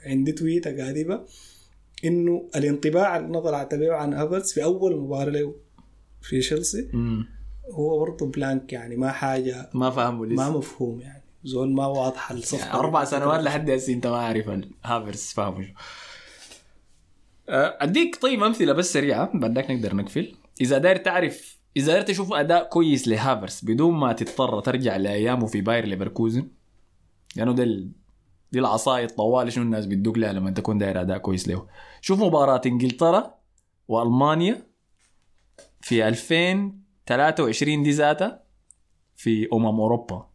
عندي 0.07 0.33
تويتة 0.33 0.71
كاتبه 0.71 1.21
إنه 2.05 2.49
الانطباع 2.57 3.17
اللي 3.17 3.29
أنا 3.29 3.41
طلعت 3.41 3.75
به 3.75 3.93
عن 3.93 4.15
هافرز 4.15 4.53
في 4.53 4.65
أول 4.65 4.97
مباراة 4.97 5.31
له 5.31 5.55
في 6.23 6.41
تشيلسي. 6.41 6.91
هو 7.71 7.99
برضه 7.99 8.27
blank 8.27 8.73
يعني 8.73 8.97
ما 8.97 9.13
حاجة 9.13 9.71
ما 9.75 9.91
فاهمه 9.91 10.27
ما 10.27 10.35
لسه 10.35 10.59
مفهوم 10.59 11.01
يعني. 11.01 11.23
زول 11.45 11.73
ما 11.73 11.87
واضحة 11.87 12.35
الصفقه 12.35 12.67
يعني 12.67 12.79
أربع 12.79 13.05
سنوات 13.05 13.41
لحد 13.41 13.71
هسه 13.71 13.93
أنت 13.93 14.07
ما 14.07 14.17
عارف 14.17 14.51
هافرز 14.85 15.23
فاهمه 15.23 15.69
أديك 17.53 18.17
طيب 18.23 18.43
أمثلة 18.43 18.73
بس 18.73 18.93
سريعة 18.93 19.31
بعدك 19.39 19.71
نقدر 19.71 19.97
نقفل. 19.97 20.33
إذا 20.61 20.79
داير 20.79 20.97
تعرف 20.97 21.61
إذا 21.77 21.93
داير 21.93 22.03
تشوف 22.05 22.33
أداء 22.33 22.69
كويس 22.69 23.09
لهافرز 23.09 23.61
بدون 23.65 23.95
ما 23.95 24.13
تضطر 24.13 24.61
ترجع 24.61 24.97
لأيامه 24.97 25.47
في 25.47 25.61
باير 25.61 25.85
ليفركوزن 25.87 26.49
لأنه 27.37 27.53
ده 27.53 27.63
ال- 27.63 27.93
دي 28.53 28.59
العصاية 28.59 29.05
الطوال 29.05 29.53
شنو 29.53 29.65
الناس 29.65 29.87
بتدق 29.87 30.19
لها 30.19 30.33
لما 30.33 30.51
تكون 30.51 30.79
داير 30.79 31.01
أداء 31.01 31.19
كويس 31.19 31.49
له. 31.49 31.67
شوف 32.01 32.21
مباراة 32.21 32.61
إنجلترا 32.67 33.35
وألمانيا 33.89 34.67
في 35.81 36.09
2023 36.09 37.83
دي 37.83 37.91
ذاتها 37.91 38.43
في 39.17 39.49
أمم 39.53 39.81
أوروبا. 39.81 40.27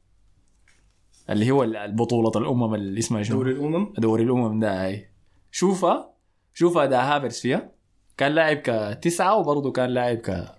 اللي 1.29 1.51
هو 1.51 1.63
البطولة 1.63 2.31
الأمم 2.35 2.75
اللي 2.75 2.99
اسمها 2.99 3.23
شنو؟ 3.23 3.37
دوري 3.37 3.51
الأمم. 3.51 3.93
دوري 3.97 4.23
الأمم 4.23 4.59
ده 4.59 4.85
هاي 4.85 5.09
شوفها. 5.51 6.14
شوف 6.57 6.77
أداء 6.77 7.01
هافرز 7.01 7.39
فيها. 7.39 7.71
كان 8.17 8.31
لاعب 8.31 8.57
كتسعة 8.57 9.37
وبرضه 9.37 9.71
كان 9.71 9.89
لاعب 9.89 10.17
ك 10.17 10.55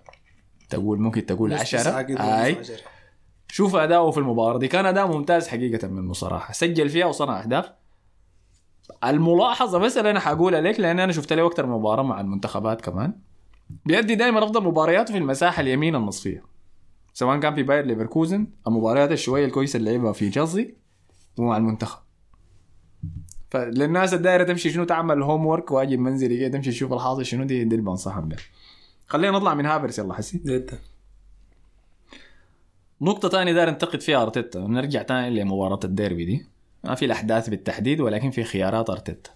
تقول 0.69 0.99
ممكن 0.99 1.25
تقول 1.25 1.53
عشرة. 1.53 1.91
عشرة. 2.19 2.77
شوف 3.47 3.75
أداؤه 3.75 4.11
في 4.11 4.17
المباراة 4.17 4.57
دي. 4.57 4.67
كان 4.67 4.85
أداء 4.85 5.07
ممتاز 5.07 5.47
حقيقة 5.47 5.87
منه 5.87 6.13
صراحة. 6.13 6.53
سجل 6.53 6.89
فيها 6.89 7.05
وصنع 7.05 7.41
أهداف. 7.43 7.71
الملاحظة 9.03 9.79
بس 9.79 9.97
اللي 9.97 10.11
أنا 10.11 10.19
حقولها 10.19 10.61
لك 10.61 10.79
لأن 10.79 10.99
أنا 10.99 11.11
شفت 11.11 11.33
له 11.33 11.47
أكثر 11.47 11.65
من 11.65 11.71
مباراة 11.71 12.03
مع 12.03 12.21
المنتخبات 12.21 12.81
كمان. 12.81 13.13
بيأدي 13.85 14.15
دائما 14.15 14.43
أفضل 14.43 14.63
مبارياته 14.63 15.11
في 15.11 15.17
المساحة 15.17 15.61
اليمين 15.61 15.95
النصفية. 15.95 16.43
سواء 17.13 17.39
كان 17.39 17.55
في 17.55 17.63
باير 17.63 17.85
ليفركوزن 17.85 18.47
المباريات 18.67 19.11
الشوية 19.11 19.45
الكويسة 19.45 19.77
اللي 19.77 19.97
لعبها 19.97 20.13
في 20.13 20.29
تشيلسي 20.29 20.75
ومع 21.37 21.57
المنتخب. 21.57 21.99
فللناس 23.49 24.13
الدايره 24.13 24.43
تمشي 24.43 24.71
شنو 24.71 24.83
تعمل 24.83 25.23
homework 25.23 25.71
واجب 25.71 25.99
منزلي 25.99 26.39
كده 26.39 26.47
تمشي 26.47 26.71
تشوف 26.71 26.93
الحاصل 26.93 27.25
شنو 27.25 27.43
دي 27.43 27.63
دي 27.63 27.75
اللي 27.75 27.85
بنصحهم 27.85 28.29
بها 28.29 28.39
خلينا 29.07 29.37
نطلع 29.37 29.53
من 29.53 29.65
هافرز 29.65 29.99
يلا 29.99 30.13
هسي. 30.13 30.41
جدا. 30.45 30.79
نقطة 33.01 33.29
تانية 33.29 33.53
داير 33.53 33.69
انتقد 33.69 34.01
فيها 34.01 34.21
أرتيتا. 34.21 34.59
نرجع 34.59 35.01
تاني 35.01 35.29
لمباراة 35.29 35.79
الديربي 35.83 36.25
دي. 36.25 36.45
ما 36.83 36.95
في 36.95 37.05
الأحداث 37.05 37.49
بالتحديد 37.49 38.01
ولكن 38.01 38.31
في 38.31 38.43
خيارات 38.43 38.89
أرتيتا. 38.89 39.31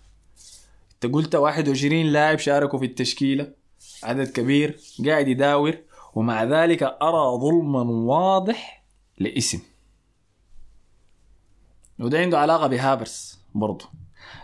أنت 0.93 1.13
قلت 1.13 1.35
21 1.35 2.05
لاعب 2.05 2.39
شاركوا 2.39 2.79
في 2.79 2.85
التشكيلة. 2.85 3.51
عدد 4.03 4.27
كبير 4.27 4.77
قاعد 5.05 5.27
يداور. 5.27 5.77
ومع 6.15 6.43
ذلك 6.43 6.83
أرى 6.83 7.37
ظلما 7.39 7.81
واضح 7.81 8.83
لاسم. 9.17 9.59
وده 11.99 12.19
عنده 12.19 12.39
علاقة 12.39 12.67
بهافرس 12.67 13.39
برضه 13.55 14.00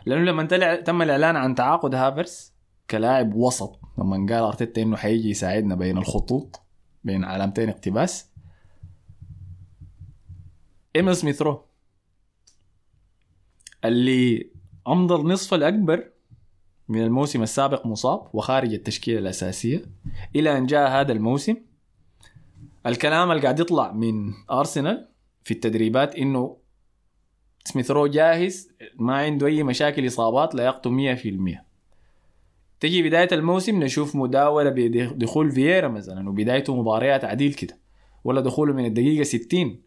لأنه 0.07 0.31
لما. 0.31 0.75
تم 0.75 1.01
الإعلان 1.01 1.35
عن 1.35 1.55
تعاقد 1.55 1.95
هافرس 1.95 2.53
كلاعب 2.89 3.35
وسط 3.35 3.79
لما 3.97 4.15
قال 4.15 4.43
أرتيتا 4.43 4.81
إنه 4.81 4.97
حيجي 4.97 5.29
يساعدنا 5.29 5.75
بين 5.75 5.97
الخطوط 5.97 6.61
بين 7.03 7.23
علامتين 7.23 7.69
اقتباس 7.69 8.29
إيميل 10.95 11.15
سميثرو 11.15 11.65
اللي 13.85 14.51
أمضى 14.87 15.15
النصف 15.15 15.53
الأكبر 15.53 16.11
من 16.89 17.03
الموسم 17.03 17.43
السابق 17.43 17.85
مصاب 17.85 18.27
وخارج 18.33 18.73
التشكيلة 18.73 19.19
الأساسية 19.19 19.85
إلى 20.35 20.57
أن 20.57 20.65
جاء 20.65 20.89
هذا 20.89 21.11
الموسم 21.11 21.55
الكلام 22.85 23.31
اللي 23.31 23.41
قاعد 23.43 23.59
يطلع 23.59 23.91
من 23.91 24.33
أرسنال 24.51 25.09
في 25.43 25.53
التدريبات 25.53 26.15
إنه 27.67 27.73
سميثرو 27.73 28.07
جاهز 28.07 28.69
ما 28.95 29.15
عنده 29.15 29.47
أي 29.47 29.63
مشاكل 29.63 30.07
إصابات 30.07 30.55
لا 30.55 30.65
يقطو 30.65 31.15
100% 31.15 31.57
تجي 32.79 33.03
بداية 33.03 33.27
الموسم 33.31 33.83
نشوف 33.83 34.15
مداولة 34.15 34.69
بدخول 34.69 35.51
فييرا 35.51 35.87
مثلا 35.87 36.29
وبدايته 36.29 36.75
مباريات 36.75 37.25
عديل 37.25 37.53
كده 37.53 37.77
ولا 38.23 38.41
دخوله 38.41 38.73
من 38.73 38.85
الدقيقة 38.85 39.23
60 39.23 39.81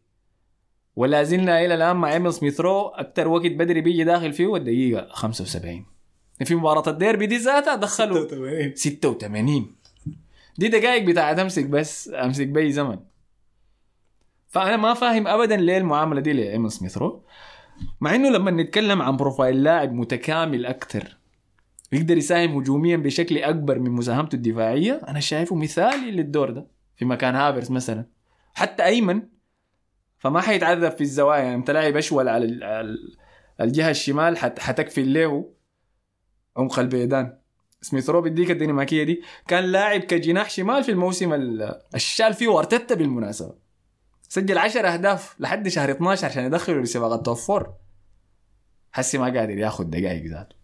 ولا 0.96 1.22
زلنا 1.22 1.64
إلى 1.64 1.74
الآن 1.74 1.96
مع 1.96 2.12
إيميل 2.12 2.32
سميثرو 2.32 2.88
أكثر 2.88 3.28
وقت 3.28 3.46
بدري 3.46 3.80
بيجي 3.80 4.04
داخل 4.04 4.32
فيه 4.32 4.56
الدقيقة 4.56 5.08
75 5.10 5.86
في 6.44 6.54
مباراة 6.54 6.90
الديربي 6.90 7.26
دي 7.26 7.36
ذاتها 7.36 7.76
دخلوا 7.76 8.28
86 8.28 8.74
86 8.74 9.74
دي 10.58 10.68
دقائق 10.68 11.04
بتاعت 11.04 11.38
أمسك 11.38 11.66
بس 11.66 12.08
أمسك 12.08 12.46
بي 12.46 12.72
زمن. 12.72 12.98
فأنا 14.48 14.76
ما 14.76 14.94
فاهم 14.94 15.26
ابدا 15.26 15.56
ليه 15.56 15.78
المعاملة 15.78 16.20
دي 16.20 16.32
لإيميل 16.32 16.68
سميثرو 16.68 17.22
مع 18.00 18.14
إنه 18.14 18.28
لما 18.30 18.50
نتكلم 18.50 19.02
عن 19.02 19.16
profile 19.16 19.62
لاعب 19.62 19.92
متكامل 19.92 20.66
أكثر 20.66 21.16
يقدر 21.92 22.16
يساهم 22.16 22.56
هجوميا 22.56 22.96
بشكل 22.96 23.38
أكبر 23.38 23.78
من 23.78 23.90
مساهمته 23.90 24.36
الدفاعية 24.36 25.00
أنا 25.08 25.20
شايفه 25.20 25.56
مثالي 25.56 26.10
للدور 26.10 26.50
ده 26.50 26.66
في 26.96 27.04
مكان 27.04 27.34
هافرز 27.34 27.70
مثلا. 27.70 28.06
حتى 28.54 28.84
أيمن 28.84 29.22
فما 30.18 30.40
حيتعذب 30.40 30.90
في 30.90 31.00
الزوايا 31.00 31.42
يعني 31.42 31.54
أنت 31.54 31.70
لاعب 31.70 31.96
أشول 31.96 32.28
على 32.28 32.44
ال- 32.44 32.64
على 32.64 32.80
ال- 32.80 33.16
الجهة 33.60 33.90
الشمال 33.90 34.38
حت 34.38 34.58
حتكفي 34.58 35.02
له 35.02 35.52
عمق 36.56 36.78
البيدان 36.78 37.38
سميثرو 37.82 38.20
بالديك 38.20 38.50
الدنماركية 38.50 39.04
دي. 39.04 39.22
كان 39.48 39.64
لاعب 39.64 40.00
كجناح 40.00 40.50
شمال 40.50 40.84
في 40.84 40.90
الموسم 40.92 41.32
ال- 41.32 41.80
الشال 41.94 42.34
فيه 42.34 42.48
وارتيتا 42.48 42.94
بالمناسبة. 42.94 43.54
سجل 44.32 44.58
10 44.58 44.88
أهداف 44.88 45.34
لحد 45.40 45.68
شهر 45.68 45.90
12 45.90 46.26
عشان 46.26 46.44
يدخله 46.44 46.80
لسباق 46.80 47.12
التوب 47.12 47.36
فور 47.36 47.74
حسي 48.92 49.18
ما 49.18 49.24
قادر 49.24 49.58
ياخذ 49.58 49.84
دقائق 49.84 50.24
ذاته. 50.30 50.56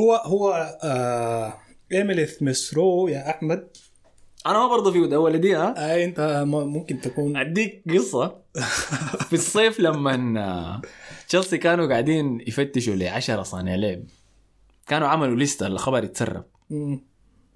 هو 0.00 0.14
هو 0.14 0.78
آه 0.82 1.54
ايميل 1.92 2.28
سميثرو 2.28 3.08
يا 3.08 3.30
أحمد. 3.30 3.68
أنا 4.46 4.58
ما 4.58 4.66
برضه 4.68 4.92
في 4.92 4.98
الأول 4.98 5.38
دي 5.38 5.56
ها؟ 5.56 5.74
آه 5.78 6.04
أنت 6.04 6.44
ممكن 6.46 7.00
تكون. 7.00 7.36
أديك 7.36 7.82
قصة. 7.90 8.40
في 9.28 9.32
الصيف 9.32 9.80
لما 9.80 10.82
تشيلسي 11.28 11.58
كانوا 11.58 11.86
قاعدين 11.88 12.40
يفتشوا 12.40 12.94
ل 12.94 13.02
10 13.08 13.42
صانع 13.42 13.74
لعب. 13.74 14.04
كانوا 14.86 15.08
عملوا 15.08 15.36
لسته 15.36 15.66
الخبر 15.66 16.04
يتسرب. 16.04 16.44
مم. 16.70 17.04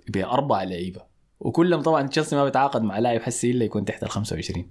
باربع 0.09 0.63
لعيبة. 0.63 1.08
وكلهم 1.41 1.83
طبعا 1.83 2.07
تشيلسي 2.07 2.37
ما 2.37 2.45
بيتعاقد 2.45 2.83
مع 2.83 2.99
لاعب 2.99 3.21
حسي 3.21 3.51
إلا 3.51 3.65
يكون 3.65 3.85
تحت 3.85 4.03
ال 4.03 4.11
25 4.11 4.71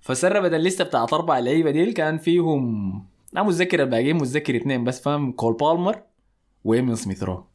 فسربت 0.00 0.52
الليستة 0.52 0.84
بتاعت 0.84 1.12
أربع 1.12 1.38
لعيبة 1.38 1.70
دي 1.70 1.92
كان 1.92 2.18
فيهم 2.18 3.06
لا 3.32 3.42
متذكر 3.42 3.82
الباقيين 3.82 4.16
متذكر 4.16 4.56
اثنين 4.56 4.84
بس 4.84 5.00
فاهم؟ 5.00 5.32
كول 5.32 5.54
بالمر 5.54 6.02
وإيميل 6.64 6.98
سميثرو 6.98 7.46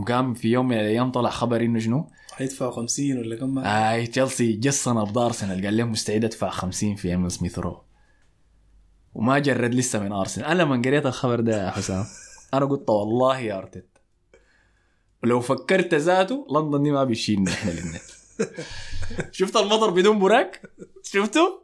وقام 0.00 0.34
في 0.34 0.48
يوم 0.48 0.68
من 0.68 0.74
الأيام 0.76 1.10
طلع 1.12 1.30
خبر 1.30 1.60
إنه 1.60 1.78
شنو؟ 1.78 2.10
حيدفع 2.32 2.70
50 2.70 3.18
ولا 3.18 3.36
كم؟ 3.36 3.58
اي 3.58 4.06
تشيلسي 4.06 4.52
جس 4.52 4.76
لنا 4.76 5.00
نبض 5.00 5.18
ارسنال 5.18 5.64
قال 5.64 5.76
لهم 5.76 5.90
مستعد 5.90 6.24
أدفع 6.24 6.50
50 6.50 6.94
في 6.94 7.08
إيميل 7.08 7.30
سميثرو 7.30 7.82
وما 9.14 9.38
جرد 9.38 9.74
لسه 9.74 9.98
من 9.98 10.12
أرسنال. 10.12 10.46
أنا 10.46 10.62
لما 10.62 10.82
قريت 10.84 11.06
الخبر 11.06 11.40
ده 11.40 11.64
يا 11.66 11.70
حسام. 11.70 12.04
أنا 12.54 12.64
قلت 12.64 12.90
والله 12.90 13.38
يا 13.38 13.58
أرتيتا. 13.58 13.91
ولو 15.22 15.40
فكرت 15.40 15.94
ذاته 15.94 16.46
لندن 16.50 16.82
دي 16.82 16.90
ما 16.90 17.04
بيشيلنا 17.04 17.50
إحنا 17.50 17.72
الاثنين 17.72 18.00
شفت 19.32 19.56
المطر 19.56 19.90
بدون 19.90 20.18
براك؟ 20.18 20.70
شفته؟ 21.02 21.62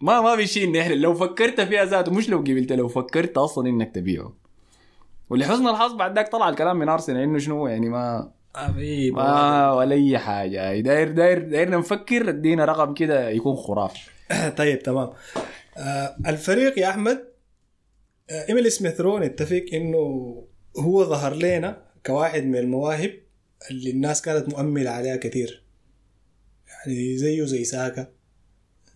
ما 0.00 0.20
ما 0.20 0.34
بيشيلنا 0.34 0.80
إحنا. 0.80 0.94
لو 0.94 1.14
فكرت 1.14 1.60
فيها 1.60 1.84
ذاته 1.84 2.12
مش 2.12 2.28
لو 2.28 2.38
قبلت 2.38 2.72
لو 2.72 2.88
فكرت 2.88 3.38
أصلا 3.38 3.68
إنك 3.68 3.94
تبيعه. 3.94 4.32
ولحسن 5.30 5.68
الحظ 5.68 5.92
بعد 5.94 6.16
ذاك 6.16 6.32
طلع 6.32 6.48
الكلام 6.48 6.76
من 6.78 6.88
أرسنال 6.88 7.22
إنه 7.22 7.38
شنو؟ 7.38 7.66
يعني 7.66 7.88
ما 7.88 8.30
حبيبي. 8.54 9.10
ما 9.10 9.72
ولا 9.72 9.94
أي 9.94 10.18
حاجة. 10.18 10.80
داير 10.80 11.10
داير 11.10 11.38
دايرنا 11.38 11.76
نفكر 11.76 12.28
ادينا 12.28 12.64
رقم 12.64 12.94
كده 12.94 13.30
يكون 13.30 13.56
خرافي. 13.56 14.10
طيب 14.58 14.82
تمام. 14.82 15.10
آه 15.76 16.16
الفريق 16.26 16.78
يا 16.78 16.90
أحمد 16.90 17.24
آه 18.30 18.48
ايميل 18.48 18.72
سميثرو 18.72 19.18
نتفق 19.18 19.64
إنه 19.72 19.98
هو 20.78 21.04
ظهر 21.04 21.34
لنا 21.34 21.89
كواحد 22.06 22.44
من 22.44 22.56
المواهب 22.56 23.12
اللي 23.70 23.90
الناس 23.90 24.22
كانت 24.22 24.48
مؤملة 24.48 24.90
عليها 24.90 25.16
كثير. 25.16 25.62
يعني 26.68 27.16
زيه 27.16 27.44
زي 27.44 27.64
ساكا 27.64 28.12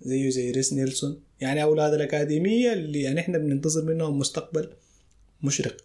زيه 0.02 0.30
زي 0.30 0.50
ريس 0.50 0.72
نيلسون. 0.72 1.22
يعني 1.40 1.62
أولاد 1.62 1.92
الأكاديمية 1.94 2.72
اللي 2.72 3.02
يعني 3.02 3.20
إحنا 3.20 3.38
بننتظر 3.38 3.84
منهم 3.84 4.18
مستقبل 4.18 4.70
مشرق. 5.42 5.76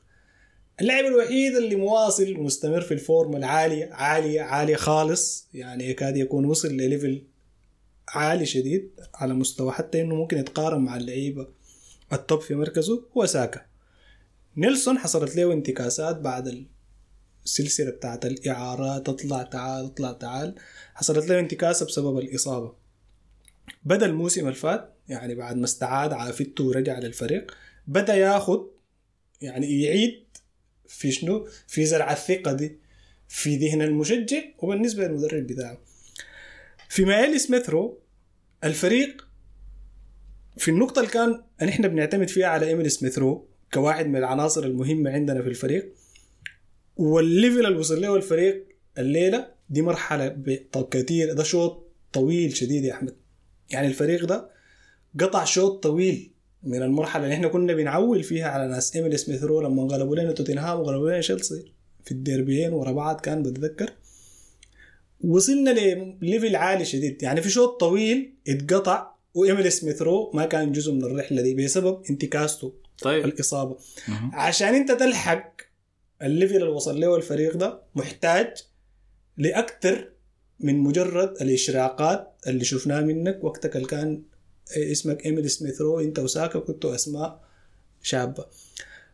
اللاعب 0.81 1.05
الوحيد 1.05 1.55
اللي 1.55 1.75
مواصل 1.75 2.35
ومستمر 2.37 2.81
في 2.81 2.93
الفورمة 2.93 3.37
العالية 3.37 3.89
عالية 3.93 4.41
عالية 4.41 4.75
خالص. 4.75 5.47
يعني 5.53 5.89
يكاد 5.89 6.17
يكون 6.17 6.45
وصل 6.45 6.67
ل 6.67 6.77
level 6.77 7.23
عالي 8.07 8.45
شديد 8.45 8.91
على 9.15 9.33
مستوى 9.33 9.71
حتى 9.71 10.01
إنه 10.01 10.15
ممكن 10.15 10.37
يتقارن 10.37 10.81
مع 10.81 10.97
اللعيبة 10.97 11.47
ال 12.13 12.20
top 12.20 12.41
في 12.41 12.55
مركزه 12.55 13.03
هو 13.17 13.25
ساكا. 13.25 13.65
نيلسون 14.57 14.97
حصلت 14.97 15.35
له 15.35 15.53
انتكاسات 15.53 16.15
بعد 16.15 16.47
السلسلة 17.45 17.91
بتاعت 17.91 18.25
الإعارات 18.25 19.09
اطلع 19.09 19.43
تعال 19.43 19.85
اطلع 19.85 20.11
تعال. 20.11 20.55
حصلت 20.93 21.29
له 21.29 21.39
انتكاسة 21.39 21.85
بسبب 21.85 22.17
الإصابة. 22.17 22.73
بدأ 23.83 24.05
الموسم 24.05 24.47
الفات 24.47 24.93
يعني 25.07 25.35
بعد 25.35 25.55
ما 25.55 25.65
استعاد 25.65 26.13
عافيته 26.13 26.63
ورجع 26.63 26.99
للفريق. 26.99 27.55
بدأ 27.87 28.15
ياخد 28.15 28.67
يعني 29.41 29.81
يعيد 29.81 30.23
في 30.87 31.11
شنو؟ 31.11 31.47
في 31.67 31.85
زرع 31.85 32.11
الثقة 32.11 32.53
دي 32.53 32.79
في 33.27 33.57
ذهن 33.57 33.81
المشجع 33.81 34.41
وبالنسبة 34.59 35.07
للمدرب 35.07 35.47
بتاعه. 35.47 35.77
في 36.89 37.05
مايل 37.05 37.39
سميثرو 37.39 37.99
الفريق 38.63 39.27
في 40.57 40.71
النقطة 40.71 40.99
اللي 40.99 41.11
كان 41.11 41.43
نحن 41.61 41.87
بنعتمد 41.87 42.29
فيها 42.29 42.47
على 42.47 42.67
ايميل 42.67 42.91
سميثرو 42.91 43.47
كواحد 43.73 44.05
من 44.05 44.15
العناصر 44.15 44.63
المهمة 44.63 45.11
عندنا 45.11 45.41
في 45.41 45.47
الفريق. 45.49 45.93
وال 46.99 47.18
level 47.18 47.65
اللي 47.65 47.77
وصل 47.79 48.01
له 48.01 48.15
الفريق 48.15 48.67
الليلة 48.97 49.47
دي 49.69 49.81
مرحلة 49.81 50.37
كثير 50.91 51.33
ده 51.33 51.43
شوط 51.43 51.87
طويل 52.13 52.55
شديد 52.55 52.83
يا 52.83 52.93
أحمد. 52.93 53.15
يعني 53.69 53.87
الفريق 53.87 54.25
ده 54.25 54.49
قطع 55.19 55.43
شوط 55.43 55.83
طويل 55.83 56.31
من 56.63 56.81
المرحلة 56.83 57.23
اللي 57.23 57.35
إحنا 57.35 57.47
كنا 57.47 57.73
بنعول 57.73 58.23
فيها 58.23 58.47
على 58.47 58.67
ناس 58.67 58.95
ايميل 58.95 59.19
سميثرو 59.19 59.61
لما 59.61 59.81
انغلبوا 59.83 60.15
لنا 60.15 60.31
توتنهام 60.31 60.79
وغلبوا 60.79 61.09
لنا 61.09 61.19
تشيلسي 61.19 61.71
في 62.05 62.11
الديربيين 62.11 62.73
ورا 62.73 62.91
بعض 62.91 63.19
كان 63.21 63.43
بتذكر. 63.43 63.89
وصلنا 65.21 65.69
ل 65.69 65.84
level 65.84 66.55
عالي 66.55 66.85
شديد. 66.85 67.23
يعني 67.23 67.41
في 67.41 67.49
شوط 67.49 67.79
طويل 67.79 68.33
اتقطع 68.47 69.11
وايميل 69.33 69.71
سميثرو 69.71 70.31
ما 70.33 70.45
كان 70.45 70.71
جزء 70.71 70.93
من 70.93 71.03
الرحلة 71.03 71.41
دي 71.41 71.53
بسبب 71.55 72.01
انتكاسته 72.09 72.73
طيب. 73.01 73.25
الاصابه 73.25 73.77
عشان 74.33 74.75
انت 74.75 74.91
تلحق 74.91 75.68
ال 76.21 76.27
level 76.27 76.55
اللي 76.55 76.69
وصل 76.69 76.99
له 76.99 77.15
الفريق 77.15 77.57
ده 77.57 77.81
محتاج 77.95 78.53
لأكثر 79.37 80.11
من 80.59 80.77
مجرد 80.77 81.41
الاشراقات 81.41 82.35
اللي 82.47 82.63
شفناها 82.65 83.01
منك 83.01 83.43
وقتك 83.43 83.75
اللي 83.75 83.87
كان 83.87 84.23
اسمك 84.77 85.25
إيميل 85.25 85.49
سميثرو 85.49 85.99
أنت 85.99 86.19
وساكا 86.19 86.59
كنتوا 86.59 86.95
أسماء 86.95 87.43
شابة. 88.01 88.45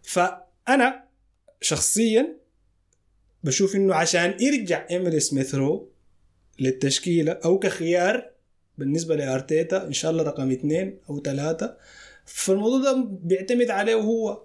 فأنا 0.04 1.04
شخصيا 1.62 2.38
بشوف 3.44 3.76
إنه 3.76 3.96
عشان 3.96 4.38
يرجع 4.40 4.88
إيميل 4.90 5.22
سميثرو 5.22 5.90
للتشكيلة 6.60 7.32
أو 7.32 7.60
كخيار 7.60 8.32
بالنسبة 8.78 9.16
لأرتيتا 9.16 9.88
إن 9.88 9.94
شاء 9.94 10.12
الله 10.12 10.24
رقم 10.24 10.52
اثنين 10.52 11.00
أو 11.10 11.22
ثلاثة 11.22 11.78
فالموضوع 12.26 12.80
ده 12.80 13.08
بيعتمد 13.10 13.70
عليه 13.70 13.96
هو. 13.96 14.44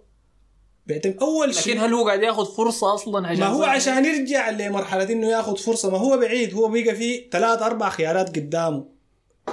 بيعتمد 0.91 1.17
أول 1.23 1.55
شيء 1.55 1.73
لكن 1.75 1.81
هل 1.85 1.95
هو 1.95 2.07
قاعد 2.07 2.23
ياخذ 2.23 2.55
فرصة 2.57 2.95
أصلا 2.95 3.29
عشان 3.29 3.41
ما 3.41 3.47
هو؟ 3.47 3.63
عشان 3.63 4.05
يرجع 4.05 4.51
لمرحلة 4.51 5.13
إنه 5.13 5.27
ياخذ 5.29 5.57
فرصة 5.57 5.91
ما 5.91 5.99
هو 5.99 6.19
بعيد 6.19 6.55
هو 6.55 6.69
بقى 6.69 6.95
فيه 6.95 7.31
ثلاث 7.31 7.63
أربع 7.63 7.91
خيارات 7.91 8.29
قدامه. 8.37 8.85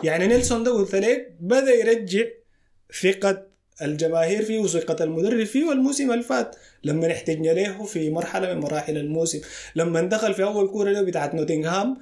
يعني 0.04 0.28
نيلسون 0.28 0.64
ده 0.64 0.72
قلت 0.72 0.96
لك 0.96 1.36
بدأ 1.40 1.74
يرجع 1.74 2.24
ثقة 3.02 3.48
الجماهير 3.82 4.44
فيه 4.46 4.60
وثقة 4.60 5.04
المدرب 5.04 5.44
فيه 5.44 5.64
والموسم 5.66 6.12
اللي 6.12 6.24
فات 6.24 6.56
لما 6.84 7.12
احتجنا 7.12 7.50
له 7.50 7.84
في 7.84 8.10
مرحلة 8.10 8.54
من 8.54 8.60
مراحل 8.60 8.98
الموسم. 8.98 9.42
لما 9.76 10.02
دخل 10.02 10.34
في 10.34 10.44
أول 10.44 10.68
كورة 10.68 10.92
له 10.92 11.02
بتاعت 11.02 11.36
نوتنغهام 11.36 11.98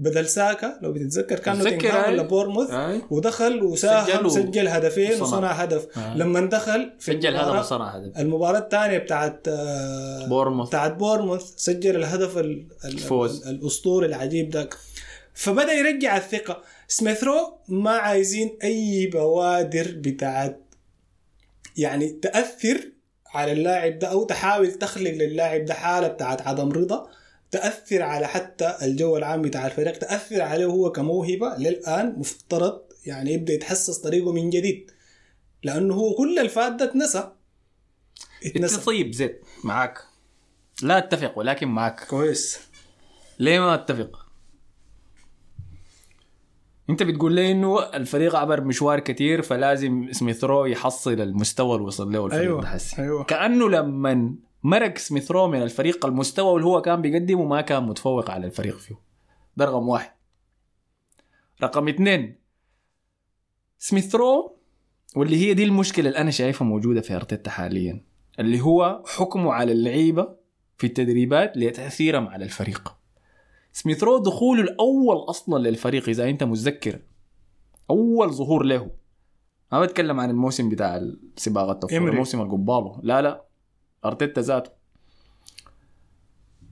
بدل 0.00 0.28
ساكا 0.28 0.78
لو 0.82 0.92
بتتذكر 0.92 1.38
كان 1.38 1.58
نوتنغهام. 1.58 2.12
ولا 2.12 2.22
بورموث. 2.22 2.70
ودخل 3.10 3.62
وساهم 3.62 4.28
سجل 4.28 4.68
هدفين 4.68 5.22
وصنع. 5.22 5.52
هدف 5.52 5.98
آه. 5.98 6.16
لما 6.16 6.40
دخل 6.40 6.92
في 6.98 7.12
سجل 7.12 7.36
هدف 7.36 7.58
وصنع 7.58 7.88
هدف 7.96 8.18
المباراة 8.18 8.58
الثانية 8.58 8.98
بتاعت 8.98 9.48
آه، 9.48 10.26
بورموث 10.26 10.68
بتاعت 10.68 10.92
بورموث 10.94 11.42
سجل 11.56 11.96
الهدف 11.96 12.38
ال 12.38 12.44
ال 12.84 12.90
الفوز. 12.92 13.46
ال 13.48 13.54
الأسطوري 13.54 14.06
العجيب 14.06 14.50
ذاك 14.50 14.74
فبدأ 15.34 15.72
يرجع 15.72 16.16
الثقة 16.16 16.62
سميثرو 16.88 17.58
ما 17.68 17.90
عايزين 17.90 18.58
أي 18.64 19.06
بوادر 19.06 19.86
بتاعت 19.96 20.60
يعني 21.76 22.08
تأثر 22.08 22.80
على 23.34 23.52
اللاعب 23.52 23.98
ده 23.98 24.08
أو 24.08 24.24
تحاول 24.24 24.72
تخلق 24.72 25.10
للاعب 25.10 25.64
ده 25.64 25.74
حالة 25.74 26.08
بتاعت 26.08 26.46
عدم 26.46 26.72
رضا 26.72 27.06
تأثر 27.50 28.02
على 28.02 28.26
حتى 28.26 28.76
الجو 28.82 29.16
العام 29.16 29.42
بتاع 29.42 29.66
الفريق 29.66 29.98
تأثر 29.98 30.42
عليه 30.42 30.64
هو 30.64 30.92
كموهبة 30.92 31.56
للآن 31.58 32.14
مفترض 32.18 32.82
يعني 33.06 33.32
يبدأ 33.32 33.52
يتحسس 33.52 33.98
طريقه 33.98 34.32
من 34.32 34.50
جديد 34.50 34.90
لأنه 35.62 35.94
هو 35.94 36.14
كل 36.14 36.38
الفات 36.38 36.72
ده 36.72 36.84
اتنسى 36.84 37.32
إنت 38.56 38.74
طيب 38.74 39.12
زيد 39.12 39.36
معاك 39.64 39.98
لا 40.82 40.98
أتفق 40.98 41.38
ولكن 41.38 41.68
معاك 41.68 42.06
كويس 42.06 42.58
ليه 43.38 43.60
ما 43.60 43.74
أتفق؟ 43.74 44.26
أنت 46.90 47.02
بتقول 47.02 47.32
لي 47.32 47.52
إنه 47.52 47.82
الفريق 47.94 48.36
عبر 48.36 48.60
مشوار 48.60 49.00
كتير 49.00 49.42
فلازم 49.42 50.12
سميثرو 50.12 50.66
يحصل 50.66 51.20
المستوى 51.20 51.76
اللي 51.76 51.86
وصل 51.86 52.12
له 52.12 52.26
الفريق 52.26 52.42
أيوة، 52.42 52.66
حسي. 52.66 53.02
أيوة. 53.02 53.24
كأنه 53.24 53.68
لما 53.68 54.34
مرق 54.62 54.98
سميثرو 54.98 55.46
من 55.46 55.62
الفريق 55.62 56.06
المستوى 56.06 56.54
اللي 56.54 56.66
هو 56.66 56.82
كان 56.82 57.02
بيقدمه 57.02 57.44
ما 57.44 57.60
كان 57.60 57.82
متفوق 57.82 58.30
على 58.30 58.46
الفريق 58.46 58.78
فيه. 58.78 58.94
ده 59.56 59.64
رقم 59.64 59.88
واحد. 59.88 60.12
رقم 61.62 61.88
اثنين. 61.88 62.36
سميثرو 63.78 64.56
واللي 65.16 65.36
هي 65.36 65.54
دي 65.54 65.64
المشكلة 65.64 66.08
اللي 66.08 66.18
أنا 66.18 66.30
شايفها 66.30 66.66
موجودة 66.66 67.00
في 67.00 67.16
أرتيتا 67.16 67.50
حاليا 67.50 68.04
اللي 68.38 68.60
هو 68.60 69.02
حكمه 69.06 69.52
على 69.52 69.72
اللعيبة 69.72 70.36
في 70.78 70.86
التدريبات 70.86 71.56
لتأثيرهم 71.56 72.28
على 72.28 72.44
الفريق. 72.44 72.96
سميثرو 73.72 74.18
دخوله 74.18 74.62
الأول 74.62 75.16
أصلا 75.16 75.68
للفريق 75.68 76.08
إذا 76.08 76.28
أنت 76.28 76.42
متذكر. 76.42 77.00
أول 77.90 78.32
ظهور 78.32 78.62
له. 78.62 78.90
ما 79.72 79.80
بتكلم 79.80 80.20
عن 80.20 80.30
الموسم 80.30 80.68
بتاع 80.68 81.02
سباق 81.36 81.70
التفوق 81.70 81.92
إمري. 81.92 82.12
الموسم 82.12 82.40
القبالة. 82.40 83.00
لا 83.02 83.22
لا. 83.22 83.49
أرتيتا 84.04 84.40
ذاته. 84.40 84.70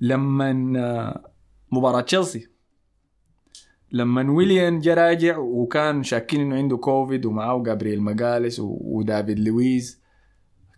لما 0.01 0.73
آه، 0.79 1.31
مباراة 1.73 2.01
تشيلسي. 2.01 2.49
لما 3.93 4.33
ويليان 4.33 4.81
جا 4.81 4.95
راجع 4.95 5.39
وكان 5.39 6.03
شاكين 6.03 6.41
إنه 6.41 6.57
عنده 6.57 6.77
كوفيد 6.77 7.27
ومعاه 7.27 7.63
جابرييل 7.63 8.03
ماجاليايس 8.03 8.61
و- 8.61 8.79
ودافيد 8.81 9.39
لويز. 9.39 10.01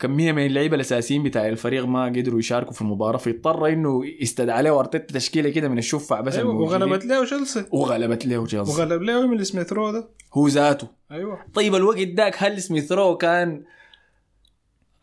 كمية 0.01 0.33
من 0.33 0.47
اللعيبة 0.47 0.75
الأساسيين 0.75 1.23
بتاع 1.23 1.49
الفريق 1.49 1.85
ما 1.85 2.05
قدروا 2.05 2.39
يشاركوا 2.39 2.73
في 2.73 2.83
المباراة 2.83 3.19
فاضطر 3.19 3.67
إنه 3.69 4.03
يستدعى 4.21 4.63
له 4.63 4.79
أرتيتا 4.81 5.15
تشكيلة 5.15 5.51
كده 5.51 5.69
من 5.69 5.79
الشفع 5.79 6.21
بس 6.21 6.39
الموجودين. 6.39 6.83
وغلبت 6.83 7.05
له 7.05 7.25
تشيلسي. 7.25 7.65
وغلبت 7.73 8.27
له 8.27 8.47
تشيلسي. 8.47 8.73
وغلب 8.73 9.03
له 9.03 9.27
من 9.27 9.45
سميث 9.45 9.73
رو 9.73 9.91
ده. 9.93 10.09
هو 10.35 10.49
ذاته. 10.49 10.89
أيوه. 11.11 11.39
طيب 11.55 11.75
الوقت 11.75 12.07
داك 12.07 12.35
هل 12.43 12.63
سميثرو 12.63 13.17
كان 13.17 13.51
آه، 13.53 13.65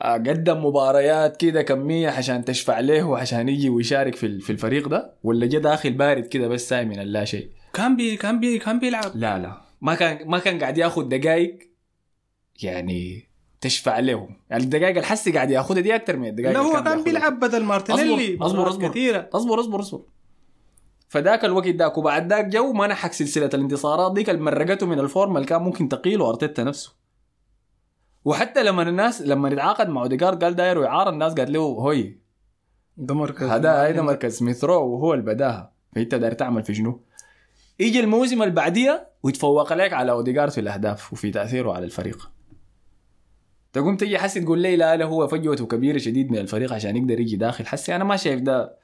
قدم 0.01 0.65
مباريات 0.65 1.37
كده 1.37 1.61
كمية 1.61 2.09
عشان 2.09 2.45
تشفع 2.45 2.79
له 2.79 3.03
وعشان 3.03 3.49
يجي 3.49 3.69
ويشارك 3.69 4.15
في 4.15 4.39
في 4.39 4.49
الفريق 4.49 4.87
ده؟ 4.87 5.13
ولا 5.23 5.45
جا 5.45 5.59
داخل 5.59 5.93
بارد 5.93 6.27
كده 6.27 6.47
بس 6.47 6.69
ساي 6.69 6.85
من 6.85 6.99
اللا 6.99 7.25
شيء؟ 7.25 7.49
كان 7.73 7.95
بي 7.95 8.17
كان 8.17 8.39
بي 8.39 8.59
كان 8.59 8.79
بيلعب. 8.79 9.11
لا 9.15 9.39
لا. 9.39 9.61
ما 9.81 9.95
كان 9.95 10.29
ما 10.29 10.39
كان 10.39 10.59
قاعد 10.59 10.77
ياخذ 10.77 11.03
دقائق 11.03 11.59
يعني 12.63 13.29
تشفع 13.61 13.99
له. 13.99 14.29
يعني 14.49 14.63
الدقائق 14.63 14.97
الحسي 14.97 15.31
قاعد 15.31 15.51
ياخذها 15.51 15.81
دي 15.81 15.95
أكثر 15.95 16.17
من 16.17 16.27
الدقائق 16.27 16.53
لا 16.53 16.59
هو 16.59 16.83
كان. 16.83 17.03
بيلعب 17.03 17.39
بدل 17.39 17.63
مارتينيلي. 17.63 18.37
أصبر 18.41 18.69
أصبر 18.69 18.87
مرات 18.89 19.29
أصبر 19.33 19.59
أصبر 19.59 19.79
أصبر. 19.79 20.01
فذاك 21.09 21.45
الوقت 21.45 21.67
داك 21.67 21.97
وبعد 21.97 22.33
ذاك 22.33 22.45
جو 22.45 22.73
ما 22.73 22.87
نحك 22.87 23.13
سلسلة 23.13 23.49
الانتصارات. 23.53 24.13
ديك 24.13 24.29
اللي 24.29 24.41
مرقته 24.41 24.85
من 24.85 24.99
الفورمة 24.99 25.35
اللي 25.35 25.47
كان 25.47 25.61
ممكن 25.61 25.89
تقيله 25.89 26.29
أرتيتا 26.29 26.63
نفسه. 26.63 26.93
وحتى 28.27 28.63
لما 28.63 28.81
الناس 28.81 29.21
لما 29.21 29.49
يتعاقد 29.49 29.89
مع 29.89 30.01
اوديجارد 30.01 30.43
قال 30.43 30.55
داير 30.55 30.81
يعار 30.81 31.09
الناس 31.09 31.33
قالت 31.33 31.49
له 31.49 31.59
هوي. 31.59 32.19
ده 32.97 33.15
مركز. 33.15 33.49
هذا 33.49 33.89
هذا 33.89 34.01
مركز. 34.01 34.37
سميثرو 34.37 34.73
وهو 34.73 35.13
اللي 35.13 35.25
بداها. 35.25 35.73
فأنت 35.95 36.15
داير 36.15 36.33
تعمل 36.33 36.63
في 36.63 36.75
شنو؟ 36.75 37.01
يجي 37.79 37.99
الموسم 37.99 38.43
اللي 38.43 38.53
بعديها 38.53 39.07
ويتفوق 39.23 39.71
عليك 39.71 39.93
على 39.93 40.11
اوديجارد 40.11 40.51
في 40.51 40.59
الأهداف 40.59 41.13
وفي 41.13 41.31
تأثيره 41.31 41.73
على 41.73 41.85
الفريق. 41.85 42.31
تقوم 43.73 43.97
تجي 43.97 44.19
حسي 44.19 44.41
تقول 44.41 44.59
لي 44.59 44.75
لا 44.75 44.95
لا 44.95 45.05
هو 45.05 45.27
فجوته 45.27 45.65
كبيره 45.65 45.97
شديد 45.97 46.31
من 46.31 46.37
الفريق 46.37 46.73
عشان 46.73 46.97
يقدر 46.97 47.19
يجي 47.19 47.35
داخل. 47.35 47.65
حسي 47.65 47.95
أنا 47.95 48.03
ما 48.03 48.15
شايف 48.15 48.41
ده 48.41 48.77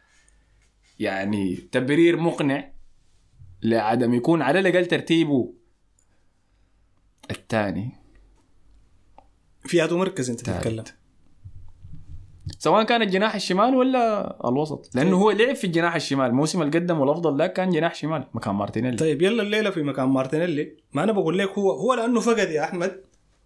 يعني 0.99 1.55
تبرير 1.55 2.17
مقنع 2.17 2.71
لعدم 3.63 4.13
يكون 4.13 4.41
على 4.41 4.59
الأقل 4.59 4.85
ترتيبه 4.85 5.53
الثاني. 7.31 8.02
في 9.65 9.81
هذا 9.81 9.95
مركز 9.95 10.29
أنت. 10.29 10.39
تتكلم. 10.39 10.83
سواء 12.59 12.83
كان 12.83 13.01
الجناح 13.01 13.35
الشمال 13.35 13.75
ولا 13.75 14.49
الوسط. 14.49 14.95
لأنه 14.95 15.17
هو 15.17 15.31
لعب 15.31 15.55
في 15.55 15.63
الجناح 15.63 15.95
الشمال. 15.95 16.25
الموسم 16.25 16.61
اللي 16.61 16.79
قدمه 16.79 17.03
الافضل 17.03 17.37
له 17.37 17.47
كان 17.47 17.69
جناح 17.69 17.95
شمال. 17.95 18.27
مكان 18.33 18.55
مارتينيلي. 18.55 18.97
طيب 18.97 19.21
يلا 19.21 19.43
الليلة 19.43 19.69
في 19.69 19.83
مكان 19.83 20.09
مارتينيلي. 20.09 20.77
ما 20.93 21.03
أنا 21.03 21.11
بقول 21.11 21.37
لك 21.37 21.49
هو 21.49 21.71
هو 21.71 21.93
لأنه 21.93 22.19
فقد 22.19 22.49
يا 22.49 22.63
أحمد. 22.63 23.01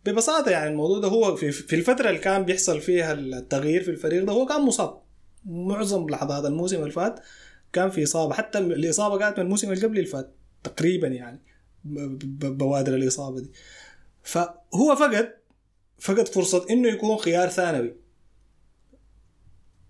ببساطة 0.06 0.52
يعني 0.52 0.70
الموضوع 0.70 1.00
ده 1.00 1.08
هو 1.08 1.36
في, 1.36 1.52
في 1.52 1.76
الفترة 1.76 2.10
اللي 2.10 2.20
كان 2.20 2.44
بيحصل 2.44 2.82
فيها 2.82 3.14
التغيير 3.14 3.84
في 3.84 3.92
الفريق 3.92 4.24
ده 4.24 4.34
هو 4.34 4.46
كان 4.46 4.62
مصاب. 4.62 5.02
معظم 5.46 6.10
لحظات 6.10 6.46
الموسم 6.46 6.80
اللي 6.80 6.92
فات 6.92 7.20
كان 7.74 7.90
في 7.90 8.04
إصابة. 8.04 8.34
حتى 8.34 8.58
الإصابة 8.58 9.18
كانت 9.18 9.40
من 9.40 9.46
الموسم 9.46 9.72
اللي 9.72 9.86
قبل 9.86 9.98
اللي 9.98 10.10
فات 10.10 10.32
تقريبا 10.64 11.08
يعني 11.08 11.42
بوادر 11.84 12.96
الإصابة 12.96 13.40
دي. 13.40 13.52
فهو 14.24 14.96
فقد 15.00 15.34
فقد 16.00 16.28
فرصة 16.28 16.66
إنه 16.70 16.88
يكون 16.90 17.18
خيار 17.18 17.50
ثانوي. 17.50 17.96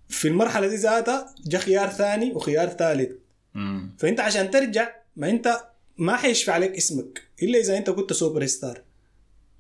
في 0.10 0.28
المرحلة 0.28 0.68
دي 0.68 0.76
ذاتها 0.76 1.36
جاء 1.48 1.62
خيار 1.62 1.90
ثاني 1.90 2.32
وخيار 2.34 2.70
ثالث. 2.70 3.12
مم. 3.54 3.96
فأنت 4.00 4.20
عشان 4.20 4.52
ترجع 4.52 4.96
ما 5.16 5.30
أنت 5.30 5.60
ما 5.98 6.16
حيشفع 6.16 6.54
عليك 6.54 6.78
اسمك 6.78 7.22
إلا 7.44 7.60
إذا 7.60 7.78
أنت 7.78 7.90
كنت 7.90 8.14
super 8.14 8.46
star 8.46 8.82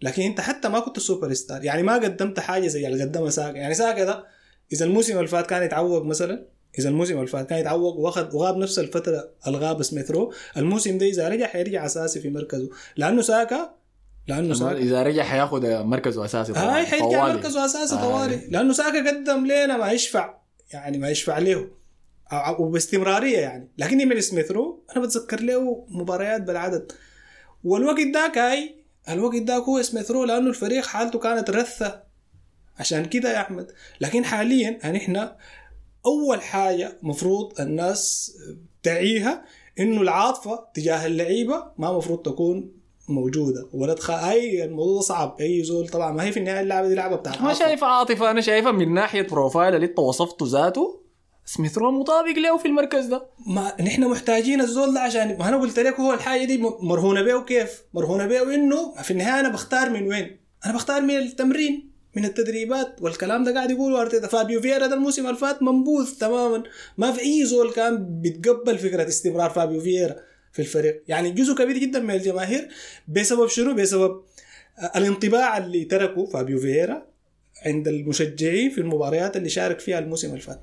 لكن 0.01 0.21
أنت 0.21 0.41
حتى 0.41 0.69
ما 0.69 0.79
كنت 0.79 0.99
super 0.99 1.33
star 1.33 1.63
يعني 1.63 1.83
ما 1.83 1.93
قدمت 1.93 2.39
حاجة 2.39 2.67
زي 2.67 2.87
اللي 2.87 3.03
قدمها 3.03 3.29
ساكا 3.29 3.57
يعني 3.57 3.73
ساكا 3.73 4.03
ده 4.03 4.25
إذا 4.73 4.85
الموسم 4.85 5.17
اللي 5.17 5.27
فات 5.27 5.47
كان 5.47 5.63
يتعوق 5.63 6.03
مثلا 6.03 6.45
إذا 6.79 6.89
الموسم 6.89 7.15
اللي 7.15 7.27
فات 7.27 7.49
كان 7.49 7.59
يتعوق 7.59 7.95
واخذ 7.95 8.35
وغاب 8.35 8.57
نفس 8.57 8.79
الفترة 8.79 9.29
الغاب 9.47 9.83
سميثرو 9.83 10.33
الموسم 10.57 10.97
ده 10.97 11.05
إذا 11.05 11.27
رجع 11.27 11.47
حيرجع 11.47 11.85
أساسي 11.85 12.19
في 12.19 12.29
مركزه. 12.29 12.69
لأنه 12.95 13.21
ساكا 13.21 13.75
لأنه 14.27 14.53
ساكا 14.53 14.77
إذا 14.77 15.03
رجع 15.03 15.23
حياخذ 15.23 15.83
مركزه 15.83 16.25
أساسي 16.25 16.53
طوالي. 16.53 16.67
هاي 16.67 16.85
حيرجع. 16.85 17.33
مركزه 17.33 17.65
أساسي 17.65 17.95
آه. 17.95 18.01
طوالي 18.01 18.47
لأنه 18.49 18.73
ساكا 18.73 19.09
قدم 19.09 19.45
لنا 19.45 19.77
ما 19.77 19.91
يشفع. 19.91 20.37
يعني 20.73 20.97
ما 20.97 21.09
يشفع 21.09 21.37
له. 21.37 21.67
وباستمرارية 22.59 23.37
يعني. 23.39 23.71
لكن 23.77 24.01
إيميل 24.01 24.21
سميثرو 24.21 24.83
أنا 24.95 25.05
بتذكر 25.05 25.41
له 25.41 25.85
مباريات 25.89 26.41
بالعدد. 26.41 26.91
والوقت 27.63 28.07
ذاك 28.13 28.37
هاي 28.37 28.75
الوقت 29.09 29.35
ذاك 29.35 29.61
هو 29.63 29.81
سميثرو 29.81 30.23
لأنه 30.23 30.49
الفريق 30.49 30.85
حالته 30.85 31.19
كانت 31.19 31.49
رثة. 31.49 32.03
عشان 32.79 33.05
كده 33.05 33.33
يا 33.33 33.41
أحمد. 33.41 33.71
لكن 34.01 34.25
حاليا 34.25 34.79
يعني 34.83 34.97
إحنا 34.97 35.37
أول 36.05 36.41
حاجة 36.41 36.97
مفروض 37.01 37.61
الناس 37.61 38.31
تعيها 38.83 39.45
إنه 39.79 40.01
العاطفة 40.01 40.67
تجاه 40.73 41.05
اللعيبة 41.05 41.71
ما 41.77 41.97
مفروض 41.97 42.21
تكون 42.21 42.76
موجودة. 43.07 43.69
ولا 43.73 43.93
تخ... 43.93 44.11
هاي 44.11 44.63
الموضوع 44.63 45.01
صعب. 45.01 45.35
أي 45.39 45.63
زول 45.63 45.87
طبعا 45.87 46.11
ما 46.11 46.23
هي 46.23 46.31
في 46.31 46.39
النهاية 46.39 46.61
اللعبة 46.61 46.87
دي 46.87 46.95
لعبة 46.95 47.15
بتاعت 47.15 47.41
ما. 47.41 47.53
شايف 47.53 47.83
عاطفة. 47.83 48.31
أنا 48.31 48.41
شايفها 48.41 48.71
من 48.71 48.93
ناحية 48.93 49.21
profile 49.21 49.75
اللي 49.75 49.85
انت 49.85 49.99
وصفته 49.99 50.45
ذاته 50.49 51.01
سميثرو 51.45 51.91
مطابق 51.91 52.37
له 52.37 52.57
في 52.57 52.67
المركز 52.67 53.05
ده. 53.05 53.27
ما 53.47 53.81
نحن 53.81 54.03
محتاجين 54.03 54.61
الزول 54.61 54.93
ده 54.93 54.99
عشان 54.99 55.37
ما 55.37 55.49
أنا 55.49 55.57
قلت 55.57 55.79
لك 55.79 55.99
هو 55.99 56.13
الحاجة 56.13 56.45
دي 56.45 56.57
مرهونة 56.81 57.21
بيه 57.21 57.39
كيف؟ 57.39 57.83
مرهونة 57.93 58.25
بيه 58.25 58.55
انه 58.55 58.93
في 59.03 59.11
النهاية 59.11 59.39
أنا 59.39 59.49
بختار 59.49 59.89
من 59.89 60.07
وين؟ 60.07 60.39
أنا 60.65 60.73
بختار 60.73 61.01
من 61.01 61.17
التمرين 61.17 61.91
من 62.15 62.25
التدريبات 62.25 63.01
والكلام 63.01 63.43
ده 63.43 63.53
قاعد 63.53 63.71
يقولوا 63.71 64.01
أرتيتا. 64.01 64.27
فابيو 64.27 64.61
فييرا 64.61 64.87
ده 64.87 64.95
الموسم 64.95 65.27
اللي 65.27 65.37
فات 65.37 65.63
منبوذ 65.63 66.17
تماما. 66.19 66.63
ما 66.97 67.11
في 67.11 67.21
أي 67.21 67.45
زول 67.45 67.71
كان 67.71 68.21
بيتقبل 68.21 68.77
فكرة 68.77 69.07
استمرار 69.07 69.49
فابيو 69.49 69.81
فييرا. 69.81 70.15
في 70.57 70.63
الفريق. 70.63 71.03
يعني 71.07 71.31
جزء 71.31 71.53
كبير 71.55 71.77
جدا 71.77 71.99
من 71.99 72.11
الجماهير 72.15 72.67
بسبب 73.07 73.47
شنو؟ 73.47 73.73
بسبب 73.73 74.21
الانطباع 74.95 75.57
اللي 75.57 75.85
تركه 75.85 76.25
فابيو 76.25 76.59
فييرا 76.59 77.05
عند 77.65 77.87
المشجعين 77.87 78.69
في 78.69 78.77
المباريات 78.77 79.37
اللي 79.37 79.49
شارك 79.49 79.79
فيها 79.79 79.99
الموسم 79.99 80.29
اللي 80.29 80.41
فات. 80.41 80.61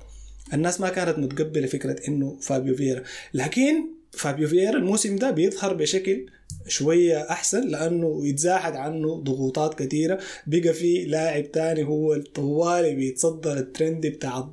الناس 0.53 0.81
ما 0.81 0.89
كانت 0.89 1.19
متقبلة 1.19 1.67
فكرة 1.67 2.07
إنه 2.07 2.37
فابيو 2.41 2.75
فييرا 2.75 3.03
لكن 3.33 3.73
فابيو 4.11 4.47
فييرا 4.47 4.77
الموسم 4.77 5.15
ده 5.15 5.31
بيظهر 5.31 5.73
بشكل 5.73 6.25
شوية 6.67 7.29
أحسن 7.29 7.67
لأنه 7.67 8.27
يتزاحد 8.27 8.75
عنه 8.75 9.15
ضغوطات 9.21 9.79
كثيرة. 9.79 10.19
بقى 10.47 10.73
في 10.73 11.05
لاعب 11.05 11.51
تاني 11.51 11.83
هو 11.83 12.13
الطوالي 12.13 12.95
بيتصدر 12.95 13.57
الترند 13.57 14.07
بتاع 14.07 14.37
آه، 14.37 14.51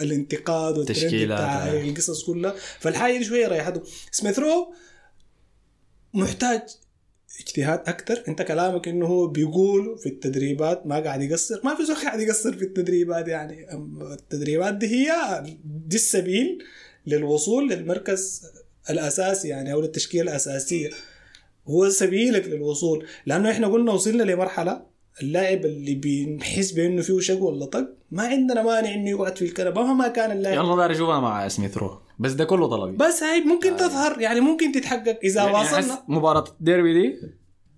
الانتقاد 0.00 0.78
والترند 0.78 1.24
بتاع 1.24 1.66
آه. 1.68 1.80
القصص 1.80 2.24
كلها. 2.24 2.54
فالحاجة 2.80 3.18
دي 3.18 3.24
شوية 3.24 3.48
ريحته. 3.48 3.82
سميثرو 4.10 4.72
محتاج 6.14 6.62
اجتهاد 7.40 7.78
أكثر 7.86 8.22
أنت 8.28 8.42
كلامك 8.42 8.88
إنه 8.88 9.06
هو 9.06 9.26
بيقول 9.26 9.98
في 9.98 10.08
التدريبات 10.08 10.86
ما 10.86 11.00
قاعد 11.00 11.22
يقصر. 11.22 11.60
ما 11.64 11.74
في 11.74 11.84
زول 11.84 11.96
قاعد 11.96 12.20
يقصر 12.20 12.56
في 12.56 12.64
التدريبات 12.64 13.28
يعني. 13.28 13.66
التدريبات 14.12 14.74
دي 14.74 14.86
هي 14.86 15.10
دي 15.64 15.96
السبيل 15.96 16.58
للوصول 17.06 17.68
للمركز 17.68 18.42
الأساسي 18.90 19.48
يعني 19.48 19.72
أو 19.72 19.80
للتشكيلة 19.80 20.22
الأساسية. 20.22 20.90
هو 21.68 21.88
سبيلك 21.88 22.46
للوصول. 22.46 23.06
لأنه 23.26 23.50
إحنا 23.50 23.66
قلنا 23.66 23.92
وصلنا 23.92 24.22
لمرحلة 24.22 24.82
اللاعب 25.22 25.64
اللي 25.64 25.94
بنحس 25.94 26.72
بإنه 26.72 27.02
فيه 27.02 27.20
شق 27.20 27.42
ولا 27.42 27.66
طق. 27.66 27.88
ما 28.10 28.22
عندنا 28.22 28.62
مانع 28.62 28.94
إنه 28.94 29.10
يقعد 29.10 29.38
في 29.38 29.44
الكنبه 29.44 29.82
مهما 29.82 30.08
كان 30.08 30.30
اللاعب. 30.30 30.64
يلا 30.64 30.76
دار 30.76 30.92
اشوفها 30.92 31.20
مع 31.20 31.48
سميث 31.48 31.78
رو 31.78 32.00
بس 32.18 32.32
ده 32.32 32.44
كله 32.44 32.66
طلبي. 32.66 32.96
بس 32.96 33.22
هاي 33.22 33.40
ممكن 33.40 33.76
تظهر. 33.76 34.20
يعني 34.20 34.40
ممكن 34.40 34.72
تتحقق 34.72 35.18
إذا 35.24 35.42
يعني 35.42 35.54
واصلنا 35.54 36.02
مباراة 36.08 36.44
الديربي 36.60 36.92
دي 37.02 37.16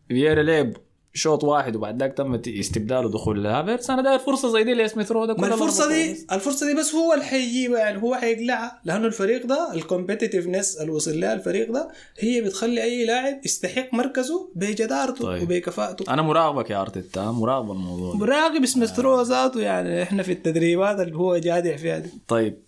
فييرا 0.09 0.43
لعب 0.43 0.73
شوط 1.19 1.45
واحد 1.45 1.77
وبعد 1.77 2.01
ذاك 2.01 2.13
تم 2.13 2.41
استبداله 2.47 3.09
دخول 3.11 3.47
هافرتس 3.47 3.91
أنا 3.91 4.03
داير 4.03 4.19
فرصه 4.19 4.49
زي 4.49 4.65
دي 4.65 4.75
لسميث 4.75 5.13
رو 5.13 5.25
ده 5.25 5.35
كل 5.35 5.45
الفرصة 5.45 5.89
دي 5.89 6.27
الفرصة 6.33 6.67
دي 6.67 6.75
بس 6.75 6.95
هو 6.95 7.13
اللي 7.13 7.25
حيجيبها 7.25 7.79
يعني 7.79 8.03
هو 8.03 8.15
حيقلعها 8.15 8.81
لأنه 8.85 9.07
الفريق 9.07 9.47
ده 9.47 9.75
الكومبتitiveness 9.75 10.81
اللي 10.81 10.93
وصل 10.93 11.21
لها 11.21 11.35
الفريق 11.35 11.73
ده 11.73 11.89
هي 12.19 12.41
بتخلي 12.41 12.83
أي 12.83 13.07
لاعب 13.07 13.41
يستحق 13.45 13.95
مركزه 13.95 14.49
بجدارته 14.55 15.25
طيب. 15.25 15.43
وبكفاءته. 15.43 16.13
أنا 16.13 16.23
مراقبك 16.23 16.71
يا 16.71 16.81
أرتيتا 16.81 17.31
مراقب 17.31 17.71
الموضوع 17.71 18.13
ده. 18.13 18.19
براقب 18.19 18.67
سميث 18.67 18.91
ثرو 18.91 19.23
ذاته 19.23 19.61
يعني 19.61 20.03
إحنا 20.03 20.23
في 20.23 20.33
التدريبات 20.33 21.01
اللي 21.01 21.17
هو 21.17 21.37
جادع 21.37 21.77
فيها 21.77 21.99
دي. 21.99 22.11
طيب 22.29 22.59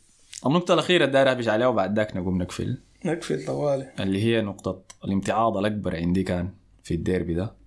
النقطة 0.47 0.75
الأخيرة 0.75 1.05
داير 1.05 1.33
أبش 1.33 1.49
عليها 1.49 1.67
وبعد 1.67 1.97
ذاك 1.97 2.17
نقوم 2.17 2.43
نقفل. 2.43 2.79
نقفل 3.05 3.47
طوالي. 3.47 3.91
اللي 4.01 4.25
هي 4.25 4.41
نقطة 4.41 4.81
الامتعاض 5.05 5.57
الأكبر 5.57 5.97
عندي 5.97 6.23
كان 6.23 6.49
في 6.85 6.95
الديربي 6.95 7.35
ده. 7.35 7.60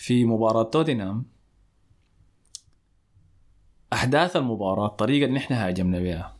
في 0.00 0.24
مباراة 0.24 0.62
توتنهام 0.62 1.24
أحداث 3.92 4.36
المباراة 4.36 4.86
الطريقة 4.86 5.26
اللي 5.26 5.38
إحنا 5.38 5.66
هاجمنا 5.66 5.98
بها. 5.98 6.36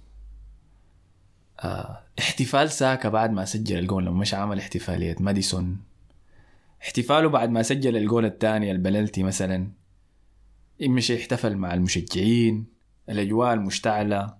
آه 1.60 2.02
احتفال 2.18 2.70
ساكا 2.70 3.08
بعد 3.08 3.30
ما 3.30 3.44
سجل 3.44 3.78
الجول 3.78 4.06
لما 4.06 4.18
مش 4.20 4.34
عمل 4.34 4.58
احتفالية. 4.58 5.16
ماديسون. 5.20 5.80
احتفاله 6.82 7.28
بعد 7.28 7.50
ما 7.50 7.62
سجل 7.62 7.96
الجول 7.96 8.24
الثاني 8.24 8.70
البلنتي 8.70 9.22
مثلا. 9.22 9.70
مش 10.82 11.10
يحتفل 11.10 11.56
مع 11.56 11.74
المشجعين 11.74 12.66
الأجواء 13.08 13.54
المشتعلة. 13.54 14.36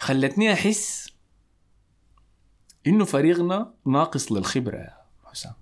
خلتني 0.00 0.52
أحس 0.52 1.12
إنه 2.86 3.04
فريقنا 3.04 3.74
ناقص 3.86 4.32
للخبرة 4.32 4.78
يا 4.78 4.94
حسام. 5.24 5.59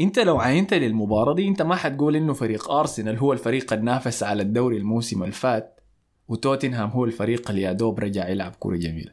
انت 0.00 0.18
لو 0.18 0.40
عينت 0.40 0.74
للمباراة 0.74 1.34
دي 1.34 1.48
انت 1.48 1.62
ما 1.62 1.76
حتقول 1.76 2.16
انه 2.16 2.32
فريق 2.32 2.70
أرسنال 2.70 3.18
هو 3.18 3.32
الفريق 3.32 3.72
النافس 3.72 4.22
على 4.22 4.42
الدوري 4.42 4.76
الموسم 4.76 5.22
الفات 5.22 5.80
وتوتنهام 6.28 6.90
هو 6.90 7.04
الفريق 7.04 7.50
اللي 7.50 7.62
يا 7.62 7.72
دوب 7.72 8.00
رجع 8.00 8.28
يلعب 8.28 8.54
كرة 8.58 8.76
جميلة. 8.76 9.12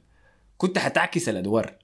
كنت 0.58 0.78
حتعكس 0.78 1.30
الأدوار. 1.30 1.76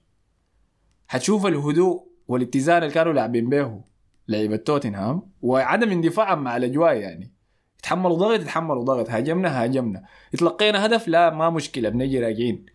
حتشوف 1.08 1.46
الهدوء 1.46 2.08
والاتزان 2.28 2.84
اللي 2.84 2.94
كانوا 2.94 3.14
لاعبين 3.14 3.50
به 3.50 3.82
لعيبة 4.28 4.56
توتنهام 4.56 5.22
وعدم 5.42 5.92
اندفاعهم 5.92 6.44
مع 6.44 6.58
الأجواء 6.58 6.96
يعني. 6.96 7.32
يتحملوا 7.80 8.18
ضغط 8.18 8.40
يتحملوا 8.40 8.84
ضغط. 8.84 9.10
هاجمنا 9.10 9.64
هاجمنا. 9.64 10.04
اتلقينا 10.34 10.86
هدف 10.86 11.08
لا 11.08 11.30
ما 11.30 11.50
مشكلة 11.50 11.90
بنجي 11.90 12.20
راجعين. 12.20 12.66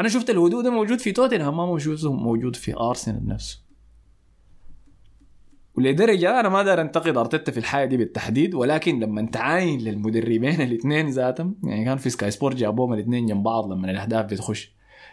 أنا 0.00 0.08
شفت 0.08 0.30
الهدوء 0.30 0.62
ده 0.62 0.70
موجود 0.70 0.98
في 0.98 1.12
توتنهام 1.12 1.56
ما 1.56 1.66
موجود 1.66 2.04
موجود 2.04 2.56
في 2.56 2.76
أرسنال 2.76 3.28
نفسه. 3.28 3.65
ولدرجة 5.76 6.40
أنا 6.40 6.48
ما 6.48 6.62
دار 6.62 6.80
أنتقد 6.80 7.16
أرتيتا 7.16 7.52
في 7.52 7.58
الحاجة 7.58 7.88
دي 7.88 7.96
بالتحديد 7.96 8.54
ولكن 8.54 9.00
لما 9.00 9.26
تعاين 9.32 9.80
للمدربين 9.80 10.60
الاثنين 10.68 11.08
ذاتهم 11.08 11.56
يعني 11.64 11.84
كان 11.84 11.98
في 11.98 12.10
سكاي 12.10 12.30
سبورت 12.30 12.56
جابوهم 12.56 12.92
الاثنين 12.92 13.26
جنب 13.26 13.42
بعض 13.42 13.72
لما 13.72 13.90
الأهداف 13.90 14.24
بتخش. 14.24 14.72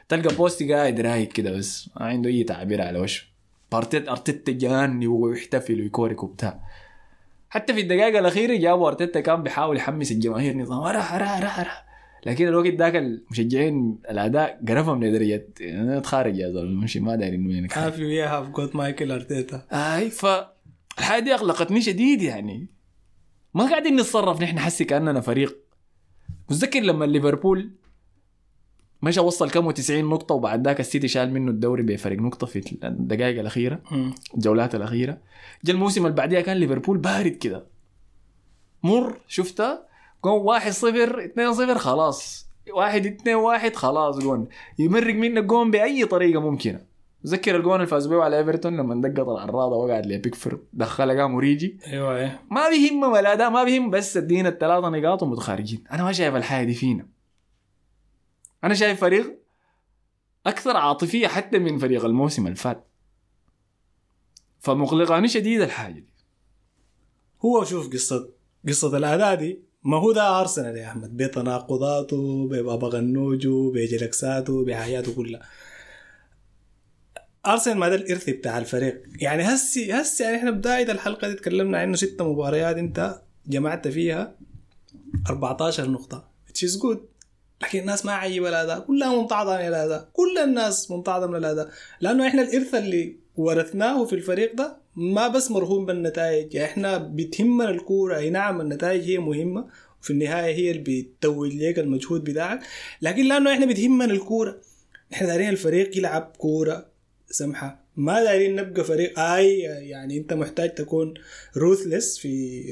تلقى 0.10 0.36
بوستي 0.36 0.74
قاعد 0.74 1.02
رايق 1.02 1.28
كده 1.28 1.52
بس 1.52 1.90
ما 1.96 2.06
عنده 2.06 2.30
أي 2.30 2.44
تعبير 2.44 2.82
على 2.82 3.00
وشه. 3.00 3.26
أرتيتا 3.74 4.12
أرتيتا 4.12 4.52
جاري 4.52 5.08
ويحتفل 5.08 5.82
ويكورك 5.82 6.24
وبتاع. 6.24 6.60
حتى 7.50 7.74
في 7.74 7.82
الدقائق 7.82 8.18
الأخيرة 8.18 8.56
جابوا 8.56 8.88
أرتيتا 8.88 9.20
كان 9.20 9.44
بيحاول 9.44 9.78
يحمس 9.78 10.12
الجماهير 10.12 10.58
نظام 10.58 10.84
راح 10.84 11.16
راح 11.16 11.42
راح 11.42 11.60
راح 11.60 11.86
لكن 12.26 12.48
الوقت 12.48 12.74
ذاك 12.74 12.96
المشجعين 12.96 13.98
الأداء 14.10 14.60
قرفهم 14.68 15.04
لدرجة 15.04 15.48
أنا 15.62 15.98
أتخارج 15.98 16.38
يا 16.38 16.50
زلمة 16.50 16.84
مش 16.84 16.98
ما 16.98 17.16
داير 17.16 17.34
إنه 17.34 17.50
وينك. 17.50 17.78
هافي 17.78 18.06
ويا 18.06 18.28
هاف 18.28 18.50
جوت 18.50 18.76
مايكل 18.76 19.12
ارتيتا 19.12 19.62
أي 19.72 20.10
ف 20.10 20.26
الحاجة 21.00 21.24
دي 21.24 21.34
اقلقتني 21.34 21.82
شديد 21.82 22.22
يعني. 22.22 22.68
ما 23.54 23.70
قاعدين 23.70 23.96
نتصرف 23.96 24.42
نحن 24.42 24.60
حسي 24.60 24.86
كأننا 24.86 25.22
فريق. 25.22 25.58
متذكر 26.50 26.80
لما 26.80 27.06
ليفربول 27.06 27.72
مشى 29.02 29.20
وصل 29.20 29.50
كم 29.50 29.72
90 29.72 30.06
نقطة 30.06 30.36
وبعد 30.36 30.68
ذاك 30.68 30.80
السيتي 30.80 31.08
شال 31.08 31.34
منه 31.34 31.52
الدوري 31.52 31.84
بفرق 31.84 32.18
نقطة 32.18 32.48
في 32.48 32.78
الدقائق 32.84 33.40
الأخيرة 33.40 33.82
الجولات 34.36 34.76
الأخيرة. 34.76 35.18
جا 35.64 35.74
الموسم 35.74 36.06
اللي 36.06 36.16
بعديها 36.16 36.42
كان 36.42 36.58
ليفربول 36.58 36.98
بارد 36.98 37.32
كده. 37.32 37.68
مر 38.84 39.20
شفتها 39.28 39.88
جون 40.24 40.42
واحد 40.42 40.72
صفر 40.72 41.26
اثنين 41.26 41.54
صفر 41.54 41.78
خلاص. 41.78 42.48
واحد 42.74 43.06
اثنين 43.06 43.36
واحد 43.36 43.76
خلاص 43.76 44.20
جون. 44.20 44.48
يمرق 44.80 45.16
منك 45.16 45.44
جون 45.44 45.72
بأي 45.72 46.06
طريقة 46.06 46.42
ممكنة. 46.42 46.93
تذكر 47.24 47.56
الجون 47.56 47.76
اللي 47.76 47.88
فازوا 47.88 48.12
بيه 48.16 48.24
على 48.24 48.38
إيفرتون 48.38 48.78
لما 48.78 49.08
دقت 49.08 49.28
العراضة 49.28 49.76
وقعد 49.76 50.06
لبيكفورد 50.06 50.60
دخلها 50.74 51.22
قام 51.22 51.36
وريجي. 51.36 51.80
أيوه 51.88 52.18
إيه. 52.18 52.42
ما 52.52 52.70
بيهم 52.70 53.04
ولا 53.04 53.36
ده 53.36 53.50
ما 53.50 53.64
بيهم 53.64 53.90
بس 53.90 54.18
ادينا 54.18 54.50
الثلاثة 54.50 54.90
نقاط 54.90 55.24
ومتخارجين 55.24 55.84
أنا 55.92 56.04
ما 56.04 56.12
شايف 56.12 56.36
الحاجة 56.36 56.66
دي 56.66 56.74
فينا. 56.74 57.08
أنا 58.64 58.74
شايف 58.74 59.02
فريق 59.02 59.40
أكثر 60.46 60.78
عاطفية 60.78 61.28
حتى 61.28 61.60
من 61.60 61.78
فريق 61.78 62.06
الموسم 62.06 62.46
اللي 62.46 62.56
فات 62.56 62.88
فمقلقاني 64.60 65.28
شديد 65.28 65.62
الحاجة 65.62 65.94
دي. 65.94 66.14
هو 67.46 67.64
شوف 67.64 67.94
قصة 67.94 68.30
قصة 68.68 68.98
الأداء 68.98 69.36
دي 69.36 69.60
ما 69.84 69.98
هو 69.98 70.12
ده 70.12 70.40
أرسنال 70.42 70.78
يا 70.78 70.88
أحمد. 70.88 71.18
بتناقضاته 71.18 72.48
ببابا 72.48 72.88
غنوجه 72.88 73.72
بجلكساته 73.74 74.66
بحياته 74.66 75.16
كلها. 75.16 75.42
أرسنال 77.46 77.78
ما 77.78 77.90
ده 77.90 77.96
الإرث 77.96 78.30
بتاع 78.30 78.58
الفريق. 78.58 79.04
يعني 79.20 79.44
هسي 79.44 79.94
هسي 79.94 80.24
يعني 80.24 80.38
إحنا 80.38 80.52
بداية 80.52 80.92
الحلقة 80.92 81.28
دي 81.28 81.34
تكلمنا 81.34 81.78
عنه 81.78 81.96
ست 81.96 82.22
مباريات 82.22 82.76
أنت 82.78 83.22
جمعت 83.48 83.88
فيها 83.88 84.36
14 85.30 85.90
نقطة. 85.90 86.28
Which 86.50 86.70
is 86.70 86.82
good. 86.82 86.98
لكن 87.64 87.80
الناس 87.80 88.06
ما 88.06 88.12
عجيبة 88.12 88.50
الأداء 88.50 88.80
كلها 88.80 89.22
ممتعضة 89.22 89.58
من 89.58 89.68
الأداء 89.68 90.10
كل 90.14 90.38
الناس 90.44 90.92
ممتعضة 90.92 91.28
من 91.28 91.36
الأداء 91.36 91.70
لأنه 92.02 92.28
إحنا 92.28 92.42
الإرث 92.42 92.76
اللي 92.76 93.16
ورثناه 93.36 94.06
في 94.06 94.14
الفريق 94.14 94.56
ده 94.56 94.78
ما 94.96 95.28
بس 95.28 95.52
مرهون 95.52 95.86
بالنتائج. 95.86 96.58
إحنا 96.58 96.98
بتهمنا 96.98 97.70
الكورة. 97.70 98.18
أي 98.18 98.30
نعم 98.30 98.62
النتائج 98.62 99.04
هي 99.04 99.18
مهمة. 99.18 99.68
وفي 100.02 100.10
النهاية 100.14 100.56
هي 100.56 100.72
اللي 100.72 100.84
بتتوج 100.84 101.54
لك 101.56 101.80
المجهود 101.80 102.24
بتاعك. 102.24 102.60
لكن 103.02 103.24
لأنه 103.26 103.54
إحنا 103.54 103.66
بتهمنا 103.66 104.06
الكورة 104.06 104.62
إحنا 105.14 105.28
دارين 105.28 105.50
الفريق 105.50 105.98
يلعب 105.98 106.34
كورة. 106.38 106.93
سمحة. 107.34 107.84
ما 107.96 108.24
دارين 108.24 108.56
نبقى 108.56 108.84
فريق. 108.84 109.20
آي 109.20 109.60
يعني 109.60 110.18
انت 110.18 110.34
محتاج 110.34 110.74
تكون 110.74 111.14
روثلس 111.58 112.18
في 112.18 112.64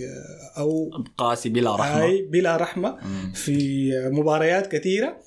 أو 0.57 0.91
قاسي 1.17 1.49
بلا 1.49 1.75
رحمة. 1.75 2.03
آي 2.03 2.21
بلا 2.21 2.57
رحمة 2.57 2.97
مم. 3.05 3.33
في 3.33 3.91
مباريات 4.11 4.71
كثيرة. 4.71 5.17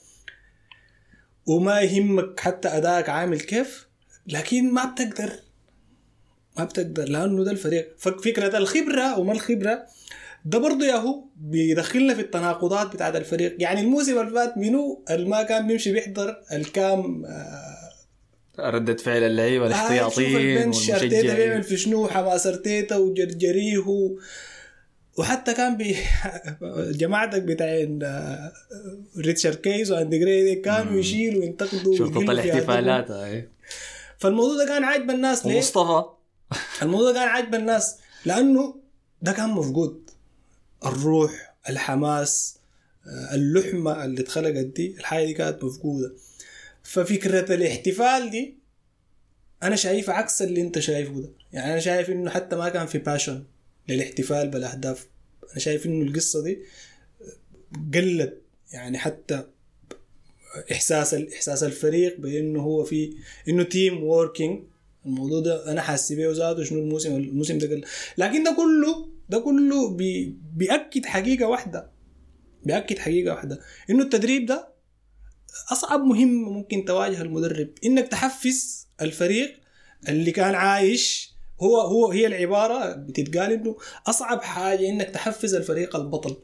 وما 1.47 1.81
يهمك 1.81 2.41
حتى 2.41 2.69
أدائك 2.69 3.09
عامل 3.09 3.41
كيف 3.41 3.89
لكن 4.27 4.73
ما 4.73 4.85
بتقدر. 4.85 5.31
ما 6.59 6.65
بتقدر 6.65 7.05
لأنه 7.05 7.45
ده 7.45 7.51
الفريق. 7.51 7.95
فكرة 7.99 8.59
الخبرة 8.59 9.19
وما 9.19 9.33
الخبرة. 9.33 9.85
ده 10.45 10.59
برضه 10.59 10.87
يا 10.87 10.97
هو 10.97 11.25
بيدخلنا 11.37 12.15
في 12.15 12.21
التناقضات 12.21 12.93
بتاعت 12.93 13.17
الفريق. 13.17 13.57
يعني 13.59 13.81
الموسم 13.81 14.21
اللي 14.21 14.31
فات 14.31 14.59
منو؟ 14.59 15.05
اللي 15.11 15.29
ما 15.29 15.43
كان 15.43 15.67
بيمشي 15.67 15.93
بيحضر 15.93 16.37
الكام 16.53 17.25
آه 17.27 17.74
ردة 18.59 18.97
فعل 18.97 19.23
اللعيبة 19.23 19.67
آه، 19.67 19.69
شوف 19.69 19.77
الاحتياطيين 19.77 20.59
البنش 20.59 20.91
أرتيتا 20.91 21.09
بيعمل 21.09 21.31
والمشجعين 21.31 21.63
في 21.63 21.77
شنو؟ 21.77 22.09
حماس 22.09 22.47
أرتيتا 22.47 22.97
وجرجريه 22.97 23.79
و... 23.79 24.19
وحتى 25.19 25.55
كان 25.55 25.77
بي 25.77 25.97
جماعتك 27.01 27.43
بتاعين 27.43 28.03
آه، 28.03 28.53
ريتشارد 29.19 29.57
كيز 29.57 29.93
وأندي 29.93 30.19
جراي 30.19 30.45
دي 30.45 30.55
كانوا 30.61 31.01
يشيلوا 31.01 31.41
وينتقدوا 31.41 31.97
شرطة 31.97 32.21
الاحتفالات. 32.21 33.11
هاي. 33.11 33.49
فالموضوع 34.19 34.57
ده 34.57 34.65
كان 34.65 34.85
عاجب 34.85 35.11
الناس 35.11 35.47
ليه؟ 35.47 35.55
ومصطفى. 35.57 36.05
الموضوع 36.83 37.13
ده 37.13 37.19
كان 37.19 37.29
عاجب 37.29 37.55
الناس 37.55 37.97
لأنه 38.25 38.75
ده 39.23 39.33
كان 39.33 39.51
مفقود. 39.51 40.11
الروح 40.87 41.55
الحماس 41.69 42.57
آه، 43.07 43.35
اللحمة 43.35 44.05
اللي 44.05 44.21
اتخلقت 44.21 44.65
دي 44.65 44.97
الحاجة 44.99 45.25
دي 45.27 45.33
كانت 45.33 45.65
مفقودة. 45.65 46.13
ففكره 46.85 47.55
الاحتفال 47.55 48.31
دي 48.31 48.59
أنا 49.63 49.77
شايفها 49.77 50.15
عكس 50.15 50.43
اللي 50.43 50.61
أنت 50.61 50.79
شايفه 50.79 51.21
ده. 51.21 51.31
يعني 51.53 51.73
أنا 51.73 51.81
شايف 51.81 52.11
إنه 52.11 52.31
حتى 52.31 52.57
ما 52.57 52.69
كان 52.69 52.87
في 52.87 52.99
passion 52.99 53.45
للاحتفال 53.89 54.49
بالأهداف. 54.49 55.09
أنا 55.51 55.59
شايف 55.59 55.87
إنه 55.87 56.05
القصة 56.05 56.43
دي 56.43 56.59
قلت 57.95 58.43
يعني 58.73 58.99
حتى 58.99 59.45
إحساس 60.73 61.15
إحساس 61.15 61.63
الفريق 61.65 62.21
بإنه 62.21 62.63
هو 62.63 62.85
في 62.85 63.17
إنه 63.49 63.63
team 63.63 64.03
working 64.03 64.63
الموضوع 65.07 65.41
ده 65.41 65.73
أنا 65.73 65.81
حاسس 65.83 66.13
بيه 66.13 66.31
ذاته 66.31 66.65
شنو 66.65 66.79
الموسم 66.81 67.17
الموسم 67.17 67.59
ده 67.59 67.67
قل 67.67 67.85
لكن 68.19 68.43
ده 68.45 68.55
كله 68.57 69.09
ده 69.29 69.39
كله 69.39 69.91
بي 69.91 70.37
بيأكد 70.57 71.07
حقيقة 71.07 71.47
واحدة. 71.49 71.91
بيأكد 72.65 72.99
حقيقة 72.99 73.35
واحدة. 73.35 73.61
إنه 73.91 74.03
التدريب 74.03 74.47
ده 74.47 74.74
أصعب 75.73 76.01
مهمه 76.01 76.51
ممكن 76.51 76.85
تواجه 76.85 77.23
المدرب 77.23 77.69
إنك 77.85 78.09
تحفز 78.09 78.87
الفريق 79.03 79.61
اللي 80.09 80.31
كان 80.31 80.55
عايش 80.55 81.35
هو 81.61 81.81
هو 81.81 82.11
هي 82.11 82.27
العبارة 82.27 82.93
بتتقال 82.95 83.53
إنه 83.53 83.77
أصعب 84.07 84.43
حاجة 84.43 84.89
إنك 84.89 85.11
تحفز 85.11 85.55
الفريق 85.55 85.97
البطل. 85.97 86.37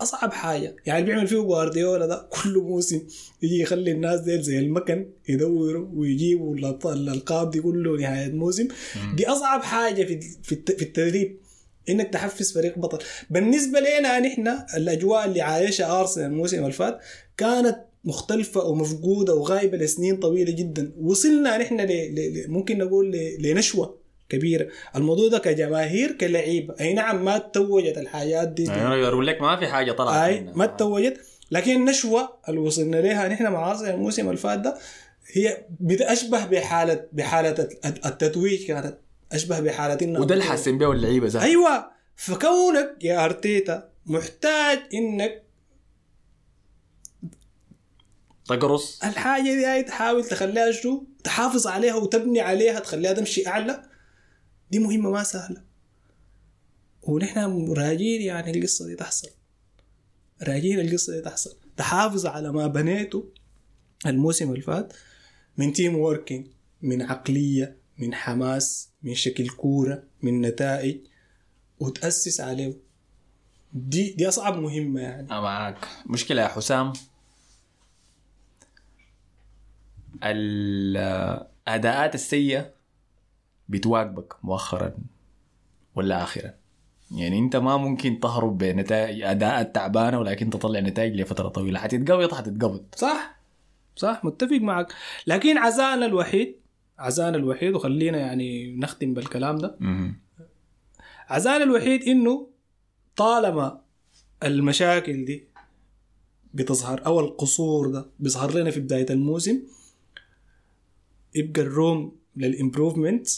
أصعب 0.00 0.32
حاجة. 0.32 0.76
يعني 0.86 0.98
اللي 1.00 1.12
بيعمل 1.12 1.26
فيه 1.28 1.36
جوارديولا 1.36 2.06
ده 2.06 2.28
كل 2.30 2.58
موسم 2.58 3.02
يجي 3.42 3.60
يخلي 3.60 3.92
الناس 3.92 4.20
ديل 4.20 4.42
زي 4.42 4.58
المكن 4.58 5.10
يدوروا 5.28 5.88
ويجيبوا 5.94 6.56
الألقاب 6.84 7.50
دي 7.50 7.60
كله 7.60 7.96
نهاية 8.00 8.32
موسم 8.32 8.68
دي 9.14 9.28
أصعب 9.28 9.62
حاجة 9.62 10.04
في 10.04 10.20
في 10.42 10.52
التدريب 10.82 11.40
إنك 11.88 12.12
تحفز 12.12 12.52
فريق 12.52 12.78
بطل. 12.78 12.98
بالنسبة 13.30 13.80
لنا 13.80 14.18
نحن 14.20 14.48
الأجواء 14.76 15.24
اللي 15.24 15.40
عايشها 15.40 16.00
أرسنال 16.00 16.26
الموسم 16.26 16.58
اللي 16.58 16.72
فات 16.72 16.98
كانت 17.36 17.85
مختلفة 18.06 18.64
ومفقودة 18.64 19.34
وغايبة 19.34 19.76
لسنين 19.78 20.16
طويلة 20.16 20.52
جدا. 20.52 20.92
وصلنا 21.00 21.58
نحن 21.58 21.80
ل... 21.80 21.86
ل... 21.86 22.14
ل- 22.14 22.50
ممكن 22.50 22.78
نقول 22.78 23.10
ل... 23.10 23.36
لنشوة 23.42 23.98
كبيرة. 24.28 24.68
الموضوع 24.96 25.28
ده 25.28 25.38
كجماهير 25.38 26.12
كلعيبة. 26.12 26.74
أي 26.80 26.94
نعم 26.94 27.24
ما 27.24 27.38
تتوجت 27.38 27.98
الحاجات 27.98 28.48
دي. 28.48 28.64
يعني 28.64 29.06
أقول 29.08 29.26
لك 29.26 29.40
ما 29.40 29.56
في 29.56 29.66
حاجة 29.66 29.92
طلعت 29.92 30.28
أي 30.30 30.40
منها. 30.40 30.54
ما 30.56 30.66
تتوجت 30.66 31.20
لكن 31.50 31.76
النشوه 31.76 32.28
اللي 32.48 32.60
وصلنا 32.60 32.96
لها 32.96 33.28
نحن 33.28 33.44
مع 33.52 33.80
الموسم 33.80 34.26
اللي 34.26 34.36
فات 34.36 34.58
ده 34.58 34.76
هي 35.32 35.66
بتشبه 35.80 36.46
بحالة 36.46 37.04
بحالة 37.12 37.50
الت- 37.50 38.06
التتويج 38.06 38.66
كانت 38.66 38.98
أشبه 39.32 39.60
بحالة 39.60 39.98
إنه 40.02 40.20
وده 40.20 40.34
اللي 40.34 40.44
حاسين 40.44 40.78
بيه 40.78 40.92
اللعيبة 40.92 41.26
ذات 41.26 41.42
أيوه 41.42 41.86
فكونك 42.16 42.96
يا 43.02 43.24
أرتيتا 43.24 43.88
محتاج 44.06 44.78
إنك 44.94 45.42
تقرص 48.48 49.04
الحاجة 49.04 49.42
دي 49.42 49.66
هاي 49.66 49.82
تحاول 49.82 50.24
تخليها 50.24 50.72
شو 50.72 51.04
تحافظ 51.24 51.66
عليها 51.66 51.94
وتبني 51.94 52.40
عليها 52.40 52.80
تخليها 52.80 53.12
تمشي 53.12 53.46
أعلى. 53.46 53.82
دي 54.70 54.78
مهمة 54.78 55.10
ما 55.10 55.22
سهلة. 55.22 55.62
ونحن 57.02 57.72
راجين 57.72 58.22
يعني 58.22 58.58
القصة 58.58 58.86
دي 58.86 58.94
تحصل. 58.94 59.28
راجين 60.42 60.80
القصة 60.80 61.12
دي 61.12 61.20
تحصل. 61.20 61.56
تحافظ 61.76 62.26
على 62.26 62.52
ما 62.52 62.66
بنيته 62.66 63.32
الموسم 64.06 64.50
اللي 64.50 64.62
فات 64.62 64.92
من 65.56 65.72
team 65.72 65.96
working 65.96 66.46
من 66.82 67.02
عقلية 67.02 67.76
من 67.98 68.14
حماس 68.14 68.88
من 69.02 69.14
شكل 69.14 69.48
كورة 69.48 70.02
من 70.22 70.40
نتائج 70.40 71.00
وتأسس 71.80 72.40
عليه. 72.40 72.76
دي 73.72 74.12
دي 74.12 74.28
أصعب 74.28 74.58
مهمة 74.58 75.00
يعني. 75.00 75.28
معاك. 75.28 75.88
مشكلة 76.06 76.42
يا 76.42 76.48
حسام. 76.48 76.92
الأداءات 80.22 82.14
السيئة 82.14 82.72
بتواكبك 83.68 84.34
مؤخرا 84.44 84.94
ولا 85.94 86.22
آخرا؟ 86.22 86.50
يعني 87.10 87.38
أنت 87.38 87.56
ما 87.56 87.76
ممكن 87.76 88.20
تهرب 88.20 88.58
بنتائج 88.58 89.22
أداءات 89.22 89.74
تعبانة 89.74 90.18
ولكن 90.18 90.50
تطلع 90.50 90.80
نتائج 90.80 91.20
لفترة 91.20 91.48
طويلة. 91.48 91.78
حتتقبض 91.78 92.34
حتتقبض 92.34 92.84
صح. 92.96 93.36
صح 93.96 94.24
متفق 94.24 94.56
معك. 94.56 94.92
لكن 95.26 95.58
عزانا 95.58 96.06
الوحيد 96.06 96.56
عزانا 96.98 97.36
الوحيد 97.36 97.74
وخلينا 97.74 98.18
يعني 98.18 98.76
نختم 98.76 99.14
بالكلام 99.14 99.58
ده. 99.58 99.76
عزانا 101.28 101.64
الوحيد 101.64 102.02
إنه 102.02 102.48
طالما 103.16 103.80
المشاكل 104.42 105.24
دي 105.24 105.44
بتظهر 106.54 107.06
أو 107.06 107.20
القصور 107.20 107.90
ده 107.90 108.06
بيظهر 108.18 108.54
لنا 108.54 108.70
في 108.70 108.80
بداية 108.80 109.06
الموسم 109.10 109.62
يبقى 111.36 111.62
الروم 111.62 112.16
للإمبروفمنت؟ 112.36 113.28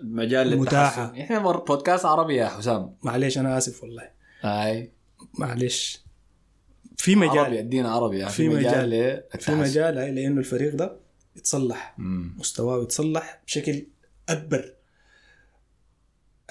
المجال 0.00 0.58
متاحة. 0.58 1.12
إحنا 1.20 1.38
بودكاست 1.38 2.04
عربي 2.04 2.36
يا 2.36 2.46
حسام. 2.48 2.94
معلش 3.02 3.38
أنا 3.38 3.58
آسف 3.58 3.82
والله. 3.82 4.10
هاي. 4.40 4.92
معلش 5.38 6.02
في 6.96 7.14
عربي 7.14 7.28
مجال 7.28 7.56
ادينا 7.56 7.90
عربي 7.90 8.18
يعني 8.18 8.32
في 8.32 8.48
مجال. 8.48 8.72
في 8.72 8.86
للتحسن. 8.86 9.58
مجال 9.58 9.94
لأنه 9.94 10.40
الفريق 10.40 10.74
ده 10.74 10.96
يتصلح. 11.36 11.94
مستواه 12.38 12.82
يتصلح 12.82 13.42
بشكل 13.46 13.86
أكبر. 14.28 14.74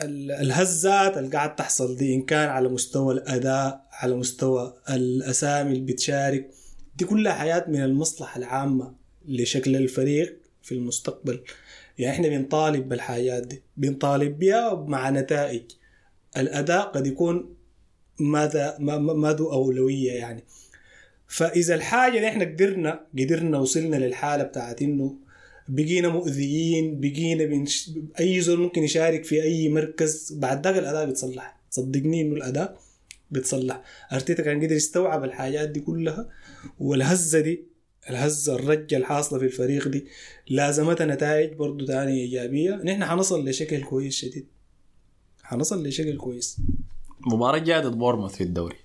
ال- 0.02 0.32
الهزات 0.32 1.18
اللي 1.18 1.30
قاعد 1.30 1.56
تحصل 1.56 1.96
دي 1.98 2.16
إن 2.16 2.22
كان 2.22 2.50
على 2.50 2.70
مستوى 2.70 3.14
الأداء 3.14 3.88
على 3.92 4.16
مستوى 4.16 4.78
الأسامي 4.90 5.72
اللي 5.74 5.94
بتشارك 5.94 6.52
دي 6.96 7.06
كلها 7.06 7.34
حياة 7.34 7.66
من 7.68 7.84
المصلحة 7.84 8.38
العامة 8.38 8.96
لشكل 9.28 9.76
الفريق. 9.76 10.40
في 10.72 10.77
المستقبل. 10.77 11.43
يعني 11.98 12.15
إحنا 12.15 12.27
بنطالب 12.27 12.89
بالحاجات 12.89 13.48
دي. 13.48 13.61
بنطالب 13.77 14.39
بها 14.39 14.85
مع 14.88 15.10
نتائج. 15.10 15.64
الأداء 16.38 16.81
قد 16.91 17.07
يكون 17.07 17.56
ماذا 18.19 18.77
ما 18.80 18.98
ما 18.98 19.34
ذو 19.34 19.52
أولوية 19.52 20.11
يعني. 20.11 20.43
فإذا 21.27 21.76
الحاجة 21.76 22.15
اللي 22.15 22.27
إحنا 22.27 22.45
قدرنا 22.45 23.06
قدرنا 23.19 23.57
وصلنا 23.60 23.95
للحالة 23.95 24.43
بتاعت 24.43 24.81
إنه 24.81 25.15
بقينا 25.68 26.07
مؤذيين 26.07 26.99
بقينا 26.99 27.45
بنش... 27.45 27.91
أي 28.19 28.41
زول 28.41 28.60
ممكن 28.60 28.84
يشارك 28.84 29.23
في 29.23 29.43
أي 29.43 29.69
مركز 29.69 30.34
بعد 30.34 30.68
ذاك 30.68 30.77
الأداء 30.77 31.06
بيتصلح. 31.06 31.57
صدقني 31.69 32.22
إنه 32.22 32.35
الأداء 32.35 32.80
بيتصلح. 33.31 33.84
أرتيتا 34.14 34.43
كان 34.43 34.64
قدر 34.64 34.76
يستوعب 34.76 35.23
الحاجات 35.23 35.69
دي 35.69 35.80
كلها 35.80 36.30
والهزة 36.80 37.39
دي 37.39 37.70
الهزة 38.12 38.56
الرجة 38.56 38.98
الحاصلة 38.98 39.40
في 39.40 39.46
الفريق 39.46 39.88
دي. 39.88 40.08
لازمتها 40.48 41.06
نتائج 41.06 41.54
برضو 41.54 41.86
تانية 41.86 42.22
إيجابية. 42.22 42.76
نحن 42.76 43.06
حنصل 43.06 43.50
لشكل 43.50 43.84
كويس 43.84 44.16
شديد. 44.16 44.48
حنصل 45.44 45.88
لشكل 45.88 46.18
كويس. 46.18 46.58
مباراة 47.20 47.58
جاية 47.58 47.80
ضد 47.80 47.98
بورنموث 47.98 48.36
في 48.36 48.44
الدوري. 48.44 48.78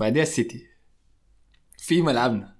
بعدها 0.00 0.22
السيتي. 0.22 0.66
في 1.78 2.02
ملعبنا. 2.02 2.54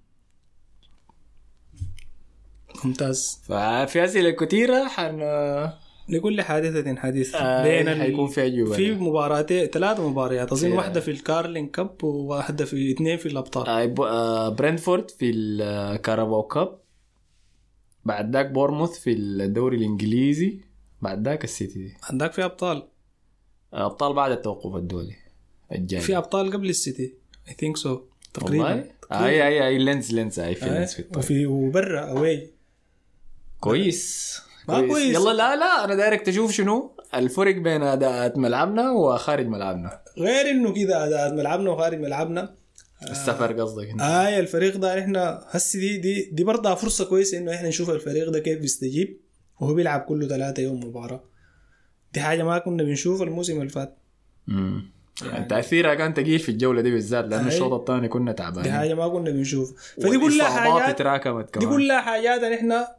ممتاز. 2.84 3.40
ففي 3.44 4.04
أسئلة 4.04 4.30
كثيره 4.30 4.88
حن 4.88 5.20
لكل 6.08 6.42
حادثة 6.42 6.96
حديث 6.96 7.34
آه، 7.34 7.62
بين 7.62 8.02
حيكون 8.02 8.28
في 8.28 8.46
أجوبة. 8.46 8.76
في 8.76 8.92
مباراتين 8.92 9.66
ثلاث 9.66 10.00
مباريات. 10.00 10.52
اظن 10.52 10.72
واحدة 10.72 11.00
في 11.00 11.10
ال 11.10 11.18
Carling 11.18 11.68
Cup 11.68 12.04
وواحدة 12.04 12.64
في 12.64 12.92
اثنين 12.92 13.16
في 13.16 13.26
الأبطال. 13.26 13.66
آه، 13.66 13.94
آه، 14.08 14.48
برنتفورد 14.48 15.10
في 15.10 15.30
ال 15.30 15.44
Carabao 15.44 16.42
Cup. 16.42 16.78
بعد 18.04 18.32
ذاك 18.32 18.50
بورنموث 18.50 18.98
في 18.98 19.12
الدوري 19.12 19.76
الإنجليزي. 19.76 20.60
بعد 21.02 21.28
ذاك 21.28 21.44
السيتي. 21.44 21.78
دي 21.78 21.94
عندك 22.02 22.32
في 22.32 22.44
أبطال. 22.44 22.88
أبطال 23.72 24.12
بعد 24.12 24.30
التوقف 24.30 24.76
الدولي. 24.76 25.16
الجاي. 25.72 26.00
في 26.00 26.16
أبطال 26.16 26.52
قبل 26.52 26.68
السيتي. 26.68 27.14
I 27.48 27.54
think 27.54 27.76
so 27.76 28.00
تقريبا. 28.34 28.84
اي 29.12 29.48
اي 29.48 29.66
أي 29.66 29.78
لينز 29.78 30.14
لينز 30.14 30.40
أي 30.40 30.54
في 30.54 30.64
لينز 30.64 30.92
في 30.92 31.02
آه. 31.02 31.04
الطريق. 31.04 31.24
وفي 31.24 31.46
وبرا 31.46 32.00
away. 32.00 32.50
كويس. 33.60 34.40
ما 34.68 34.86
كويس. 34.88 35.14
يلا 35.16 35.30
لا 35.30 35.56
لا 35.56 35.84
أنا 35.84 35.94
دايرك 35.94 36.20
تشوف 36.22 36.52
شنو؟ 36.52 36.96
الفرق 37.14 37.54
بين 37.56 37.82
أداءات 37.82 38.38
ملعبنا 38.38 38.90
وخارج 38.90 39.46
ملعبنا. 39.46 40.00
غير 40.18 40.50
إنه 40.50 40.72
كده 40.72 41.06
اداء 41.06 41.34
ملعبنا 41.34 41.70
وخارج 41.70 42.00
ملعبنا. 42.00 42.54
السفر 43.10 43.52
قصدك 43.52 43.86
هنا. 43.88 44.04
آه 44.04 44.38
الفريق 44.40 44.76
ده 44.76 44.98
إحنا 44.98 45.44
هسي 45.50 45.78
دي 45.80 45.96
دي 45.98 46.30
دي 46.32 46.44
برضه 46.44 46.74
فرصة 46.74 47.04
كويسة 47.04 47.38
إنه 47.38 47.54
إحنا 47.54 47.68
نشوف 47.68 47.90
الفريق 47.90 48.30
ده 48.30 48.38
كيف 48.38 48.60
بيستجيب 48.60 49.20
وهو 49.60 49.74
بيلعب 49.74 50.00
كله 50.00 50.28
ثلاثة 50.28 50.62
يوم 50.62 50.84
مباراة. 50.84 51.24
دي 52.14 52.20
حاجة 52.20 52.42
ما 52.42 52.58
كنا 52.58 52.82
بنشوف 52.82 53.22
الموسم 53.22 53.58
اللي 53.58 53.68
فات. 53.68 53.98
مم. 54.46 54.92
يعني 55.32 55.44
تأثيرها 55.44 55.94
كان 55.94 56.14
ثقيل 56.14 56.38
في 56.38 56.48
الجولة 56.48 56.80
دي 56.80 56.90
بالذات 56.90 57.24
لأنه 57.24 57.42
أي. 57.42 57.54
الشوط 57.54 57.72
الثاني 57.72 58.08
كنا 58.08 58.30
دي 58.32 58.36
تعبانين. 58.36 58.72
حاجة 58.72 58.94
ما 58.94 59.08
كنا 59.08 59.30
بنشوف 59.30 59.94
فدي 60.02 60.18
كلها 60.18 60.48
حاجات 60.48 60.88
اتراكمت 60.88 61.44
دي 61.44 61.50
كمان. 61.66 61.76
كلها 61.76 62.00
حاجات 62.00 62.42
إحنا 62.42 62.80
آه، 62.80 62.96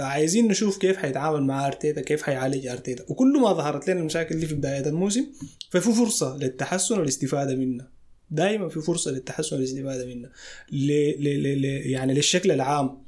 عايزين 0.00 0.48
نشوف 0.48 0.78
كيف 0.78 0.96
حيتعامل 0.96 1.42
مع 1.42 1.66
أرتيتا 1.66 2.00
كيف 2.00 2.22
حيعالج 2.22 2.66
أرتيتا. 2.66 3.04
وكل 3.08 3.40
ما 3.40 3.52
ظهرت 3.52 3.88
لنا 3.88 4.00
المشاكل 4.00 4.40
دي 4.40 4.46
في 4.46 4.54
بداية 4.54 4.88
الموسم 4.88 5.26
ففي 5.70 5.92
فرصة 5.92 6.36
للتحسن 6.36 6.98
والاستفادة 6.98 7.56
منها. 7.56 7.90
دائما 8.30 8.68
في 8.68 8.80
فرصة 8.80 9.10
للتحسن 9.10 9.56
والاستفادة 9.56 10.06
منها. 10.06 10.30
يعني 11.90 12.14
للشكل 12.14 12.50
العام 12.50 13.04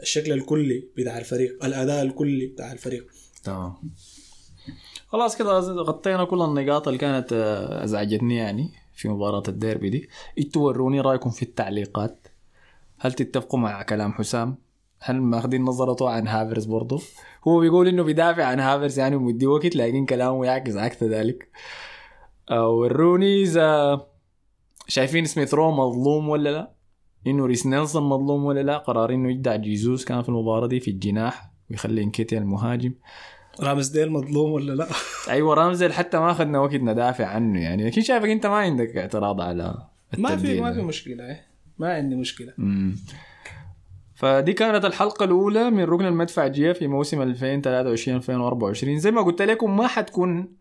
الشكل 0.00 0.32
الكلي 0.32 0.88
بتاع 0.96 1.18
الفريق 1.18 1.64
الأداء 1.64 2.02
الكلي 2.02 2.46
بتاع 2.46 2.72
الفريق. 2.72 3.06
تمام. 3.44 3.74
خلاص 5.08 5.36
كده 5.36 5.58
غطينا 5.58 6.24
كل 6.24 6.42
النقاط 6.42 6.88
اللي 6.88 6.98
كانت 6.98 7.32
آه، 7.32 7.84
أزعجتني 7.84 8.36
يعني 8.36 8.70
في 8.94 9.08
مباراة 9.08 9.42
الديربي 9.48 9.90
دي. 9.90 10.08
إنتوا 10.38 10.66
وروني 10.66 11.00
رأيكم 11.00 11.30
في 11.30 11.42
التعليقات؟ 11.42 12.28
هل 12.98 13.12
تتفقوا 13.12 13.60
مع 13.60 13.82
كلام 13.82 14.12
حسام؟ 14.12 14.65
هل 15.00 15.20
ماخذين 15.20 15.62
نظرته 15.62 16.10
عن 16.10 16.28
هافرز 16.28 16.64
برضه؟ 16.64 17.02
هو 17.48 17.60
بيقول 17.60 17.88
إنه 17.88 18.02
بيدافع 18.02 18.44
عن 18.44 18.60
هافرتس 18.60 18.98
يعني 18.98 19.16
ومدي 19.16 19.46
وقت 19.46 19.76
لكن 19.76 20.06
كلامه 20.06 20.46
يعكس 20.46 20.76
عكس 20.76 21.02
ذلك. 21.02 21.48
آه، 22.50 22.68
وروني 22.68 23.42
إذا 23.42 24.00
شايفين 24.88 25.24
سميث 25.24 25.54
رو 25.54 25.70
مظلوم 25.70 26.28
ولا 26.28 26.50
لا؟ 26.50 26.72
إنه 27.26 27.46
ريس 27.46 27.66
نيلسون 27.66 28.02
مظلوم 28.02 28.44
ولا 28.44 28.62
لا؟ 28.62 28.78
قرار 28.78 29.14
إنه 29.14 29.30
يدع 29.30 29.56
جيزوس 29.56 30.04
كان 30.04 30.22
في 30.22 30.28
المباراة 30.28 30.66
دي 30.66 30.80
في 30.80 30.90
الجناح 30.90 31.50
ويخلي 31.70 32.02
انكيتي 32.02 32.38
المهاجم. 32.38 32.94
رامزديل 33.60 34.12
مظلوم 34.12 34.52
ولا 34.52 34.72
لا؟ 34.72 34.86
أيوه 35.30 35.54
رامزديل 35.54 35.92
حتى 35.92 36.18
ما 36.18 36.30
أخذنا 36.30 36.58
وقت 36.58 36.74
ندافع 36.74 37.26
عنه 37.26 37.60
يعني. 37.60 37.86
لكن 37.86 38.02
شايفك 38.02 38.28
أنت 38.28 38.46
ما 38.46 38.56
عندك 38.56 38.96
اعتراض 38.96 39.40
على 39.40 39.74
ما 40.18 40.36
في 40.36 40.60
ما. 40.60 40.72
في 40.72 40.82
مشكلة 40.82 41.26
إيه. 41.26 41.46
ما 41.78 41.94
عندي 41.94 42.16
مشكلة. 42.16 42.52
مم. 42.58 42.96
فدي 44.16 44.52
كانت 44.52 44.84
الحلقة 44.84 45.24
الأولى 45.24 45.70
من 45.70 45.84
ركن 45.84 46.06
المدفع 46.06 46.46
جيه 46.46 46.72
في 46.72 46.86
موسم 46.86 47.22
2023 47.22 48.16
2024 48.16 48.98
زي 48.98 49.10
ما 49.10 49.22
قلت 49.22 49.42
لكم 49.42 49.76
ما 49.76 49.86
حتكون 49.86 50.52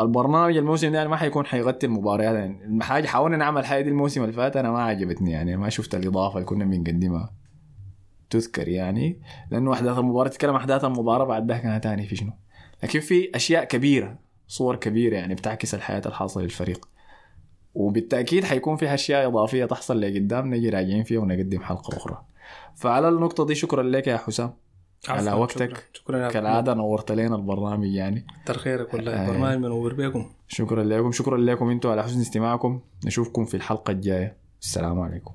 البرنامج 0.00 0.56
الموسم 0.56 0.90
ده 0.92 0.96
يعني 0.98 1.08
ما 1.08 1.16
حيكون 1.16 1.46
حيغطي 1.46 1.86
المباريات. 1.86 2.34
يعني 2.34 2.76
الحاجة 2.76 3.06
حاولنا 3.06 3.36
نعمل 3.36 3.66
حاجة 3.66 3.82
دي 3.82 3.88
الموسم 3.90 4.22
اللي 4.22 4.32
فات 4.32 4.56
أنا 4.56 4.70
ما 4.70 4.82
عجبتني. 4.82 5.30
يعني 5.30 5.56
ما 5.56 5.68
شفت 5.68 5.94
الإضافة 5.94 6.34
اللي 6.34 6.44
كنا 6.46 6.64
بنقدمها. 6.64 7.32
تذكر 8.30 8.68
يعني. 8.68 9.20
لأنه 9.50 9.72
أحداث 9.72 9.98
المباراة 9.98 10.28
تتكلم 10.28 10.54
أحداث 10.54 10.84
المباراة 10.84 11.24
بعد 11.24 11.46
ده 11.46 11.58
كانت 11.58 11.84
تاني 11.84 12.06
في 12.06 12.16
شنو؟ 12.16 12.32
لكن 12.82 13.00
في 13.00 13.30
أشياء 13.34 13.64
كبيرة 13.64 14.18
صور 14.46 14.76
كبيرة 14.76 15.16
يعني 15.16 15.34
بتعكس 15.34 15.74
الحياة 15.74 16.02
الحاصلة 16.06 16.42
للفريق. 16.42 16.88
وبالتأكيد 17.74 18.44
حيكون 18.44 18.76
في 18.76 18.94
أشياء 18.94 19.28
إضافية 19.28 19.64
تحصل 19.64 20.00
لقدام 20.00 20.54
نجي 20.54 20.68
راجعين 20.68 21.04
فيها 21.04 21.20
ونقدم 21.20 21.60
حلقة 21.60 21.96
أخرى. 21.96 22.27
فعلى 22.76 23.08
النقطة 23.08 23.46
دي 23.46 23.54
شكرا 23.54 23.82
لك 23.82 24.06
يا 24.06 24.16
حسام. 24.16 24.52
على 25.08 25.32
وقتك. 25.32 25.68
شكرا, 25.68 25.82
شكرا 25.92 26.18
يا 26.18 26.28
كالعادة 26.28 26.74
نورت 26.74 27.12
لنا 27.12 27.36
البرنامج 27.36 27.94
يعني. 27.94 28.26
كتر 28.44 28.58
خيرك 28.58 28.94
والله 28.94 29.12
آه. 29.12 29.28
البرنامج 29.28 29.64
منور 29.64 29.94
بكم 29.94 30.30
شكرا 30.48 30.84
لكم 30.84 31.12
شكرا 31.12 31.36
لكم 31.36 31.70
أنتم 31.70 31.88
على 31.88 32.02
حسن 32.02 32.20
استماعكم. 32.20 32.80
نشوفكم 33.04 33.44
في 33.44 33.56
الحلقة 33.56 33.90
الجاية. 33.90 34.36
السلام 34.60 35.00
عليكم. 35.00 35.34